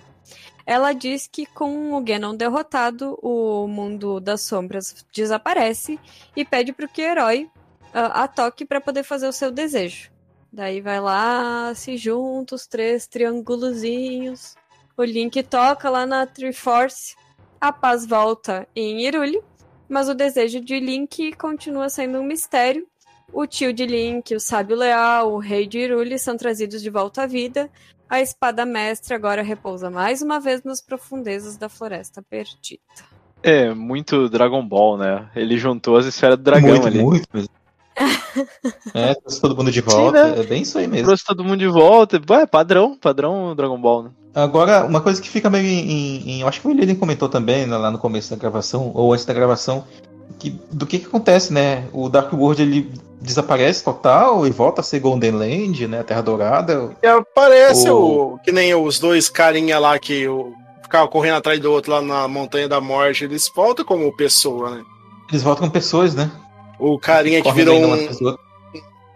ela 0.65 0.93
diz 0.93 1.27
que 1.27 1.45
com 1.45 1.93
o 1.93 2.01
Ganon 2.01 2.35
derrotado, 2.35 3.17
o 3.21 3.67
mundo 3.67 4.19
das 4.19 4.41
sombras 4.41 5.05
desaparece 5.13 5.99
e 6.35 6.45
pede 6.45 6.71
para 6.71 6.87
que 6.87 7.01
o 7.01 7.05
herói 7.05 7.49
uh, 7.85 8.13
a 8.13 8.27
toque 8.27 8.65
para 8.65 8.79
poder 8.79 9.03
fazer 9.03 9.27
o 9.27 9.33
seu 9.33 9.51
desejo. 9.51 10.14
Daí 10.55 10.79
vai 10.79 11.01
lá, 11.01 11.73
se 11.75 11.97
junta 11.97 12.55
os 12.55 12.65
três 12.65 13.05
triângulozinhos. 13.07 14.55
O 14.95 15.03
Link 15.03 15.43
toca 15.43 15.89
lá 15.89 16.05
na 16.05 16.25
Triforce. 16.25 17.15
A 17.59 17.73
paz 17.73 18.05
volta 18.07 18.65
em 18.73 19.01
Hyrule, 19.01 19.41
mas 19.89 20.07
o 20.07 20.13
desejo 20.13 20.61
de 20.61 20.79
Link 20.79 21.33
continua 21.33 21.89
sendo 21.89 22.19
um 22.19 22.23
mistério. 22.23 22.87
O 23.33 23.45
tio 23.45 23.73
de 23.73 23.85
Link, 23.85 24.33
o 24.33 24.39
sábio 24.39 24.77
leal, 24.77 25.33
o 25.33 25.39
rei 25.39 25.67
de 25.67 25.79
Hyrule 25.79 26.17
são 26.17 26.37
trazidos 26.37 26.81
de 26.81 26.89
volta 26.89 27.23
à 27.23 27.27
vida 27.27 27.69
a 28.09 28.21
espada 28.21 28.65
mestra 28.65 29.15
agora 29.15 29.41
repousa 29.41 29.89
mais 29.89 30.21
uma 30.21 30.39
vez 30.39 30.63
nas 30.63 30.79
profundezas 30.79 31.57
da 31.57 31.67
floresta 31.67 32.21
perdida. 32.21 32.81
É, 33.41 33.73
muito 33.73 34.29
Dragon 34.29 34.65
Ball, 34.65 34.97
né? 34.97 35.29
Ele 35.35 35.57
juntou 35.57 35.97
as 35.97 36.05
esferas 36.05 36.37
do 36.37 36.43
dragão 36.43 36.69
muito, 36.69 36.87
ali. 36.87 37.03
Muito 37.03 37.27
mesmo. 37.33 37.49
É, 38.93 39.13
trouxe 39.15 39.41
todo 39.41 39.55
mundo 39.55 39.71
de 39.71 39.81
volta. 39.81 40.23
Sim, 40.23 40.31
né? 40.31 40.39
É 40.39 40.43
bem 40.43 40.61
isso 40.61 40.77
aí 40.77 40.87
mesmo. 40.87 41.07
Trouxe 41.07 41.23
todo 41.23 41.43
mundo 41.43 41.57
de 41.57 41.67
volta. 41.67 42.21
É 42.41 42.45
padrão, 42.45 42.97
padrão 42.97 43.55
Dragon 43.55 43.79
Ball, 43.79 44.03
né? 44.03 44.09
Agora, 44.33 44.85
uma 44.85 44.99
coisa 44.99 45.21
que 45.21 45.29
fica 45.29 45.49
meio 45.49 45.65
em. 45.65 46.39
em, 46.39 46.43
acho 46.43 46.59
que 46.59 46.67
o 46.67 46.69
William 46.71 46.95
comentou 46.95 47.29
também 47.29 47.65
né, 47.65 47.77
lá 47.77 47.89
no 47.89 47.97
começo 47.97 48.29
da 48.29 48.35
gravação, 48.35 48.91
ou 48.93 49.13
antes 49.13 49.25
da 49.25 49.33
gravação, 49.33 49.85
que, 50.37 50.49
do 50.71 50.85
que, 50.85 50.99
que 50.99 51.05
acontece, 51.05 51.53
né? 51.53 51.87
O 51.93 52.09
Dark 52.09 52.33
World 52.33 52.61
ele 52.61 52.91
desaparece 53.21 53.83
total 53.83 54.45
e 54.45 54.51
volta 54.51 54.81
a 54.81 54.83
ser 54.83 54.99
Golden 54.99 55.31
Land, 55.31 55.87
né? 55.87 56.03
Terra 56.03 56.21
Dourada. 56.21 56.91
E 57.01 57.07
aparece 57.07 57.89
o... 57.89 58.33
o... 58.33 58.39
que 58.39 58.51
nem 58.51 58.75
os 58.75 58.99
dois 58.99 59.29
carinha 59.29 59.79
lá 59.79 59.97
que 59.97 60.27
o, 60.27 60.53
ficavam 60.83 61.07
correndo 61.07 61.35
atrás 61.35 61.59
do 61.59 61.71
outro 61.71 61.91
lá 61.91 62.01
na 62.01 62.27
Montanha 62.27 62.67
da 62.67 62.79
Morte, 62.79 63.23
eles 63.23 63.51
voltam 63.53 63.85
como 63.85 64.15
pessoa, 64.15 64.71
né? 64.71 64.83
Eles 65.29 65.43
voltam 65.43 65.61
como 65.61 65.71
pessoas, 65.71 66.13
né? 66.13 66.31
O 66.79 66.99
carinha 66.99 67.41
que 67.41 67.51
virou 67.51 67.77
um, 67.77 68.37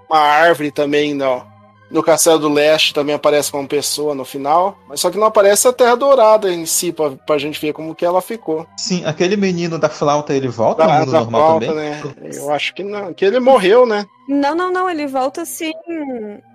uma 0.10 0.20
árvore 0.20 0.72
também, 0.72 1.14
não 1.14 1.48
no 1.90 2.04
Castelo 2.04 2.40
do 2.40 2.50
Leste 2.50 2.94
também 2.94 3.16
aparece 3.16 3.52
como 3.52 3.68
pessoa 3.68 4.14
no 4.14 4.24
final, 4.24 4.78
mas 4.88 5.00
só 5.00 5.10
que 5.10 5.18
não 5.18 5.26
aparece 5.26 5.68
a 5.68 5.74
Terra 5.74 5.96
Dourada 5.96 6.54
em 6.54 6.66
si, 6.66 6.92
pra, 6.92 7.12
pra 7.12 7.38
gente 7.38 7.60
ver 7.60 7.74
como 7.74 7.96
que 7.96 8.06
ela 8.06 8.22
ficou. 8.22 8.68
Sim, 8.78 9.04
aquele 9.06 9.36
menino 9.36 9.80
da 9.80 9.90
flauta, 9.90 10.34
ele 10.34 10.48
volta 10.48 10.86
da, 10.86 10.94
ao 10.94 11.00
mundo 11.00 11.12
normal 11.12 11.42
flauta, 11.42 11.66
também? 11.66 11.90
Né? 11.90 12.32
Eu 12.34 12.52
acho 12.52 12.74
que 12.76 12.84
não, 12.84 13.14
que 13.14 13.26
ele 13.26 13.40
morreu, 13.40 13.86
né? 13.86 14.06
Não, 14.28 14.54
não, 14.54 14.72
não, 14.72 14.90
ele 14.90 15.08
volta 15.08 15.46
sim. 15.46 15.74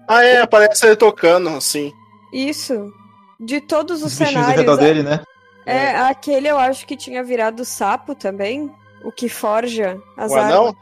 Ah, 0.09 0.23
é, 0.23 0.41
aparece 0.41 0.87
ele 0.87 0.97
tocando, 0.97 1.49
assim. 1.49 1.93
Isso. 2.33 2.93
De 3.41 3.61
todos 3.61 4.03
os, 4.03 4.13
os 4.13 4.13
cenários. 4.13 4.69
Ao 4.69 4.77
dele, 4.77 5.03
né? 5.03 5.21
É, 5.67 5.77
é, 5.77 5.97
aquele 5.97 6.47
eu 6.47 6.59
acho 6.59 6.87
que 6.87 6.97
tinha 6.97 7.25
virado 7.25 7.65
sapo 7.65 8.15
também, 8.15 8.71
o 9.03 9.11
que 9.11 9.29
forja 9.29 9.99
as 10.17 10.31
o 10.31 10.37
armas. 10.37 10.53
Anão? 10.53 10.77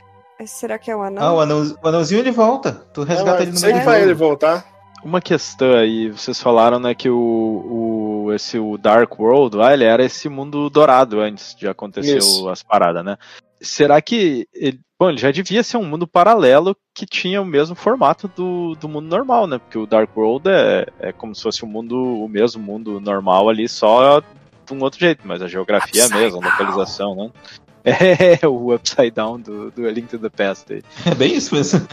Será 0.46 0.78
que 0.78 0.90
é 0.90 0.96
o 0.96 1.02
anão? 1.02 1.22
Ah, 1.22 1.34
o, 1.34 1.40
anão, 1.40 1.76
o 1.82 1.88
anãozinho 1.88 2.20
ele 2.20 2.30
volta. 2.30 2.72
Tu 2.92 3.02
resgata 3.02 3.42
ele 3.42 3.52
no 3.52 3.60
meio. 3.60 3.84
vai 3.84 4.02
ele 4.02 4.14
voltar. 4.14 4.64
Uma 5.04 5.20
questão 5.20 5.74
aí, 5.74 6.10
vocês 6.10 6.40
falaram, 6.40 6.78
né, 6.78 6.94
que 6.94 7.10
o, 7.10 7.16
o, 7.16 8.32
esse, 8.32 8.56
o 8.56 8.78
Dark 8.78 9.18
World, 9.18 9.60
ah, 9.60 9.72
ele 9.72 9.82
era 9.82 10.04
esse 10.04 10.28
mundo 10.28 10.70
dourado 10.70 11.20
antes 11.20 11.56
de 11.56 11.66
acontecer 11.66 12.20
o, 12.22 12.48
as 12.48 12.62
paradas, 12.62 13.04
né? 13.04 13.16
Será 13.60 14.00
que. 14.00 14.46
Ele, 14.52 14.80
bom, 14.98 15.08
ele 15.08 15.18
já 15.18 15.30
devia 15.30 15.62
ser 15.62 15.76
um 15.76 15.84
mundo 15.84 16.06
paralelo 16.06 16.76
que 16.94 17.04
tinha 17.04 17.42
o 17.42 17.46
mesmo 17.46 17.74
formato 17.74 18.28
do, 18.28 18.76
do 18.76 18.88
mundo 18.88 19.08
normal, 19.08 19.46
né? 19.46 19.58
Porque 19.58 19.78
o 19.78 19.86
Dark 19.86 20.16
World 20.16 20.48
é, 20.48 20.86
é 21.00 21.12
como 21.12 21.34
se 21.34 21.42
fosse 21.42 21.64
o 21.64 21.66
um 21.66 21.70
mundo, 21.70 21.96
o 21.96 22.28
mesmo 22.28 22.62
mundo 22.62 23.00
normal 23.00 23.48
ali, 23.48 23.68
só 23.68 24.20
de 24.20 24.72
um 24.72 24.82
outro 24.82 25.00
jeito, 25.00 25.22
mas 25.24 25.42
a 25.42 25.48
geografia 25.48 26.02
é 26.02 26.06
a 26.06 26.08
mesma, 26.08 26.38
a 26.38 26.50
localização, 26.50 27.14
né? 27.16 27.30
É, 28.42 28.46
o 28.46 28.74
Upside 28.74 29.10
Down 29.10 29.40
do, 29.40 29.70
do 29.70 29.88
Link 29.88 30.08
to 30.08 30.18
the 30.18 30.28
Past. 30.28 30.84
É 31.04 31.14
bem 31.14 31.34
isso 31.34 31.54
mesmo. 31.54 31.86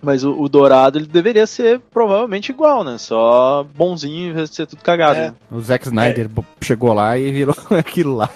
Mas 0.00 0.24
o, 0.24 0.32
o, 0.40 0.48
dourado 0.48 0.98
ele 0.98 1.06
deveria 1.06 1.46
ser 1.46 1.80
provavelmente 1.92 2.50
igual, 2.50 2.82
né? 2.82 2.98
Só 2.98 3.64
bonzinho 3.74 4.30
em 4.30 4.32
vez 4.32 4.50
de 4.50 4.56
ser 4.56 4.66
tudo 4.66 4.82
cagado. 4.82 5.18
É. 5.18 5.28
Né? 5.28 5.34
O 5.50 5.60
Zack 5.60 5.86
Snyder 5.86 6.26
é. 6.26 6.64
chegou 6.64 6.92
lá 6.92 7.16
e 7.16 7.30
virou 7.30 7.54
aquilo 7.70 8.16
lá. 8.16 8.30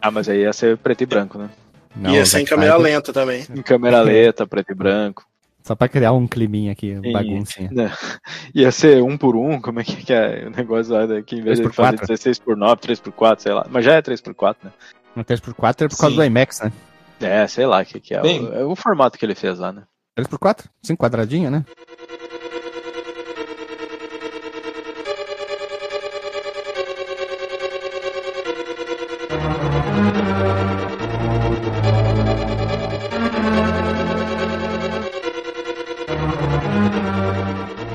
ah, 0.00 0.10
mas 0.10 0.28
aí 0.28 0.42
ia 0.42 0.52
ser 0.52 0.76
preto 0.78 1.02
e 1.02 1.06
branco, 1.06 1.38
né? 1.38 1.50
Não, 1.96 2.10
ia 2.10 2.24
ser 2.24 2.40
em 2.40 2.44
câmera 2.44 2.72
Snyder... 2.72 2.94
lenta 2.94 3.12
também. 3.12 3.46
Em 3.52 3.62
câmera 3.62 4.00
lenta, 4.02 4.46
preto 4.46 4.70
e 4.70 4.74
branco. 4.74 5.24
Só 5.64 5.74
pra 5.74 5.88
criar 5.88 6.12
um 6.12 6.26
climinha 6.26 6.72
aqui, 6.72 6.94
baguncinha. 7.10 7.70
Né? 7.72 7.90
Ia 8.54 8.70
ser 8.70 9.02
um 9.02 9.16
por 9.16 9.34
um, 9.34 9.58
como 9.58 9.80
é 9.80 9.84
que 9.84 10.12
é 10.12 10.46
o 10.46 10.50
negócio 10.54 10.92
lá 10.92 11.06
daqui, 11.06 11.36
em 11.36 11.42
vez 11.42 11.58
de 11.58 11.66
fazer 11.70 11.98
16 12.00 12.38
por 12.38 12.54
9, 12.54 12.82
3 12.82 13.00
por 13.00 13.12
4, 13.14 13.42
sei 13.42 13.52
lá. 13.54 13.66
Mas 13.70 13.82
já 13.82 13.94
é 13.94 14.02
3 14.02 14.20
por 14.20 14.34
4, 14.34 14.66
né? 14.66 14.72
No 15.14 15.24
3x4 15.24 15.84
é 15.84 15.88
por 15.88 15.96
causa 15.96 16.10
Sim. 16.10 16.16
do 16.16 16.24
IMAX, 16.24 16.60
né? 16.60 16.72
É, 17.20 17.46
sei 17.46 17.66
lá 17.66 17.82
o 17.82 17.84
que, 17.84 18.00
que 18.00 18.14
é. 18.14 18.20
Bem, 18.20 18.44
o, 18.44 18.54
é 18.54 18.64
o 18.64 18.74
formato 18.74 19.16
que 19.16 19.24
ele 19.24 19.34
fez 19.34 19.58
lá, 19.58 19.72
né? 19.72 19.84
3x4? 20.18 20.64
Sim, 20.82 20.96
quadradinho, 20.96 21.50
né? 21.50 21.64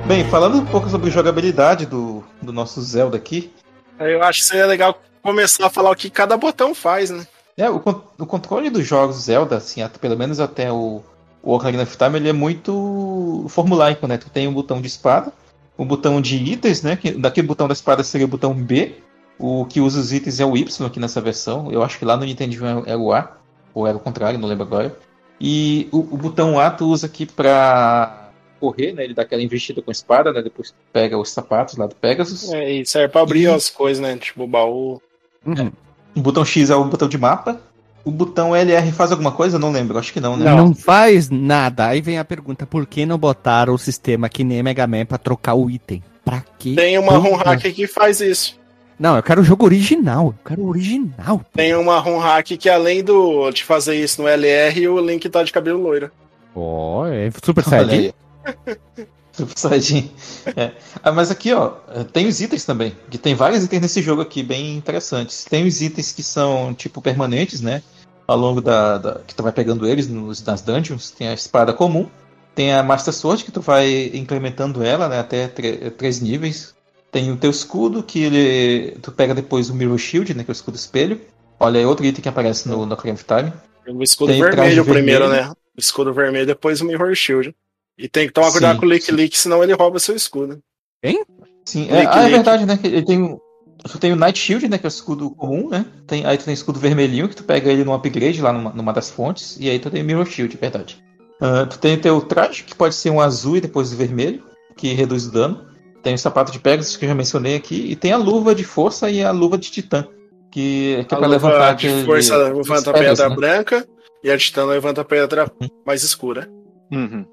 Bem, 0.08 0.24
falando 0.30 0.58
um 0.58 0.66
pouco 0.66 0.90
sobre 0.90 1.12
jogabilidade 1.12 1.86
do, 1.86 2.24
do 2.42 2.54
nosso 2.54 2.82
Zelda 2.82 3.18
aqui. 3.18 3.54
Eu 4.00 4.24
acho 4.24 4.40
que 4.40 4.46
seria 4.46 4.66
legal 4.66 5.00
começar 5.22 5.68
a 5.68 5.70
falar 5.70 5.92
o 5.92 5.96
que 5.96 6.10
cada 6.10 6.38
botão 6.38 6.74
faz, 6.74 7.10
né? 7.10 7.26
É, 7.58 7.70
o, 7.70 7.76
o 7.76 8.26
controle 8.26 8.70
dos 8.70 8.88
jogos 8.88 9.18
Zelda, 9.18 9.58
assim, 9.58 9.82
até, 9.82 9.98
pelo 9.98 10.18
menos 10.18 10.40
até 10.40 10.72
o, 10.72 11.04
o 11.44 11.54
Ocarina 11.54 11.84
of 11.84 11.98
Time, 11.98 12.18
ele 12.18 12.30
é 12.30 12.34
muito 12.34 13.46
formulaico, 13.50 14.08
né? 14.08 14.18
Tu 14.18 14.30
tem 14.30 14.48
um 14.48 14.54
botão 14.54 14.80
de 14.80 14.88
espada, 14.88 15.34
um 15.78 15.86
botão 15.86 16.22
de 16.22 16.38
itens, 16.38 16.82
né? 16.82 16.96
Que, 16.96 17.12
daquele 17.12 17.48
botão 17.48 17.68
da 17.68 17.74
espada 17.74 18.04
seria 18.04 18.26
o 18.26 18.30
botão 18.30 18.54
B, 18.54 18.96
o 19.38 19.66
que 19.66 19.82
usa 19.82 20.00
os 20.00 20.12
itens 20.12 20.40
é 20.40 20.46
o 20.46 20.56
Y 20.56 20.86
aqui 20.86 21.00
nessa 21.00 21.22
versão. 21.22 21.72
Eu 21.72 21.84
acho 21.84 21.98
que 21.98 22.06
lá 22.06 22.18
no 22.18 22.26
Nintendo 22.26 22.66
é, 22.66 22.92
é 22.94 22.98
o 22.98 23.14
A, 23.14 23.38
ou 23.74 23.88
era 23.88 23.98
o 23.98 24.00
contrário, 24.00 24.40
não 24.40 24.48
lembro 24.48 24.66
agora. 24.66 24.98
E 25.40 25.88
o, 25.92 26.00
o 26.00 26.18
botão 26.18 26.60
A 26.60 26.70
tu 26.70 26.86
usa 26.86 27.08
aqui 27.08 27.26
pra 27.26 28.30
correr, 28.60 28.94
né? 28.94 29.06
Ele 29.06 29.14
dá 29.14 29.22
aquela 29.22 29.42
investida 29.42 29.82
com 29.82 29.92
espada, 29.92 30.34
né? 30.34 30.42
Depois 30.42 30.74
pega 30.92 31.18
os 31.18 31.30
sapatos 31.30 31.78
lá 31.78 31.88
do 31.88 31.96
Pegasus. 31.96 32.52
É, 32.52 32.72
e 32.72 32.86
serve 32.86 33.10
pra 33.10 33.22
abrir 33.22 33.44
e... 33.44 33.48
as 33.48 33.70
coisas, 33.70 34.02
né? 34.02 34.18
Tipo 34.18 34.44
o 34.44 34.48
baú. 34.48 35.02
Uhum. 35.46 35.72
O 36.16 36.22
botão 36.22 36.44
X 36.44 36.70
é 36.70 36.76
o 36.76 36.86
botão 36.86 37.08
de 37.08 37.18
mapa. 37.18 37.60
O 38.04 38.12
botão 38.12 38.56
LR 38.56 38.92
faz 38.92 39.12
alguma 39.12 39.32
coisa? 39.32 39.60
Não 39.60 39.72
lembro, 39.72 39.98
acho 39.98 40.14
que 40.14 40.20
não, 40.20 40.38
né? 40.38 40.46
Não, 40.46 40.58
não 40.58 40.76
faz 40.76 41.30
nada. 41.30 41.88
Aí 41.88 42.02
vem 42.02 42.18
a 42.18 42.26
pergunta: 42.26 42.66
por 42.66 42.86
que 42.86 43.06
não 43.06 43.18
botaram 43.18 43.74
o 43.74 43.78
sistema 43.78 44.30
que 44.30 44.44
nem 44.44 44.64
Mega 44.64 44.88
Man 44.88 45.06
pra 45.06 45.18
trocar 45.18 45.54
o 45.54 45.70
item? 45.70 46.04
Pra 46.24 46.44
quê? 46.58 46.76
Tem 46.76 46.98
uma 46.98 47.18
ROM 47.18 47.36
hack 47.36 47.62
que 47.74 47.88
faz 47.88 48.22
isso. 48.22 48.58
Não, 49.00 49.16
eu 49.16 49.24
quero 49.24 49.42
o 49.42 49.44
jogo 49.44 49.66
original. 49.66 50.28
Eu 50.28 50.36
quero 50.46 50.62
o 50.62 50.68
original. 50.68 51.42
Tem 51.54 51.76
uma 51.76 52.00
ROM 52.00 52.20
hack 52.20 52.48
que 52.58 52.70
além 52.70 53.04
do, 53.04 53.50
de 53.52 53.64
fazer 53.64 53.96
isso 53.96 54.22
no 54.22 54.28
LR, 54.28 54.88
o 54.88 55.00
Link 55.00 55.28
tá 55.30 55.44
de 55.44 55.52
cabelo 55.52 55.82
loiro. 55.82 56.12
Ó, 56.56 57.02
oh, 57.02 57.06
é 57.06 57.30
super 57.44 57.64
saiyajin. 57.64 58.12
Saiyajin. 59.56 60.12
É. 60.56 60.72
Ah, 61.04 61.12
mas 61.12 61.32
aqui, 61.32 61.54
ó, 61.54 61.70
tem 62.12 62.28
os 62.28 62.42
itens 62.42 62.66
também. 62.66 62.96
Que 63.10 63.18
tem 63.18 63.36
vários 63.36 63.64
itens 63.64 63.82
nesse 63.82 64.02
jogo 64.02 64.22
aqui, 64.22 64.44
bem 64.44 64.76
interessantes. 64.76 65.46
Tem 65.46 65.66
os 65.66 65.82
itens 65.82 66.12
que 66.12 66.24
são, 66.24 66.74
tipo, 66.74 67.02
permanentes, 67.02 67.62
né? 67.62 67.82
Ao 68.28 68.38
longo 68.38 68.62
da. 68.62 68.98
da 68.98 69.22
que 69.26 69.34
tu 69.34 69.44
vai 69.44 69.52
pegando 69.52 69.88
eles 69.88 70.08
nos, 70.08 70.44
nas 70.44 70.62
dungeons. 70.62 71.12
Tem 71.12 71.28
a 71.28 71.34
espada 71.34 71.74
comum. 71.74 72.08
Tem 72.56 72.74
a 72.74 72.84
Master 72.84 73.14
Sword, 73.14 73.44
que 73.44 73.52
tu 73.52 73.62
vai 73.62 74.12
incrementando 74.14 74.84
ela, 74.84 75.08
né? 75.08 75.20
Até 75.20 75.48
três 75.48 76.20
níveis. 76.20 76.76
Tem 77.12 77.32
o 77.32 77.38
teu 77.38 77.50
escudo, 77.50 78.04
que 78.04 78.24
ele. 78.24 78.98
Tu 79.02 79.12
pega 79.12 79.34
depois 79.34 79.70
o 79.70 79.76
Mirror 79.76 79.98
Shield, 79.98 80.34
né? 80.34 80.44
Que 80.44 80.52
é 80.52 80.54
o 80.54 80.54
escudo 80.54 80.76
espelho. 80.76 81.20
Olha, 81.60 81.80
é 81.80 81.86
outro 81.86 82.06
item 82.06 82.22
que 82.22 82.30
aparece 82.30 82.70
no, 82.70 82.86
no 82.86 82.96
Time. 82.96 83.52
O 83.88 84.04
escudo 84.04 84.32
tem 84.32 84.42
vermelho 84.42 84.86
primeiro, 84.86 85.28
né? 85.28 85.52
O 85.76 85.80
escudo 85.80 86.14
vermelho, 86.14 86.46
depois 86.46 86.80
o 86.82 86.86
Mirror 86.86 87.14
Shield. 87.16 87.56
E 88.00 88.08
tem 88.08 88.28
que 88.28 88.34
tomar 88.34 88.52
cuidado 88.52 88.76
sim, 88.76 88.80
com 88.80 88.86
o 88.86 88.90
Lick 88.90 89.12
Lick, 89.12 89.38
senão 89.38 89.62
ele 89.62 89.74
rouba 89.74 90.00
seu 90.00 90.16
escudo. 90.16 90.64
Hein? 91.04 91.22
Sim, 91.66 91.90
é, 91.90 92.08
ah, 92.08 92.24
é 92.24 92.30
verdade, 92.30 92.66
né? 92.66 92.80
Ele 92.82 93.04
tem, 93.04 93.38
tu 93.84 94.00
tem 94.00 94.14
o 94.14 94.16
Night 94.16 94.40
Shield, 94.40 94.70
né? 94.70 94.78
Que 94.78 94.86
é 94.86 94.88
o 94.88 94.90
escudo 94.90 95.30
comum, 95.32 95.68
né? 95.68 95.86
Tem, 96.08 96.26
aí 96.26 96.38
tu 96.38 96.46
tem 96.46 96.54
o 96.54 96.56
escudo 96.56 96.80
vermelhinho, 96.80 97.28
que 97.28 97.36
tu 97.36 97.44
pega 97.44 97.70
ele 97.70 97.84
num 97.84 97.94
upgrade 97.94 98.42
lá 98.42 98.54
numa, 98.54 98.70
numa 98.72 98.94
das 98.94 99.10
fontes. 99.10 99.58
E 99.60 99.70
aí 99.70 99.78
tu 99.80 99.90
tem 99.90 100.02
o 100.02 100.06
Mirror 100.06 100.26
Shield, 100.26 100.56
é 100.56 100.60
verdade. 100.60 101.04
Uh, 101.42 101.68
tu 101.68 101.78
tem 101.78 101.96
o 101.96 102.02
teu 102.02 102.22
traje, 102.22 102.64
que 102.64 102.74
pode 102.74 102.96
ser 102.96 103.10
um 103.10 103.20
azul 103.20 103.58
e 103.58 103.62
depois 103.62 103.92
o 103.92 103.98
vermelho, 103.98 104.44
que 104.78 104.94
reduz 104.94 105.28
o 105.28 105.32
dano. 105.32 105.68
Tem 106.02 106.14
o 106.14 106.18
sapato 106.18 106.54
de 106.54 106.60
Pegasus, 106.60 106.96
que 106.96 107.04
eu 107.04 107.10
já 107.10 107.16
mencionei 107.16 107.58
aqui. 107.58 107.92
E 107.92 107.98
tem 107.98 108.14
a 108.14 108.18
luva 108.18 108.56
de 108.56 108.64
força 108.64 109.12
e 109.12 109.22
a 109.22 109.32
luva 109.32 109.58
de 109.58 109.70
titã. 109.70 110.08
Que, 110.50 111.06
que 111.08 111.14
é 111.14 111.18
pra 111.18 111.28
levantar 111.28 111.74
de 111.76 112.06
força 112.06 112.36
levanta 112.38 112.90
a 112.90 112.94
pedra 112.94 113.30
né? 113.30 113.36
branca 113.36 113.88
e 114.24 114.32
a 114.32 114.38
titã 114.38 114.66
levanta 114.66 115.02
a 115.02 115.06
pedra 115.06 115.52
uhum. 115.62 115.68
mais 115.86 116.02
escura. 116.02 116.50
Uhum. 116.92 117.26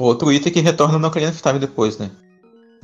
Outro 0.00 0.32
item 0.32 0.50
que 0.50 0.60
retorna 0.60 0.98
no 0.98 1.08
Ocarina 1.08 1.30
of 1.30 1.42
Time 1.42 1.58
depois, 1.58 1.98
né? 1.98 2.10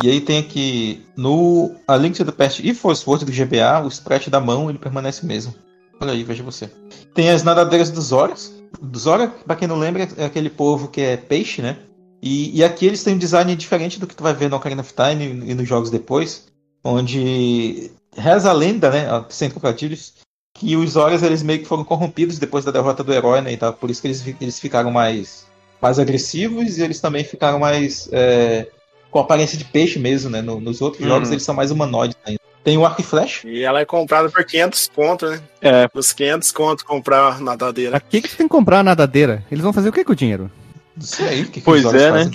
E 0.02 0.10
aí 0.10 0.20
tem 0.20 0.38
aqui 0.38 1.02
no 1.16 1.74
A 1.88 1.96
Link 1.96 2.14
to 2.14 2.24
the 2.26 2.32
Past 2.32 2.66
e 2.66 2.74
Force 2.74 3.08
Word 3.08 3.24
do 3.24 3.32
GBA, 3.32 3.82
o 3.82 3.88
sprite 3.88 4.28
da 4.28 4.38
mão 4.38 4.68
ele 4.68 4.78
permanece 4.78 5.24
mesmo. 5.24 5.54
Olha 5.98 6.12
aí, 6.12 6.22
veja 6.22 6.42
você. 6.42 6.70
Tem 7.14 7.30
as 7.30 7.42
nadadeiras 7.42 7.90
dos 7.90 8.06
Zoras. 8.06 8.52
Zora, 8.94 9.28
pra 9.28 9.56
quem 9.56 9.66
não 9.66 9.78
lembra, 9.78 10.06
é 10.18 10.26
aquele 10.26 10.50
povo 10.50 10.88
que 10.88 11.00
é 11.00 11.16
peixe, 11.16 11.62
né? 11.62 11.78
E, 12.20 12.58
e 12.58 12.62
aqui 12.62 12.84
eles 12.84 13.02
têm 13.02 13.14
um 13.14 13.18
design 13.18 13.56
diferente 13.56 13.98
do 13.98 14.06
que 14.06 14.14
tu 14.14 14.22
vai 14.22 14.34
ver 14.34 14.50
no 14.50 14.56
Ocarina 14.56 14.82
of 14.82 14.92
Time 14.92 15.50
e 15.50 15.54
nos 15.54 15.66
jogos 15.66 15.88
depois, 15.88 16.48
onde 16.84 17.90
reza 18.14 18.50
a 18.50 18.52
lenda, 18.52 18.90
né, 18.90 19.06
sem 19.30 19.48
trocadilhos, 19.48 20.14
que 20.54 20.76
os 20.76 20.90
Zoras 20.90 21.22
eles 21.22 21.42
meio 21.42 21.60
que 21.60 21.66
foram 21.66 21.84
corrompidos 21.84 22.38
depois 22.38 22.64
da 22.64 22.72
derrota 22.72 23.02
do 23.02 23.12
herói, 23.12 23.40
né, 23.40 23.52
e 23.52 23.56
tal, 23.56 23.72
por 23.72 23.90
isso 23.90 24.02
que 24.02 24.08
eles, 24.08 24.24
eles 24.40 24.58
ficaram 24.58 24.90
mais, 24.90 25.46
mais 25.80 25.98
agressivos 25.98 26.78
e 26.78 26.82
eles 26.82 27.00
também 27.00 27.24
ficaram 27.24 27.58
mais 27.58 28.08
é, 28.12 28.66
com 29.10 29.18
aparência 29.18 29.56
de 29.56 29.64
peixe 29.64 29.98
mesmo, 29.98 30.30
né, 30.30 30.42
no, 30.42 30.60
nos 30.60 30.80
outros 30.80 31.02
uhum. 31.02 31.08
jogos 31.08 31.30
eles 31.30 31.42
são 31.42 31.54
mais 31.54 31.70
humanoides 31.70 32.16
ainda. 32.24 32.40
Tem 32.62 32.76
o 32.76 32.84
arco 32.84 33.00
e 33.00 33.04
flecha. 33.04 33.48
E 33.48 33.62
ela 33.62 33.78
é 33.78 33.84
comprada 33.84 34.28
por 34.28 34.44
500 34.44 34.90
conto, 34.92 35.30
né? 35.30 35.40
É. 35.62 35.88
Os 35.94 36.12
500 36.12 36.50
conto 36.50 36.84
comprar 36.84 37.34
a 37.34 37.38
nadadeira. 37.38 37.96
Aqui 37.96 38.20
que 38.20 38.28
você 38.28 38.36
tem 38.36 38.48
que 38.48 38.52
comprar 38.52 38.80
a 38.80 38.82
nadadeira? 38.82 39.44
Eles 39.52 39.62
vão 39.62 39.72
fazer 39.72 39.88
o 39.88 39.92
que 39.92 40.02
com 40.02 40.10
o 40.10 40.16
dinheiro? 40.16 40.50
Não 40.96 41.06
sei, 41.06 41.44
que 41.44 41.60
pois 41.60 41.88
que 41.88 41.96
é, 41.96 42.10
né? 42.10 42.30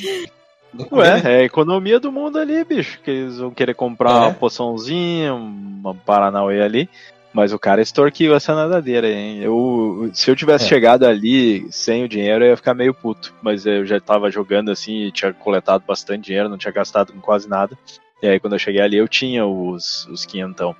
Ué, 0.89 1.21
é 1.25 1.37
a 1.39 1.43
economia 1.43 1.99
do 1.99 2.13
mundo 2.13 2.39
ali, 2.39 2.63
bicho. 2.63 2.99
Que 3.03 3.11
eles 3.11 3.39
vão 3.39 3.51
querer 3.51 3.73
comprar 3.73 4.11
é. 4.11 4.19
uma 4.19 4.33
poçãozinha, 4.33 5.33
uma 5.33 5.93
Paranauê 5.93 6.61
ali. 6.61 6.89
Mas 7.33 7.53
o 7.53 7.59
cara 7.59 7.81
extorquiu 7.81 8.35
essa 8.35 8.53
nadadeira, 8.53 9.09
hein? 9.09 9.41
Eu, 9.41 10.09
se 10.13 10.29
eu 10.29 10.35
tivesse 10.35 10.65
é. 10.65 10.67
chegado 10.67 11.05
ali 11.05 11.65
sem 11.71 12.03
o 12.03 12.09
dinheiro, 12.09 12.43
eu 12.43 12.49
ia 12.49 12.57
ficar 12.57 12.73
meio 12.73 12.93
puto. 12.93 13.33
Mas 13.41 13.65
eu 13.65 13.85
já 13.85 13.99
tava 14.01 14.29
jogando 14.29 14.69
assim 14.69 15.05
e 15.05 15.11
tinha 15.11 15.33
coletado 15.33 15.83
bastante 15.87 16.25
dinheiro, 16.25 16.49
não 16.49 16.57
tinha 16.57 16.73
gastado 16.73 17.13
com 17.13 17.21
quase 17.21 17.47
nada. 17.47 17.77
E 18.21 18.27
aí 18.27 18.39
quando 18.39 18.53
eu 18.53 18.59
cheguei 18.59 18.81
ali, 18.81 18.97
eu 18.97 19.07
tinha 19.07 19.45
os, 19.45 20.05
os 20.07 20.25
quinhentão. 20.25 20.75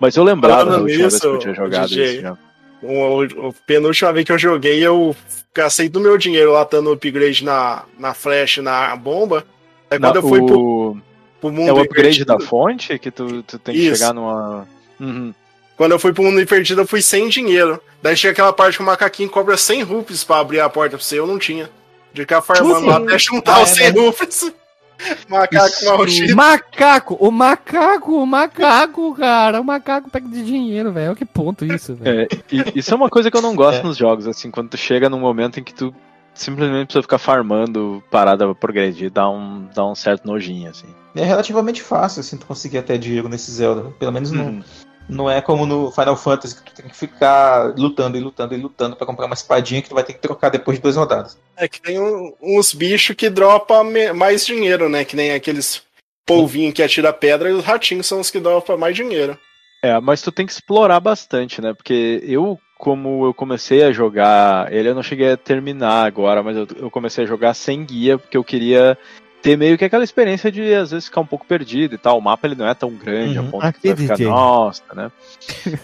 Mas 0.00 0.16
eu 0.16 0.24
lembrava 0.24 0.72
da 0.72 0.78
última 0.78 1.08
vez 1.08 1.20
que 1.20 1.26
eu 1.26 1.38
tinha 1.38 1.54
jogado 1.54 1.88
DJ, 1.88 2.04
isso 2.04 2.20
já. 2.22 2.38
O, 2.82 3.48
o, 3.48 3.54
penúltima 3.66 4.12
vez 4.12 4.26
que 4.26 4.32
eu 4.32 4.38
joguei, 4.38 4.84
eu 4.84 5.16
gastei 5.54 5.88
do 5.88 6.00
meu 6.00 6.18
dinheiro 6.18 6.52
lá 6.52 6.64
dando 6.64 6.92
upgrade 6.92 7.44
na, 7.44 7.84
na 7.98 8.12
flash, 8.12 8.58
na 8.58 8.94
bomba. 8.96 9.44
Aí 9.90 9.98
quando 9.98 10.16
eu 10.16 10.22
fui 10.22 10.40
o... 10.40 10.46
pro, 10.46 10.96
pro 11.40 11.52
mundo. 11.52 11.68
É 11.68 11.72
o 11.72 11.80
upgrade 11.80 12.24
da 12.24 12.38
fonte 12.38 12.98
que 12.98 13.10
tu, 13.10 13.42
tu 13.44 13.58
tem 13.58 13.74
que 13.74 13.80
Isso. 13.80 13.96
chegar 13.96 14.12
numa. 14.12 14.68
Uhum. 15.00 15.32
Quando 15.76 15.92
eu 15.92 15.98
fui 15.98 16.12
pro 16.12 16.22
mundo 16.22 16.40
invertido, 16.40 16.80
eu 16.80 16.86
fui 16.86 17.02
sem 17.02 17.28
dinheiro. 17.28 17.80
Daí 18.02 18.16
chega 18.16 18.32
aquela 18.32 18.52
parte 18.52 18.76
que 18.76 18.82
o 18.82 18.86
macaquinho 18.86 19.28
cobra 19.28 19.56
100 19.56 19.82
rupees 19.82 20.24
pra 20.24 20.38
abrir 20.38 20.60
a 20.60 20.68
porta 20.68 20.96
pra 20.96 21.04
você, 21.04 21.18
eu 21.18 21.26
não 21.26 21.38
tinha. 21.38 21.68
De 22.12 22.22
ficar 22.22 22.40
farmando 22.40 22.86
lá 22.86 22.96
até 22.96 23.18
juntar 23.18 23.56
ah, 23.56 23.62
os 23.62 23.70
100 23.70 23.86
é, 23.86 23.92
né? 23.92 24.00
rupees. 24.00 24.52
Macaco 25.28 25.84
maldito. 25.84 26.34
Macaco, 26.34 27.14
o 27.20 27.30
macaco, 27.30 28.12
o 28.14 28.26
macaco, 28.26 29.14
cara. 29.14 29.60
O 29.60 29.64
macaco 29.64 30.10
pega 30.10 30.26
de 30.26 30.42
dinheiro, 30.42 30.92
velho. 30.92 31.14
Que 31.14 31.24
ponto 31.24 31.64
isso, 31.64 31.94
velho. 31.94 32.22
É, 32.22 32.28
isso 32.74 32.92
é 32.92 32.96
uma 32.96 33.10
coisa 33.10 33.30
que 33.30 33.36
eu 33.36 33.42
não 33.42 33.54
gosto 33.54 33.80
é. 33.80 33.82
nos 33.82 33.96
jogos, 33.96 34.26
assim, 34.26 34.50
quando 34.50 34.70
tu 34.70 34.76
chega 34.76 35.10
num 35.10 35.20
momento 35.20 35.60
em 35.60 35.62
que 35.62 35.74
tu 35.74 35.94
simplesmente 36.34 36.86
precisa 36.86 37.02
ficar 37.02 37.18
farmando 37.18 38.02
parada 38.10 38.44
pra 38.44 38.54
progredir, 38.54 39.10
dá 39.10 39.28
um, 39.28 39.66
dá 39.74 39.86
um 39.86 39.94
certo 39.94 40.26
nojinho, 40.26 40.70
assim. 40.70 40.86
É 41.14 41.24
relativamente 41.24 41.82
fácil, 41.82 42.20
assim, 42.20 42.36
tu 42.36 42.46
conseguir 42.46 42.78
até 42.78 42.96
dinheiro 42.98 43.28
nesse 43.28 43.50
Zelda. 43.50 43.90
Pelo 43.98 44.12
menos 44.12 44.30
uhum. 44.30 44.52
no, 44.52 44.64
não 45.08 45.30
é 45.30 45.40
como 45.40 45.66
no 45.66 45.90
Final 45.90 46.16
Fantasy, 46.16 46.56
que 46.56 46.62
tu 46.62 46.74
tem 46.74 46.88
que 46.88 46.96
ficar 46.96 47.74
lutando 47.76 48.16
e 48.16 48.20
lutando 48.20 48.54
e 48.54 48.56
lutando 48.56 48.96
para 48.96 49.06
comprar 49.06 49.26
uma 49.26 49.34
espadinha 49.34 49.82
que 49.82 49.88
tu 49.88 49.94
vai 49.94 50.04
ter 50.04 50.14
que 50.14 50.20
trocar 50.20 50.50
depois 50.50 50.78
de 50.78 50.82
duas 50.82 50.96
rodadas. 50.96 51.38
É 51.56 51.68
que 51.68 51.80
tem 51.80 52.00
um, 52.00 52.32
uns 52.42 52.72
bichos 52.72 53.14
que 53.14 53.30
dropam 53.30 53.92
mais 54.14 54.44
dinheiro, 54.44 54.88
né? 54.88 55.04
Que 55.04 55.16
nem 55.16 55.32
aqueles 55.32 55.82
polvinhos 56.26 56.74
que 56.74 56.82
atira 56.82 57.12
pedra 57.12 57.48
e 57.48 57.52
os 57.52 57.64
ratinhos 57.64 58.06
são 58.06 58.20
os 58.20 58.30
que 58.30 58.40
dropam 58.40 58.76
mais 58.76 58.96
dinheiro. 58.96 59.38
É, 59.82 60.00
mas 60.00 60.20
tu 60.22 60.32
tem 60.32 60.44
que 60.44 60.52
explorar 60.52 60.98
bastante, 60.98 61.60
né? 61.60 61.72
Porque 61.72 62.20
eu, 62.24 62.58
como 62.76 63.26
eu 63.26 63.32
comecei 63.32 63.84
a 63.84 63.92
jogar, 63.92 64.72
ele 64.72 64.88
eu 64.88 64.94
não 64.94 65.02
cheguei 65.02 65.32
a 65.32 65.36
terminar 65.36 66.04
agora, 66.04 66.42
mas 66.42 66.56
eu, 66.56 66.66
eu 66.76 66.90
comecei 66.90 67.24
a 67.24 67.26
jogar 67.26 67.54
sem 67.54 67.84
guia, 67.84 68.18
porque 68.18 68.36
eu 68.36 68.42
queria 68.42 68.98
ter 69.46 69.56
meio 69.56 69.78
que 69.78 69.84
aquela 69.84 70.02
experiência 70.02 70.50
de 70.50 70.74
às 70.74 70.90
vezes 70.90 71.06
ficar 71.06 71.20
um 71.20 71.26
pouco 71.26 71.46
perdido 71.46 71.94
e 71.94 71.98
tal. 71.98 72.18
O 72.18 72.20
mapa 72.20 72.46
ele 72.46 72.56
não 72.56 72.66
é 72.66 72.74
tão 72.74 72.90
grande 72.90 73.38
uhum. 73.38 73.46
a 73.46 73.50
ponto 73.50 73.66
Aqui 73.66 73.80
que 73.80 73.94
vai 73.94 74.16
ficar, 74.16 74.30
nossa, 74.30 74.82
né? 74.94 75.12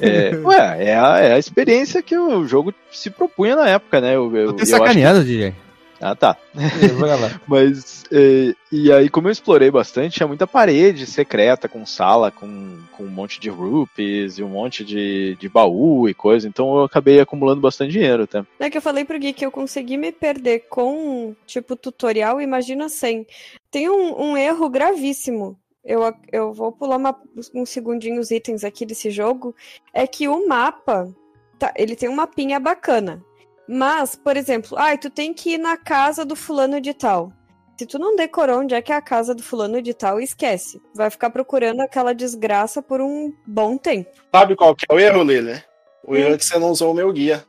É, 0.01 0.35
ué, 0.43 0.85
é 0.85 0.99
a, 0.99 1.19
é 1.19 1.33
a 1.35 1.39
experiência 1.39 2.03
que 2.03 2.19
o 2.19 2.45
jogo 2.47 2.75
se 2.91 3.09
propunha 3.09 3.55
na 3.55 3.69
época, 3.69 4.01
né? 4.01 4.17
Eu, 4.17 4.35
eu, 4.35 4.57
eu 4.59 4.67
sacaneado, 4.67 5.21
que... 5.21 5.27
DJ. 5.27 5.55
Ah, 6.03 6.16
tá. 6.16 6.37
Mas, 7.47 8.05
é, 8.11 8.55
e 8.70 8.93
aí, 8.93 9.09
como 9.09 9.29
eu 9.29 9.33
explorei 9.33 9.70
bastante, 9.70 10.16
tinha 10.16 10.27
muita 10.27 10.47
parede 10.47 11.07
secreta 11.07 11.69
com 11.69 11.87
sala, 11.87 12.31
com, 12.31 12.79
com 12.93 13.05
um 13.05 13.11
monte 13.11 13.41
de 13.41 13.49
rupees 13.49 14.39
e 14.39 14.43
um 14.43 14.49
monte 14.49 14.85
de, 14.85 15.37
de 15.37 15.49
baú 15.49 16.09
e 16.09 16.15
coisa. 16.15 16.49
Então 16.49 16.77
eu 16.77 16.85
acabei 16.85 17.20
acumulando 17.20 17.61
bastante 17.61 17.93
dinheiro 17.93 18.24
até. 18.24 18.45
É 18.59 18.69
que 18.69 18.77
eu 18.77 18.83
falei 18.83 19.05
pro 19.05 19.19
Gui 19.19 19.33
que 19.33 19.47
eu 19.47 19.51
consegui 19.51 19.97
me 19.97 20.11
perder 20.12 20.66
com, 20.69 21.35
tipo, 21.47 21.77
tutorial, 21.77 22.41
imagina 22.41 22.89
sem. 22.89 23.27
Tem 23.70 23.89
um, 23.89 24.20
um 24.20 24.37
erro 24.37 24.69
gravíssimo 24.69 25.57
eu, 25.85 26.01
eu 26.31 26.53
vou 26.53 26.73
pular 26.73 26.97
uma, 26.97 27.20
uns 27.55 27.70
segundinhos 27.70 28.31
itens 28.31 28.65
aqui 28.65 28.87
desse 28.87 29.11
jogo, 29.11 29.55
é 29.93 30.07
que 30.07 30.29
o 30.29 30.47
mapa, 30.47 31.12
tá, 31.59 31.73
ele 31.77 31.97
tem 31.97 32.09
um 32.09 32.15
mapinha 32.15 32.61
bacana. 32.61 33.23
Mas, 33.69 34.15
por 34.15 34.37
exemplo, 34.37 34.77
ai, 34.79 34.95
ah, 34.95 34.99
tu 34.99 35.11
tem 35.11 35.33
que 35.33 35.55
ir 35.55 35.59
na 35.59 35.77
casa 35.77 36.25
do 36.25 36.37
fulano 36.37 36.81
de 36.81 36.93
tal. 36.93 37.33
Se 37.79 37.87
tu 37.87 37.99
não 37.99 38.15
decorou 38.15 38.61
onde 38.61 38.75
é 38.75 38.83
que 38.83 38.93
é 38.93 38.97
a 38.97 39.03
casa 39.03 39.35
do 39.35 39.43
fulano 39.43 39.81
de 39.81 39.95
tal, 39.95 40.21
esquece. 40.21 40.81
Vai 40.95 41.11
ficar 41.11 41.31
procurando 41.31 41.81
aquela 41.81 42.15
desgraça 42.15 42.83
por 42.83 43.01
um 43.01 43.33
bom 43.47 43.77
tempo. 43.77 44.11
Sabe 44.35 44.55
qual 44.55 44.75
que 44.75 44.85
é 44.89 44.95
o 44.95 44.99
erro, 44.99 45.25
Lili? 45.25 45.63
O 46.05 46.15
erro 46.15 46.35
é 46.35 46.39
que 46.39 46.45
você 46.45 46.59
não 46.59 46.71
usou 46.71 46.93
o 46.93 46.95
meu 46.95 47.13
guia. 47.13 47.45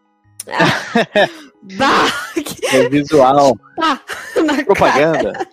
bah! 1.78 2.08
É 2.72 2.90
visual. 2.90 3.58
Ah, 3.82 4.00
Propaganda. 4.66 5.34
Cara. 5.34 5.48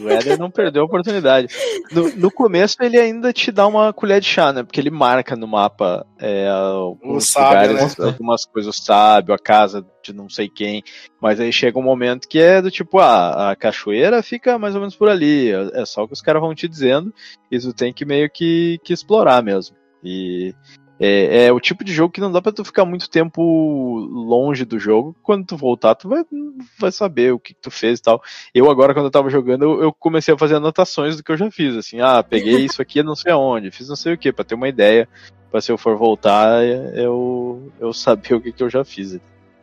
O 0.00 0.08
Éder 0.08 0.38
não 0.38 0.50
perdeu 0.50 0.82
a 0.82 0.86
oportunidade. 0.86 1.48
No, 1.92 2.08
no, 2.16 2.30
começo 2.30 2.76
ele 2.80 2.98
ainda 2.98 3.32
te 3.32 3.50
dá 3.50 3.66
uma 3.66 3.92
colher 3.92 4.20
de 4.20 4.26
chá, 4.26 4.52
né? 4.52 4.62
Porque 4.62 4.80
ele 4.80 4.90
marca 4.90 5.34
no 5.34 5.46
mapa 5.46 6.06
é, 6.18 6.48
alguns 6.48 7.28
sábio, 7.28 7.72
lugares, 7.72 7.96
né? 7.96 8.06
algumas 8.06 8.44
coisas, 8.44 8.76
o 8.76 8.82
sábio, 8.82 9.34
a 9.34 9.38
casa 9.38 9.84
de 10.02 10.12
não 10.12 10.28
sei 10.28 10.48
quem. 10.48 10.82
Mas 11.20 11.40
aí 11.40 11.52
chega 11.52 11.78
um 11.78 11.82
momento 11.82 12.28
que 12.28 12.38
é 12.38 12.62
do 12.62 12.70
tipo, 12.70 12.98
ah, 12.98 13.50
a 13.50 13.56
cachoeira 13.56 14.22
fica 14.22 14.58
mais 14.58 14.74
ou 14.74 14.80
menos 14.80 14.96
por 14.96 15.08
ali. 15.08 15.50
É 15.72 15.84
só 15.84 16.04
o 16.04 16.06
que 16.06 16.14
os 16.14 16.22
caras 16.22 16.40
vão 16.42 16.54
te 16.54 16.68
dizendo. 16.68 17.12
E 17.50 17.58
tu 17.58 17.72
tem 17.72 17.92
que 17.92 18.04
meio 18.04 18.30
que, 18.30 18.78
que 18.84 18.92
explorar 18.92 19.42
mesmo. 19.42 19.76
E 20.02 20.54
é, 21.00 21.46
é, 21.46 21.52
o 21.52 21.60
tipo 21.60 21.84
de 21.84 21.92
jogo 21.92 22.12
que 22.12 22.20
não 22.20 22.32
dá 22.32 22.42
pra 22.42 22.50
tu 22.50 22.64
ficar 22.64 22.84
muito 22.84 23.08
tempo 23.08 23.40
longe 24.10 24.64
do 24.64 24.78
jogo. 24.78 25.14
Quando 25.22 25.46
tu 25.46 25.56
voltar, 25.56 25.94
tu 25.94 26.08
vai, 26.08 26.24
vai 26.78 26.90
saber 26.90 27.32
o 27.32 27.38
que, 27.38 27.54
que 27.54 27.60
tu 27.60 27.70
fez 27.70 28.00
e 28.00 28.02
tal. 28.02 28.22
Eu 28.52 28.68
agora, 28.70 28.92
quando 28.92 29.06
eu 29.06 29.10
tava 29.10 29.30
jogando, 29.30 29.62
eu, 29.62 29.82
eu, 29.82 29.92
comecei 29.92 30.34
a 30.34 30.38
fazer 30.38 30.56
anotações 30.56 31.16
do 31.16 31.22
que 31.22 31.30
eu 31.30 31.36
já 31.36 31.50
fiz. 31.50 31.76
Assim, 31.76 32.00
ah, 32.00 32.22
peguei 32.22 32.64
isso 32.64 32.82
aqui 32.82 33.02
não 33.02 33.14
sei 33.14 33.32
aonde, 33.32 33.70
fiz 33.70 33.88
não 33.88 33.96
sei 33.96 34.14
o 34.14 34.18
que, 34.18 34.32
pra 34.32 34.44
ter 34.44 34.54
uma 34.54 34.68
ideia. 34.68 35.08
Pra 35.50 35.60
se 35.60 35.72
eu 35.72 35.78
for 35.78 35.96
voltar, 35.96 36.62
eu, 36.64 37.72
eu 37.80 37.92
saber 37.92 38.34
o 38.34 38.40
que, 38.40 38.52
que 38.52 38.62
eu 38.62 38.68
já 38.68 38.84
fiz. 38.84 39.18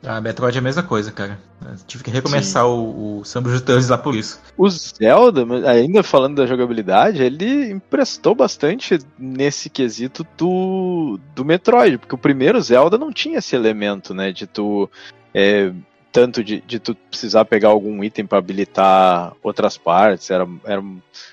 A 0.06 0.22
Metroid 0.22 0.56
é 0.58 0.60
a 0.60 0.64
mesma 0.64 0.84
coisa, 0.84 1.12
cara. 1.12 1.40
Eu 1.62 1.76
tive 1.88 2.04
que 2.04 2.12
recomeçar 2.12 2.68
o, 2.68 3.20
o 3.20 3.26
Samba 3.26 3.52
Returns 3.52 3.90
lá 3.90 3.98
por 3.98 4.16
isso. 4.16 4.40
O 4.58 4.70
Zelda, 4.70 5.46
ainda 5.68 6.04
falando 6.04 6.36
da 6.36 6.46
jogabilidade, 6.46 7.24
ele 7.24 7.72
emprestou 7.72 8.36
bastante 8.36 9.00
nesse 9.18 9.70
quesito 9.70 10.26
do, 10.38 11.20
do 11.34 11.44
Metroid, 11.44 11.98
porque 11.98 12.16
o 12.16 12.20
primeiro 12.20 12.62
Zelda 12.62 12.98
não 12.98 13.12
tinha 13.12 13.40
esse 13.40 13.56
elemento, 13.56 14.14
né, 14.14 14.32
de 14.32 14.46
tu 14.46 14.90
é, 15.34 15.72
tanto 16.12 16.44
de, 16.44 16.62
de 16.62 16.80
tu 16.80 16.96
precisar 16.96 17.46
pegar 17.46 17.70
algum 17.70 18.04
item 18.04 18.26
para 18.26 18.38
habilitar 18.38 19.34
outras 19.42 19.78
partes, 19.78 20.30
era, 20.30 20.48
era 20.64 20.84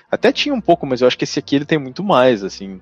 até 0.09 0.31
tinha 0.31 0.53
um 0.53 0.61
pouco, 0.61 0.85
mas 0.85 1.01
eu 1.01 1.07
acho 1.07 1.17
que 1.17 1.25
esse 1.25 1.39
aqui 1.39 1.55
ele 1.55 1.65
tem 1.65 1.77
muito 1.77 2.03
mais, 2.03 2.43
assim, 2.43 2.81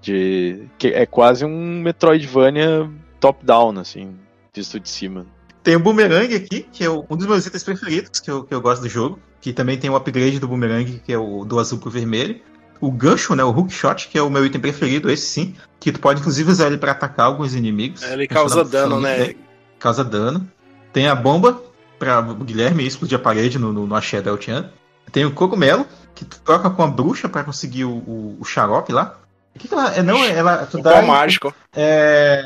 de 0.00 0.68
que 0.78 0.88
é 0.88 1.06
quase 1.06 1.44
um 1.44 1.80
Metroidvania 1.80 2.90
top 3.18 3.44
down, 3.44 3.78
assim 3.78 4.16
visto 4.54 4.78
de 4.78 4.88
cima. 4.88 5.26
Tem 5.62 5.76
o 5.76 5.80
Boomerang 5.80 6.34
aqui, 6.34 6.66
que 6.72 6.84
é 6.84 6.90
um 6.90 7.16
dos 7.16 7.26
meus 7.26 7.46
itens 7.46 7.62
preferidos, 7.62 8.20
que 8.20 8.30
eu, 8.30 8.44
que 8.44 8.54
eu 8.54 8.60
gosto 8.60 8.82
do 8.82 8.88
jogo. 8.88 9.18
Que 9.40 9.52
também 9.52 9.76
tem 9.76 9.90
o 9.90 9.96
upgrade 9.96 10.38
do 10.38 10.46
Boomerang, 10.46 11.00
que 11.04 11.12
é 11.12 11.18
o 11.18 11.44
do 11.44 11.58
azul 11.58 11.78
pro 11.78 11.90
vermelho. 11.90 12.40
O 12.80 12.90
gancho, 12.90 13.34
né, 13.34 13.42
o 13.44 13.50
hook 13.50 13.72
shot, 13.72 14.08
que 14.08 14.18
é 14.18 14.22
o 14.22 14.30
meu 14.30 14.44
item 14.44 14.60
preferido, 14.60 15.10
esse 15.10 15.26
sim. 15.26 15.56
Que 15.80 15.90
tu 15.90 16.00
pode 16.00 16.20
inclusive 16.20 16.50
usar 16.50 16.66
ele 16.66 16.78
para 16.78 16.92
atacar 16.92 17.26
alguns 17.26 17.54
inimigos. 17.54 18.02
É, 18.02 18.12
ele 18.12 18.26
causa 18.26 18.64
dano, 18.64 19.00
né? 19.00 19.34
Causa 19.78 20.04
dano. 20.04 20.48
Tem 20.92 21.08
a 21.08 21.14
bomba 21.14 21.60
para 21.98 22.20
o 22.20 22.34
Guilherme 22.34 22.86
explodir 22.86 23.18
a 23.18 23.22
parede 23.22 23.58
no, 23.58 23.72
no, 23.72 23.86
no 23.86 23.94
Axé 23.94 24.20
da 24.20 24.30
Eltian. 24.30 24.70
Tem 25.10 25.24
o 25.24 25.32
cogumelo, 25.32 25.86
que 26.14 26.24
tu 26.24 26.40
troca 26.40 26.70
com 26.70 26.82
a 26.82 26.86
bruxa 26.86 27.28
para 27.28 27.44
conseguir 27.44 27.84
o, 27.84 27.90
o, 27.90 28.36
o, 28.40 28.44
xarope 28.44 28.92
lá. 28.92 29.18
O 29.54 29.58
que, 29.58 29.68
que 29.68 29.74
ela. 29.74 29.94
É, 29.94 30.02
não, 30.02 30.22
ela. 30.24 30.66
Tu 30.66 30.78
o 30.78 30.82
dá, 30.82 31.02
mágico. 31.02 31.54
É, 31.74 32.44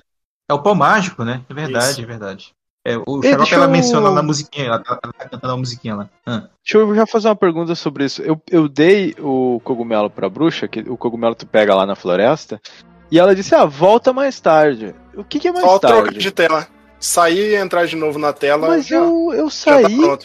é 0.48 0.55
o 0.55 0.62
pão 0.62 0.74
mágico, 0.74 1.24
né? 1.24 1.43
É 1.48 1.55
verdade, 1.55 1.90
Isso. 1.93 2.01
é 2.02 2.06
verdade. 2.06 2.55
É, 2.85 2.97
o 3.05 3.20
Xarope 3.20 3.52
ela 3.52 3.64
eu... 3.64 3.70
menciona 3.70 4.12
na 4.12 4.23
musiquinha, 4.23 4.66
ela 4.66 4.78
tá, 4.78 4.97
ela 5.02 5.12
tá 5.12 5.28
cantando 5.28 5.52
a 5.52 5.56
musiquinha 5.56 5.97
lá. 5.97 6.09
Ah. 6.24 6.44
Deixa 6.64 6.78
eu 6.78 6.94
já 6.94 7.05
fazer 7.05 7.27
uma 7.27 7.35
pergunta 7.35 7.74
sobre 7.74 8.05
isso. 8.05 8.23
Eu, 8.23 8.40
eu 8.48 8.68
dei 8.68 9.12
o 9.18 9.60
cogumelo 9.64 10.09
pra 10.09 10.28
bruxa, 10.28 10.68
que 10.68 10.81
o 10.89 10.97
cogumelo 10.97 11.35
tu 11.35 11.44
pega 11.47 11.74
lá 11.74 11.85
na 11.85 11.97
floresta, 11.97 12.60
e 13.10 13.18
ela 13.18 13.35
disse, 13.35 13.56
ah, 13.56 13.64
volta 13.64 14.12
mais 14.12 14.39
tarde. 14.39 14.94
O 15.16 15.24
que, 15.24 15.40
que 15.40 15.48
é 15.48 15.52
mais 15.52 15.64
Volta 15.64 15.89
tarde? 15.89 16.18
de 16.18 16.31
tela. 16.31 16.68
Sair 17.01 17.51
e 17.51 17.56
entrar 17.56 17.86
de 17.86 17.97
novo 17.97 18.20
na 18.20 18.32
tela. 18.32 18.68
Mas 18.68 18.86
já, 18.86 18.97
eu, 18.97 19.32
eu 19.35 19.51
saí. 19.51 20.01
Tá 20.01 20.18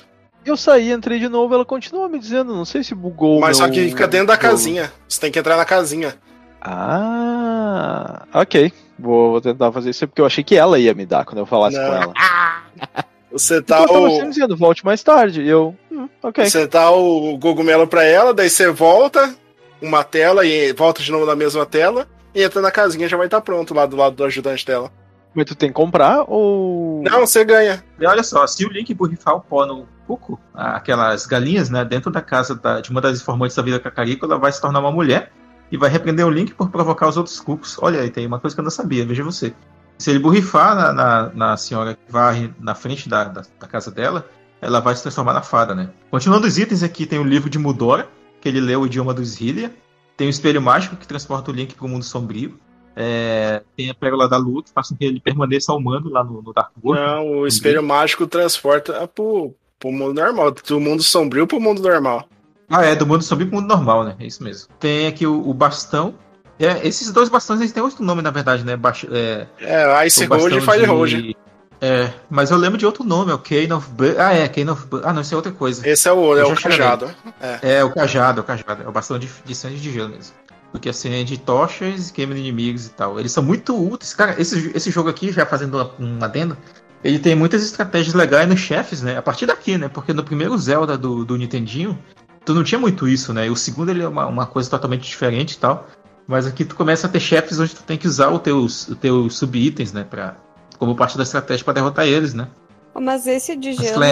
eu 0.45 0.55
saí, 0.55 0.91
entrei 0.91 1.19
de 1.19 1.29
novo, 1.29 1.53
ela 1.53 1.65
continua 1.65 2.07
me 2.07 2.19
dizendo, 2.19 2.55
não 2.55 2.65
sei 2.65 2.83
se 2.83 2.93
bugou. 2.93 3.39
Mas 3.39 3.57
meu... 3.57 3.67
só 3.67 3.73
que 3.73 3.89
fica 3.89 4.07
dentro 4.07 4.27
da 4.27 4.37
casinha. 4.37 4.91
Você 5.07 5.19
tem 5.19 5.31
que 5.31 5.39
entrar 5.39 5.57
na 5.57 5.65
casinha. 5.65 6.15
Ah, 6.61 8.25
ok. 8.33 8.71
Vou, 9.01 9.31
vou, 9.31 9.41
tentar 9.41 9.71
fazer 9.71 9.89
isso 9.89 10.07
porque 10.07 10.21
eu 10.21 10.25
achei 10.25 10.43
que 10.43 10.55
ela 10.55 10.77
ia 10.79 10.93
me 10.93 11.05
dar 11.05 11.25
quando 11.25 11.39
eu 11.39 11.45
falasse 11.45 11.77
não. 11.77 11.87
com 11.87 11.93
ela. 11.95 12.13
Você 13.31 13.61
tá 13.61 13.83
então, 13.83 14.03
o. 14.03 14.29
dizendo, 14.29 14.57
volte 14.57 14.83
mais 14.83 15.01
tarde. 15.01 15.41
E 15.41 15.47
eu, 15.47 15.73
hum, 15.89 16.09
ok. 16.21 16.49
Você 16.49 16.67
dá 16.67 16.91
o 16.91 17.39
cogumelo 17.39 17.87
pra 17.87 18.03
ela, 18.03 18.33
daí 18.33 18.49
você 18.49 18.69
volta 18.69 19.33
uma 19.81 20.03
tela 20.03 20.45
e 20.45 20.73
volta 20.73 21.01
de 21.01 21.11
novo 21.11 21.25
na 21.25 21.35
mesma 21.35 21.65
tela 21.65 22.07
e 22.35 22.43
entra 22.43 22.61
na 22.61 22.71
casinha 22.71 23.07
já 23.07 23.17
vai 23.17 23.27
estar 23.27 23.37
tá 23.37 23.41
pronto 23.41 23.73
lá 23.73 23.85
do 23.85 23.95
lado 23.95 24.15
do 24.15 24.23
ajudante 24.25 24.65
dela. 24.65 24.91
Mas 25.33 25.45
tu 25.45 25.55
tem 25.55 25.69
que 25.69 25.75
comprar 25.75 26.25
ou. 26.27 27.01
Não, 27.03 27.21
você 27.21 27.45
ganha. 27.45 27.81
E 27.99 28.05
olha 28.05 28.21
só, 28.21 28.45
se 28.45 28.65
o 28.65 28.69
Link 28.69 28.93
borrifar 28.93 29.35
o 29.35 29.41
pó 29.41 29.65
no 29.65 29.87
cuco, 30.05 30.37
aquelas 30.53 31.25
galinhas, 31.25 31.69
né, 31.69 31.85
dentro 31.85 32.11
da 32.11 32.21
casa 32.21 32.53
da, 32.53 32.81
de 32.81 32.91
uma 32.91 32.99
das 32.99 33.21
informantes 33.21 33.55
da 33.55 33.63
vida 33.63 33.79
cacarico, 33.79 34.25
ela 34.25 34.37
vai 34.37 34.51
se 34.51 34.59
tornar 34.59 34.81
uma 34.81 34.91
mulher 34.91 35.31
e 35.71 35.77
vai 35.77 35.89
repreender 35.89 36.25
o 36.25 36.29
Link 36.29 36.53
por 36.53 36.69
provocar 36.69 37.07
os 37.07 37.17
outros 37.17 37.39
cucos. 37.39 37.77
Olha 37.81 38.01
aí, 38.01 38.09
tem 38.09 38.27
uma 38.27 38.39
coisa 38.39 38.55
que 38.55 38.59
eu 38.59 38.63
não 38.63 38.71
sabia, 38.71 39.05
veja 39.05 39.23
você. 39.23 39.53
Se 39.97 40.09
ele 40.09 40.19
borrifar 40.19 40.75
na, 40.75 40.93
na, 40.93 41.29
na 41.33 41.57
senhora 41.57 41.93
que 41.95 42.11
varre 42.11 42.51
na 42.59 42.75
frente 42.75 43.07
da, 43.07 43.23
da, 43.25 43.43
da, 43.59 43.67
casa 43.67 43.89
dela, 43.91 44.27
ela 44.59 44.79
vai 44.79 44.95
se 44.95 45.03
transformar 45.03 45.33
na 45.33 45.41
fada, 45.41 45.73
né? 45.73 45.91
Continuando 46.09 46.47
os 46.47 46.57
itens 46.57 46.83
aqui, 46.83 47.05
tem 47.05 47.19
o 47.19 47.23
livro 47.23 47.49
de 47.49 47.57
Mudora, 47.57 48.09
que 48.41 48.49
ele 48.49 48.59
lê 48.59 48.75
o 48.75 48.85
idioma 48.85 49.13
dos 49.13 49.39
Hylia. 49.39 49.73
Tem 50.17 50.27
o 50.27 50.29
espelho 50.29 50.61
mágico, 50.61 50.95
que 50.95 51.07
transporta 51.07 51.51
o 51.51 51.53
Link 51.53 51.75
para 51.75 51.85
o 51.85 51.89
mundo 51.89 52.03
sombrio. 52.03 52.59
É, 52.95 53.61
tem 53.77 53.89
a 53.89 53.93
pérola 53.93 54.27
da 54.27 54.37
lua, 54.37 54.63
que 54.63 54.71
faz 54.71 54.89
com 54.89 54.95
que 54.95 55.05
ele 55.05 55.19
permaneça 55.19 55.71
ao 55.71 55.79
mando 55.79 56.09
lá 56.09 56.23
no, 56.23 56.41
no 56.41 56.51
Dark 56.51 56.71
World. 56.83 57.01
Não, 57.01 57.39
o 57.39 57.47
espelho 57.47 57.81
mágico 57.81 58.27
transporta 58.27 59.07
pro, 59.07 59.55
pro 59.79 59.91
mundo 59.91 60.13
normal, 60.15 60.51
do 60.51 60.79
mundo 60.79 61.01
sombrio 61.01 61.47
pro 61.47 61.59
mundo 61.59 61.81
normal. 61.81 62.27
Ah, 62.71 62.85
é, 62.85 62.95
do 62.95 63.05
mundo 63.05 63.23
sombrio 63.23 63.49
pro 63.49 63.59
mundo 63.59 63.67
normal, 63.67 64.03
né? 64.03 64.15
É 64.19 64.25
isso 64.25 64.43
mesmo. 64.43 64.69
Tem 64.79 65.07
aqui 65.07 65.27
o, 65.27 65.47
o 65.47 65.53
bastão. 65.53 66.15
É, 66.57 66.87
esses 66.87 67.11
dois 67.11 67.27
bastões 67.27 67.59
eles 67.59 67.71
têm 67.71 67.81
outro 67.81 68.03
nome, 68.03 68.21
na 68.21 68.31
verdade, 68.31 68.63
né? 68.63 68.77
Baix, 68.77 69.05
é, 69.11 69.47
é, 69.59 70.07
Ice 70.07 70.25
Road 70.25 70.57
e 70.57 70.61
Fire 70.61 70.85
Road. 70.85 71.35
É, 71.83 72.11
mas 72.29 72.51
eu 72.51 72.57
lembro 72.57 72.77
de 72.77 72.85
outro 72.85 73.03
nome, 73.03 73.31
é 73.31 73.33
o 73.33 73.39
Kane 73.39 73.73
of 73.73 73.87
Ah, 74.19 74.33
é, 74.33 74.47
Kane 74.47 74.69
of 74.69 74.85
Ah, 75.03 75.11
não, 75.11 75.21
isso 75.21 75.33
é 75.33 75.37
outra 75.37 75.51
coisa. 75.51 75.87
Esse 75.87 76.07
é 76.07 76.11
o, 76.11 76.37
é 76.37 76.45
o 76.45 76.55
cajado. 76.55 77.11
É. 77.41 77.77
é. 77.77 77.83
o 77.83 77.91
cajado, 77.91 78.39
é 78.39 78.43
o 78.43 78.45
cajado. 78.45 78.83
É 78.83 78.87
o 78.87 78.91
bastão 78.91 79.17
de, 79.17 79.27
de 79.43 79.55
sangue 79.55 79.77
de 79.77 79.91
gelo 79.91 80.09
mesmo. 80.09 80.35
Porque 80.71 80.89
acende 80.89 81.37
tochas, 81.37 82.11
queima 82.11 82.37
inimigos 82.37 82.85
e 82.85 82.91
tal. 82.91 83.19
Eles 83.19 83.31
são 83.31 83.43
muito 83.43 83.75
úteis. 83.75 84.13
Cara, 84.13 84.39
esse, 84.39 84.71
esse 84.75 84.91
jogo 84.91 85.09
aqui, 85.09 85.31
já 85.31 85.45
fazendo 85.45 85.91
um 85.99 86.23
adendo, 86.23 86.55
ele 87.03 87.17
tem 87.17 87.35
muitas 87.35 87.63
estratégias 87.63 88.13
legais 88.13 88.47
nos 88.47 88.59
chefes, 88.59 89.01
né? 89.01 89.17
A 89.17 89.21
partir 89.21 89.47
daqui, 89.47 89.77
né? 89.77 89.89
Porque 89.89 90.13
no 90.13 90.23
primeiro 90.23 90.55
Zelda 90.59 90.95
do, 90.95 91.25
do 91.25 91.35
Nintendinho, 91.35 91.97
tu 92.45 92.53
não 92.53 92.63
tinha 92.63 92.79
muito 92.79 93.07
isso, 93.07 93.33
né? 93.33 93.47
E 93.47 93.49
o 93.49 93.55
segundo 93.55 93.89
ele 93.89 94.03
é 94.03 94.07
uma, 94.07 94.25
uma 94.27 94.45
coisa 94.45 94.69
totalmente 94.69 95.07
diferente 95.07 95.53
e 95.53 95.57
tal. 95.57 95.87
Mas 96.27 96.45
aqui 96.45 96.63
tu 96.63 96.75
começa 96.75 97.07
a 97.07 97.09
ter 97.09 97.19
chefes 97.19 97.59
onde 97.59 97.75
tu 97.75 97.83
tem 97.83 97.97
que 97.97 98.07
usar 98.07 98.29
os 98.29 98.41
teus, 98.41 98.87
os 98.87 98.97
teus 98.97 99.37
sub-itens, 99.37 99.91
né? 99.91 100.03
Pra, 100.03 100.35
como 100.77 100.95
parte 100.95 101.17
da 101.17 101.23
estratégia 101.23 101.63
para 101.63 101.73
derrotar 101.75 102.07
eles, 102.07 102.33
né? 102.33 102.47
Mas 102.93 103.25
esse 103.27 103.55
de 103.55 103.73
gelo. 103.73 104.03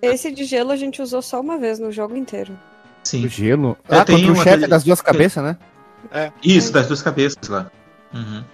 esse 0.00 0.32
de 0.32 0.44
gelo 0.44 0.70
a 0.70 0.76
gente 0.76 1.00
usou 1.02 1.22
só 1.22 1.40
uma 1.40 1.58
vez 1.58 1.78
no 1.78 1.92
jogo 1.92 2.16
inteiro. 2.16 2.58
Sim. 3.04 3.24
O 3.24 3.28
gelo? 3.28 3.76
Ah, 3.88 4.04
tem 4.04 4.16
contra 4.18 4.32
o 4.32 4.36
chefe 4.36 4.48
aquele... 4.48 4.66
das 4.66 4.84
duas 4.84 5.00
cabeças, 5.00 5.42
né? 5.42 5.56
É. 6.12 6.32
Isso, 6.42 6.72
das 6.72 6.86
duas 6.86 7.02
cabeças 7.02 7.48
lá. 7.48 7.70
Uhum. 8.12 8.44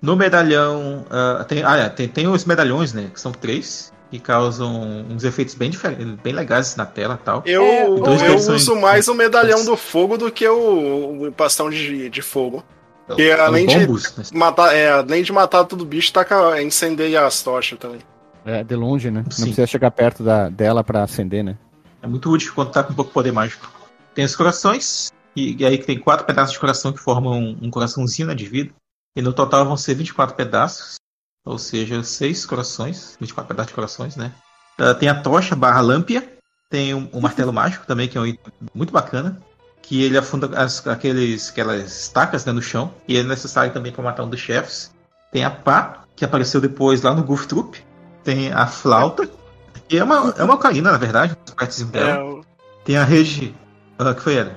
No 0.00 0.16
medalhão. 0.16 1.04
Uh, 1.06 1.44
tem, 1.44 1.64
ah, 1.64 1.76
é, 1.76 1.88
tem, 1.88 2.08
tem 2.08 2.28
os 2.28 2.44
medalhões, 2.44 2.92
né? 2.92 3.10
Que 3.12 3.20
são 3.20 3.32
três. 3.32 3.92
Que 4.10 4.18
causam 4.18 5.04
uns 5.10 5.22
efeitos 5.22 5.54
bem 5.54 5.70
diferentes, 5.70 6.06
bem 6.22 6.32
legais 6.32 6.74
na 6.76 6.86
tela 6.86 7.18
e 7.20 7.24
tal. 7.24 7.42
Eu, 7.44 7.62
é, 7.62 7.86
eu 7.86 8.36
uso 8.36 8.74
mais 8.76 9.06
o 9.06 9.14
medalhão 9.14 9.64
do 9.64 9.76
fogo 9.76 10.16
do 10.16 10.32
que 10.32 10.48
o, 10.48 11.26
o 11.26 11.30
bastão 11.30 11.68
de, 11.68 12.08
de 12.08 12.22
fogo. 12.22 12.64
Porque 13.06 13.22
é 13.22 13.40
além 13.40 13.66
bombos, 13.66 14.12
de 14.12 14.18
né? 14.18 14.24
matar, 14.32 14.74
é, 14.74 14.90
além 14.90 15.22
de 15.22 15.32
matar 15.32 15.64
todo 15.64 15.84
bicho, 15.84 16.12
taca, 16.12 16.60
incendeia 16.62 17.26
as 17.26 17.42
tochas 17.42 17.78
também. 17.78 18.00
É, 18.44 18.62
de 18.62 18.74
longe, 18.74 19.10
né? 19.10 19.24
Sim. 19.30 19.40
Não 19.40 19.48
precisa 19.48 19.66
chegar 19.66 19.90
perto 19.90 20.22
da, 20.22 20.48
dela 20.48 20.84
para 20.84 21.02
acender, 21.02 21.44
né? 21.44 21.58
É 22.02 22.06
muito 22.06 22.30
útil 22.30 22.52
quando 22.54 22.70
tá 22.70 22.82
com 22.82 22.94
pouco 22.94 23.10
poder 23.10 23.32
mágico. 23.32 23.70
Tem 24.14 24.24
os 24.24 24.36
corações, 24.36 25.10
e, 25.34 25.56
e 25.60 25.64
aí 25.64 25.78
tem 25.78 25.98
quatro 25.98 26.26
pedaços 26.26 26.52
de 26.52 26.58
coração 26.58 26.92
que 26.92 26.98
formam 26.98 27.32
um, 27.32 27.58
um 27.62 27.70
coraçãozinho 27.70 28.28
né, 28.28 28.34
de 28.34 28.46
vida. 28.46 28.72
E 29.16 29.22
no 29.22 29.32
total 29.32 29.64
vão 29.64 29.76
ser 29.76 29.94
24 29.94 30.34
pedaços, 30.34 30.96
ou 31.48 31.58
seja, 31.58 32.02
seis 32.02 32.44
corações, 32.44 33.16
24 33.20 33.48
pedaços 33.48 33.68
de 33.68 33.74
corações, 33.74 34.16
né? 34.16 34.32
Uh, 34.78 34.94
tem 34.94 35.08
a 35.08 35.20
tocha 35.20 35.56
barra 35.56 35.80
lâmpia, 35.80 36.36
tem 36.70 36.94
um, 36.94 37.08
um 37.12 37.20
martelo 37.20 37.52
mágico 37.52 37.86
também, 37.86 38.06
que 38.06 38.18
é 38.18 38.20
um 38.20 38.26
item 38.26 38.52
muito 38.74 38.92
bacana 38.92 39.40
que 39.88 40.02
ele 40.02 40.18
afunda 40.18 40.50
as, 40.60 40.86
aqueles, 40.86 41.48
aquelas 41.48 42.02
estacas 42.02 42.44
né, 42.44 42.52
no 42.52 42.60
chão, 42.60 42.92
e 43.08 43.16
é 43.16 43.22
necessário 43.22 43.72
também 43.72 43.90
para 43.90 44.04
matar 44.04 44.22
um 44.22 44.28
dos 44.28 44.38
chefes. 44.38 44.92
Tem 45.32 45.44
a 45.44 45.50
pá, 45.50 46.04
que 46.14 46.26
apareceu 46.26 46.60
depois 46.60 47.00
lá 47.00 47.14
no 47.14 47.22
Goof 47.22 47.46
Troop. 47.48 47.82
Tem 48.22 48.52
a 48.52 48.66
flauta, 48.66 49.26
que 49.88 49.96
é 49.96 50.04
uma, 50.04 50.34
é 50.36 50.44
uma 50.44 50.54
ocarina, 50.54 50.92
na 50.92 50.98
verdade, 50.98 51.34
é, 51.94 52.18
o... 52.18 52.44
Tem 52.84 52.98
a 52.98 53.04
rede. 53.04 53.54
Uh, 53.98 54.14
que 54.14 54.20
foi 54.20 54.36
ela? 54.36 54.54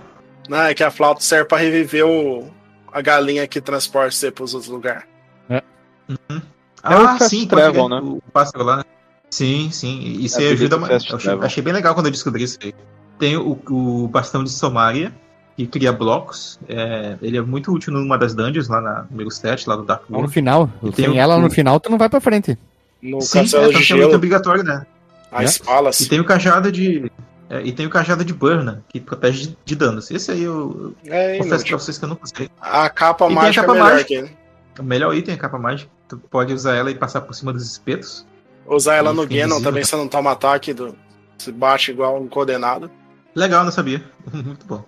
Não, 0.49 0.59
é 0.59 0.73
que 0.73 0.84
a 0.84 0.91
flauta 0.91 1.22
serve 1.22 1.45
para 1.45 1.59
reviver 1.59 2.05
o, 2.05 2.51
a 2.91 3.01
galinha 3.01 3.47
que 3.47 3.61
transporta 3.61 4.11
você 4.11 4.31
para 4.31 4.43
os 4.43 4.53
outros 4.53 4.72
lugares. 4.72 5.05
É. 5.49 5.63
Uhum. 6.09 6.41
Ah, 6.84 7.18
é 7.20 7.28
sim, 7.28 7.48
travel, 7.48 7.90
né? 7.90 7.99
O 8.02 8.22
pássaro 8.32 8.64
lá, 8.64 8.78
né? 8.78 8.84
Sim, 9.30 9.70
sim. 9.72 10.02
E 10.02 10.28
você 10.28 10.48
ajuda. 10.48 10.76
Eu 10.76 10.95
achei, 10.95 11.34
achei, 11.41 11.64
bem 11.64 11.74
legal 11.74 11.94
quando 11.94 12.08
eu 12.08 12.12
descobri 12.12 12.44
isso 12.44 12.58
aí. 12.62 12.74
Tem 13.18 13.38
o, 13.38 13.58
o 13.70 14.08
bastão 14.08 14.44
de 14.44 14.49
Somaria, 14.49 15.14
que 15.56 15.66
cria 15.66 15.91
blocos. 15.91 16.60
É, 16.68 17.16
ele 17.22 17.38
é 17.38 17.41
muito 17.41 17.72
útil 17.72 17.94
numa 17.94 18.18
das 18.18 18.34
dungeons, 18.34 18.68
lá 18.68 18.82
na 18.82 19.06
número 19.10 19.32
7, 19.32 19.70
lá 19.70 19.76
do 19.76 19.84
Dark 19.84 20.03
World. 20.10 20.28
No 20.28 20.34
final. 20.34 20.70
Tem 20.95 21.06
Sem 21.06 21.20
ela 21.20 21.38
no 21.38 21.49
final, 21.49 21.80
tu 21.80 21.90
não 21.90 21.98
vai 21.98 22.10
pra 22.10 22.20
frente. 22.20 22.58
No 23.02 23.22
Sim, 23.22 23.40
é, 23.40 23.44
de 23.70 23.82
gelo. 23.82 24.02
muito 24.02 24.16
obrigatório, 24.16 24.64
né? 24.64 24.86
As 25.32 25.60
é. 25.60 25.64
falas. 25.64 25.99
E 26.02 26.10
tem 26.10 26.20
o 26.20 26.26
cajado 26.26 26.72
de. 26.72 27.12
É, 27.49 27.62
e 27.64 27.72
tem 27.72 27.86
o 27.86 27.90
cajado 27.90 28.24
de 28.24 28.34
Burna, 28.34 28.84
que 28.90 28.99
protege 28.99 29.48
de, 29.48 29.58
de 29.64 29.76
danos. 29.76 30.12
Esse 30.12 30.32
aí 30.32 30.44
eu, 30.44 30.94
é, 31.06 31.38
confesso 31.38 31.66
pra 31.66 31.78
vocês 31.78 31.98
que 31.98 32.06
eu 32.06 32.10
não 32.10 32.16
consegui. 32.16 32.49
A 32.60 32.90
capa 32.90 33.30
e 33.30 33.34
mágica 33.34 33.62
a 33.62 33.66
capa 33.66 33.78
é 33.78 33.82
melhor 33.82 33.94
mágica. 33.94 34.32
O 34.80 34.84
melhor 34.84 35.16
item 35.16 35.34
é 35.34 35.38
a 35.38 35.40
capa 35.40 35.58
mágica. 35.58 35.91
Tu 36.12 36.18
pode 36.18 36.54
usar 36.54 36.76
ela 36.76 36.92
e 36.92 36.96
passar 36.96 37.22
por 37.22 37.34
cima 37.34 37.54
dos 37.54 37.64
espetos. 37.64 38.28
Usar 38.68 38.96
ela 38.96 39.14
no 39.14 39.26
Genon 39.26 39.62
também, 39.62 39.82
você 39.82 39.96
não 39.96 40.10
toma 40.10 40.32
ataque 40.32 40.74
do. 40.74 40.94
Se 41.38 41.54
bate 41.54 41.92
igual 41.92 42.22
um 42.22 42.28
condenado. 42.28 42.92
Legal, 43.34 43.64
não 43.64 43.72
sabia. 43.72 44.04
Muito 44.30 44.66
bom. 44.66 44.84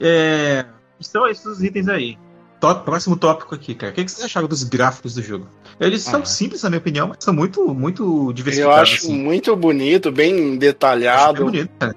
É... 0.00 0.64
Então, 1.00 1.26
esses 1.26 1.44
os 1.44 1.64
itens 1.64 1.88
aí. 1.88 2.16
Top, 2.60 2.84
próximo 2.84 3.16
tópico 3.16 3.56
aqui, 3.56 3.74
cara. 3.74 3.90
O 3.90 3.94
que, 3.96 4.08
vocês 4.08 4.24
acharam 4.24 4.46
dos 4.46 4.62
gráficos 4.62 5.14
do 5.14 5.22
jogo? 5.22 5.48
Eles 5.80 6.06
ah, 6.06 6.12
são 6.12 6.24
simples, 6.24 6.62
na 6.62 6.70
minha 6.70 6.78
opinião, 6.78 7.08
mas 7.08 7.16
são 7.18 7.34
muito, 7.34 7.74
muito 7.74 8.32
diversificados. 8.32 8.76
Eu 8.78 8.82
acho 8.82 8.96
assim. 9.06 9.18
muito 9.18 9.56
bonito, 9.56 10.12
bem 10.12 10.56
detalhado. 10.56 11.44
bonito, 11.44 11.72
cara. 11.76 11.96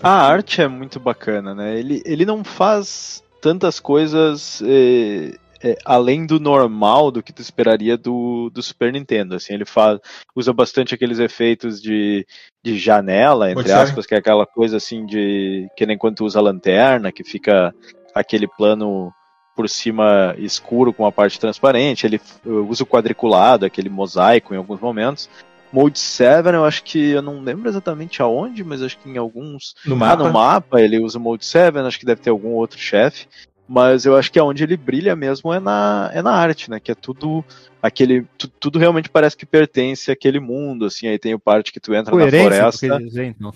A 0.00 0.28
arte 0.28 0.60
é 0.60 0.68
muito 0.68 1.00
bacana, 1.00 1.52
né? 1.52 1.76
Ele, 1.76 2.00
ele 2.04 2.24
não 2.24 2.44
faz 2.44 3.24
tantas 3.40 3.80
coisas 3.80 4.62
eh, 4.64 5.36
é, 5.62 5.76
além 5.84 6.26
do 6.26 6.40
normal 6.40 7.10
do 7.10 7.22
que 7.22 7.32
tu 7.32 7.40
esperaria 7.40 7.96
do, 7.96 8.50
do 8.50 8.62
Super 8.62 8.92
Nintendo. 8.92 9.36
Assim, 9.36 9.54
ele 9.54 9.64
faz, 9.64 9.98
usa 10.34 10.52
bastante 10.52 10.94
aqueles 10.94 11.18
efeitos 11.18 11.80
de, 11.80 12.26
de 12.62 12.76
janela, 12.78 13.50
entre 13.50 13.64
Pode 13.64 13.72
aspas, 13.72 14.04
ser. 14.04 14.08
que 14.08 14.14
é 14.14 14.18
aquela 14.18 14.46
coisa 14.46 14.76
assim 14.76 15.06
de 15.06 15.68
que 15.76 15.86
nem 15.86 15.96
quando 15.96 16.16
tu 16.16 16.24
usa 16.24 16.38
a 16.38 16.42
lanterna, 16.42 17.12
que 17.12 17.22
fica 17.22 17.72
aquele 18.14 18.48
plano 18.48 19.12
por 19.54 19.68
cima 19.68 20.34
escuro 20.38 20.92
com 20.92 21.06
a 21.06 21.12
parte 21.12 21.38
transparente. 21.38 22.06
Ele 22.06 22.20
usa 22.44 22.82
o 22.82 22.86
quadriculado, 22.86 23.64
aquele 23.64 23.88
mosaico 23.88 24.54
em 24.54 24.56
alguns 24.56 24.80
momentos. 24.80 25.28
Mode 25.72 25.98
7, 25.98 26.48
eu 26.48 26.64
acho 26.66 26.84
que 26.84 27.12
eu 27.12 27.22
não 27.22 27.40
lembro 27.40 27.66
exatamente 27.68 28.20
aonde, 28.20 28.62
mas 28.62 28.82
acho 28.82 28.98
que 28.98 29.08
em 29.08 29.16
alguns. 29.16 29.74
No 29.86 29.96
mapa? 29.96 30.22
Ah, 30.22 30.26
no 30.26 30.32
mapa 30.32 30.80
ele 30.82 31.00
usa 31.00 31.18
o 31.18 31.20
Mode 31.20 31.46
7, 31.46 31.78
acho 31.78 31.98
que 31.98 32.04
deve 32.04 32.20
ter 32.20 32.28
algum 32.28 32.50
outro 32.50 32.78
chefe. 32.78 33.26
Mas 33.72 34.04
eu 34.04 34.14
acho 34.14 34.30
que 34.30 34.38
é 34.38 34.42
onde 34.42 34.62
ele 34.62 34.76
brilha 34.76 35.16
mesmo 35.16 35.50
é 35.50 35.58
na, 35.58 36.10
é 36.12 36.20
na 36.20 36.32
arte, 36.32 36.70
né? 36.70 36.78
Que 36.78 36.92
é 36.92 36.94
tudo 36.94 37.42
aquele. 37.80 38.26
Tu, 38.36 38.46
tudo 38.46 38.78
realmente 38.78 39.08
parece 39.08 39.34
que 39.34 39.46
pertence 39.46 40.10
àquele 40.10 40.38
mundo, 40.38 40.84
assim. 40.84 41.08
Aí 41.08 41.18
tem 41.18 41.32
o 41.32 41.38
parte 41.38 41.72
que 41.72 41.80
tu 41.80 41.94
entra 41.94 42.12
Coerência, 42.12 42.50
na 42.50 42.70
floresta. 42.70 42.98
Dizer, 42.98 43.24
então. 43.24 43.50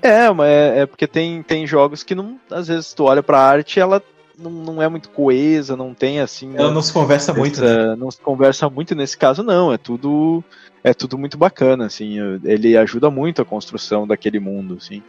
É, 0.00 0.30
mas 0.30 0.48
é, 0.48 0.78
é, 0.78 0.86
porque 0.86 1.04
tem, 1.04 1.42
tem 1.42 1.66
jogos 1.66 2.04
que 2.04 2.14
não. 2.14 2.38
Às 2.48 2.68
vezes 2.68 2.94
tu 2.94 3.06
olha 3.06 3.24
pra 3.24 3.40
arte 3.40 3.80
ela 3.80 4.00
não, 4.38 4.50
não 4.52 4.82
é 4.82 4.88
muito 4.88 5.10
coesa, 5.10 5.76
não 5.76 5.92
tem 5.94 6.20
assim. 6.20 6.52
Ela 6.54 6.70
não 6.70 6.80
se 6.80 6.92
conversa 6.92 7.32
essa, 7.32 7.38
muito. 7.40 7.60
Né? 7.60 7.96
Não 7.96 8.08
se 8.08 8.20
conversa 8.20 8.70
muito 8.70 8.94
nesse 8.94 9.18
caso, 9.18 9.42
não. 9.42 9.72
É 9.72 9.76
tudo. 9.76 10.44
é 10.84 10.94
tudo 10.94 11.18
muito 11.18 11.36
bacana, 11.36 11.86
assim, 11.86 12.18
ele 12.44 12.76
ajuda 12.76 13.10
muito 13.10 13.42
a 13.42 13.44
construção 13.44 14.06
daquele 14.06 14.38
mundo, 14.38 14.76
assim. 14.80 15.02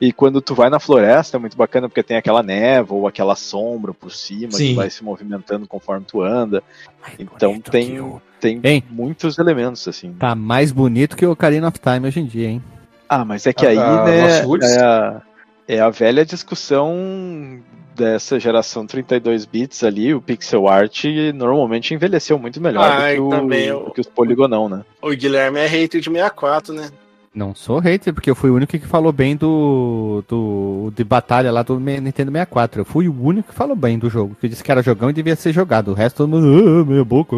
E 0.00 0.12
quando 0.12 0.40
tu 0.40 0.54
vai 0.54 0.70
na 0.70 0.78
floresta 0.78 1.36
é 1.36 1.40
muito 1.40 1.56
bacana 1.56 1.88
porque 1.88 2.02
tem 2.02 2.16
aquela 2.16 2.42
névoa 2.42 3.00
ou 3.00 3.06
aquela 3.08 3.34
sombra 3.34 3.92
por 3.92 4.12
cima 4.12 4.52
Sim. 4.52 4.68
que 4.68 4.74
vai 4.74 4.90
se 4.90 5.02
movimentando 5.02 5.66
conforme 5.66 6.04
tu 6.06 6.22
anda. 6.22 6.62
Ai, 7.02 7.14
então 7.18 7.60
tem, 7.60 8.00
o... 8.00 8.22
tem 8.40 8.60
hein? 8.62 8.84
muitos 8.88 9.38
elementos 9.38 9.86
assim. 9.88 10.12
Tá 10.12 10.34
mais 10.34 10.70
bonito 10.70 11.16
que 11.16 11.26
o 11.26 11.32
Ocarina 11.32 11.66
of 11.66 11.80
Time 11.80 12.06
hoje 12.06 12.20
em 12.20 12.26
dia, 12.26 12.48
hein? 12.48 12.62
Ah, 13.08 13.24
mas 13.24 13.46
é 13.46 13.52
que 13.52 13.66
ah, 13.66 13.70
aí, 13.70 13.78
ah, 13.78 14.04
né, 14.04 14.76
é 14.76 14.80
a, 14.80 15.22
é 15.66 15.80
a 15.80 15.90
velha 15.90 16.24
discussão 16.24 17.60
dessa 17.98 18.38
geração 18.38 18.86
32 18.86 19.44
bits 19.44 19.82
ali, 19.82 20.14
o 20.14 20.22
pixel 20.22 20.68
art 20.68 21.04
normalmente 21.34 21.92
envelheceu 21.92 22.38
muito 22.38 22.60
melhor 22.60 22.84
ah, 22.84 23.14
do, 23.14 23.28
que 23.28 23.72
o, 23.72 23.84
do 23.86 23.90
que 23.90 24.00
os 24.00 24.06
poligonão, 24.06 24.68
né? 24.68 24.84
O 25.02 25.10
Guilherme 25.10 25.58
é 25.58 25.66
hater 25.66 26.00
de 26.00 26.08
64, 26.08 26.72
né? 26.72 26.90
Não 27.38 27.54
sou 27.54 27.78
hater, 27.78 28.12
porque 28.12 28.28
eu 28.28 28.34
fui 28.34 28.50
o 28.50 28.56
único 28.56 28.72
que 28.72 28.84
falou 28.84 29.12
bem 29.12 29.36
do, 29.36 30.24
do 30.26 30.92
de 30.92 31.04
batalha 31.04 31.52
lá 31.52 31.62
do 31.62 31.78
Nintendo 31.78 32.32
64. 32.32 32.80
Eu 32.80 32.84
fui 32.84 33.08
o 33.08 33.22
único 33.22 33.50
que 33.50 33.54
falou 33.54 33.76
bem 33.76 33.96
do 33.96 34.10
jogo, 34.10 34.36
que 34.40 34.48
disse 34.48 34.64
que 34.64 34.72
era 34.72 34.82
jogão 34.82 35.08
e 35.08 35.12
devia 35.12 35.36
ser 35.36 35.52
jogado. 35.52 35.92
O 35.92 35.94
resto 35.94 36.16
todo 36.16 36.30
mundo, 36.30 36.80
ah, 36.80 36.84
minha 36.84 37.04
boca. 37.04 37.36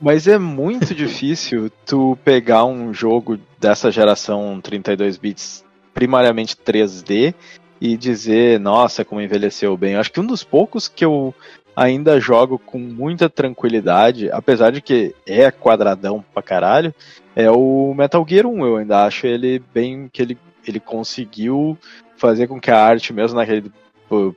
Mas 0.00 0.28
é 0.28 0.38
muito 0.38 0.94
difícil 0.94 1.72
tu 1.84 2.16
pegar 2.24 2.66
um 2.66 2.94
jogo 2.94 3.36
dessa 3.58 3.90
geração 3.90 4.60
32 4.62 5.16
bits, 5.16 5.64
primariamente 5.92 6.56
3D, 6.56 7.34
e 7.80 7.96
dizer, 7.96 8.60
nossa, 8.60 9.04
como 9.04 9.20
envelheceu 9.20 9.76
bem. 9.76 9.94
Eu 9.94 10.00
acho 10.00 10.12
que 10.12 10.20
um 10.20 10.26
dos 10.26 10.44
poucos 10.44 10.86
que 10.86 11.04
eu 11.04 11.34
ainda 11.74 12.20
jogo 12.20 12.60
com 12.60 12.78
muita 12.78 13.28
tranquilidade, 13.28 14.30
apesar 14.30 14.70
de 14.70 14.80
que 14.80 15.16
é 15.26 15.50
quadradão 15.50 16.24
pra 16.32 16.44
caralho, 16.44 16.94
é 17.36 17.50
o 17.50 17.94
Metal 17.94 18.24
Gear 18.26 18.46
1. 18.46 18.66
Eu 18.66 18.76
ainda 18.78 19.04
acho 19.04 19.26
ele 19.26 19.62
bem. 19.72 20.08
que 20.10 20.22
ele, 20.22 20.38
ele 20.66 20.80
conseguiu 20.80 21.78
fazer 22.16 22.46
com 22.46 22.58
que 22.58 22.70
a 22.70 22.82
arte, 22.82 23.12
mesmo 23.12 23.36
naquele 23.36 23.70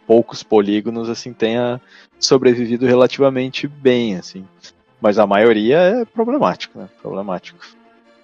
poucos 0.06 0.44
polígonos, 0.44 1.10
assim, 1.10 1.32
tenha 1.32 1.80
sobrevivido 2.20 2.86
relativamente 2.86 3.68
bem, 3.68 4.18
assim. 4.18 4.46
Mas 5.00 5.18
a 5.18 5.26
maioria 5.26 5.78
é 5.78 6.06
problemático, 6.06 6.78
né? 6.78 6.90
Problemático. 7.02 7.60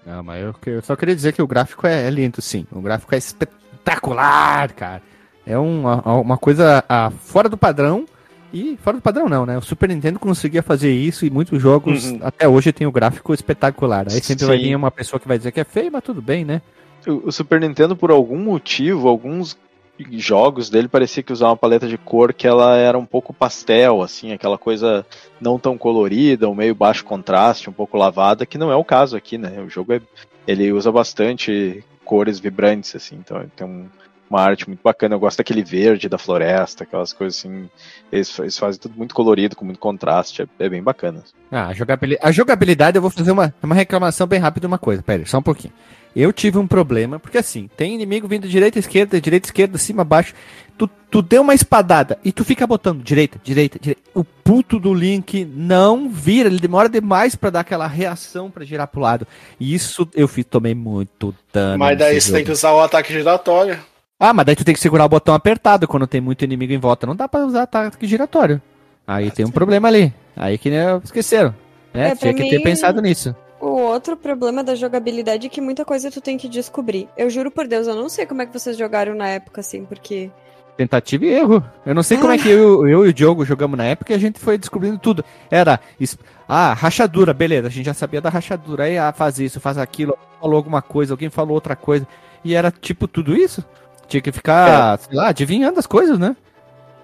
Não, 0.06 0.22
mas 0.22 0.44
eu, 0.44 0.56
eu 0.66 0.82
só 0.82 0.96
queria 0.96 1.16
dizer 1.16 1.34
que 1.34 1.42
o 1.42 1.48
gráfico 1.48 1.88
é, 1.88 2.08
é 2.08 2.10
lindo, 2.10 2.42
sim. 2.42 2.68
O 2.72 2.82
gráfico 2.82 3.16
é 3.16 3.18
espetacular, 3.18 4.74
cara. 4.74 5.02
É 5.46 5.58
uma, 5.58 6.02
uma 6.20 6.38
coisa 6.38 6.84
a, 6.90 7.12
fora 7.12 7.48
do 7.48 7.58
padrão 7.58 8.06
e 8.56 8.78
fora 8.78 8.96
do 8.96 9.04
padrão 9.04 9.28
não, 9.28 9.46
né? 9.46 9.58
O 9.58 9.62
Super 9.62 9.90
Nintendo 9.90 10.18
conseguia 10.18 10.64
fazer 10.64 10.90
isso 10.90 11.26
e 11.26 11.30
muitos 11.30 11.62
jogos 11.62 12.06
uhum. 12.06 12.20
até 12.22 12.48
hoje 12.48 12.72
tem 12.72 12.88
o 12.88 12.92
gráfico 12.92 13.34
espetacular. 13.34 14.06
Aí 14.10 14.22
sempre 14.22 14.46
Sim. 14.46 14.48
vai 14.48 14.58
vir 14.58 14.76
uma 14.78 14.90
pessoa 14.90 15.20
que 15.20 15.28
vai 15.28 15.38
dizer 15.38 15.52
que 15.52 15.60
é 15.60 15.66
feio, 15.66 15.92
mas 15.92 16.02
tudo 16.02 16.22
bem, 16.22 16.46
né? 16.46 16.62
O, 17.06 17.28
o 17.28 17.32
Super 17.34 17.60
Nintendo, 17.60 17.98
por 17.98 18.12
algum 18.12 18.40
motivo, 18.40 19.10
alguns 19.10 19.58
jogos 20.12 20.70
dele 20.70 20.88
parecia 20.88 21.22
que 21.22 21.34
usava 21.34 21.52
uma 21.52 21.58
paleta 21.58 21.86
de 21.86 21.98
cor 21.98 22.34
que 22.34 22.48
ela 22.48 22.78
era 22.78 22.98
um 22.98 23.06
pouco 23.06 23.34
pastel, 23.34 24.02
assim, 24.02 24.32
aquela 24.32 24.58
coisa 24.58 25.06
não 25.40 25.60
tão 25.60 25.78
colorida, 25.78 26.50
um 26.50 26.56
meio 26.56 26.74
baixo 26.74 27.04
contraste, 27.04 27.70
um 27.70 27.74
pouco 27.74 27.98
lavada, 27.98 28.46
que 28.46 28.58
não 28.58 28.72
é 28.72 28.76
o 28.76 28.86
caso 28.86 29.18
aqui, 29.18 29.38
né? 29.38 29.62
O 29.62 29.70
jogo 29.70 29.94
é, 29.94 30.02
ele 30.48 30.72
usa 30.72 30.92
bastante 30.94 31.84
cores 32.06 32.40
vibrantes, 32.40 32.96
assim, 32.96 33.16
então 33.16 33.46
tem 33.54 33.68
um, 33.68 33.88
uma 34.30 34.42
arte 34.42 34.68
muito 34.68 34.82
bacana. 34.84 35.16
Eu 35.16 35.20
gosto 35.20 35.38
daquele 35.38 35.64
verde 35.64 36.10
da 36.10 36.18
floresta, 36.18 36.84
aquelas 36.84 37.14
coisas 37.14 37.40
assim. 37.40 37.70
Eles, 38.12 38.38
eles 38.40 38.58
fazem 38.58 38.80
tudo 38.80 38.96
muito 38.98 39.14
colorido, 39.16 39.56
com 39.56 39.66
muito 39.66 39.80
contraste. 39.80 40.42
É, 40.42 40.66
é 40.66 40.70
bem 40.70 40.82
bacana. 40.82 41.24
Ah, 41.52 41.68
a 41.68 41.74
jogabilidade, 41.74 42.28
a 42.28 42.32
jogabilidade, 42.32 42.98
eu 42.98 43.02
vou 43.02 43.12
fazer 43.12 43.32
uma, 43.32 43.54
uma 43.62 43.76
reclamação 43.76 44.28
bem 44.28 44.40
rápida 44.40 44.68
uma 44.68 44.78
coisa. 44.78 45.04
Pera 45.04 45.22
aí, 45.22 45.28
só 45.28 45.38
um 45.38 45.44
pouquinho. 45.44 45.74
Eu 46.16 46.32
tive 46.32 46.58
um 46.58 46.66
problema, 46.66 47.20
porque 47.20 47.38
assim, 47.38 47.70
tem 47.76 47.94
inimigo 47.94 48.26
vindo 48.26 48.48
direita, 48.48 48.80
esquerda, 48.80 49.20
direita, 49.20 49.48
esquerda, 49.48 49.78
cima, 49.78 50.06
baixo. 50.06 50.34
Tu, 50.78 50.90
tu 51.12 51.22
deu 51.22 51.42
uma 51.42 51.54
espadada 51.54 52.18
e 52.24 52.32
tu 52.32 52.46
fica 52.46 52.66
botando 52.66 53.04
direita, 53.04 53.38
direita, 53.44 53.78
direita. 53.78 54.02
O 54.14 54.24
puto 54.24 54.80
do 54.80 54.94
Link 54.94 55.44
não 55.44 56.10
vira, 56.10 56.48
ele 56.48 56.60
demora 56.60 56.88
demais 56.88 57.36
para 57.36 57.50
dar 57.50 57.60
aquela 57.62 57.86
reação 57.86 58.50
para 58.50 58.64
girar 58.64 58.88
pro 58.88 59.02
lado. 59.02 59.28
E 59.60 59.74
isso 59.74 60.08
eu 60.14 60.28
fiz, 60.28 60.46
tomei 60.46 60.74
muito 60.74 61.36
dano. 61.52 61.80
Mas 61.80 61.98
daí 61.98 62.20
você 62.20 62.28
jogo. 62.28 62.38
tem 62.38 62.46
que 62.46 62.52
usar 62.52 62.74
o 62.74 62.80
ataque 62.80 63.12
giratório. 63.12 63.78
Ah, 64.20 64.34
mas 64.34 64.46
daí 64.46 64.56
tu 64.56 64.64
tem 64.64 64.74
que 64.74 64.80
segurar 64.80 65.06
o 65.06 65.10
botão 65.10 65.36
apertado 65.36 65.88
quando 65.88 66.08
tem 66.08 66.22
muito 66.22 66.44
inimigo 66.44 66.72
em 66.72 66.78
volta. 66.78 67.06
Não 67.06 67.16
dá 67.16 67.28
pra 67.28 67.46
usar 67.46 67.64
ataque 67.64 68.08
giratório. 68.08 68.62
Aí 69.06 69.30
tem 69.30 69.46
um 69.46 69.52
problema 69.52 69.88
ali. 69.88 70.14
Aí 70.36 70.58
que 70.58 70.70
né, 70.70 71.00
esqueceram. 71.04 71.54
Né? 71.94 72.10
É, 72.10 72.16
Tinha 72.16 72.34
que 72.34 72.44
mim, 72.44 72.50
ter 72.50 72.62
pensado 72.62 73.02
nisso. 73.02 73.36
O 73.60 73.68
outro 73.68 74.16
problema 74.16 74.64
da 74.64 74.76
jogabilidade 74.76 75.48
é 75.48 75.50
que 75.50 75.60
muita 75.60 75.84
coisa 75.84 76.12
tu 76.12 76.22
tem 76.22 76.38
que 76.38 76.48
descobrir. 76.48 77.10
Eu 77.18 77.30
juro 77.30 77.52
por 77.52 77.68
Deus, 77.68 77.88
eu 77.88 77.96
não 77.96 78.08
sei 78.08 78.26
como 78.26 78.42
é 78.42 78.46
que 78.46 78.54
vocês 78.54 78.78
jogaram 78.78 79.16
na 79.16 79.28
época, 79.28 79.62
assim, 79.62 79.86
porque. 79.86 80.30
Tentativa 80.78 81.26
e 81.26 81.30
erro. 81.30 81.64
Eu 81.86 81.96
não 81.96 82.04
sei 82.04 82.18
ah. 82.18 82.22
como 82.22 82.34
é 82.34 82.38
que 82.38 82.50
eu, 82.50 82.88
eu 82.88 83.06
e 83.06 83.10
o 83.10 83.14
Diogo 83.14 83.46
jogamos 83.46 83.78
na 83.78 83.86
época 83.86 84.14
e 84.14 84.16
a 84.16 84.20
gente 84.20 84.40
foi 84.40 84.58
descobrindo 84.58 84.98
tudo. 84.98 85.26
Era. 85.50 85.80
Ah, 86.48 86.74
rachadura, 86.74 87.34
beleza, 87.34 87.68
a 87.68 87.72
gente 87.72 87.86
já 87.86 87.94
sabia 87.94 88.22
da 88.22 88.30
rachadura. 88.30 88.86
Aí, 88.86 88.98
ah, 88.98 89.12
faz 89.12 89.40
isso, 89.40 89.60
faz 89.60 89.78
aquilo, 89.78 90.18
falou 90.40 90.58
alguma 90.58 90.82
coisa, 90.82 91.14
alguém 91.14 91.30
falou 91.30 91.56
outra 91.56 91.76
coisa. 91.76 92.08
E 92.44 92.54
era 92.54 92.70
tipo 92.70 93.08
tudo 93.08 93.36
isso. 93.36 93.64
Tinha 94.08 94.22
que 94.22 94.32
ficar, 94.32 94.96
é. 94.96 94.98
sei 94.98 95.16
lá, 95.16 95.30
adivinhando 95.30 95.80
as 95.80 95.88
coisas, 95.88 96.18
né? 96.20 96.36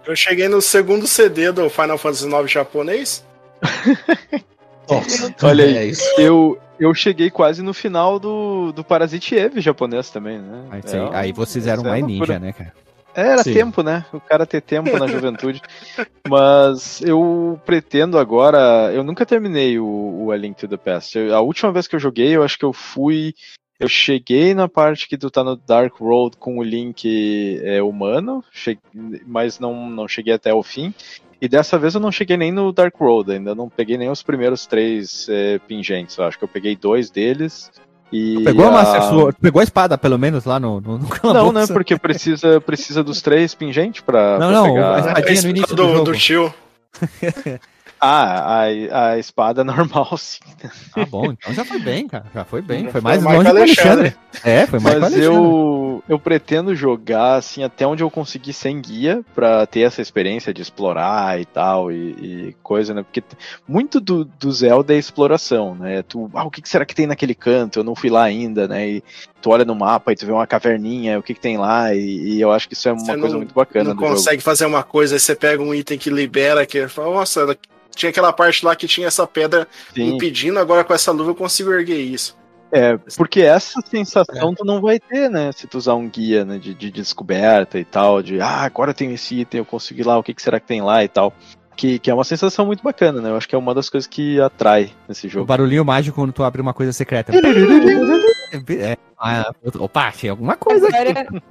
Eu 0.06 0.16
cheguei 0.16 0.48
no 0.48 0.62
segundo 0.62 1.06
CD 1.08 1.52
do 1.52 1.70
Final 1.70 1.98
Fantasy 1.98 2.28
IX 2.28 2.52
japonês. 2.52 3.26
Nossa, 4.90 5.34
olha 5.44 5.66
aí, 5.66 5.92
é 5.92 5.94
eu, 6.18 6.60
eu 6.80 6.94
cheguei 6.94 7.30
quase 7.30 7.62
no 7.62 7.74
final 7.74 8.20
do, 8.20 8.72
do 8.72 8.84
Parasite 8.84 9.36
Eve 9.36 9.62
japonês 9.62 10.10
também, 10.10 10.40
né? 10.40 10.66
Aí, 10.72 10.82
é, 10.82 11.18
aí 11.18 11.32
vocês 11.32 11.68
eram 11.68 11.84
mais 11.84 12.04
ninja, 12.04 12.40
né, 12.40 12.52
cara? 12.52 12.74
Era 13.14 13.44
Sim. 13.44 13.54
tempo, 13.54 13.84
né? 13.84 14.06
O 14.14 14.20
cara 14.20 14.46
ter 14.46 14.62
tempo 14.62 14.98
na 14.98 15.06
juventude. 15.06 15.62
Mas 16.28 17.02
eu 17.02 17.60
pretendo 17.66 18.18
agora. 18.18 18.92
Eu 18.94 19.04
nunca 19.04 19.26
terminei 19.26 19.78
o, 19.78 19.86
o 19.86 20.32
A 20.32 20.38
Link 20.38 20.56
to 20.56 20.68
the 20.68 20.78
Past. 20.78 21.18
Eu, 21.18 21.36
a 21.36 21.42
última 21.42 21.72
vez 21.72 21.88
que 21.88 21.96
eu 21.96 22.00
joguei, 22.00 22.36
eu 22.36 22.44
acho 22.44 22.58
que 22.58 22.66
eu 22.66 22.72
fui 22.72 23.34
eu 23.82 23.90
cheguei 23.90 24.54
na 24.54 24.70
parte 24.70 25.08
que 25.08 25.18
tu 25.18 25.32
tá 25.32 25.44
no 25.44 25.56
Dark 25.56 25.96
Road 26.00 26.38
com 26.38 26.60
o 26.60 26.64
Link 26.64 27.60
é, 27.64 27.82
humano, 27.82 28.44
cheguei, 28.52 28.84
mas 29.26 29.60
não, 29.60 29.90
não 29.90 30.08
cheguei 30.08 30.36
até 30.36 30.54
o 30.54 30.62
fim. 30.62 30.94
E 31.42 31.50
dessa 31.50 31.80
vez 31.80 31.96
eu 31.96 32.00
não 32.00 32.12
cheguei 32.12 32.38
nem 32.38 32.52
no 32.52 32.72
Dark 32.72 32.96
Road, 32.96 33.32
ainda 33.32 33.56
não 33.56 33.68
peguei 33.68 33.98
nem 33.98 34.12
os 34.12 34.22
primeiros 34.22 34.68
três 34.68 35.28
é, 35.28 35.58
pingentes. 35.58 36.16
Eu 36.16 36.26
acho 36.26 36.38
que 36.38 36.44
eu 36.44 36.48
peguei 36.48 36.76
dois 36.76 37.10
deles. 37.10 37.72
E 38.14 38.36
tu 38.36 38.44
pegou 38.44 38.68
a, 38.68 38.72
Master 38.72 39.04
Sword, 39.04 39.38
pegou 39.42 39.60
a 39.60 39.64
espada, 39.64 39.98
pelo 39.98 40.20
menos, 40.20 40.46
lá 40.46 40.60
no, 40.60 40.80
no, 40.80 41.00
no 41.00 41.34
Não, 41.34 41.52
né? 41.52 41.66
Porque 41.66 41.98
precisa, 41.98 42.62
precisa 42.62 43.04
dos 43.04 43.20
três 43.20 43.56
pingentes 43.56 44.02
pra, 44.02 44.38
não, 44.38 44.50
pra 44.50 44.52
não, 44.52 44.64
pegar. 44.66 44.96
A 44.96 45.00
espadinha 45.00 45.42
no 45.42 45.50
início 45.50 45.76
do, 45.76 45.94
do, 45.94 46.04
do 46.04 46.14
Shio. 46.14 46.54
Ah, 48.04 48.64
a, 48.64 49.10
a 49.12 49.20
espada 49.20 49.64
normal, 49.64 50.18
sim. 50.18 50.40
Ah, 50.96 51.06
bom, 51.06 51.32
então 51.32 51.54
já 51.54 51.64
foi 51.64 51.78
bem, 51.78 52.08
cara. 52.08 52.26
Já 52.34 52.44
foi 52.44 52.60
bem. 52.60 52.90
Foi 52.90 53.00
mais 53.00 53.22
foi 53.22 53.32
longe 53.32 53.46
que 53.52 53.56
o 53.56 53.58
Alexandre. 53.58 54.16
É, 54.44 54.66
foi 54.66 54.80
mais 54.80 55.00
Mas 55.00 55.18
eu, 55.18 56.04
eu 56.10 56.18
pretendo 56.18 56.74
jogar, 56.74 57.36
assim, 57.36 57.64
até 57.64 57.86
onde 57.86 58.02
eu 58.02 58.10
conseguir 58.10 58.54
sem 58.54 58.82
guia, 58.82 59.24
pra 59.36 59.68
ter 59.68 59.82
essa 59.82 60.02
experiência 60.02 60.52
de 60.52 60.64
explorar 60.64 61.40
e 61.40 61.46
tal, 61.46 61.92
e, 61.92 61.96
e 61.96 62.56
coisa, 62.64 62.92
né? 62.92 63.04
Porque 63.04 63.24
muito 63.68 64.02
do, 64.02 64.26
do 64.26 64.52
Zelda 64.52 64.96
é 64.96 64.98
exploração, 64.98 65.76
né? 65.76 66.02
Tu, 66.02 66.28
ah, 66.34 66.44
o 66.44 66.50
que 66.50 66.68
será 66.68 66.86
que 66.86 66.96
tem 66.96 67.06
naquele 67.06 67.36
canto? 67.36 67.80
Eu 67.80 67.84
não 67.84 67.94
fui 67.94 68.10
lá 68.10 68.24
ainda, 68.24 68.68
né? 68.68 68.90
E 68.90 69.04
tu 69.44 69.52
olha 69.52 69.64
no 69.66 69.76
mapa 69.76 70.12
e 70.12 70.16
tu 70.16 70.26
vê 70.26 70.32
uma 70.32 70.48
caverninha, 70.48 71.20
o 71.20 71.24
que, 71.24 71.36
que 71.36 71.40
tem 71.40 71.58
lá, 71.58 71.94
e, 71.94 72.00
e 72.00 72.42
eu 72.42 72.52
acho 72.52 72.68
que 72.68 72.74
isso 72.74 72.90
é 72.90 72.94
uma 72.94 73.00
você 73.00 73.14
coisa 73.14 73.30
não, 73.30 73.38
muito 73.38 73.54
bacana. 73.54 73.94
Não 73.94 73.96
consegue 73.96 74.38
jogo. 74.38 74.44
fazer 74.44 74.66
uma 74.66 74.82
coisa, 74.82 75.16
aí 75.16 75.20
você 75.20 75.36
pega 75.36 75.62
um 75.62 75.72
item 75.72 76.00
que 76.00 76.10
libera, 76.10 76.66
que 76.66 76.88
fala, 76.88 77.14
nossa, 77.14 77.56
tinha 77.96 78.10
aquela 78.10 78.34
parte 78.34 78.66
lá 78.66 78.76
que 78.76 78.88
tinha 78.88 79.08
essa 79.08 79.26
pedra 79.28 79.68
Sim. 79.94 80.16
impedindo, 80.16 80.60
agora 80.60 80.84
com 80.84 80.94
essa 80.94 81.12
luva 81.12 81.32
eu 81.32 81.36
consigo 81.36 81.72
erguer 81.72 82.00
isso. 82.00 82.40
É, 82.72 82.98
porque 83.18 83.42
essa 83.42 83.82
sensação 83.86 84.52
é. 84.52 84.56
tu 84.56 84.64
não 84.64 84.80
vai 84.80 84.98
ter, 84.98 85.30
né? 85.30 85.52
Se 85.52 85.68
tu 85.68 85.78
usar 85.78 85.96
um 85.96 86.08
guia 86.08 86.46
né, 86.46 86.58
de, 86.58 86.74
de 86.74 86.90
descoberta 86.90 87.78
e 87.78 87.84
tal, 87.84 88.24
de 88.24 88.40
ah, 88.40 88.62
agora 88.62 88.92
eu 88.92 88.96
tenho 88.96 89.12
esse 89.12 89.42
item, 89.42 89.60
eu 89.60 89.66
consegui 89.66 90.04
lá, 90.04 90.18
o 90.18 90.24
que, 90.24 90.34
que 90.34 90.42
será 90.42 90.60
que 90.60 90.68
tem 90.68 90.82
lá 90.82 91.04
e 91.04 91.10
tal. 91.10 91.34
Que, 91.76 92.00
que 92.00 92.10
é 92.10 92.14
uma 92.14 92.24
sensação 92.24 92.66
muito 92.66 92.84
bacana, 92.84 93.22
né? 93.22 93.30
Eu 93.30 93.38
acho 93.38 93.48
que 93.48 93.56
é 93.56 93.58
uma 93.58 93.74
das 93.74 93.90
coisas 93.90 94.08
que 94.08 94.40
atrai 94.40 94.92
nesse 95.08 95.28
jogo. 95.28 95.44
O 95.44 95.48
barulhinho 95.48 95.84
mágico 95.84 96.16
quando 96.16 96.32
tu 96.32 96.44
abre 96.44 96.62
uma 96.62 96.74
coisa 96.74 96.94
secreta. 96.94 97.34
é, 97.36 98.98
ah, 99.18 99.52
opa, 99.80 100.12
tem 100.12 100.30
alguma 100.30 100.56
coisa 100.56 100.88
Agora, 100.88 101.22
aqui. 101.22 101.42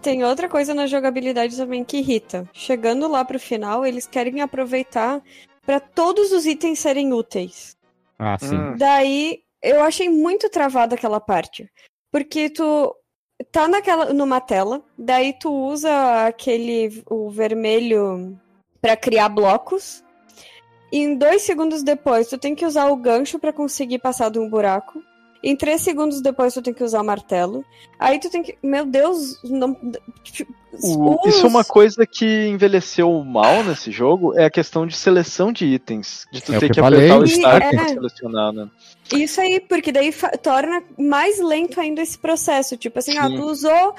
Tem 0.00 0.24
outra 0.24 0.48
coisa 0.48 0.74
na 0.74 0.86
jogabilidade 0.86 1.56
também 1.56 1.84
que 1.84 1.98
irrita. 1.98 2.48
Chegando 2.52 3.08
lá 3.08 3.24
pro 3.24 3.38
final, 3.38 3.84
eles 3.84 4.06
querem 4.06 4.40
aproveitar 4.40 5.22
para 5.70 5.78
todos 5.78 6.32
os 6.32 6.46
itens 6.46 6.80
serem 6.80 7.12
úteis. 7.12 7.76
Ah, 8.18 8.36
sim. 8.36 8.56
Hum. 8.56 8.76
Daí 8.76 9.44
eu 9.62 9.80
achei 9.84 10.08
muito 10.08 10.50
travada 10.50 10.96
aquela 10.96 11.20
parte. 11.20 11.70
Porque 12.10 12.50
tu 12.50 12.92
tá 13.52 13.68
naquela 13.68 14.12
numa 14.12 14.40
tela, 14.40 14.82
daí 14.98 15.32
tu 15.32 15.48
usa 15.48 16.26
aquele 16.26 17.04
o 17.08 17.30
vermelho 17.30 18.36
para 18.82 18.96
criar 18.96 19.28
blocos. 19.28 20.02
E 20.90 20.98
em 20.98 21.14
dois 21.14 21.42
segundos 21.42 21.84
depois, 21.84 22.26
tu 22.26 22.36
tem 22.36 22.52
que 22.52 22.66
usar 22.66 22.86
o 22.86 22.96
gancho 22.96 23.38
para 23.38 23.52
conseguir 23.52 24.00
passar 24.00 24.28
de 24.28 24.40
um 24.40 24.50
buraco. 24.50 25.00
Em 25.42 25.56
três 25.56 25.80
segundos 25.80 26.20
depois 26.20 26.52
tu 26.52 26.60
tem 26.60 26.74
que 26.74 26.84
usar 26.84 27.00
o 27.00 27.04
martelo. 27.04 27.64
Aí 27.98 28.18
tu 28.18 28.30
tem 28.30 28.42
que. 28.42 28.56
Meu 28.62 28.84
Deus, 28.84 29.40
não. 29.42 29.74
Tipo, 30.22 30.52
o, 30.82 31.28
isso 31.28 31.46
é 31.46 31.48
uma 31.48 31.64
coisa 31.64 32.06
que 32.06 32.46
envelheceu 32.48 33.10
mal 33.24 33.64
nesse 33.64 33.90
jogo, 33.90 34.38
é 34.38 34.44
a 34.44 34.50
questão 34.50 34.86
de 34.86 34.96
seleção 34.96 35.52
de 35.52 35.66
itens. 35.66 36.26
De 36.30 36.42
tu 36.42 36.52
é 36.52 36.58
ter 36.58 36.68
que, 36.68 36.74
que 36.74 36.80
apertar 36.80 37.18
o 37.18 37.24
start 37.24 37.64
é... 37.64 37.70
pra 37.70 37.88
selecionar, 37.88 38.52
né? 38.52 38.70
Isso 39.12 39.40
aí, 39.40 39.60
porque 39.60 39.90
daí 39.90 40.12
torna 40.42 40.82
mais 40.98 41.40
lento 41.40 41.80
ainda 41.80 42.02
esse 42.02 42.18
processo. 42.18 42.76
Tipo 42.76 42.98
assim, 42.98 43.18
ah, 43.18 43.26
Sim. 43.26 43.34
ah, 43.34 43.40
tu 43.40 43.46
usou 43.46 43.94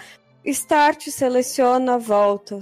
start, 0.45 1.09
seleciona, 1.09 1.97
volta. 1.97 2.59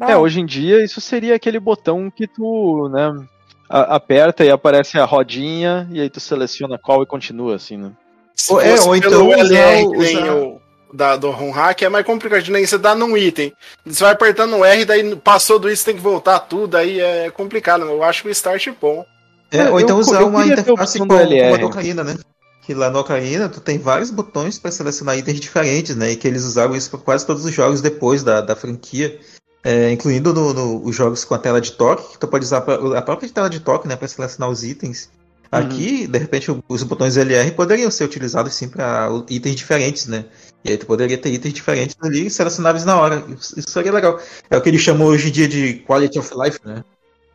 É, 0.00 0.16
hoje 0.16 0.40
em 0.40 0.46
dia 0.46 0.82
isso 0.82 1.00
seria 1.00 1.34
aquele 1.34 1.60
botão 1.60 2.10
que 2.10 2.26
tu, 2.26 2.88
né, 2.88 3.26
aperta 3.68 4.44
e 4.44 4.50
aparece 4.50 4.98
a 4.98 5.04
rodinha 5.04 5.86
e 5.92 6.00
aí 6.00 6.08
tu 6.08 6.20
seleciona 6.20 6.78
qual 6.78 7.02
e 7.02 7.06
continua, 7.06 7.56
assim, 7.56 7.76
né? 7.76 7.92
Se 8.40 8.52
ou, 8.52 8.60
é, 8.60 8.80
ou 8.80 8.96
então 8.96 9.28
o 9.28 9.32
LR 9.34 9.86
usar... 9.86 10.34
o 10.34 10.60
da, 10.92 11.14
do 11.14 11.28
home 11.28 11.52
hack 11.52 11.82
é 11.82 11.88
mais 11.88 12.06
complicado, 12.06 12.48
nem 12.48 12.66
você 12.66 12.78
dá 12.78 12.94
num 12.94 13.16
item. 13.16 13.52
Você 13.84 14.02
vai 14.02 14.12
apertando 14.12 14.56
o 14.56 14.64
R, 14.64 14.84
daí 14.86 15.14
passou 15.16 15.58
do 15.58 15.70
isso, 15.70 15.84
tem 15.84 15.94
que 15.94 16.00
voltar 16.00 16.38
tudo, 16.40 16.76
aí 16.76 16.98
é 16.98 17.30
complicado. 17.30 17.82
Eu 17.82 18.02
acho 18.02 18.22
que 18.22 18.28
o 18.28 18.32
start 18.32 18.66
é 18.66 18.74
bom. 18.80 19.04
É, 19.52 19.68
ou 19.68 19.78
então 19.78 19.96
eu, 19.96 20.00
usar 20.00 20.22
eu 20.22 20.28
uma 20.28 20.46
interface 20.46 20.98
com, 20.98 21.14
LR. 21.14 21.58
com 21.58 21.64
a 21.64 21.68
Ocarina, 21.68 22.02
né? 22.02 22.16
Que 22.62 22.72
lá 22.72 22.88
no 22.90 23.00
Ocarina 23.00 23.48
tu 23.48 23.60
tem 23.60 23.78
vários 23.78 24.10
botões 24.10 24.58
para 24.58 24.70
selecionar 24.70 25.18
itens 25.18 25.38
diferentes, 25.38 25.94
né? 25.94 26.12
E 26.12 26.16
que 26.16 26.26
eles 26.26 26.44
usaram 26.44 26.74
isso 26.74 26.90
para 26.90 27.00
quase 27.00 27.26
todos 27.26 27.44
os 27.44 27.52
jogos 27.52 27.82
depois 27.82 28.22
da, 28.22 28.40
da 28.40 28.56
franquia. 28.56 29.18
É, 29.62 29.92
incluindo 29.92 30.32
no, 30.32 30.54
no, 30.54 30.82
os 30.82 30.96
jogos 30.96 31.22
com 31.22 31.34
a 31.34 31.38
tela 31.38 31.60
de 31.60 31.72
toque, 31.72 32.12
que 32.12 32.18
tu 32.18 32.26
pode 32.26 32.46
usar 32.46 32.64
a 32.96 33.02
própria 33.02 33.28
tela 33.28 33.50
de 33.50 33.60
toque 33.60 33.86
né, 33.86 33.94
para 33.94 34.08
selecionar 34.08 34.48
os 34.48 34.64
itens. 34.64 35.10
Aqui, 35.50 36.02
uhum. 36.04 36.12
de 36.12 36.18
repente, 36.18 36.62
os 36.68 36.82
botões 36.84 37.16
LR 37.16 37.50
poderiam 37.52 37.90
ser 37.90 38.04
utilizados 38.04 38.54
sim 38.54 38.68
para 38.68 39.08
itens 39.28 39.56
diferentes, 39.56 40.06
né? 40.06 40.24
E 40.64 40.70
aí 40.70 40.76
tu 40.76 40.86
poderia 40.86 41.18
ter 41.18 41.32
itens 41.32 41.54
diferentes 41.54 41.96
ali 42.00 42.30
selecionáveis 42.30 42.84
na 42.84 43.00
hora. 43.00 43.24
Isso 43.36 43.70
seria 43.70 43.92
legal. 43.92 44.20
É 44.48 44.56
o 44.56 44.62
que 44.62 44.68
eles 44.68 44.80
chamam 44.80 45.08
hoje 45.08 45.28
em 45.28 45.32
dia 45.32 45.48
de 45.48 45.82
quality 45.86 46.18
of 46.20 46.30
life, 46.36 46.60
né? 46.64 46.84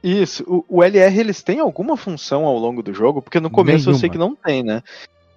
Isso, 0.01 0.43
o, 0.47 0.63
o, 0.69 0.83
LR 0.83 1.19
eles 1.19 1.41
têm 1.41 1.59
alguma 1.59 1.97
função 1.97 2.45
ao 2.45 2.57
longo 2.57 2.83
do 2.83 2.93
jogo? 2.93 3.21
Porque 3.21 3.39
no 3.39 3.49
começo 3.49 3.85
Nenhuma. 3.85 3.95
eu 3.95 3.99
sei 3.99 4.09
que 4.09 4.17
não 4.17 4.35
tem, 4.35 4.63
né? 4.63 4.83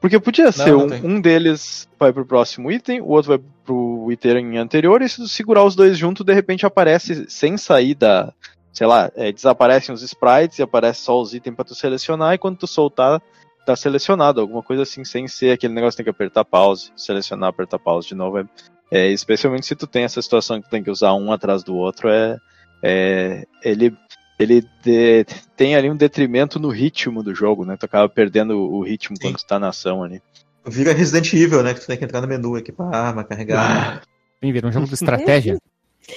Porque 0.00 0.20
podia 0.20 0.52
ser 0.52 0.72
não, 0.72 0.86
não 0.86 0.96
um, 0.96 1.16
um, 1.16 1.20
deles 1.20 1.88
vai 1.98 2.12
pro 2.12 2.24
próximo 2.24 2.70
item, 2.70 3.00
o 3.00 3.09
outro 3.09 3.30
vai 3.30 3.40
pro 3.64 4.09
item 4.12 4.59
anterior, 4.59 5.02
e 5.02 5.09
se 5.09 5.26
segurar 5.28 5.64
os 5.64 5.74
dois 5.74 5.98
juntos, 5.98 6.24
de 6.24 6.32
repente 6.32 6.64
aparece 6.64 7.24
sem 7.28 7.56
sair 7.56 7.94
da. 7.94 8.32
Sei 8.78 8.86
lá, 8.86 9.10
é, 9.16 9.32
desaparecem 9.32 9.92
os 9.92 10.02
sprites 10.02 10.60
e 10.60 10.62
aparece 10.62 11.00
só 11.00 11.20
os 11.20 11.34
itens 11.34 11.56
para 11.56 11.64
tu 11.64 11.74
selecionar, 11.74 12.34
e 12.34 12.38
quando 12.38 12.59
tu 12.59 12.66
soltar, 12.68 13.20
tá 13.66 13.74
selecionado. 13.74 14.40
Alguma 14.40 14.62
coisa 14.62 14.84
assim, 14.84 15.05
sem 15.05 15.26
ser 15.26 15.50
aquele 15.50 15.74
negócio 15.74 15.96
que 15.96 16.05
tem 16.05 16.05
que 16.05 16.16
apertar 16.16 16.44
pause, 16.44 16.92
selecionar, 16.96 17.48
apertar 17.48 17.80
pause 17.80 18.06
de 18.06 18.14
novo. 18.14 18.38
É, 18.38 18.46
é, 18.92 19.09
especialmente 19.09 19.66
se 19.66 19.74
tu 19.74 19.84
tem 19.84 20.05
essa 20.05 20.22
situação 20.22 20.60
que 20.60 20.68
tu 20.68 20.70
tem 20.70 20.80
que 20.80 20.92
usar 20.92 21.12
um 21.14 21.32
atrás 21.32 21.64
do 21.64 21.74
outro, 21.74 22.09
é, 22.09 22.38
é 22.80 23.44
ele 23.64 23.92
ele 24.38 24.64
de, 24.84 25.26
tem 25.56 25.74
ali 25.74 25.90
um 25.90 25.96
detrimento 25.96 26.60
no 26.60 26.68
ritmo 26.68 27.20
do 27.20 27.34
jogo, 27.34 27.64
né? 27.64 27.76
Tu 27.76 27.84
acaba 27.84 28.09
perdendo 28.09 28.56
o 28.56 28.84
ritmo 28.84 29.16
Sim. 29.16 29.22
quando 29.22 29.38
tu 29.38 29.44
tá 29.44 29.59
na 29.59 29.70
ação 29.70 30.05
ali. 30.05 30.22
Vira 30.64 30.92
Resident 30.92 31.32
Evil, 31.32 31.64
né? 31.64 31.74
Que 31.74 31.80
tu 31.80 31.88
tem 31.88 31.98
que 31.98 32.05
entrar 32.05 32.20
no 32.20 32.28
menu, 32.28 32.56
equipar 32.56 32.94
arma, 32.94 33.24
carregar. 33.24 34.02
Sim, 34.40 34.52
vira 34.52 34.68
um 34.68 34.70
jogo 34.70 34.86
de 34.86 34.94
estratégia. 34.94 35.59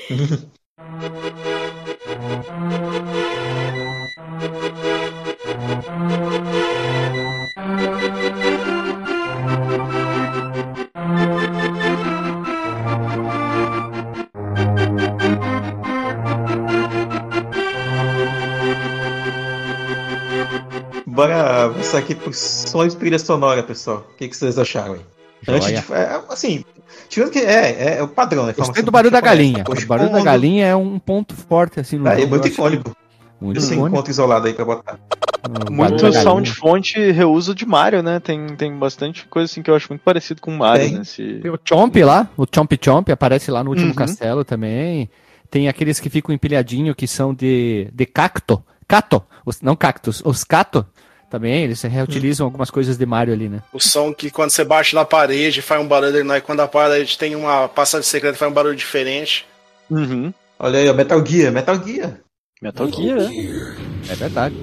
Bora 21.11 21.69
passar 21.75 21.97
aqui 21.97 22.15
por 22.15 22.33
sons 22.33 22.95
trilha 22.95 23.19
sonora, 23.19 23.61
pessoal. 23.61 24.07
O 24.13 24.15
que, 24.15 24.29
que 24.29 24.35
vocês 24.35 24.57
acharam 24.57 24.93
aí? 24.93 25.01
Antes 25.45 25.67
de, 25.67 25.93
é, 25.93 26.21
assim, 26.29 26.63
tirando 27.09 27.31
que 27.31 27.39
é, 27.39 27.71
é, 27.71 27.97
é 27.97 28.03
o 28.03 28.07
padrão, 28.07 28.45
né? 28.45 28.53
Gostei 28.57 28.81
do 28.81 28.91
barulho 28.91 29.11
da 29.11 29.19
galinha. 29.19 29.65
O 29.67 29.85
barulho 29.87 30.11
da 30.11 30.21
galinha 30.21 30.67
é 30.67 30.75
um 30.75 30.97
ponto 30.97 31.35
forte, 31.35 31.81
assim, 31.81 31.97
no 31.97 32.07
é, 32.07 32.21
é 32.21 32.25
muito 32.25 32.47
icônico. 32.47 32.95
Muito 33.41 33.57
Esse 33.57 33.73
icônico. 33.73 33.95
encontro 33.95 34.11
isolado 34.11 34.47
aí 34.47 34.53
pra 34.53 34.63
botar. 34.63 34.99
Muito 35.69 36.13
sound 36.13 36.49
fonte 36.53 37.11
reuso 37.11 37.53
de 37.53 37.65
Mario, 37.65 38.01
né? 38.01 38.19
Tem, 38.19 38.47
tem 38.55 38.73
bastante 38.77 39.25
coisa 39.27 39.51
assim 39.51 39.61
que 39.61 39.69
eu 39.69 39.75
acho 39.75 39.87
muito 39.89 40.01
parecido 40.01 40.39
com 40.39 40.51
Mario, 40.51 40.85
tem. 40.85 40.99
Nesse... 40.99 41.39
Tem 41.41 41.51
o 41.51 41.59
Chomp 41.67 41.97
lá, 41.97 42.29
o 42.37 42.45
Chomp 42.45 42.71
Chomp 42.79 43.09
aparece 43.09 43.51
lá 43.51 43.63
no 43.63 43.71
último 43.71 43.89
uhum. 43.89 43.95
castelo 43.95 44.45
também. 44.45 45.09
Tem 45.49 45.67
aqueles 45.67 45.99
que 45.99 46.09
ficam 46.09 46.33
empilhadinho 46.33 46.95
que 46.95 47.05
são 47.05 47.33
de, 47.33 47.89
de 47.91 48.05
cacto. 48.05 48.63
Cato, 48.87 49.23
os, 49.45 49.61
não 49.61 49.75
cactus, 49.75 50.21
os 50.25 50.43
cato, 50.43 50.85
também, 51.31 51.63
eles 51.63 51.81
reutilizam 51.81 52.45
hum. 52.45 52.47
algumas 52.47 52.69
coisas 52.69 52.97
de 52.97 53.05
Mario 53.05 53.33
ali, 53.33 53.47
né? 53.47 53.63
O 53.71 53.79
som 53.79 54.13
que 54.13 54.29
quando 54.29 54.51
você 54.51 54.65
bate 54.65 54.93
na 54.93 55.05
parede 55.05 55.61
faz 55.61 55.81
um 55.81 55.87
barulho, 55.87 56.25
né? 56.25 56.41
Quando 56.41 56.59
a 56.59 56.67
parede 56.67 57.17
tem 57.17 57.35
uma 57.35 57.69
passagem 57.69 58.05
secreta 58.05 58.37
faz 58.37 58.51
um 58.51 58.53
barulho 58.53 58.75
diferente. 58.75 59.45
Uhum. 59.89 60.33
Olha 60.59 60.79
aí, 60.79 60.89
o 60.89 60.93
Metal 60.93 61.25
Gear, 61.25 61.51
Metal 61.51 61.75
Gear. 61.75 62.19
Metal, 62.61 62.85
Metal 62.85 63.01
Gear, 63.01 63.31
Gear. 63.31 63.75
É 64.09 64.15
verdade. 64.15 64.55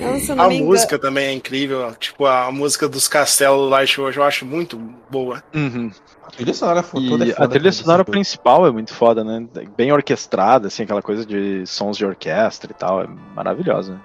Nossa, 0.00 0.34
a 0.34 0.50
música 0.50 0.98
também 0.98 1.26
é 1.26 1.32
incrível. 1.32 1.94
Tipo, 1.98 2.26
a 2.26 2.50
música 2.50 2.88
dos 2.88 3.08
castelos 3.08 3.70
Light 3.70 4.00
hoje 4.00 4.18
eu 4.18 4.24
acho 4.24 4.44
muito 4.44 4.76
boa. 5.10 5.42
Uhum. 5.54 5.90
A 6.22 6.30
trilha 6.30 6.54
sonora, 6.54 6.84
e 7.24 7.34
a 7.36 7.48
trilha 7.48 7.72
sonora 7.72 8.04
principal 8.04 8.66
é 8.66 8.70
muito 8.70 8.92
foda, 8.92 9.22
né? 9.22 9.46
Bem 9.76 9.92
orquestrada, 9.92 10.68
assim, 10.68 10.82
aquela 10.82 11.02
coisa 11.02 11.24
de 11.24 11.64
sons 11.66 11.96
de 11.96 12.04
orquestra 12.04 12.70
e 12.70 12.74
tal. 12.74 13.02
É 13.02 13.08
maravilhosa. 13.34 14.00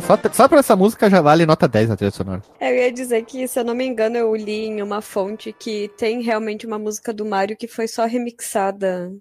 Só, 0.00 0.18
só 0.32 0.48
por 0.48 0.58
essa 0.58 0.76
música 0.76 1.10
já 1.10 1.20
vale 1.20 1.46
nota 1.46 1.68
10 1.68 1.88
na 1.88 1.96
trilha 1.96 2.10
sonora. 2.10 2.42
Eu 2.60 2.74
ia 2.74 2.92
dizer 2.92 3.24
que, 3.24 3.46
se 3.46 3.58
eu 3.58 3.64
não 3.64 3.74
me 3.74 3.84
engano, 3.84 4.16
eu 4.16 4.34
li 4.34 4.66
em 4.66 4.82
uma 4.82 5.00
fonte 5.00 5.52
que 5.52 5.88
tem 5.96 6.22
realmente 6.22 6.66
uma 6.66 6.78
música 6.78 7.12
do 7.12 7.24
Mario 7.24 7.56
que 7.56 7.68
foi 7.68 7.88
só 7.88 8.04
remixada 8.06 9.12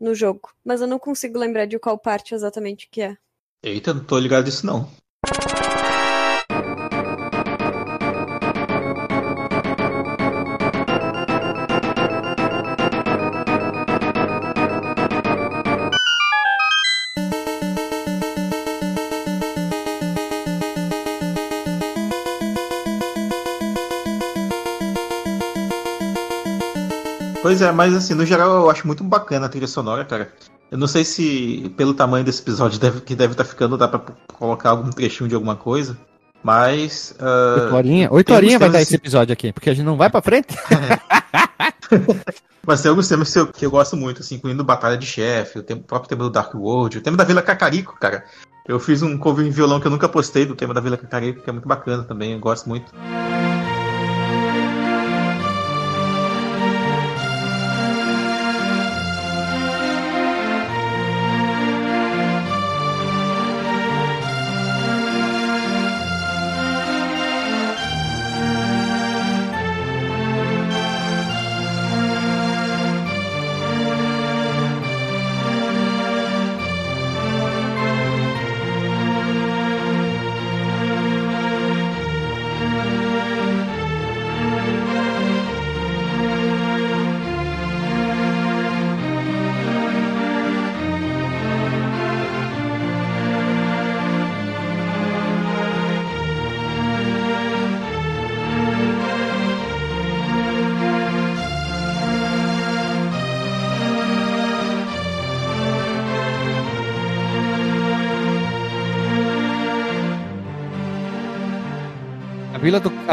no 0.00 0.14
jogo. 0.14 0.50
Mas 0.64 0.80
eu 0.80 0.86
não 0.86 0.98
consigo 0.98 1.38
lembrar 1.38 1.66
de 1.66 1.78
qual 1.78 1.98
parte 1.98 2.34
exatamente 2.34 2.88
que 2.90 3.02
é. 3.02 3.16
Eita, 3.62 3.94
não 3.94 4.02
tô 4.02 4.18
ligado 4.18 4.44
disso 4.44 4.66
não. 4.66 4.90
Pois 27.52 27.60
é, 27.60 27.70
mas 27.70 27.94
assim, 27.94 28.14
no 28.14 28.24
geral 28.24 28.50
eu 28.50 28.70
acho 28.70 28.86
muito 28.86 29.04
bacana 29.04 29.44
a 29.44 29.48
trilha 29.48 29.66
sonora, 29.66 30.06
cara. 30.06 30.32
Eu 30.70 30.78
não 30.78 30.86
sei 30.86 31.04
se 31.04 31.70
pelo 31.76 31.92
tamanho 31.92 32.24
desse 32.24 32.40
episódio 32.40 32.80
deve, 32.80 33.02
que 33.02 33.14
deve 33.14 33.34
estar 33.34 33.44
tá 33.44 33.50
ficando, 33.50 33.76
dá 33.76 33.86
pra 33.86 34.00
colocar 34.32 34.70
algum 34.70 34.88
trechinho 34.88 35.28
de 35.28 35.34
alguma 35.34 35.54
coisa. 35.54 35.94
Mas. 36.42 37.14
Uh, 37.20 37.64
oito 37.64 37.76
horinhas? 37.76 38.10
Oito 38.10 38.32
horinhas 38.32 38.58
vai 38.58 38.70
dar 38.70 38.80
esse 38.80 38.94
episódio 38.94 39.34
aqui, 39.34 39.52
porque 39.52 39.68
a 39.68 39.74
gente 39.74 39.84
não 39.84 39.98
vai 39.98 40.08
pra 40.08 40.22
frente. 40.22 40.56
Mas 42.66 42.80
tem 42.80 42.88
alguns 42.88 43.06
temas 43.06 43.30
que 43.30 43.38
eu, 43.38 43.46
que 43.48 43.66
eu 43.66 43.70
gosto 43.70 43.98
muito, 43.98 44.22
assim, 44.22 44.36
incluindo 44.36 44.64
Batalha 44.64 44.96
de 44.96 45.04
Chefe, 45.04 45.58
o, 45.58 45.60
o 45.60 45.80
próprio 45.80 46.08
tema 46.08 46.24
do 46.24 46.30
Dark 46.30 46.54
World, 46.54 46.96
o 46.96 47.02
tema 47.02 47.18
da 47.18 47.24
Vila 47.24 47.42
Cacarico, 47.42 47.98
cara. 48.00 48.24
Eu 48.66 48.80
fiz 48.80 49.02
um 49.02 49.18
cover 49.18 49.46
em 49.46 49.50
violão 49.50 49.78
que 49.78 49.86
eu 49.86 49.90
nunca 49.90 50.08
postei 50.08 50.46
do 50.46 50.56
tema 50.56 50.72
da 50.72 50.80
Vila 50.80 50.96
Cacarico, 50.96 51.42
que 51.42 51.50
é 51.50 51.52
muito 51.52 51.68
bacana 51.68 52.02
também, 52.02 52.32
eu 52.32 52.40
gosto 52.40 52.66
muito. 52.66 52.90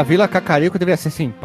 A 0.00 0.02
vila 0.02 0.26
Cacarico 0.26 0.78
deveria 0.78 0.96
ser 0.96 1.08
assim. 1.08 1.32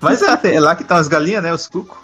Mas 0.00 0.20
é, 0.22 0.54
é 0.54 0.60
lá 0.60 0.74
que 0.74 0.82
estão 0.82 0.96
as 0.96 1.08
galinhas, 1.08 1.42
né? 1.42 1.52
Os 1.52 1.68
cucos. 1.68 1.96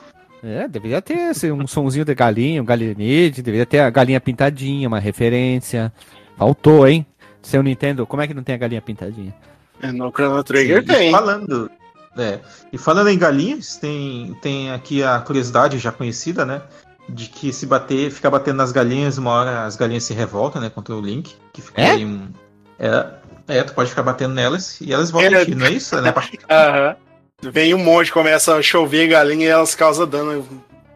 É, 0.43 0.67
deveria 0.67 1.01
ter 1.03 1.31
assim, 1.31 1.53
um 1.53 1.67
sonzinho 1.67 2.05
de 2.05 2.15
galinha, 2.15 2.63
um 2.63 2.65
galinete, 2.65 3.43
deveria 3.43 3.67
ter 3.67 3.81
a 3.81 3.91
galinha 3.91 4.21
pintadinha, 4.21 4.89
uma 4.89 4.99
referência. 4.99 5.93
Faltou, 6.37 6.87
hein? 6.87 7.07
Seu 7.41 7.63
Nintendo, 7.63 8.07
como 8.07 8.23
é 8.23 8.27
que 8.27 8.35
não 8.35 8.43
tem 8.43 8.55
a 8.55 8.59
galinha 8.59 8.81
pintadinha? 8.81 9.35
É, 9.81 9.91
no 9.91 10.11
Chrono 10.11 10.43
Trigger 10.45 10.85
tem. 10.85 11.11
Falando, 11.11 11.71
é, 12.17 12.39
e 12.73 12.79
falando 12.79 13.09
em 13.09 13.19
galinhas, 13.19 13.77
tem, 13.77 14.37
tem 14.41 14.71
aqui 14.71 15.03
a 15.03 15.19
curiosidade 15.21 15.79
já 15.79 15.91
conhecida, 15.91 16.45
né? 16.45 16.63
De 17.09 17.27
que 17.29 17.53
se 17.53 17.67
bater, 17.67 18.11
ficar 18.11 18.31
batendo 18.31 18.57
nas 18.57 18.71
galinhas, 18.71 19.19
uma 19.19 19.31
hora 19.31 19.65
as 19.65 19.75
galinhas 19.77 20.05
se 20.05 20.15
revoltam, 20.15 20.61
né? 20.63 20.71
Contra 20.71 20.95
o 20.95 21.01
Link. 21.01 21.35
Que 21.53 21.61
fica 21.61 21.81
É? 21.83 21.91
aí 21.93 22.05
um. 22.05 22.29
É, 22.79 23.07
é, 23.49 23.63
tu 23.63 23.75
pode 23.75 23.91
ficar 23.91 24.03
batendo 24.03 24.35
nelas 24.35 24.81
e 24.81 24.93
elas 24.93 25.11
voltam 25.11 25.35
É. 25.39 25.45
ti, 25.45 25.55
não 25.55 25.67
é 25.67 25.71
isso? 25.73 26.01
Né? 26.01 26.13
Aham. 26.51 26.97
Vem 27.45 27.75
um 27.75 27.79
monte, 27.79 28.13
começa 28.13 28.55
a 28.55 28.63
chover 28.63 29.09
galinha 29.09 29.47
e 29.47 29.51
elas 29.51 29.75
causam 29.75 30.07
dano. 30.07 30.47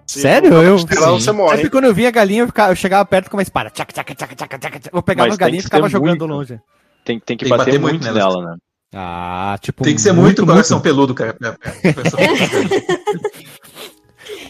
Se 0.07 0.21
Sério? 0.21 0.53
Eu- 0.55 0.79
Sim. 0.79 0.87
você 0.87 1.33
morre. 1.33 1.57
Sempre 1.57 1.71
quando 1.71 1.87
eu 1.87 1.95
via 1.95 2.07
a 2.09 2.13
galinha, 2.13 2.43
eu, 2.43 2.47
ficava- 2.47 2.71
eu 2.73 2.77
chegava 2.77 3.05
perto 3.05 3.29
com 3.29 3.37
uma 3.37 3.43
espada. 3.43 3.69
Tchac, 3.71 3.93
tchac, 3.93 4.15
tchac, 4.15 4.35
tchac, 4.37 4.59
tchac, 4.59 4.79
tchac. 4.79 4.91
Eu 4.93 5.03
pegava 5.03 5.33
a 5.33 5.37
galinha 5.37 5.59
e 5.59 5.63
que 5.63 5.67
ficava 5.67 5.89
jogando 5.89 6.11
muito. 6.21 6.27
longe. 6.27 6.61
Tem, 7.05 7.19
tem 7.19 7.37
que 7.37 7.45
Tem 7.45 7.49
que 7.49 7.49
bater, 7.49 7.65
bater 7.73 7.81
muito, 7.81 8.03
muito 8.05 8.15
nela, 8.15 8.37
nelas. 8.37 8.51
né? 8.53 8.57
Ah, 8.95 9.59
tipo. 9.61 9.83
Tem 9.83 9.95
que 9.97 10.01
ser 10.01 10.13
muito, 10.13 10.47
coração 10.47 10.81
peludo, 10.81 11.13
cara. 11.15 11.35
pra- 11.35 11.53
pra- 11.55 11.67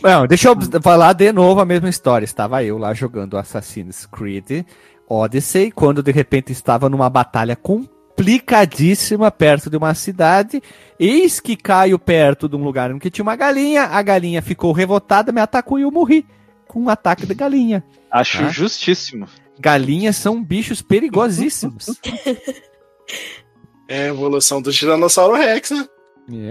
Não, 0.02 0.26
deixa 0.26 0.48
eu 0.48 0.56
falar 0.82 1.12
de 1.14 1.32
novo 1.32 1.60
a 1.60 1.64
mesma 1.64 1.88
história. 1.88 2.24
Estava 2.24 2.62
eu 2.62 2.76
lá 2.78 2.92
jogando 2.94 3.36
Assassin's 3.38 4.06
Creed 4.06 4.64
Odyssey, 5.08 5.70
quando 5.70 6.02
de 6.02 6.10
repente 6.10 6.52
estava 6.52 6.88
numa 6.88 7.08
batalha 7.08 7.54
complicadíssima 7.56 9.30
perto 9.30 9.70
de 9.70 9.76
uma 9.76 9.94
cidade. 9.94 10.62
Eis 10.98 11.38
que 11.40 11.56
caio 11.56 11.98
perto 11.98 12.48
de 12.48 12.56
um 12.56 12.64
lugar 12.64 12.90
em 12.90 12.98
que 12.98 13.10
tinha 13.10 13.22
uma 13.22 13.36
galinha, 13.36 13.84
a 13.84 14.02
galinha 14.02 14.42
ficou 14.42 14.72
revoltada, 14.72 15.30
me 15.32 15.40
atacou 15.40 15.78
e 15.78 15.82
eu 15.82 15.90
morri. 15.90 16.26
Com 16.66 16.80
um 16.82 16.88
ataque 16.88 17.24
de 17.26 17.34
galinha. 17.34 17.84
Acho 18.10 18.42
Ah. 18.42 18.48
justíssimo. 18.48 19.28
Galinhas 19.58 20.16
são 20.16 20.42
bichos 20.42 20.82
perigosíssimos. 20.82 21.86
É 23.88 24.02
a 24.02 24.06
evolução 24.08 24.60
do 24.60 24.72
Tiranossauro 24.72 25.36
Rex, 25.36 25.70
né? 25.70 25.86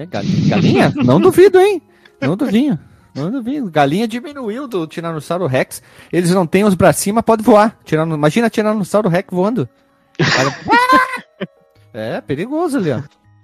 É, 0.01 0.05
galinha, 0.05 0.49
galinha? 0.49 0.93
Não 0.95 1.19
duvido, 1.19 1.59
hein? 1.59 1.81
Não 2.21 2.37
duvido. 2.37 2.79
Não 3.15 3.31
duvido. 3.31 3.71
Galinha 3.71 4.07
diminuiu 4.07 4.67
do 4.67 4.85
Tiranossauro 4.85 5.47
Rex. 5.47 5.81
Eles 6.11 6.31
não 6.31 6.45
têm 6.45 6.63
os 6.65 6.73
bracinhos, 6.75 7.15
mas 7.15 7.23
pode 7.25 7.41
voar. 7.43 7.79
Tirano, 7.85 8.13
imagina 8.15 8.49
Tiranossauro 8.49 9.07
Rex 9.09 9.29
voando. 9.31 9.67
Cara, 10.17 10.53
é, 11.93 12.21
perigoso 12.21 12.77
ali, 12.77 12.91
ó. 12.91 13.01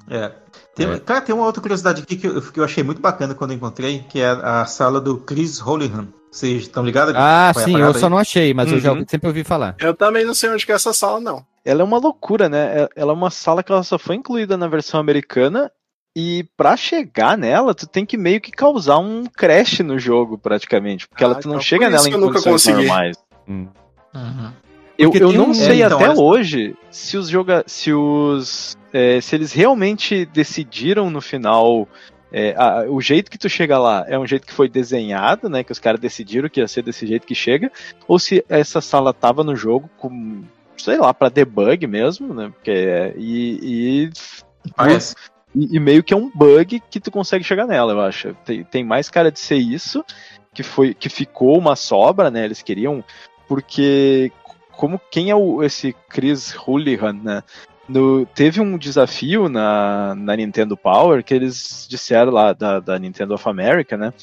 É. 0.09 0.31
Tem, 0.75 0.89
É. 0.91 0.99
Cara, 0.99 1.21
tem 1.21 1.33
uma 1.33 1.45
outra 1.45 1.61
curiosidade 1.61 2.01
aqui 2.01 2.15
que 2.17 2.27
eu, 2.27 2.41
que 2.41 2.59
eu 2.59 2.63
achei 2.63 2.83
muito 2.83 3.01
bacana 3.01 3.33
quando 3.33 3.51
eu 3.51 3.57
encontrei, 3.57 4.05
que 4.09 4.19
é 4.19 4.27
a 4.29 4.65
sala 4.65 4.99
do 4.99 5.17
Chris 5.17 5.61
Holihan. 5.65 6.07
Vocês 6.31 6.63
estão 6.63 6.83
ligados? 6.85 7.13
Ah, 7.17 7.51
é 7.55 7.59
sim, 7.59 7.73
eu 7.73 7.79
parada 7.79 7.99
só 7.99 8.05
aí? 8.05 8.09
não 8.11 8.17
achei, 8.17 8.53
mas 8.53 8.71
eu 8.71 8.79
já 8.79 8.93
Uhum. 8.93 9.05
sempre 9.07 9.27
ouvi 9.27 9.43
falar. 9.43 9.75
Eu 9.79 9.93
também 9.93 10.23
não 10.25 10.33
sei 10.33 10.49
onde 10.49 10.65
que 10.65 10.71
é 10.71 10.75
essa 10.75 10.93
sala, 10.93 11.19
não. 11.19 11.45
Ela 11.63 11.81
é 11.81 11.83
uma 11.83 11.97
loucura, 11.97 12.47
né? 12.47 12.83
É- 12.83 12.89
Ela 12.95 13.11
é 13.11 13.15
uma 13.15 13.29
sala 13.29 13.61
que 13.61 13.71
ela 13.71 13.83
só 13.83 13.99
foi 13.99 14.15
incluída 14.15 14.55
na 14.55 14.67
versão 14.67 14.99
americana 14.99 15.69
e 16.15 16.45
pra 16.57 16.75
chegar 16.75 17.37
nela, 17.37 17.73
tu 17.73 17.87
tem 17.87 18.05
que 18.05 18.17
meio 18.17 18.41
que 18.41 18.51
causar 18.51 18.97
um 18.99 19.23
crash 19.25 19.79
no 19.79 19.97
jogo, 19.97 20.37
praticamente, 20.37 21.07
porque 21.07 21.23
Ah, 21.23 21.27
ela 21.27 21.35
tu 21.35 21.47
não 21.47 21.55
então 21.55 21.61
chega 21.61 21.89
nela 21.89 22.07
em 22.07 22.11
condições 22.11 22.67
normais. 22.67 23.17
Hum. 23.47 23.67
Uhum. 24.13 24.51
Eu, 24.97 25.11
eu 25.13 25.31
não 25.31 25.49
um- 25.49 25.53
sei 25.53 25.81
É, 25.81 25.85
então, 25.85 25.97
até 25.97 26.09
olha- 26.09 26.19
hoje 26.19 26.75
se 26.91 27.17
os 27.17 27.27
joga 27.29 27.63
se 27.65 27.91
os 27.93 28.77
é, 28.93 29.19
se 29.21 29.35
eles 29.35 29.51
realmente 29.53 30.25
decidiram 30.25 31.09
no 31.09 31.21
final 31.21 31.87
é, 32.31 32.53
a- 32.57 32.85
o 32.89 33.01
jeito 33.01 33.31
que 33.31 33.37
tu 33.37 33.49
chega 33.49 33.77
lá 33.79 34.05
é 34.07 34.17
um 34.19 34.27
jeito 34.27 34.45
que 34.45 34.53
foi 34.53 34.69
desenhado, 34.69 35.49
né? 35.49 35.63
Que 35.63 35.71
os 35.71 35.79
caras 35.79 35.99
decidiram 35.99 36.47
que 36.49 36.59
ia 36.59 36.67
ser 36.67 36.81
desse 36.83 37.07
jeito 37.07 37.25
que 37.25 37.33
chega, 37.35 37.71
ou 38.07 38.19
se 38.19 38.45
essa 38.47 38.79
sala 38.79 39.13
tava 39.13 39.43
no 39.43 39.55
jogo 39.55 39.89
com 39.97 40.43
sei 40.77 40.97
lá 40.97 41.13
para 41.13 41.29
debug 41.29 41.87
mesmo, 41.87 42.33
né? 42.33 42.51
Porque 42.53 42.71
é, 42.71 43.13
e, 43.17 44.03
e 44.05 44.09
Parece. 44.75 45.15
E, 45.55 45.75
e 45.75 45.79
meio 45.79 46.03
que 46.03 46.13
é 46.13 46.17
um 46.17 46.31
bug 46.33 46.81
que 46.89 46.99
tu 46.99 47.11
consegue 47.11 47.43
chegar 47.43 47.67
nela, 47.67 47.93
eu 47.93 48.01
acho. 48.01 48.33
Tem, 48.45 48.63
tem 48.63 48.83
mais 48.83 49.09
cara 49.09 49.31
de 49.31 49.39
ser 49.39 49.57
isso, 49.57 50.03
que 50.53 50.63
foi 50.63 50.93
que 50.93 51.09
ficou 51.09 51.57
uma 51.57 51.75
sobra, 51.75 52.31
né? 52.31 52.45
Eles 52.45 52.61
queriam, 52.61 53.03
porque 53.47 54.31
como 54.71 54.99
quem 55.11 55.29
é 55.29 55.35
o, 55.35 55.63
esse 55.63 55.95
Chris 56.09 56.55
Houlihan, 56.55 57.13
né? 57.13 57.43
No, 57.87 58.25
teve 58.25 58.61
um 58.61 58.77
desafio 58.77 59.49
na, 59.49 60.15
na 60.15 60.35
Nintendo 60.35 60.77
Power 60.77 61.23
que 61.23 61.33
eles 61.33 61.85
disseram 61.89 62.31
lá 62.31 62.53
da, 62.53 62.79
da 62.79 62.97
Nintendo 62.97 63.33
of 63.33 63.47
America, 63.49 63.97
né? 63.97 64.13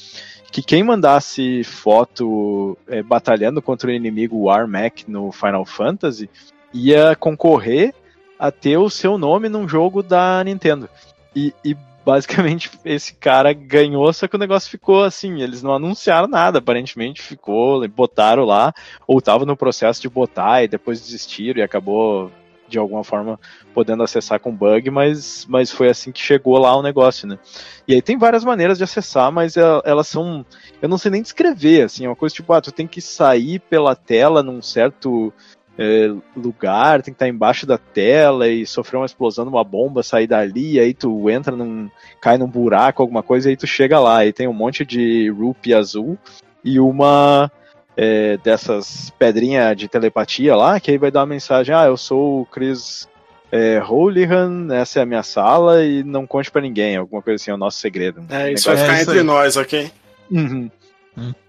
Que 0.51 0.63
quem 0.63 0.81
mandasse 0.81 1.63
foto 1.63 2.75
é, 2.87 3.03
batalhando 3.03 3.61
contra 3.61 3.89
o 3.89 3.93
inimigo 3.93 4.45
War 4.45 4.67
Mac 4.67 5.01
no 5.07 5.31
Final 5.31 5.65
Fantasy 5.65 6.27
ia 6.73 7.15
concorrer 7.15 7.93
a 8.39 8.51
ter 8.51 8.77
o 8.77 8.89
seu 8.89 9.17
nome 9.17 9.49
num 9.49 9.67
jogo 9.67 10.01
da 10.01 10.43
Nintendo. 10.43 10.89
E, 11.35 11.53
e 11.63 11.75
basicamente 12.05 12.71
esse 12.83 13.13
cara 13.13 13.53
ganhou, 13.53 14.11
só 14.13 14.27
que 14.27 14.35
o 14.35 14.39
negócio 14.39 14.69
ficou 14.69 15.03
assim, 15.03 15.41
eles 15.41 15.61
não 15.61 15.73
anunciaram 15.73 16.27
nada, 16.27 16.59
aparentemente 16.59 17.21
ficou, 17.21 17.87
botaram 17.87 18.45
lá, 18.45 18.73
ou 19.07 19.21
tava 19.21 19.45
no 19.45 19.55
processo 19.57 20.01
de 20.01 20.09
botar 20.09 20.63
e 20.63 20.67
depois 20.67 20.99
desistiram 21.01 21.59
e 21.59 21.63
acabou 21.63 22.31
de 22.67 22.77
alguma 22.77 23.03
forma 23.03 23.39
podendo 23.73 24.03
acessar 24.03 24.39
com 24.39 24.55
bug, 24.55 24.91
mas, 24.91 25.45
mas 25.49 25.71
foi 25.71 25.89
assim 25.89 26.11
que 26.11 26.21
chegou 26.21 26.57
lá 26.59 26.75
o 26.75 26.83
negócio, 26.83 27.27
né? 27.27 27.39
E 27.87 27.95
aí 27.95 28.01
tem 28.01 28.17
várias 28.17 28.43
maneiras 28.43 28.77
de 28.77 28.83
acessar, 28.83 29.31
mas 29.31 29.57
el- 29.57 29.81
elas 29.83 30.07
são, 30.07 30.45
eu 30.79 30.87
não 30.87 30.97
sei 30.97 31.09
nem 31.09 31.21
descrever, 31.21 31.83
assim, 31.83 32.05
é 32.05 32.09
uma 32.09 32.15
coisa 32.15 32.35
tipo, 32.35 32.53
ah, 32.53 32.61
tu 32.61 32.71
tem 32.71 32.85
que 32.85 33.01
sair 33.01 33.59
pela 33.59 33.95
tela 33.95 34.43
num 34.43 34.61
certo 34.61 35.33
é, 35.81 36.13
lugar, 36.35 37.01
tem 37.01 37.13
que 37.13 37.15
estar 37.15 37.29
embaixo 37.29 37.65
da 37.65 37.77
tela 37.77 38.49
e 38.49 38.65
sofrer 38.65 38.97
uma 38.97 39.05
explosão 39.05 39.45
de 39.45 39.49
uma 39.49 39.63
bomba, 39.63 40.03
sair 40.03 40.27
dali, 40.27 40.77
aí 40.77 40.93
tu 40.93 41.29
entra 41.29 41.55
num. 41.55 41.89
cai 42.19 42.37
num 42.37 42.49
buraco, 42.49 43.01
alguma 43.01 43.23
coisa, 43.23 43.47
e 43.47 43.51
aí 43.51 43.57
tu 43.57 43.65
chega 43.65 43.97
lá, 43.97 44.25
e 44.25 44.33
tem 44.33 44.45
um 44.45 44.53
monte 44.53 44.83
de 44.85 45.29
rupee 45.29 45.73
azul 45.73 46.17
e 46.65 46.81
uma 46.81 47.49
é, 47.95 48.35
dessas 48.43 49.09
pedrinhas 49.17 49.77
de 49.77 49.87
telepatia 49.87 50.53
lá, 50.53 50.81
que 50.81 50.91
aí 50.91 50.97
vai 50.97 51.11
dar 51.11 51.21
uma 51.21 51.27
mensagem, 51.27 51.73
ah, 51.73 51.85
eu 51.85 51.95
sou 51.95 52.41
o 52.41 52.45
Chris 52.45 53.07
é, 53.49 53.81
Houlihan, 53.81 54.67
essa 54.73 54.99
é 54.99 55.03
a 55.03 55.05
minha 55.05 55.23
sala, 55.23 55.81
e 55.85 56.03
não 56.03 56.27
conte 56.27 56.51
pra 56.51 56.61
ninguém, 56.61 56.97
alguma 56.97 57.21
coisa 57.21 57.41
assim, 57.41 57.51
é 57.51 57.53
o 57.53 57.57
nosso 57.57 57.77
segredo. 57.77 58.21
É, 58.29 58.51
isso 58.51 58.65
vai 58.65 58.75
ficar 58.75 58.97
É, 58.97 59.01
entre 59.01 59.19
aí. 59.19 59.23
nós, 59.23 59.55
ok? 59.55 59.89
Uhum. 60.29 60.69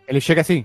Ele 0.07 0.21
chega 0.21 0.41
assim. 0.43 0.65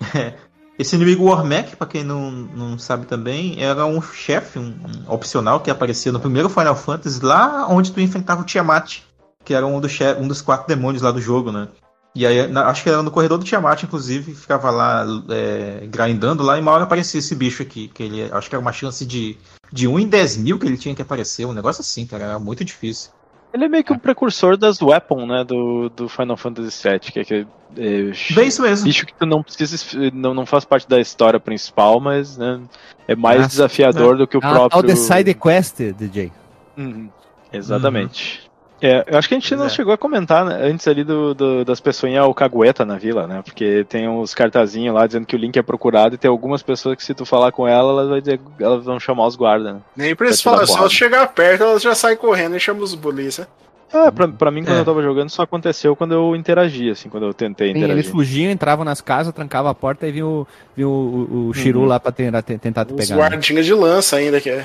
Esse 0.80 0.96
inimigo 0.96 1.24
Warmac, 1.24 1.76
pra 1.76 1.86
quem 1.86 2.02
não, 2.02 2.30
não 2.30 2.78
sabe 2.78 3.04
também, 3.04 3.62
era 3.62 3.84
um 3.84 4.00
chefe, 4.00 4.58
um, 4.58 4.74
um 5.06 5.12
opcional 5.12 5.60
que 5.60 5.70
aparecia 5.70 6.10
no 6.10 6.18
primeiro 6.18 6.48
Final 6.48 6.74
Fantasy, 6.74 7.22
lá 7.22 7.66
onde 7.68 7.92
tu 7.92 8.00
enfrentava 8.00 8.40
o 8.40 8.46
Tiamat, 8.46 9.00
que 9.44 9.52
era 9.52 9.66
um, 9.66 9.78
do 9.78 9.88
um 10.18 10.26
dos 10.26 10.40
quatro 10.40 10.66
demônios 10.66 11.02
lá 11.02 11.10
do 11.10 11.20
jogo, 11.20 11.52
né? 11.52 11.68
E 12.14 12.26
aí, 12.26 12.46
na- 12.46 12.68
acho 12.68 12.82
que 12.82 12.88
era 12.88 13.02
no 13.02 13.10
corredor 13.10 13.36
do 13.36 13.44
Tiamat, 13.44 13.82
inclusive, 13.82 14.34
ficava 14.34 14.70
lá 14.70 15.04
é, 15.28 15.86
grindando 15.86 16.42
lá, 16.42 16.56
e 16.56 16.62
uma 16.62 16.72
hora 16.72 16.84
aparecia 16.84 17.18
esse 17.18 17.34
bicho 17.34 17.62
aqui, 17.62 17.88
que 17.88 18.02
ele 18.02 18.32
acho 18.32 18.48
que 18.48 18.54
era 18.54 18.62
uma 18.62 18.72
chance 18.72 19.04
de, 19.04 19.36
de 19.70 19.86
1 19.86 19.98
em 19.98 20.08
10 20.08 20.38
mil 20.38 20.58
que 20.58 20.64
ele 20.64 20.78
tinha 20.78 20.94
que 20.94 21.02
aparecer, 21.02 21.44
um 21.44 21.52
negócio 21.52 21.82
assim, 21.82 22.06
cara, 22.06 22.24
era 22.24 22.38
muito 22.38 22.64
difícil. 22.64 23.10
Ele 23.52 23.64
é 23.64 23.68
meio 23.68 23.82
que 23.84 23.92
o 23.92 23.98
precursor 23.98 24.56
das 24.56 24.80
Weapon, 24.80 25.26
né, 25.26 25.42
do, 25.44 25.88
do 25.90 26.08
Final 26.08 26.36
Fantasy 26.36 26.88
VII, 26.88 26.98
que 27.00 27.18
é 27.18 27.22
aquele 27.22 27.46
é, 27.76 28.12
Bem 28.34 28.46
isso 28.48 28.62
mesmo. 28.62 28.84
bicho 28.84 29.06
que 29.06 29.14
tu 29.14 29.26
não 29.26 29.42
precisa, 29.42 29.76
não, 30.12 30.34
não 30.34 30.46
faz 30.46 30.64
parte 30.64 30.88
da 30.88 31.00
história 31.00 31.38
principal, 31.40 32.00
mas 32.00 32.36
né, 32.36 32.60
é 33.08 33.14
mais 33.16 33.38
Nossa, 33.38 33.50
desafiador 33.50 34.16
do 34.16 34.26
que 34.26 34.36
o 34.36 34.40
Ah, 34.42 34.50
próprio... 34.50 34.70
tal 34.70 34.82
The 34.82 34.96
Side 34.96 35.34
Quest, 35.34 35.80
DJ. 35.96 36.32
Uhum, 36.76 37.08
Exatamente. 37.52 38.49
É, 38.82 39.04
eu 39.06 39.18
acho 39.18 39.28
que 39.28 39.34
a 39.34 39.38
gente 39.38 39.54
não 39.54 39.66
é. 39.66 39.68
chegou 39.68 39.92
a 39.92 39.98
comentar 39.98 40.44
né, 40.44 40.58
antes 40.62 40.88
ali 40.88 41.04
do, 41.04 41.34
do- 41.34 41.64
das 41.64 41.80
pessoinhas 41.80 42.24
alcagueta 42.24 42.84
na 42.84 42.96
vila, 42.96 43.26
né? 43.26 43.42
Porque 43.44 43.84
tem 43.88 44.08
uns 44.08 44.34
cartazinhos 44.34 44.94
lá 44.94 45.06
dizendo 45.06 45.26
que 45.26 45.36
o 45.36 45.38
link 45.38 45.56
é 45.58 45.62
procurado 45.62 46.14
e 46.14 46.18
tem 46.18 46.30
algumas 46.30 46.62
pessoas 46.62 46.96
que 46.96 47.04
se 47.04 47.12
tu 47.12 47.26
falar 47.26 47.52
com 47.52 47.68
ela, 47.68 47.92
elas, 47.92 48.08
vai 48.08 48.20
dizer, 48.20 48.40
elas 48.58 48.84
vão 48.84 48.98
chamar 48.98 49.26
os 49.26 49.36
guardas, 49.36 49.74
né? 49.74 49.80
Nem 49.96 50.16
precisa 50.16 50.50
Vai 50.50 50.64
te 50.64 50.66
falar, 50.72 50.82
só 50.82 50.88
chegar 50.88 51.26
perto, 51.28 51.62
elas 51.64 51.82
já 51.82 51.94
saem 51.94 52.16
correndo 52.16 52.56
e 52.56 52.60
chamam 52.60 52.82
os 52.82 52.94
polícia. 52.94 53.46
É, 53.92 54.08
pra, 54.10 54.28
pra 54.28 54.50
mim, 54.52 54.62
quando 54.64 54.76
É. 54.76 54.80
eu 54.80 54.84
tava 54.84 55.02
jogando, 55.02 55.28
só 55.30 55.42
aconteceu 55.42 55.96
quando 55.96 56.12
eu 56.14 56.36
interagi, 56.36 56.88
assim, 56.90 57.08
quando 57.08 57.26
eu 57.26 57.34
tentei 57.34 57.72
Sim, 57.72 57.78
interagir. 57.78 57.96
eles 58.04 58.10
fugiam, 58.10 58.50
entravam 58.52 58.84
nas 58.84 59.00
casas, 59.00 59.34
trancavam 59.34 59.68
a 59.68 59.74
porta 59.74 60.06
e 60.06 60.12
vinha 60.12 60.24
o, 60.26 60.46
vinha 60.76 60.86
o, 60.88 60.90
o, 60.92 61.48
o 61.48 61.54
Shiru 61.54 61.80
Uhum. 61.80 61.86
lá 61.86 61.98
pra 61.98 62.12
tentar, 62.12 62.40
tentar 62.40 62.84
te 62.84 62.94
Os 62.94 62.96
pegar. 63.08 63.16
né? 63.16 63.20
guardinhas 63.20 63.66
de 63.66 63.74
lança 63.74 64.14
ainda, 64.16 64.40
que 64.40 64.48
é. 64.48 64.64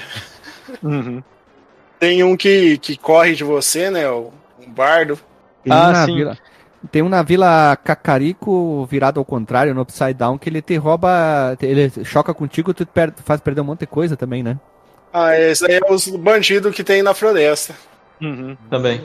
Uhum. 0.84 1.24
Tem 2.00 2.24
um 2.24 2.36
que, 2.36 2.78
que 2.78 2.98
corre 2.98 3.34
de 3.36 3.44
você, 3.44 3.90
né? 3.90 4.10
O 4.10 4.32
um 4.60 4.72
bardo. 4.72 5.18
Tem 5.64 5.72
Ah, 5.74 5.90
um 5.90 5.92
na 5.92 6.06
sim. 6.06 6.16
Vila, 6.16 6.38
tem 6.92 7.02
um 7.02 7.10
na 7.10 7.22
Vila 7.24 7.78
Cacarico 7.84 8.86
virado 8.86 9.20
ao 9.20 9.26
contrário, 9.26 9.74
no 9.74 9.82
Upside 9.82 10.14
Down, 10.14 10.38
que 10.38 10.50
ele 10.50 10.62
te 10.62 10.76
rouba, 10.78 11.58
ele 11.62 11.92
choca 12.04 12.34
contigo, 12.34 12.74
tu, 12.74 12.86
per- 12.86 13.12
tu 13.12 13.24
faz 13.24 13.42
perder 13.42 13.62
um 13.62 13.66
monte 13.66 13.82
de 13.82 13.88
coisa 13.88 14.16
também, 14.16 14.44
né? 14.44 14.58
Ah, 15.14 15.38
esse 15.40 15.66
aí 15.66 15.80
é 15.82 15.92
os 15.92 16.08
bandidos 16.08 16.76
que 16.76 16.84
tem 16.84 17.02
na 17.02 17.14
floresta. 17.14 17.74
Uhum. 18.22 18.56
Também. 18.70 19.02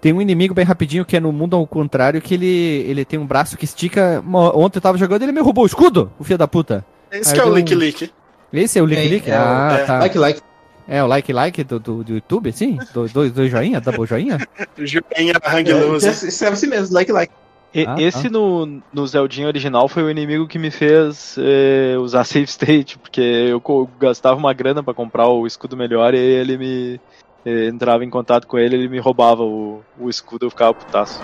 Tem 0.00 0.12
um 0.12 0.20
inimigo 0.20 0.52
bem 0.52 0.64
rapidinho 0.64 1.04
que 1.04 1.16
é 1.16 1.20
no 1.20 1.32
mundo 1.32 1.56
ao 1.56 1.66
contrário, 1.66 2.20
que 2.20 2.34
ele, 2.34 2.84
ele 2.86 3.04
tem 3.04 3.18
um 3.18 3.26
braço 3.26 3.56
que 3.56 3.64
estica. 3.64 4.22
Ontem 4.54 4.76
eu 4.76 4.82
tava 4.82 4.98
jogando 4.98 5.22
ele 5.22 5.32
me 5.32 5.40
roubou 5.40 5.64
o 5.64 5.66
escudo, 5.66 6.12
o 6.18 6.24
filho 6.24 6.38
da 6.38 6.46
puta. 6.46 6.84
Esse 7.10 7.30
Aí 7.30 7.40
que 7.40 7.40
é 7.40 7.50
o 7.50 7.54
Lick 7.54 7.74
Lick. 7.74 8.12
Esse 8.52 8.78
é 8.78 8.82
o 8.82 8.86
Lick 8.86 9.08
Lick? 9.08 9.30
É, 9.30 9.34
ah, 9.34 9.78
é, 9.80 9.84
tá. 9.84 9.98
Like 10.00 10.18
Like. 10.18 10.40
É, 10.86 11.02
o 11.02 11.06
like 11.06 11.32
like 11.32 11.64
do, 11.64 11.78
do, 11.78 12.04
do 12.04 12.14
YouTube, 12.14 12.50
assim? 12.50 12.78
Dois 12.92 13.12
do, 13.12 13.30
do 13.30 13.48
joinha, 13.48 13.80
double 13.80 14.06
joinha? 14.06 14.38
joinha 14.78 15.34
hang 15.46 15.72
loose. 15.72 16.06
É, 16.06 16.12
serve 16.12 16.54
assim 16.54 16.66
mesmo, 16.66 16.94
like 16.94 17.10
like. 17.10 17.32
E, 17.74 17.84
ah, 17.86 17.96
esse 17.98 18.28
ah. 18.28 18.30
No, 18.30 18.80
no 18.92 19.06
Zeldinho 19.06 19.48
original 19.48 19.88
foi 19.88 20.04
o 20.04 20.10
inimigo 20.10 20.46
que 20.46 20.60
me 20.60 20.70
fez 20.70 21.36
eh, 21.38 21.96
usar 21.98 22.22
save 22.24 22.44
state, 22.44 22.98
porque 22.98 23.20
eu 23.20 23.90
gastava 23.98 24.36
uma 24.36 24.52
grana 24.52 24.82
para 24.82 24.94
comprar 24.94 25.28
o 25.28 25.44
escudo 25.44 25.76
melhor 25.76 26.14
e 26.14 26.18
ele 26.18 26.56
me 26.56 27.00
eh, 27.44 27.66
entrava 27.66 28.04
em 28.04 28.10
contato 28.10 28.46
com 28.46 28.56
ele, 28.56 28.76
ele 28.76 28.88
me 28.88 29.00
roubava 29.00 29.42
o, 29.42 29.82
o 29.98 30.08
escudo, 30.08 30.46
eu 30.46 30.50
ficava 30.50 30.72
putaço. 30.72 31.20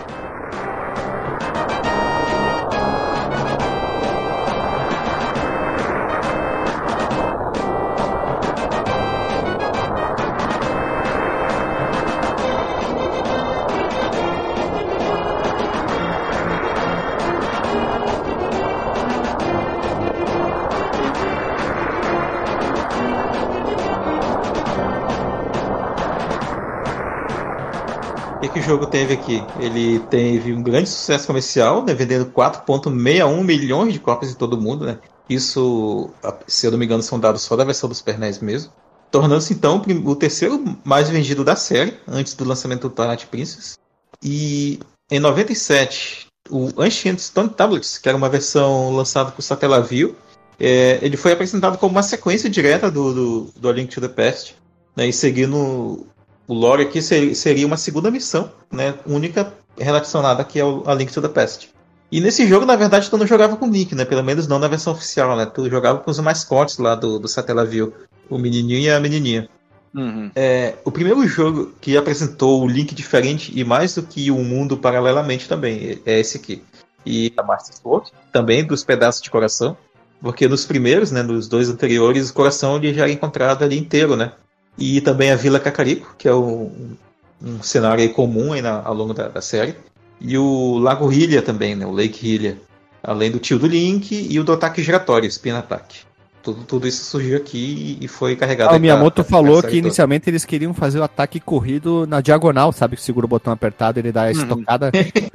Jogo 28.62 28.86
teve 28.86 29.14
aqui? 29.14 29.42
Ele 29.58 29.98
teve 29.98 30.52
um 30.52 30.62
grande 30.62 30.88
sucesso 30.88 31.26
comercial, 31.26 31.84
né, 31.84 31.92
vendendo 31.92 32.26
4,61 32.26 33.42
milhões 33.42 33.92
de 33.92 33.98
cópias 33.98 34.32
em 34.32 34.34
todo 34.34 34.54
o 34.54 34.60
mundo, 34.60 34.86
né? 34.86 34.98
Isso, 35.28 36.10
se 36.46 36.66
eu 36.66 36.70
não 36.72 36.78
me 36.78 36.84
engano, 36.84 37.02
são 37.02 37.20
dados 37.20 37.42
só 37.42 37.54
da 37.54 37.64
versão 37.64 37.88
do 37.88 37.94
Super 37.94 38.18
NES 38.18 38.40
mesmo. 38.40 38.72
Tornando-se 39.10 39.52
então 39.52 39.82
o 40.04 40.16
terceiro 40.16 40.62
mais 40.84 41.08
vendido 41.08 41.44
da 41.44 41.56
série, 41.56 41.98
antes 42.06 42.34
do 42.34 42.44
lançamento 42.44 42.88
do 42.88 42.90
Twilight 42.90 43.26
Princess. 43.26 43.78
E 44.22 44.80
em 45.10 45.18
97, 45.18 46.26
o 46.48 46.70
Ancient 46.80 47.18
Stone 47.18 47.50
Tablets, 47.50 47.98
que 47.98 48.08
era 48.08 48.16
uma 48.16 48.28
versão 48.28 48.90
lançada 48.90 49.30
por 49.30 49.42
Satellaview, 49.42 50.16
é, 50.58 50.98
ele 51.02 51.16
foi 51.16 51.32
apresentado 51.32 51.78
como 51.78 51.92
uma 51.92 52.02
sequência 52.02 52.50
direta 52.50 52.90
do, 52.90 53.14
do, 53.14 53.52
do 53.56 53.68
A 53.68 53.72
Link 53.72 53.92
to 53.92 54.00
the 54.00 54.08
Past, 54.08 54.54
né, 54.96 55.08
e 55.08 55.12
seguindo 55.12 56.06
o 56.50 56.54
lore 56.54 56.82
aqui 56.82 57.00
seria 57.00 57.64
uma 57.64 57.76
segunda 57.76 58.10
missão, 58.10 58.50
né, 58.72 58.94
única 59.06 59.54
relacionada 59.78 60.42
aqui 60.42 60.58
ao 60.58 60.82
a 60.84 60.92
Link 60.92 61.12
to 61.12 61.22
the 61.22 61.28
Past. 61.28 61.70
E 62.10 62.20
nesse 62.20 62.44
jogo, 62.48 62.66
na 62.66 62.74
verdade, 62.74 63.08
tu 63.08 63.16
não 63.16 63.24
jogava 63.24 63.56
com 63.56 63.66
o 63.66 63.70
Link, 63.70 63.94
né? 63.94 64.04
Pelo 64.04 64.24
menos 64.24 64.48
não 64.48 64.58
na 64.58 64.66
versão 64.66 64.92
oficial, 64.92 65.36
né? 65.36 65.46
Tu 65.46 65.70
jogava 65.70 66.00
com 66.00 66.10
os 66.10 66.18
mascotes 66.18 66.78
lá 66.78 66.96
do, 66.96 67.20
do 67.20 67.28
Satellaview, 67.28 67.94
o 68.28 68.36
menininho 68.36 68.80
e 68.80 68.90
a 68.90 68.98
menininha. 68.98 69.48
Uhum. 69.94 70.32
É, 70.34 70.74
o 70.84 70.90
primeiro 70.90 71.24
jogo 71.28 71.72
que 71.80 71.96
apresentou 71.96 72.64
o 72.64 72.66
Link 72.66 72.96
diferente 72.96 73.52
e 73.54 73.62
mais 73.62 73.94
do 73.94 74.02
que 74.02 74.28
um 74.32 74.42
mundo 74.42 74.76
paralelamente 74.76 75.48
também 75.48 76.02
é 76.04 76.18
esse 76.18 76.36
aqui. 76.36 76.64
E 77.06 77.32
a 77.36 77.44
Master 77.44 77.76
Sword, 77.76 78.10
também 78.32 78.64
dos 78.64 78.82
pedaços 78.82 79.22
de 79.22 79.30
coração, 79.30 79.76
porque 80.20 80.48
nos 80.48 80.66
primeiros, 80.66 81.12
né, 81.12 81.22
nos 81.22 81.46
dois 81.46 81.68
anteriores, 81.68 82.28
o 82.28 82.34
coração 82.34 82.76
ele 82.76 82.92
já 82.92 83.02
era 83.02 83.12
encontrado 83.12 83.62
ali 83.62 83.78
inteiro, 83.78 84.16
né? 84.16 84.32
E 84.78 85.00
também 85.00 85.30
a 85.30 85.36
Vila 85.36 85.60
Cacarico, 85.60 86.14
que 86.16 86.28
é 86.28 86.34
um, 86.34 86.96
um 87.42 87.62
cenário 87.62 88.08
comum 88.12 88.52
aí 88.52 88.62
na, 88.62 88.82
ao 88.82 88.94
longo 88.94 89.12
da, 89.12 89.28
da, 89.28 89.40
série. 89.40 89.74
E 90.20 90.36
o 90.36 90.78
Lago 90.78 91.12
Hilha 91.12 91.42
também, 91.42 91.74
né? 91.74 91.86
O 91.86 91.90
Lake 91.90 92.26
Hilha. 92.26 92.58
Além 93.02 93.30
do 93.30 93.38
tio 93.38 93.58
do 93.58 93.66
Link 93.66 94.28
e 94.30 94.38
o 94.38 94.44
do 94.44 94.52
ataque 94.52 94.82
giratório, 94.82 95.26
Spin 95.28 95.50
Attack. 95.50 96.00
Tudo, 96.42 96.64
tudo 96.64 96.88
isso 96.88 97.04
surgiu 97.04 97.36
aqui 97.36 97.98
e 98.00 98.08
foi 98.08 98.34
carregado. 98.34 98.72
Ah, 98.72 98.76
o 98.76 98.80
Miyamoto 98.80 99.22
pra, 99.22 99.30
falou 99.30 99.62
que 99.62 99.76
inicialmente 99.76 100.28
eles 100.28 100.44
queriam 100.44 100.72
fazer 100.72 100.98
o 100.98 101.02
ataque 101.02 101.38
corrido 101.38 102.06
na 102.06 102.20
diagonal, 102.20 102.72
sabe? 102.72 102.96
Que 102.96 103.02
segura 103.02 103.26
o 103.26 103.28
botão 103.28 103.52
apertado 103.52 103.98
ele 103.98 104.10
dá 104.10 104.22
a 104.22 104.26
uhum. 104.26 104.32
estocada. 104.32 104.90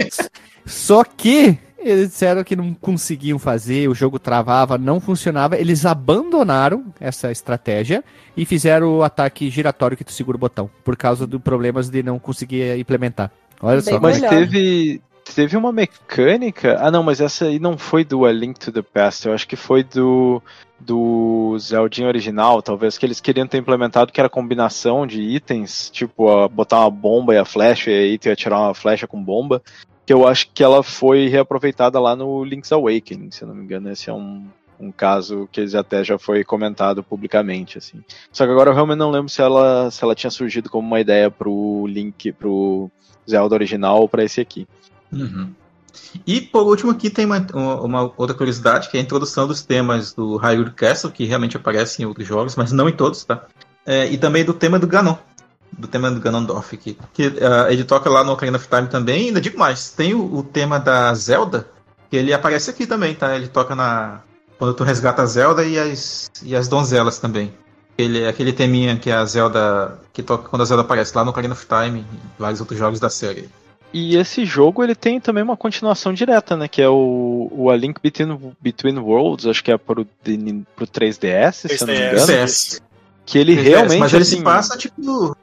Só 0.65 1.03
que 1.03 1.59
eles 1.89 2.09
disseram 2.09 2.43
que 2.43 2.55
não 2.55 2.73
conseguiam 2.73 3.37
fazer, 3.37 3.87
o 3.87 3.95
jogo 3.95 4.17
travava, 4.17 4.77
não 4.77 4.99
funcionava. 4.99 5.57
Eles 5.57 5.85
abandonaram 5.85 6.85
essa 6.99 7.31
estratégia 7.31 8.03
e 8.35 8.45
fizeram 8.45 8.97
o 8.97 9.03
ataque 9.03 9.49
giratório 9.49 9.95
que 9.95 10.03
tu 10.03 10.11
segura 10.11 10.35
o 10.35 10.39
botão, 10.39 10.69
por 10.83 10.97
causa 10.97 11.27
dos 11.27 11.41
problemas 11.41 11.89
de 11.89 12.01
não 12.01 12.17
conseguir 12.17 12.77
implementar. 12.77 13.31
Olha 13.61 13.81
Bem 13.81 13.93
só. 13.93 13.99
Mas 13.99 14.19
teve, 14.19 15.01
teve 15.35 15.55
uma 15.55 15.71
mecânica. 15.71 16.77
Ah, 16.79 16.89
não, 16.89 17.03
mas 17.03 17.21
essa 17.21 17.45
aí 17.45 17.59
não 17.59 17.77
foi 17.77 18.03
do 18.03 18.25
A 18.25 18.31
Link 18.31 18.59
to 18.59 18.71
the 18.71 18.81
Past. 18.81 19.27
Eu 19.27 19.33
acho 19.33 19.47
que 19.47 19.55
foi 19.55 19.83
do 19.83 20.41
do 20.77 21.57
Zeldinho 21.57 22.09
original, 22.09 22.61
talvez 22.61 22.97
que 22.97 23.05
eles 23.05 23.21
queriam 23.21 23.47
ter 23.47 23.57
implementado 23.57 24.11
que 24.11 24.19
era 24.19 24.29
combinação 24.29 25.07
de 25.07 25.21
itens, 25.21 25.89
tipo 25.89 26.49
botar 26.49 26.81
uma 26.81 26.91
bomba 26.91 27.33
e 27.33 27.37
a 27.37 27.45
flecha, 27.45 27.89
e 27.89 27.93
aí 27.93 28.17
tu 28.17 28.27
ia 28.27 28.35
tirar 28.35 28.59
uma 28.59 28.73
flecha 28.73 29.07
com 29.07 29.23
bomba 29.23 29.61
que 30.05 30.13
eu 30.13 30.27
acho 30.27 30.49
que 30.53 30.63
ela 30.63 30.83
foi 30.83 31.27
reaproveitada 31.27 31.99
lá 31.99 32.15
no 32.15 32.43
Link's 32.43 32.71
Awakening, 32.71 33.31
se 33.31 33.45
não 33.45 33.55
me 33.55 33.63
engano, 33.63 33.91
esse 33.91 34.09
é 34.09 34.13
um, 34.13 34.45
um 34.79 34.91
caso 34.91 35.49
que 35.51 35.61
até 35.75 36.03
já 36.03 36.17
foi 36.19 36.43
comentado 36.43 37.03
publicamente, 37.03 37.77
assim. 37.77 38.03
Só 38.31 38.45
que 38.45 38.51
agora 38.51 38.69
eu 38.69 38.73
realmente 38.73 38.99
não 38.99 39.11
lembro 39.11 39.29
se 39.29 39.41
ela, 39.41 39.89
se 39.89 40.03
ela 40.03 40.15
tinha 40.15 40.29
surgido 40.29 40.69
como 40.69 40.87
uma 40.87 40.99
ideia 40.99 41.31
pro 41.31 41.85
Link, 41.87 42.31
pro 42.33 42.89
Zelda 43.29 43.55
original 43.55 44.01
ou 44.01 44.09
para 44.09 44.23
esse 44.23 44.39
aqui. 44.39 44.67
Uhum. 45.11 45.51
E 46.25 46.41
por 46.41 46.63
último 46.63 46.91
aqui 46.91 47.09
tem 47.09 47.25
uma, 47.25 47.39
uma, 47.81 48.13
outra 48.17 48.35
curiosidade, 48.35 48.89
que 48.89 48.97
é 48.97 48.99
a 48.99 49.03
introdução 49.03 49.47
dos 49.47 49.63
temas 49.63 50.13
do 50.13 50.37
Hyrule 50.37 50.71
Castle, 50.71 51.11
que 51.11 51.25
realmente 51.25 51.57
aparece 51.57 52.01
em 52.01 52.05
outros 52.05 52.27
jogos, 52.27 52.55
mas 52.55 52.71
não 52.71 52.87
em 52.87 52.93
todos, 52.93 53.23
tá? 53.23 53.45
É, 53.85 54.07
e 54.07 54.17
também 54.17 54.43
do 54.43 54.53
tema 54.53 54.79
do 54.79 54.87
Ganon, 54.87 55.15
do 55.77 55.87
tema 55.87 56.09
do 56.11 56.19
Ganondorf 56.19 56.75
aqui. 56.75 56.97
Que 57.13 57.27
uh, 57.27 57.69
ele 57.69 57.83
toca 57.83 58.09
lá 58.09 58.23
no 58.23 58.31
Ocarina 58.31 58.57
of 58.57 58.67
Time 58.67 58.87
também, 58.87 59.23
e 59.23 59.27
ainda 59.27 59.41
digo 59.41 59.57
mais, 59.57 59.89
tem 59.91 60.13
o, 60.13 60.35
o, 60.35 60.43
tema 60.43 60.79
da 60.79 61.13
Zelda, 61.13 61.67
que 62.09 62.17
ele 62.17 62.33
aparece 62.33 62.69
aqui 62.69 62.85
também, 62.85 63.13
tá? 63.13 63.35
Ele 63.35 63.47
toca 63.47 63.75
na. 63.75 64.21
Quando 64.57 64.73
tu 64.73 64.83
resgata 64.83 65.21
a 65.21 65.25
Zelda 65.25 65.65
e 65.65 65.77
as, 65.77 66.31
e 66.41 66.55
as 66.55 66.67
donzelas 66.67 67.19
também. 67.19 67.53
Ele, 67.97 68.25
aquele 68.27 68.53
teminha 68.53 68.97
que 68.97 69.11
a 69.11 69.23
Zelda. 69.25 69.99
que 70.13 70.23
toca 70.23 70.49
quando 70.49 70.61
a 70.61 70.65
Zelda 70.65 70.83
aparece 70.83 71.15
lá 71.15 71.23
no 71.23 71.31
Ocarina 71.31 71.53
of 71.53 71.65
Time 71.65 71.99
e 71.99 72.41
vários 72.41 72.59
outros 72.59 72.79
jogos 72.79 72.99
da 72.99 73.09
série. 73.09 73.49
E 73.93 74.17
esse 74.17 74.43
jogo 74.43 74.83
ele 74.83 74.93
tem 74.93 75.21
também 75.21 75.41
uma 75.41 75.55
continuação 75.55 76.13
direta, 76.13 76.57
né? 76.57 76.67
Que 76.67 76.81
é 76.81 76.89
o, 76.89 77.49
o 77.49 77.69
A 77.69 77.77
Link 77.77 77.97
Between, 78.01 78.37
Between 78.59 78.97
Worlds, 78.99 79.45
acho 79.45 79.63
que 79.63 79.71
é 79.71 79.77
pro, 79.77 80.05
pro 80.05 80.85
3DS, 80.85 81.19
3DS. 81.19 81.53
se 81.53 81.81
eu 81.81 81.87
não 81.87 81.93
me 81.93 81.99
engano. 81.99 82.27
3DS. 82.27 82.81
Que 83.25 83.37
ele 83.37 83.55
3DS, 83.55 83.63
realmente. 83.63 83.99
Mas 83.99 84.13
ele 84.13 84.23
assim, 84.23 84.37
se 84.37 84.43
passa, 84.43 84.77
tipo, 84.77 85.35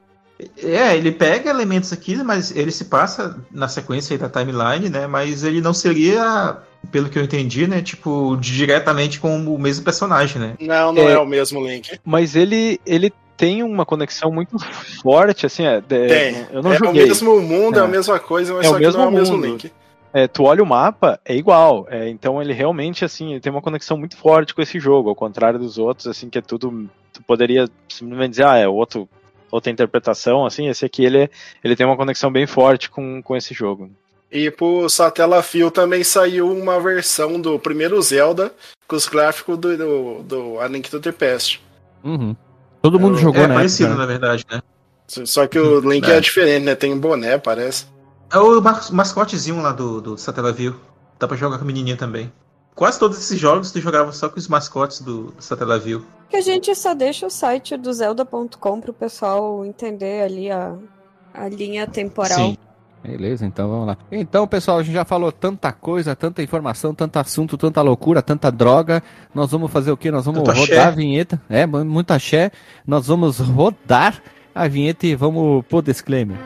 é, 0.62 0.97
ele 0.97 1.12
pega 1.12 1.51
elementos 1.51 1.93
aqui, 1.93 2.16
mas 2.23 2.55
ele 2.55 2.70
se 2.70 2.86
passa 2.86 3.36
na 3.51 3.69
sequência 3.69 4.16
da 4.19 4.28
timeline, 4.28 4.89
né? 4.89 5.06
Mas 5.06 5.44
ele 5.44 5.60
não 5.60 5.74
seria, 5.74 6.56
pelo 6.90 7.09
que 7.09 7.19
eu 7.19 7.24
entendi, 7.24 7.66
né? 7.66 7.82
Tipo, 7.82 8.36
diretamente 8.36 9.20
com 9.20 9.36
o 9.36 9.59
mesmo 9.59 9.85
personagem, 9.85 10.40
né? 10.40 10.55
Não, 10.60 10.93
não 10.93 11.09
é, 11.09 11.12
é 11.12 11.19
o 11.19 11.27
mesmo 11.27 11.66
Link. 11.66 11.98
Mas 12.05 12.35
ele, 12.36 12.81
ele 12.86 13.12
tem 13.36 13.62
uma 13.62 13.85
conexão 13.85 14.31
muito 14.31 14.56
forte, 15.02 15.47
assim, 15.47 15.64
é, 15.64 15.81
tem. 15.81 16.47
eu 16.52 16.62
não 16.62 16.73
é 16.73 16.78
joguei. 16.78 17.05
O 17.05 17.09
mesmo 17.09 17.40
mundo, 17.40 17.78
é. 17.78 17.82
é, 17.82 17.85
a 17.85 17.89
mesma 17.89 18.19
coisa, 18.19 18.55
mas 18.55 18.66
é 18.66 18.69
só 18.69 18.77
o 18.77 18.78
mesmo 18.78 18.98
não 18.98 19.05
é 19.05 19.09
o 19.09 19.12
mesmo 19.12 19.36
Link. 19.36 19.73
É, 20.14 20.28
tu 20.28 20.44
olha 20.44 20.62
o 20.62 20.66
mapa, 20.66 21.19
é 21.24 21.35
igual. 21.35 21.86
É, 21.90 22.09
então 22.09 22.40
ele 22.40 22.52
realmente, 22.52 23.05
assim, 23.05 23.31
ele 23.32 23.40
tem 23.40 23.51
uma 23.51 23.62
conexão 23.62 23.97
muito 23.97 24.16
forte 24.16 24.55
com 24.55 24.60
esse 24.60 24.78
jogo, 24.78 25.09
ao 25.09 25.14
contrário 25.14 25.59
dos 25.59 25.78
outros, 25.78 26.06
assim, 26.06 26.28
que 26.28 26.39
é 26.39 26.43
tudo. 26.43 26.89
Tu 27.12 27.23
poderia 27.23 27.66
simplesmente 27.89 28.31
dizer, 28.31 28.47
ah, 28.47 28.56
é 28.56 28.69
outro 28.69 29.09
outra 29.53 29.70
interpretação, 29.70 30.47
assim, 30.47 30.69
esse 30.69 30.85
aqui 30.85 31.05
ele, 31.05 31.31
ele 31.62 31.77
tem 31.77 31.87
uma 31.87 31.97
conexão 31.97 32.33
bem 32.33 32.47
forte 32.47 32.91
com, 32.91 33.23
com 33.23 33.37
esse 33.37 33.53
jogo. 33.55 33.91
E 34.31 34.51
pro 34.51 34.89
Satellaview 34.89 35.70
também 35.70 36.03
saiu 36.03 36.51
uma 36.51 36.81
versão 36.81 37.39
do 37.39 37.59
primeiro 37.59 38.01
Zelda 38.01 38.51
com 38.89 38.97
os 38.97 39.07
gráficos 39.07 39.59
do, 39.59 39.77
do, 39.77 40.23
do 40.23 40.59
A 40.59 40.66
Link 40.66 40.91
to 40.91 40.99
the 40.99 41.12
Past. 41.12 41.62
Uhum. 42.03 42.35
Todo 42.81 42.99
mundo 42.99 43.19
é, 43.19 43.20
jogou, 43.20 43.43
é, 43.43 43.47
né? 43.47 43.55
É 43.55 43.57
parecido, 43.59 43.91
época. 43.91 44.01
na 44.01 44.07
verdade, 44.07 44.47
né? 44.51 44.62
Só 45.07 45.47
que 45.47 45.59
o 45.59 45.81
Link 45.81 46.11
é. 46.11 46.16
é 46.16 46.20
diferente, 46.20 46.65
né? 46.65 46.74
Tem 46.74 46.99
boné, 46.99 47.37
parece. 47.37 47.87
É 48.33 48.39
o 48.39 48.62
mascotezinho 48.91 49.61
lá 49.61 49.73
do, 49.73 50.01
do 50.01 50.16
Satellaview. 50.16 50.74
Dá 51.19 51.29
pra 51.29 51.37
jogar 51.37 51.59
com 51.59 51.65
a 51.65 51.66
menininha 51.66 51.99
também. 51.99 52.33
Quase 52.74 52.99
todos 52.99 53.19
esses 53.19 53.39
jogos 53.39 53.70
tu 53.70 53.81
jogava 53.81 54.12
só 54.12 54.28
com 54.28 54.39
os 54.39 54.49
mascotes 54.49 55.01
do, 55.01 55.32
do 55.32 55.43
Satellaview. 55.43 56.03
Que 56.31 56.36
a 56.36 56.40
gente 56.40 56.74
só 56.74 56.94
deixa 56.94 57.27
o 57.27 57.31
site 57.31 57.77
do 57.77 57.93
Zelda.com 57.93 58.81
pro 58.81 58.93
pessoal 58.93 59.65
entender 59.66 60.23
ali 60.23 60.51
a, 60.51 60.74
a 61.35 61.49
linha 61.49 61.86
temporal. 61.86 62.39
Sim. 62.39 62.57
Beleza, 63.05 63.44
então 63.44 63.69
vamos 63.69 63.86
lá. 63.89 63.99
Então, 64.12 64.47
pessoal, 64.47 64.78
a 64.78 64.82
gente 64.82 64.94
já 64.94 65.05
falou 65.05 65.32
tanta 65.32 65.73
coisa, 65.73 66.15
tanta 66.15 66.40
informação, 66.40 66.94
tanto 66.94 67.16
assunto, 67.19 67.59
tanta 67.59 67.82
loucura, 67.82 68.23
tanta 68.23 68.51
droga. 68.51 69.03
Nós 69.35 69.51
vamos 69.51 69.73
fazer 69.73 69.90
o 69.90 69.97
quê? 69.97 70.11
Nós 70.11 70.24
vamos 70.24 70.40
Tanta 70.43 70.53
rodar 70.53 70.78
axé. 70.78 70.89
a 70.89 70.90
vinheta. 70.90 71.43
É, 71.51 71.66
muita 71.66 72.15
axé. 72.15 72.53
Nós 72.86 73.09
vamos 73.09 73.40
rodar 73.40 74.23
a 74.55 74.69
vinheta 74.69 75.05
e 75.07 75.16
vamos 75.16 75.65
pro 75.66 75.82
disclaimer. 75.82 76.39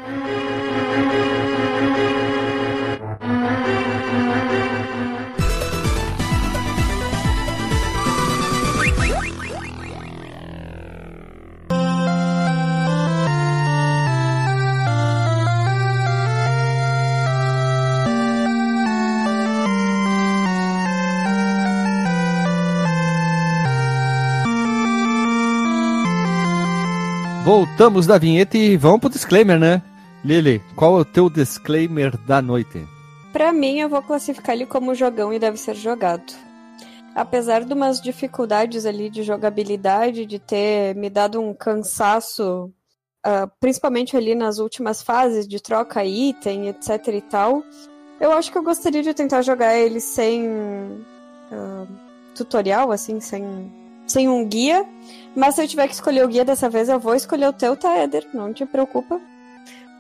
Voltamos 27.47 28.09
da 28.09 28.19
vinheta 28.19 28.59
e 28.59 28.77
vamos 28.77 28.99
pro 28.99 29.09
disclaimer, 29.09 29.57
né? 29.57 29.81
Lili, 30.25 30.61
qual 30.75 30.99
é 30.99 31.03
o 31.03 31.05
teu 31.05 31.31
disclaimer 31.31 32.19
da 32.27 32.43
noite? 32.43 32.85
Pra 33.33 33.53
mim, 33.53 33.79
eu 33.79 33.89
vou 33.89 34.03
classificar 34.03 34.57
ele 34.57 34.67
como 34.67 34.97
jogão 34.97 35.33
e 35.33 35.39
deve 35.39 35.57
ser 35.57 35.77
jogado. 35.77 36.35
Apesar 37.15 37.63
de 37.63 37.73
umas 37.73 38.01
dificuldades 38.01 38.85
ali 38.85 39.09
de 39.09 39.23
jogabilidade, 39.23 40.27
de 40.27 40.41
ter 40.41 40.97
me 40.97 41.09
dado 41.09 41.41
um 41.41 41.55
cansaço, 41.55 42.65
uh, 43.25 43.49
principalmente 43.61 44.17
ali 44.17 44.35
nas 44.35 44.59
últimas 44.59 45.01
fases 45.01 45.47
de 45.47 45.63
troca 45.63 46.05
item, 46.05 46.67
etc 46.67 47.15
e 47.15 47.21
tal, 47.21 47.63
eu 48.21 48.33
acho 48.33 48.51
que 48.51 48.59
eu 48.59 48.65
gostaria 48.65 49.05
de 49.05 49.15
tentar 49.15 49.43
jogar 49.43 49.79
ele 49.79 50.01
sem 50.01 50.49
uh, 50.49 51.87
tutorial, 52.35 52.91
assim, 52.91 53.21
sem 53.21 53.86
sem 54.17 54.31
um 54.31 54.47
guia. 54.47 54.87
Mas 55.35 55.55
se 55.55 55.63
eu 55.63 55.69
tiver 55.69 55.87
que 55.87 55.93
escolher 55.93 56.25
o 56.25 56.29
guia 56.29 56.45
dessa 56.45 56.71
vez, 56.71 56.89
eu 56.89 56.99
vou 56.99 57.15
escolher 57.15 57.49
o 57.49 57.53
teu, 57.53 57.77
Taeder. 57.77 58.27
Não 58.33 58.53
te 58.53 58.65
preocupa. 58.65 59.21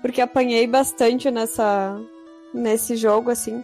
Porque 0.00 0.22
apanhei 0.22 0.66
bastante 0.66 1.30
nessa, 1.30 2.00
nesse 2.54 2.96
jogo, 2.96 3.30
assim. 3.30 3.58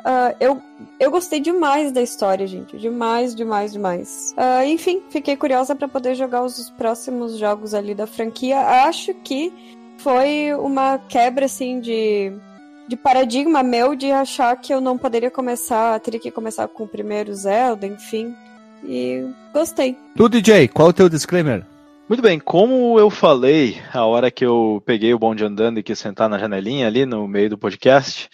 Uh, 0.00 0.36
eu, 0.38 0.62
eu 0.98 1.10
gostei 1.10 1.40
demais 1.40 1.92
da 1.92 2.02
história, 2.02 2.46
gente. 2.46 2.76
Demais, 2.76 3.34
demais, 3.34 3.72
demais. 3.72 4.34
Uh, 4.36 4.64
enfim, 4.66 5.02
fiquei 5.08 5.36
curiosa 5.36 5.74
para 5.74 5.88
poder 5.88 6.14
jogar 6.14 6.42
os 6.42 6.68
próximos 6.70 7.38
jogos 7.38 7.72
ali 7.72 7.94
da 7.94 8.06
franquia. 8.06 8.60
Acho 8.86 9.14
que 9.14 9.50
foi 9.96 10.52
uma 10.54 10.98
quebra, 10.98 11.46
assim, 11.46 11.80
de, 11.80 12.32
de 12.86 12.96
paradigma 12.96 13.62
meu 13.62 13.94
de 13.94 14.10
achar 14.12 14.54
que 14.56 14.74
eu 14.74 14.80
não 14.80 14.98
poderia 14.98 15.30
começar, 15.30 15.98
teria 16.00 16.20
que 16.20 16.30
começar 16.30 16.68
com 16.68 16.84
o 16.84 16.88
primeiro 16.88 17.34
Zelda, 17.34 17.86
enfim. 17.86 18.34
E 18.84 19.26
gostei. 19.52 19.96
Tu, 20.16 20.28
DJ, 20.28 20.68
qual 20.68 20.88
é 20.88 20.90
o 20.90 20.94
teu 20.94 21.08
disclaimer? 21.08 21.64
Muito 22.08 22.22
bem, 22.22 22.40
como 22.40 22.98
eu 22.98 23.08
falei 23.08 23.80
a 23.94 24.04
hora 24.04 24.32
que 24.32 24.44
eu 24.44 24.82
peguei 24.84 25.14
o 25.14 25.18
bonde 25.18 25.44
andando 25.44 25.78
e 25.78 25.82
quis 25.82 25.98
sentar 25.98 26.28
na 26.28 26.38
janelinha 26.38 26.88
ali 26.88 27.06
no 27.06 27.28
meio 27.28 27.50
do 27.50 27.56
podcast, 27.56 28.28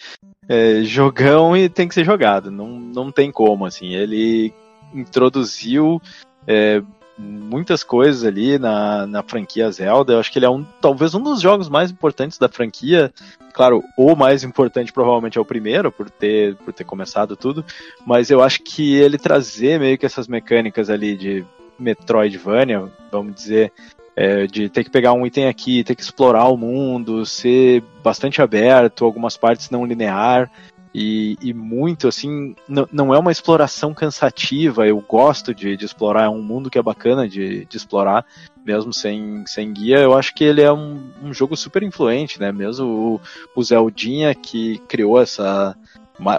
é, 0.49 0.81
jogão 0.83 1.55
e 1.55 1.69
tem 1.69 1.87
que 1.87 1.93
ser 1.93 2.03
jogado, 2.03 2.49
não, 2.49 2.67
não 2.67 3.11
tem 3.11 3.31
como, 3.31 3.65
assim, 3.65 3.93
ele 3.93 4.51
introduziu 4.95 6.01
é, 6.47 6.81
muitas 7.17 7.83
coisas 7.83 8.23
ali 8.23 8.59
na, 8.59 9.07
na 9.07 9.23
franquia 9.23 9.71
Zelda. 9.71 10.13
Eu 10.13 10.19
acho 10.19 10.31
que 10.31 10.39
ele 10.39 10.45
é 10.45 10.49
um, 10.49 10.63
talvez 10.79 11.15
um 11.15 11.21
dos 11.21 11.41
jogos 11.41 11.67
mais 11.67 11.89
importantes 11.89 12.37
da 12.37 12.47
franquia. 12.47 13.11
Claro, 13.53 13.83
o 13.97 14.15
mais 14.15 14.43
importante 14.43 14.93
provavelmente 14.93 15.37
é 15.37 15.41
o 15.41 15.45
primeiro, 15.45 15.91
por 15.91 16.09
ter, 16.09 16.55
por 16.57 16.73
ter 16.73 16.83
começado 16.83 17.35
tudo. 17.35 17.65
Mas 18.05 18.29
eu 18.29 18.43
acho 18.43 18.61
que 18.61 18.95
ele 18.95 19.17
trazer 19.17 19.79
meio 19.79 19.97
que 19.97 20.05
essas 20.05 20.27
mecânicas 20.27 20.89
ali 20.89 21.15
de 21.17 21.45
Metroidvania, 21.79 22.91
vamos 23.11 23.35
dizer, 23.35 23.71
é, 24.15 24.47
de 24.47 24.69
ter 24.69 24.83
que 24.83 24.89
pegar 24.89 25.13
um 25.13 25.25
item 25.25 25.47
aqui, 25.47 25.83
ter 25.83 25.95
que 25.95 26.01
explorar 26.01 26.47
o 26.47 26.57
mundo, 26.57 27.25
ser 27.25 27.83
bastante 28.03 28.41
aberto, 28.41 29.05
algumas 29.05 29.37
partes 29.37 29.69
não 29.69 29.85
linear. 29.85 30.51
E, 30.99 31.37
e, 31.43 31.53
muito 31.53 32.07
assim, 32.07 32.55
não, 32.67 33.13
é 33.13 33.19
uma 33.19 33.31
exploração 33.31 33.93
cansativa. 33.93 34.87
Eu 34.87 34.99
gosto 34.99 35.53
de, 35.53 35.77
de, 35.77 35.85
explorar, 35.85 36.23
é 36.23 36.29
um 36.29 36.41
mundo 36.41 36.71
que 36.71 36.79
é 36.79 36.81
bacana 36.81 37.29
de, 37.29 37.65
de 37.65 37.77
explorar, 37.77 38.25
mesmo 38.65 38.91
sem, 38.91 39.45
sem 39.45 39.71
guia. 39.71 39.99
Eu 39.99 40.17
acho 40.17 40.33
que 40.33 40.43
ele 40.43 40.63
é 40.63 40.73
um, 40.73 40.99
um 41.21 41.31
jogo 41.31 41.55
super 41.55 41.83
influente, 41.83 42.39
né? 42.39 42.51
Mesmo 42.51 42.87
o, 42.87 43.21
o 43.55 43.63
Zeldinha 43.63 44.33
que 44.33 44.79
criou 44.87 45.21
essa. 45.21 45.77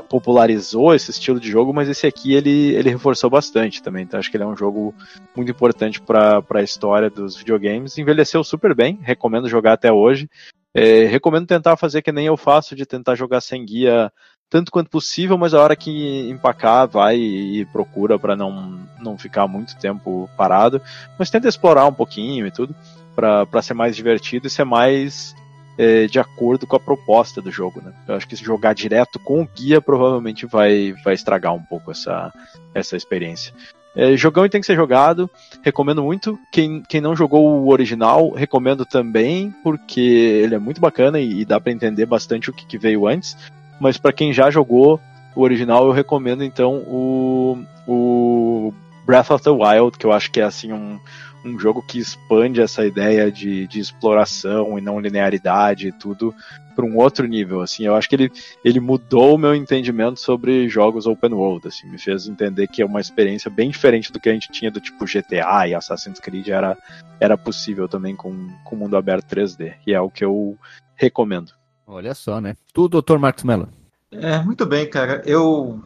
popularizou 0.08 0.92
esse 0.92 1.12
estilo 1.12 1.38
de 1.38 1.48
jogo, 1.48 1.72
mas 1.72 1.88
esse 1.88 2.04
aqui 2.04 2.34
ele, 2.34 2.74
ele 2.74 2.90
reforçou 2.90 3.30
bastante 3.30 3.80
também. 3.80 4.02
Então 4.02 4.18
acho 4.18 4.28
que 4.28 4.36
ele 4.36 4.42
é 4.42 4.48
um 4.48 4.56
jogo 4.56 4.92
muito 5.36 5.52
importante 5.52 6.00
para 6.00 6.42
a 6.52 6.62
história 6.62 7.08
dos 7.08 7.36
videogames. 7.36 7.96
Envelheceu 7.96 8.42
super 8.42 8.74
bem, 8.74 8.98
recomendo 9.02 9.48
jogar 9.48 9.74
até 9.74 9.92
hoje. 9.92 10.28
É, 10.74 11.04
recomendo 11.04 11.46
tentar 11.46 11.76
fazer 11.76 12.02
que 12.02 12.10
nem 12.10 12.26
eu 12.26 12.36
faço, 12.36 12.74
de 12.74 12.84
tentar 12.84 13.14
jogar 13.14 13.40
sem 13.40 13.64
guia 13.64 14.12
tanto 14.50 14.72
quanto 14.72 14.90
possível, 14.90 15.36
mas 15.36 15.52
a 15.52 15.62
hora 15.62 15.76
que 15.76 16.28
empacar, 16.30 16.88
vai 16.88 17.16
e 17.16 17.66
procura 17.66 18.18
para 18.18 18.34
não, 18.34 18.80
não 18.98 19.18
ficar 19.18 19.46
muito 19.46 19.76
tempo 19.76 20.28
parado. 20.36 20.80
Mas 21.18 21.30
tenta 21.30 21.48
explorar 21.48 21.86
um 21.86 21.92
pouquinho 21.92 22.46
e 22.46 22.50
tudo, 22.50 22.74
para 23.14 23.62
ser 23.62 23.74
mais 23.74 23.94
divertido 23.94 24.46
e 24.46 24.50
ser 24.50 24.64
mais 24.64 25.34
é, 25.76 26.06
de 26.06 26.18
acordo 26.18 26.66
com 26.66 26.76
a 26.76 26.80
proposta 26.80 27.42
do 27.42 27.50
jogo. 27.50 27.82
Né? 27.82 27.92
Eu 28.06 28.14
acho 28.14 28.26
que 28.26 28.36
se 28.36 28.44
jogar 28.44 28.74
direto 28.74 29.18
com 29.18 29.42
o 29.42 29.48
guia 29.48 29.80
provavelmente 29.80 30.46
vai, 30.46 30.94
vai 31.04 31.14
estragar 31.14 31.54
um 31.54 31.62
pouco 31.62 31.90
essa, 31.90 32.32
essa 32.74 32.96
experiência. 32.96 33.52
É, 33.94 34.16
jogão 34.16 34.46
e 34.46 34.48
tem 34.48 34.60
que 34.60 34.66
ser 34.66 34.76
jogado. 34.76 35.28
Recomendo 35.62 36.02
muito. 36.02 36.38
Quem, 36.52 36.82
quem 36.88 37.00
não 37.00 37.16
jogou 37.16 37.46
o 37.46 37.70
original, 37.70 38.30
recomendo 38.30 38.86
também, 38.86 39.52
porque 39.62 40.00
ele 40.00 40.54
é 40.54 40.58
muito 40.58 40.80
bacana 40.80 41.18
e, 41.18 41.40
e 41.40 41.44
dá 41.44 41.60
para 41.60 41.72
entender 41.72 42.06
bastante 42.06 42.48
o 42.48 42.52
que, 42.52 42.64
que 42.64 42.78
veio 42.78 43.06
antes 43.06 43.36
mas 43.80 43.96
para 43.96 44.12
quem 44.12 44.32
já 44.32 44.50
jogou 44.50 45.00
o 45.34 45.42
original, 45.42 45.86
eu 45.86 45.92
recomendo 45.92 46.42
então 46.42 46.82
o, 46.86 47.58
o 47.86 48.74
Breath 49.06 49.30
of 49.30 49.44
the 49.44 49.50
Wild, 49.50 49.96
que 49.96 50.06
eu 50.06 50.12
acho 50.12 50.30
que 50.30 50.40
é 50.40 50.44
assim 50.44 50.72
um, 50.72 50.98
um 51.44 51.58
jogo 51.58 51.82
que 51.82 51.98
expande 51.98 52.60
essa 52.60 52.84
ideia 52.84 53.30
de, 53.30 53.66
de 53.66 53.80
exploração 53.80 54.78
e 54.78 54.80
não 54.80 55.00
linearidade 55.00 55.88
e 55.88 55.92
tudo 55.92 56.34
para 56.74 56.84
um 56.84 56.96
outro 56.96 57.26
nível. 57.26 57.60
Assim, 57.60 57.84
eu 57.84 57.94
acho 57.94 58.08
que 58.08 58.14
ele, 58.14 58.32
ele 58.64 58.80
mudou 58.80 59.34
o 59.34 59.38
meu 59.38 59.54
entendimento 59.54 60.20
sobre 60.20 60.68
jogos 60.68 61.06
open 61.06 61.32
world. 61.32 61.66
Assim, 61.66 61.88
me 61.88 61.98
fez 61.98 62.28
entender 62.28 62.68
que 62.68 62.82
é 62.82 62.86
uma 62.86 63.00
experiência 63.00 63.50
bem 63.50 63.70
diferente 63.70 64.12
do 64.12 64.20
que 64.20 64.28
a 64.28 64.32
gente 64.32 64.52
tinha 64.52 64.70
do 64.70 64.80
tipo 64.80 65.04
GTA 65.04 65.66
e 65.68 65.74
Assassin's 65.74 66.20
Creed 66.20 66.48
era, 66.48 66.76
era 67.18 67.36
possível 67.36 67.88
também 67.88 68.14
com 68.14 68.30
o 68.30 68.76
mundo 68.76 68.96
aberto 68.96 69.34
3D. 69.34 69.74
E 69.86 69.92
é 69.92 70.00
o 70.00 70.10
que 70.10 70.24
eu 70.24 70.56
recomendo. 70.94 71.57
Olha 71.88 72.14
só, 72.14 72.38
né? 72.38 72.54
Tu, 72.74 72.86
doutor 72.86 73.18
Marcos 73.18 73.44
Mello. 73.44 73.66
É, 74.12 74.38
muito 74.42 74.66
bem, 74.66 74.88
cara. 74.88 75.22
Eu. 75.24 75.82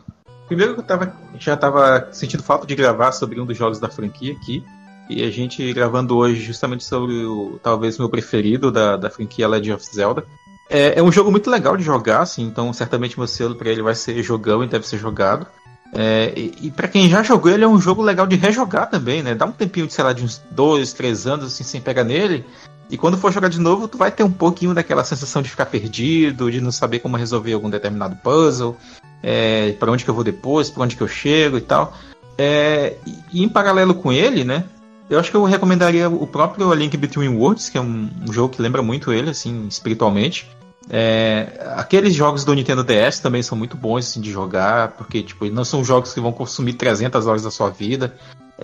Primeiro 0.48 0.74
que 0.74 0.80
eu 0.80 0.84
tava, 0.84 1.16
já 1.38 1.54
estava 1.54 2.08
sentindo 2.10 2.42
falta 2.42 2.66
de 2.66 2.74
gravar 2.74 3.12
sobre 3.12 3.40
um 3.40 3.46
dos 3.46 3.56
jogos 3.56 3.78
da 3.78 3.88
franquia 3.88 4.32
aqui. 4.32 4.64
E 5.08 5.22
a 5.22 5.30
gente 5.30 5.72
gravando 5.72 6.16
hoje 6.16 6.40
justamente 6.40 6.82
sobre 6.84 7.24
o 7.24 7.60
talvez 7.62 7.98
meu 7.98 8.08
preferido 8.08 8.70
da, 8.72 8.96
da 8.96 9.10
franquia 9.10 9.46
Legend 9.46 9.74
of 9.74 9.94
Zelda. 9.94 10.24
É, 10.68 10.98
é 10.98 11.02
um 11.02 11.12
jogo 11.12 11.30
muito 11.30 11.50
legal 11.50 11.76
de 11.76 11.84
jogar, 11.84 12.22
assim, 12.22 12.42
então 12.42 12.72
certamente 12.72 13.18
meu 13.18 13.28
selo 13.28 13.54
para 13.54 13.70
ele 13.70 13.82
vai 13.82 13.94
ser 13.94 14.22
jogão 14.22 14.64
e 14.64 14.66
deve 14.66 14.86
ser 14.86 14.98
jogado. 14.98 15.46
É, 15.94 16.32
e, 16.34 16.54
e 16.62 16.70
para 16.70 16.88
quem 16.88 17.08
já 17.08 17.22
jogou, 17.22 17.50
ele 17.50 17.64
é 17.64 17.68
um 17.68 17.80
jogo 17.80 18.02
legal 18.02 18.26
de 18.26 18.36
rejogar 18.36 18.88
também, 18.88 19.22
né? 19.22 19.34
Dá 19.34 19.44
um 19.44 19.52
tempinho 19.52 19.86
de, 19.86 19.92
sei 19.92 20.02
lá, 20.02 20.12
de 20.12 20.24
uns 20.24 20.42
dois, 20.50 20.92
três 20.92 21.26
anos 21.26 21.46
assim, 21.46 21.64
sem 21.64 21.80
pegar 21.80 22.04
nele. 22.04 22.44
E 22.92 22.98
quando 22.98 23.16
for 23.16 23.32
jogar 23.32 23.48
de 23.48 23.58
novo, 23.58 23.88
tu 23.88 23.96
vai 23.96 24.10
ter 24.10 24.22
um 24.22 24.30
pouquinho 24.30 24.74
daquela 24.74 25.02
sensação 25.02 25.40
de 25.40 25.48
ficar 25.48 25.64
perdido, 25.64 26.52
de 26.52 26.60
não 26.60 26.70
saber 26.70 26.98
como 26.98 27.16
resolver 27.16 27.54
algum 27.54 27.70
determinado 27.70 28.14
puzzle, 28.16 28.76
é, 29.22 29.72
para 29.80 29.90
onde 29.90 30.04
que 30.04 30.10
eu 30.10 30.14
vou 30.14 30.22
depois, 30.22 30.68
para 30.68 30.82
onde 30.82 30.94
que 30.94 31.02
eu 31.02 31.08
chego 31.08 31.56
e 31.56 31.62
tal. 31.62 31.96
É, 32.36 32.96
e 33.32 33.42
em 33.42 33.48
paralelo 33.48 33.94
com 33.94 34.12
ele, 34.12 34.44
né? 34.44 34.64
Eu 35.08 35.18
acho 35.18 35.30
que 35.30 35.36
eu 35.38 35.44
recomendaria 35.44 36.06
o 36.06 36.26
próprio 36.26 36.72
Link 36.74 36.94
Between 36.98 37.30
Worlds, 37.30 37.70
que 37.70 37.78
é 37.78 37.80
um, 37.80 38.10
um 38.28 38.30
jogo 38.30 38.54
que 38.54 38.60
lembra 38.60 38.82
muito 38.82 39.10
ele, 39.10 39.30
assim, 39.30 39.66
espiritualmente. 39.66 40.46
É, 40.90 41.72
aqueles 41.76 42.12
jogos 42.12 42.44
do 42.44 42.52
Nintendo 42.52 42.84
DS 42.84 43.20
também 43.20 43.42
são 43.42 43.56
muito 43.56 43.74
bons 43.74 44.06
assim, 44.06 44.20
de 44.20 44.30
jogar, 44.30 44.88
porque 44.88 45.22
tipo, 45.22 45.46
não 45.46 45.64
são 45.64 45.82
jogos 45.82 46.12
que 46.12 46.20
vão 46.20 46.32
consumir 46.32 46.74
300 46.74 47.26
horas 47.26 47.42
da 47.42 47.50
sua 47.50 47.70
vida. 47.70 48.14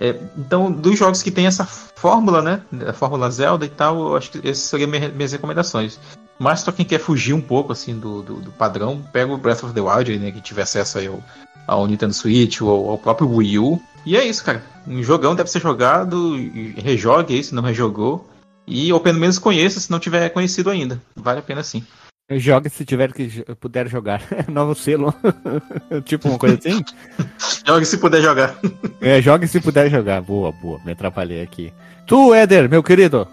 É, 0.01 0.15
então, 0.37 0.71
dos 0.71 0.97
jogos 0.97 1.21
que 1.21 1.29
tem 1.29 1.45
essa 1.45 1.65
fórmula, 1.65 2.41
né? 2.41 2.61
A 2.87 2.93
fórmula 2.93 3.29
Zelda 3.29 3.65
e 3.65 3.69
tal, 3.69 3.99
eu 3.99 4.15
acho 4.15 4.31
que 4.31 4.37
essas 4.47 4.63
seriam 4.63 4.89
minhas 4.89 5.33
recomendações. 5.33 5.99
Mas 6.39 6.63
pra 6.63 6.71
quem 6.71 6.85
quer 6.85 6.99
fugir 6.99 7.33
um 7.33 7.41
pouco 7.41 7.73
assim 7.73 7.99
do, 7.99 8.21
do, 8.21 8.35
do 8.35 8.51
padrão, 8.51 9.01
pega 9.11 9.33
o 9.33 9.37
Breath 9.37 9.63
of 9.63 9.73
the 9.73 9.81
Wild, 9.81 10.17
né? 10.17 10.31
Que 10.31 10.39
tiver 10.39 10.61
acesso 10.61 10.99
aí 10.99 11.07
ao, 11.07 11.21
ao 11.67 11.85
Nintendo 11.85 12.13
Switch 12.13 12.61
ou 12.61 12.91
ao 12.91 12.97
próprio 12.97 13.29
Wii 13.29 13.59
U. 13.59 13.81
E 14.05 14.15
é 14.15 14.23
isso, 14.23 14.43
cara. 14.45 14.63
Um 14.87 15.03
jogão 15.03 15.35
deve 15.35 15.51
ser 15.51 15.61
jogado, 15.61 16.33
rejogue 16.77 17.35
aí 17.35 17.43
se 17.43 17.53
não 17.53 17.61
rejogou. 17.61 18.25
E 18.65 18.93
ou 18.93 19.01
pelo 19.01 19.19
menos 19.19 19.37
conheça 19.37 19.81
se 19.81 19.91
não 19.91 19.99
tiver 19.99 20.29
conhecido 20.29 20.69
ainda. 20.69 21.01
Vale 21.13 21.39
a 21.39 21.43
pena 21.43 21.61
sim. 21.61 21.83
Jogue 22.31 22.69
se 22.69 22.85
tiver 22.85 23.11
que 23.11 23.43
puder 23.59 23.87
jogar. 23.87 24.21
Novo 24.47 24.75
selo. 24.75 25.13
tipo 26.05 26.29
uma 26.29 26.37
coisa 26.37 26.57
assim? 26.59 26.83
jogue 27.65 27.85
se 27.85 27.97
puder 27.97 28.21
jogar. 28.21 28.55
É, 29.01 29.21
jogue 29.21 29.47
se 29.47 29.59
puder 29.59 29.89
jogar. 29.89 30.21
Boa, 30.21 30.51
boa. 30.51 30.79
Me 30.85 30.91
atrapalhei 30.91 31.41
aqui. 31.41 31.73
Tu, 32.05 32.33
Éder, 32.33 32.69
meu 32.69 32.83
querido. 32.83 33.27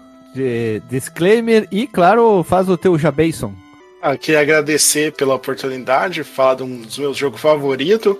disclaimer 0.89 1.67
e, 1.71 1.85
claro, 1.85 2.43
faz 2.43 2.67
o 2.69 2.77
teu 2.77 2.97
Jabeison. 2.97 3.53
Aqui 4.01 4.35
agradecer 4.35 5.11
pela 5.13 5.35
oportunidade, 5.35 6.23
falar 6.23 6.55
de 6.55 6.63
um 6.63 6.81
dos 6.81 6.97
meus 6.97 7.17
jogos 7.17 7.41
favoritos, 7.41 8.15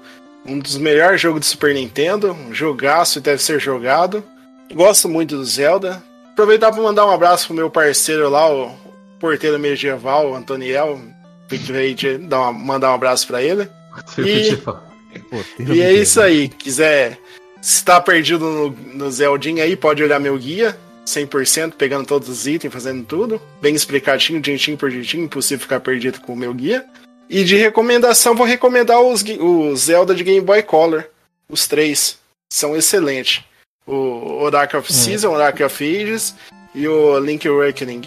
um 0.46 0.60
dos 0.60 0.78
melhores 0.78 1.22
jogos 1.22 1.42
do 1.42 1.46
Super 1.46 1.74
Nintendo, 1.74 2.34
um 2.34 2.54
jogaço 2.54 3.20
e 3.20 3.22
deve 3.22 3.42
ser 3.42 3.60
jogado. 3.60 4.24
Gosto 4.74 5.08
muito 5.08 5.38
do 5.38 5.46
Zelda. 5.46 6.04
Aproveitar 6.34 6.72
para 6.72 6.82
mandar 6.82 7.06
um 7.06 7.12
abraço 7.12 7.48
pro 7.48 7.56
meu 7.56 7.70
parceiro 7.70 8.30
lá, 8.30 8.52
o 8.52 8.87
porteiro 9.20 9.60
medieval, 9.60 10.32
o 10.32 10.36
Antoniel. 10.36 11.00
Fiquei 11.48 12.18
dar 12.18 12.42
uma, 12.42 12.54
mandar 12.54 12.92
um 12.92 12.96
abraço 12.96 13.26
para 13.28 13.42
ele. 13.42 13.70
E, 14.18 15.74
e 15.74 15.82
é 15.82 15.94
isso 15.94 16.22
aí. 16.22 16.50
Quiser, 16.50 17.18
se 17.62 17.84
tá 17.84 18.00
perdido 18.00 18.46
no, 18.46 18.70
no 18.70 19.62
aí, 19.62 19.76
pode 19.76 20.04
olhar 20.04 20.20
meu 20.20 20.38
guia. 20.38 20.78
100%, 21.06 21.74
pegando 21.78 22.06
todos 22.06 22.28
os 22.28 22.46
itens, 22.46 22.72
fazendo 22.72 23.04
tudo. 23.06 23.42
Bem 23.62 23.74
explicadinho, 23.74 24.42
dentinho 24.42 24.78
por 24.78 24.92
dentinho, 24.92 25.24
impossível 25.24 25.64
ficar 25.64 25.80
perdido 25.80 26.20
com 26.20 26.34
o 26.34 26.38
meu 26.38 26.54
guia. 26.54 26.86
E 27.30 27.44
de 27.44 27.56
recomendação, 27.56 28.36
vou 28.36 28.46
recomendar 28.46 29.00
os, 29.02 29.24
os 29.24 29.80
Zelda 29.82 30.14
de 30.14 30.24
Game 30.24 30.42
Boy 30.42 30.62
Color. 30.64 31.06
Os 31.50 31.66
três. 31.66 32.18
São 32.50 32.76
excelentes. 32.76 33.44
O 33.86 34.44
Oracle 34.44 34.80
of 34.80 34.92
hum. 34.92 34.96
Season, 34.96 35.30
o 35.30 35.34
Oracle 35.34 35.66
of 35.66 35.84
Ages 35.84 36.36
e 36.76 36.88
o 36.88 37.18
Link 37.20 37.48
Awakening. 37.48 38.02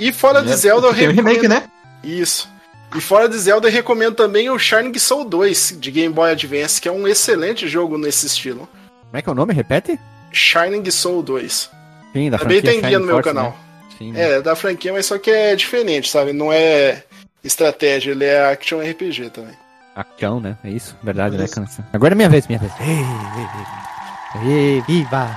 E 0.00 0.12
fora 0.12 0.42
de 0.42 0.50
é, 0.50 0.56
Zelda, 0.56 0.86
eu 0.86 0.92
recomendo... 0.92 1.26
remake, 1.26 1.46
né? 1.46 1.64
Isso. 2.02 2.48
E 2.96 3.00
fora 3.02 3.28
de 3.28 3.38
Zelda, 3.38 3.68
eu 3.68 3.72
recomendo 3.72 4.14
também 4.14 4.48
o 4.48 4.58
Shining 4.58 4.98
Soul 4.98 5.26
2 5.26 5.76
de 5.78 5.90
Game 5.90 6.12
Boy 6.12 6.30
Advance, 6.32 6.80
que 6.80 6.88
é 6.88 6.92
um 6.92 7.06
excelente 7.06 7.68
jogo 7.68 7.98
nesse 7.98 8.26
estilo. 8.26 8.66
Como 9.06 9.16
é 9.16 9.20
que 9.22 9.28
é 9.28 9.32
o 9.32 9.34
nome? 9.34 9.52
Repete? 9.52 10.00
Shining 10.32 10.90
Soul 10.90 11.22
2. 11.22 11.70
Sim, 12.14 12.30
da 12.30 12.38
Também 12.38 12.62
tem 12.62 12.80
guia 12.80 12.98
no 12.98 13.04
meu 13.04 13.16
Force, 13.16 13.28
canal. 13.28 13.50
Né? 13.50 13.56
Sim, 13.98 14.12
né? 14.12 14.30
É, 14.32 14.40
da 14.40 14.56
franquia, 14.56 14.92
mas 14.92 15.04
só 15.04 15.18
que 15.18 15.30
é 15.30 15.54
diferente, 15.54 16.08
sabe? 16.08 16.32
Não 16.32 16.50
é 16.50 17.04
estratégia, 17.44 18.12
ele 18.12 18.24
é 18.24 18.50
action 18.50 18.80
RPG 18.80 19.30
também. 19.30 19.54
Action, 19.94 20.40
né? 20.40 20.56
É 20.64 20.70
isso? 20.70 20.96
Verdade, 21.02 21.36
né, 21.36 21.44
isso. 21.44 21.60
né? 21.60 21.68
Agora 21.92 22.14
é 22.14 22.16
minha 22.16 22.28
vez, 22.30 22.46
minha 22.46 22.58
vez. 22.58 22.72
Ei, 22.80 22.86
ei, 22.86 24.48
ei. 24.48 24.76
ei 24.76 24.80
viva! 24.82 25.30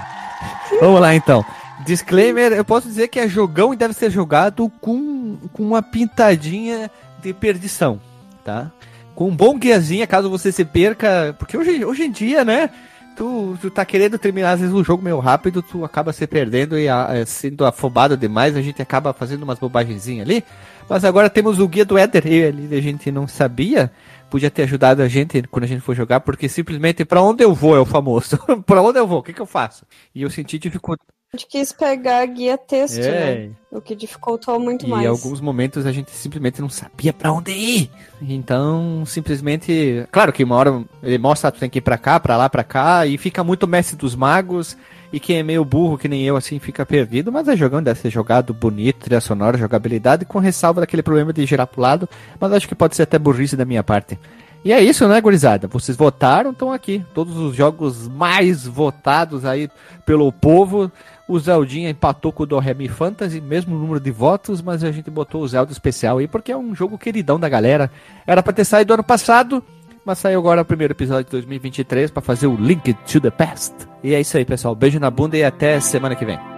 Vamos 0.79 1.01
lá 1.01 1.13
então. 1.13 1.45
Disclaimer, 1.85 2.51
eu 2.53 2.65
posso 2.65 2.87
dizer 2.87 3.07
que 3.07 3.19
é 3.19 3.27
jogão 3.27 3.73
e 3.73 3.77
deve 3.77 3.93
ser 3.93 4.09
jogado 4.09 4.71
com, 4.81 5.37
com 5.51 5.63
uma 5.63 5.81
pintadinha 5.81 6.89
de 7.21 7.33
perdição, 7.33 7.99
tá? 8.43 8.71
Com 9.15 9.29
um 9.29 9.35
bom 9.35 9.57
guiazinha, 9.57 10.07
caso 10.07 10.29
você 10.29 10.51
se 10.51 10.65
perca. 10.65 11.35
Porque 11.37 11.57
hoje, 11.57 11.85
hoje 11.85 12.03
em 12.03 12.11
dia, 12.11 12.43
né? 12.43 12.69
tu, 13.15 13.57
tu 13.61 13.69
tá 13.69 13.85
querendo 13.85 14.17
terminar 14.17 14.51
às 14.51 14.59
vezes 14.59 14.75
o 14.75 14.83
jogo 14.83 15.03
meio 15.03 15.19
rápido, 15.19 15.61
tu 15.61 15.85
acaba 15.85 16.11
se 16.11 16.25
perdendo 16.27 16.77
e 16.77 16.89
a, 16.89 17.07
é, 17.11 17.25
sendo 17.25 17.65
afobado 17.65 18.17
demais, 18.17 18.55
a 18.55 18.61
gente 18.61 18.81
acaba 18.81 19.13
fazendo 19.13 19.43
umas 19.43 19.59
bobagenzinhas 19.59 20.27
ali. 20.27 20.43
Mas 20.89 21.05
agora 21.05 21.29
temos 21.29 21.59
o 21.59 21.67
guia 21.67 21.85
do 21.85 21.97
Éder, 21.97 22.27
ele 22.27 22.75
a 22.75 22.81
gente 22.81 23.11
não 23.11 23.27
sabia, 23.27 23.91
podia 24.29 24.51
ter 24.51 24.63
ajudado 24.63 25.01
a 25.01 25.07
gente 25.07 25.41
quando 25.43 25.63
a 25.63 25.67
gente 25.67 25.81
for 25.81 25.95
jogar, 25.95 26.19
porque 26.19 26.49
simplesmente 26.49 27.05
para 27.05 27.21
onde 27.21 27.43
eu 27.43 27.53
vou 27.53 27.75
é 27.75 27.79
o 27.79 27.85
famoso. 27.85 28.37
para 28.65 28.81
onde 28.81 28.99
eu 28.99 29.07
vou? 29.07 29.19
O 29.19 29.23
que, 29.23 29.33
que 29.33 29.41
eu 29.41 29.45
faço? 29.45 29.85
E 30.13 30.21
eu 30.23 30.29
senti 30.29 30.59
dificuldade 30.59 31.07
a 31.33 31.37
gente 31.37 31.47
quis 31.47 31.71
pegar 31.71 32.19
a 32.19 32.25
guia 32.27 32.59
texto, 32.59 32.99
é. 32.99 33.47
né? 33.47 33.49
O 33.71 33.81
que 33.81 33.95
dificultou 33.95 34.59
muito 34.59 34.85
e 34.85 34.89
mais. 34.89 35.01
E 35.01 35.05
em 35.05 35.09
alguns 35.09 35.41
momentos 35.41 35.83
a 35.87 35.91
gente 35.91 36.11
simplesmente 36.11 36.61
não 36.61 36.69
sabia 36.69 37.11
para 37.11 37.31
onde 37.31 37.51
ir. 37.51 37.89
Então, 38.21 39.03
simplesmente. 39.03 40.05
Claro 40.11 40.31
que 40.31 40.43
uma 40.43 40.55
hora 40.55 40.83
ele 41.01 41.17
mostra 41.17 41.51
que 41.51 41.57
tu 41.57 41.59
tem 41.59 41.71
que 41.71 41.79
ir 41.79 41.81
pra 41.81 41.97
cá, 41.97 42.19
pra 42.19 42.37
lá, 42.37 42.47
pra 42.47 42.63
cá, 42.63 43.07
e 43.07 43.17
fica 43.17 43.43
muito 43.43 43.67
mestre 43.67 43.97
dos 43.97 44.15
magos. 44.15 44.77
E 45.11 45.19
quem 45.19 45.37
é 45.37 45.43
meio 45.43 45.65
burro, 45.65 45.97
que 45.97 46.07
nem 46.07 46.21
eu, 46.23 46.35
assim, 46.35 46.59
fica 46.59 46.85
perdido. 46.85 47.31
Mas 47.31 47.47
é 47.47 47.57
jogando, 47.57 47.85
deve 47.85 47.99
ser 47.99 48.11
jogado 48.11 48.53
bonito, 48.53 48.99
trilha 48.99 49.19
sonora, 49.19 49.57
jogabilidade, 49.57 50.25
com 50.25 50.37
ressalva 50.37 50.81
daquele 50.81 51.01
problema 51.01 51.33
de 51.33 51.43
girar 51.47 51.65
pro 51.65 51.81
lado. 51.81 52.07
Mas 52.39 52.53
acho 52.53 52.67
que 52.67 52.75
pode 52.75 52.95
ser 52.95 53.03
até 53.03 53.17
burrice 53.17 53.55
da 53.55 53.65
minha 53.65 53.83
parte. 53.83 54.19
E 54.65 54.71
é 54.71 54.81
isso, 54.81 55.05
né, 55.09 55.19
gurizada? 55.19 55.67
Vocês 55.67 55.97
votaram, 55.97 56.51
estão 56.51 56.71
aqui. 56.71 57.03
Todos 57.13 57.35
os 57.35 57.53
jogos 57.53 58.07
mais 58.07 58.65
votados 58.65 59.43
aí 59.43 59.69
pelo 60.05 60.31
povo. 60.31 60.89
O 61.27 61.39
Zeldinha 61.39 61.89
empatou 61.89 62.31
com 62.33 62.43
o 62.43 62.45
Do 62.45 62.59
Remy 62.59 62.89
Fantasy, 62.89 63.39
mesmo 63.39 63.77
número 63.77 63.99
de 63.99 64.11
votos, 64.11 64.61
mas 64.61 64.83
a 64.83 64.91
gente 64.91 65.09
botou 65.09 65.41
o 65.41 65.47
Zelda 65.47 65.71
especial 65.71 66.17
aí 66.17 66.27
porque 66.27 66.51
é 66.51 66.57
um 66.57 66.75
jogo 66.75 66.97
queridão 66.97 67.39
da 67.39 67.47
galera. 67.47 67.89
Era 68.27 68.43
pra 68.43 68.51
ter 68.51 68.65
saído 68.65 68.93
ano 68.93 69.03
passado, 69.03 69.63
mas 70.05 70.17
saiu 70.17 70.39
agora 70.39 70.61
o 70.61 70.65
primeiro 70.65 70.93
episódio 70.93 71.25
de 71.25 71.31
2023 71.31 72.11
para 72.11 72.21
fazer 72.21 72.47
o 72.47 72.55
Link 72.55 72.93
to 72.93 73.21
the 73.21 73.31
Past. 73.31 73.73
E 74.03 74.13
é 74.13 74.19
isso 74.19 74.35
aí, 74.35 74.43
pessoal. 74.43 74.75
Beijo 74.75 74.99
na 74.99 75.09
bunda 75.09 75.37
e 75.37 75.43
até 75.43 75.79
semana 75.79 76.15
que 76.15 76.25
vem. 76.25 76.52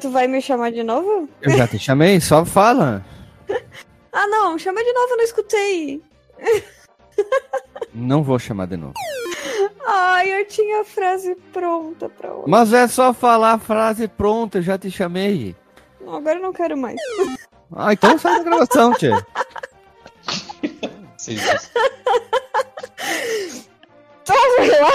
Tu, 0.00 0.10
vai 0.10 0.26
me 0.26 0.40
chamar 0.40 0.72
de 0.72 0.82
novo? 0.82 1.28
Eu 1.42 1.56
já 1.56 1.66
te 1.68 1.78
chamei, 1.78 2.20
só 2.20 2.44
fala. 2.44 3.04
Ah, 4.12 4.26
não, 4.26 4.58
chama 4.58 4.82
de 4.82 4.92
novo, 4.92 5.12
eu 5.12 5.16
não 5.18 5.24
escutei. 5.24 6.02
Não 7.94 8.24
vou 8.24 8.40
chamar 8.40 8.66
de 8.66 8.76
novo. 8.76 8.94
Ai, 9.86 10.40
eu 10.40 10.44
tinha 10.46 10.80
a 10.80 10.84
frase 10.84 11.36
pronta 11.52 12.08
pra 12.08 12.32
hoje. 12.32 12.44
Mas 12.48 12.72
é 12.72 12.88
só 12.88 13.14
falar 13.14 13.52
a 13.52 13.58
frase 13.58 14.08
pronta, 14.08 14.58
eu 14.58 14.62
já 14.62 14.76
te 14.76 14.90
chamei. 14.90 15.54
Não, 16.00 16.16
agora 16.16 16.38
eu 16.38 16.42
não 16.42 16.52
quero 16.52 16.76
mais. 16.76 17.00
Ah, 17.72 17.92
então 17.92 18.18
sai 18.18 18.38
da 18.38 18.44
gravação, 18.44 18.92
tia. 18.94 19.24
Sim. 21.16 21.36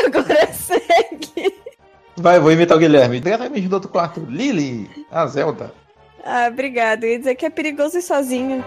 agora 0.06 0.54
segue. 0.54 1.65
Vai, 2.18 2.40
vou 2.40 2.52
imitar 2.52 2.78
o 2.78 2.80
Guilherme. 2.80 3.20
Diretamente 3.20 3.68
do 3.68 3.74
outro 3.74 3.90
quarto. 3.90 4.26
Lily, 4.30 4.90
a 5.12 5.26
Zelda. 5.28 5.74
Ah, 6.24 6.48
obrigado. 6.50 7.04
Eu 7.04 7.12
ia 7.12 7.20
dizer 7.20 7.36
que 7.36 7.46
é 7.46 7.50
perigoso 7.50 7.98
ir 7.98 8.02
sozinho. 8.02 8.64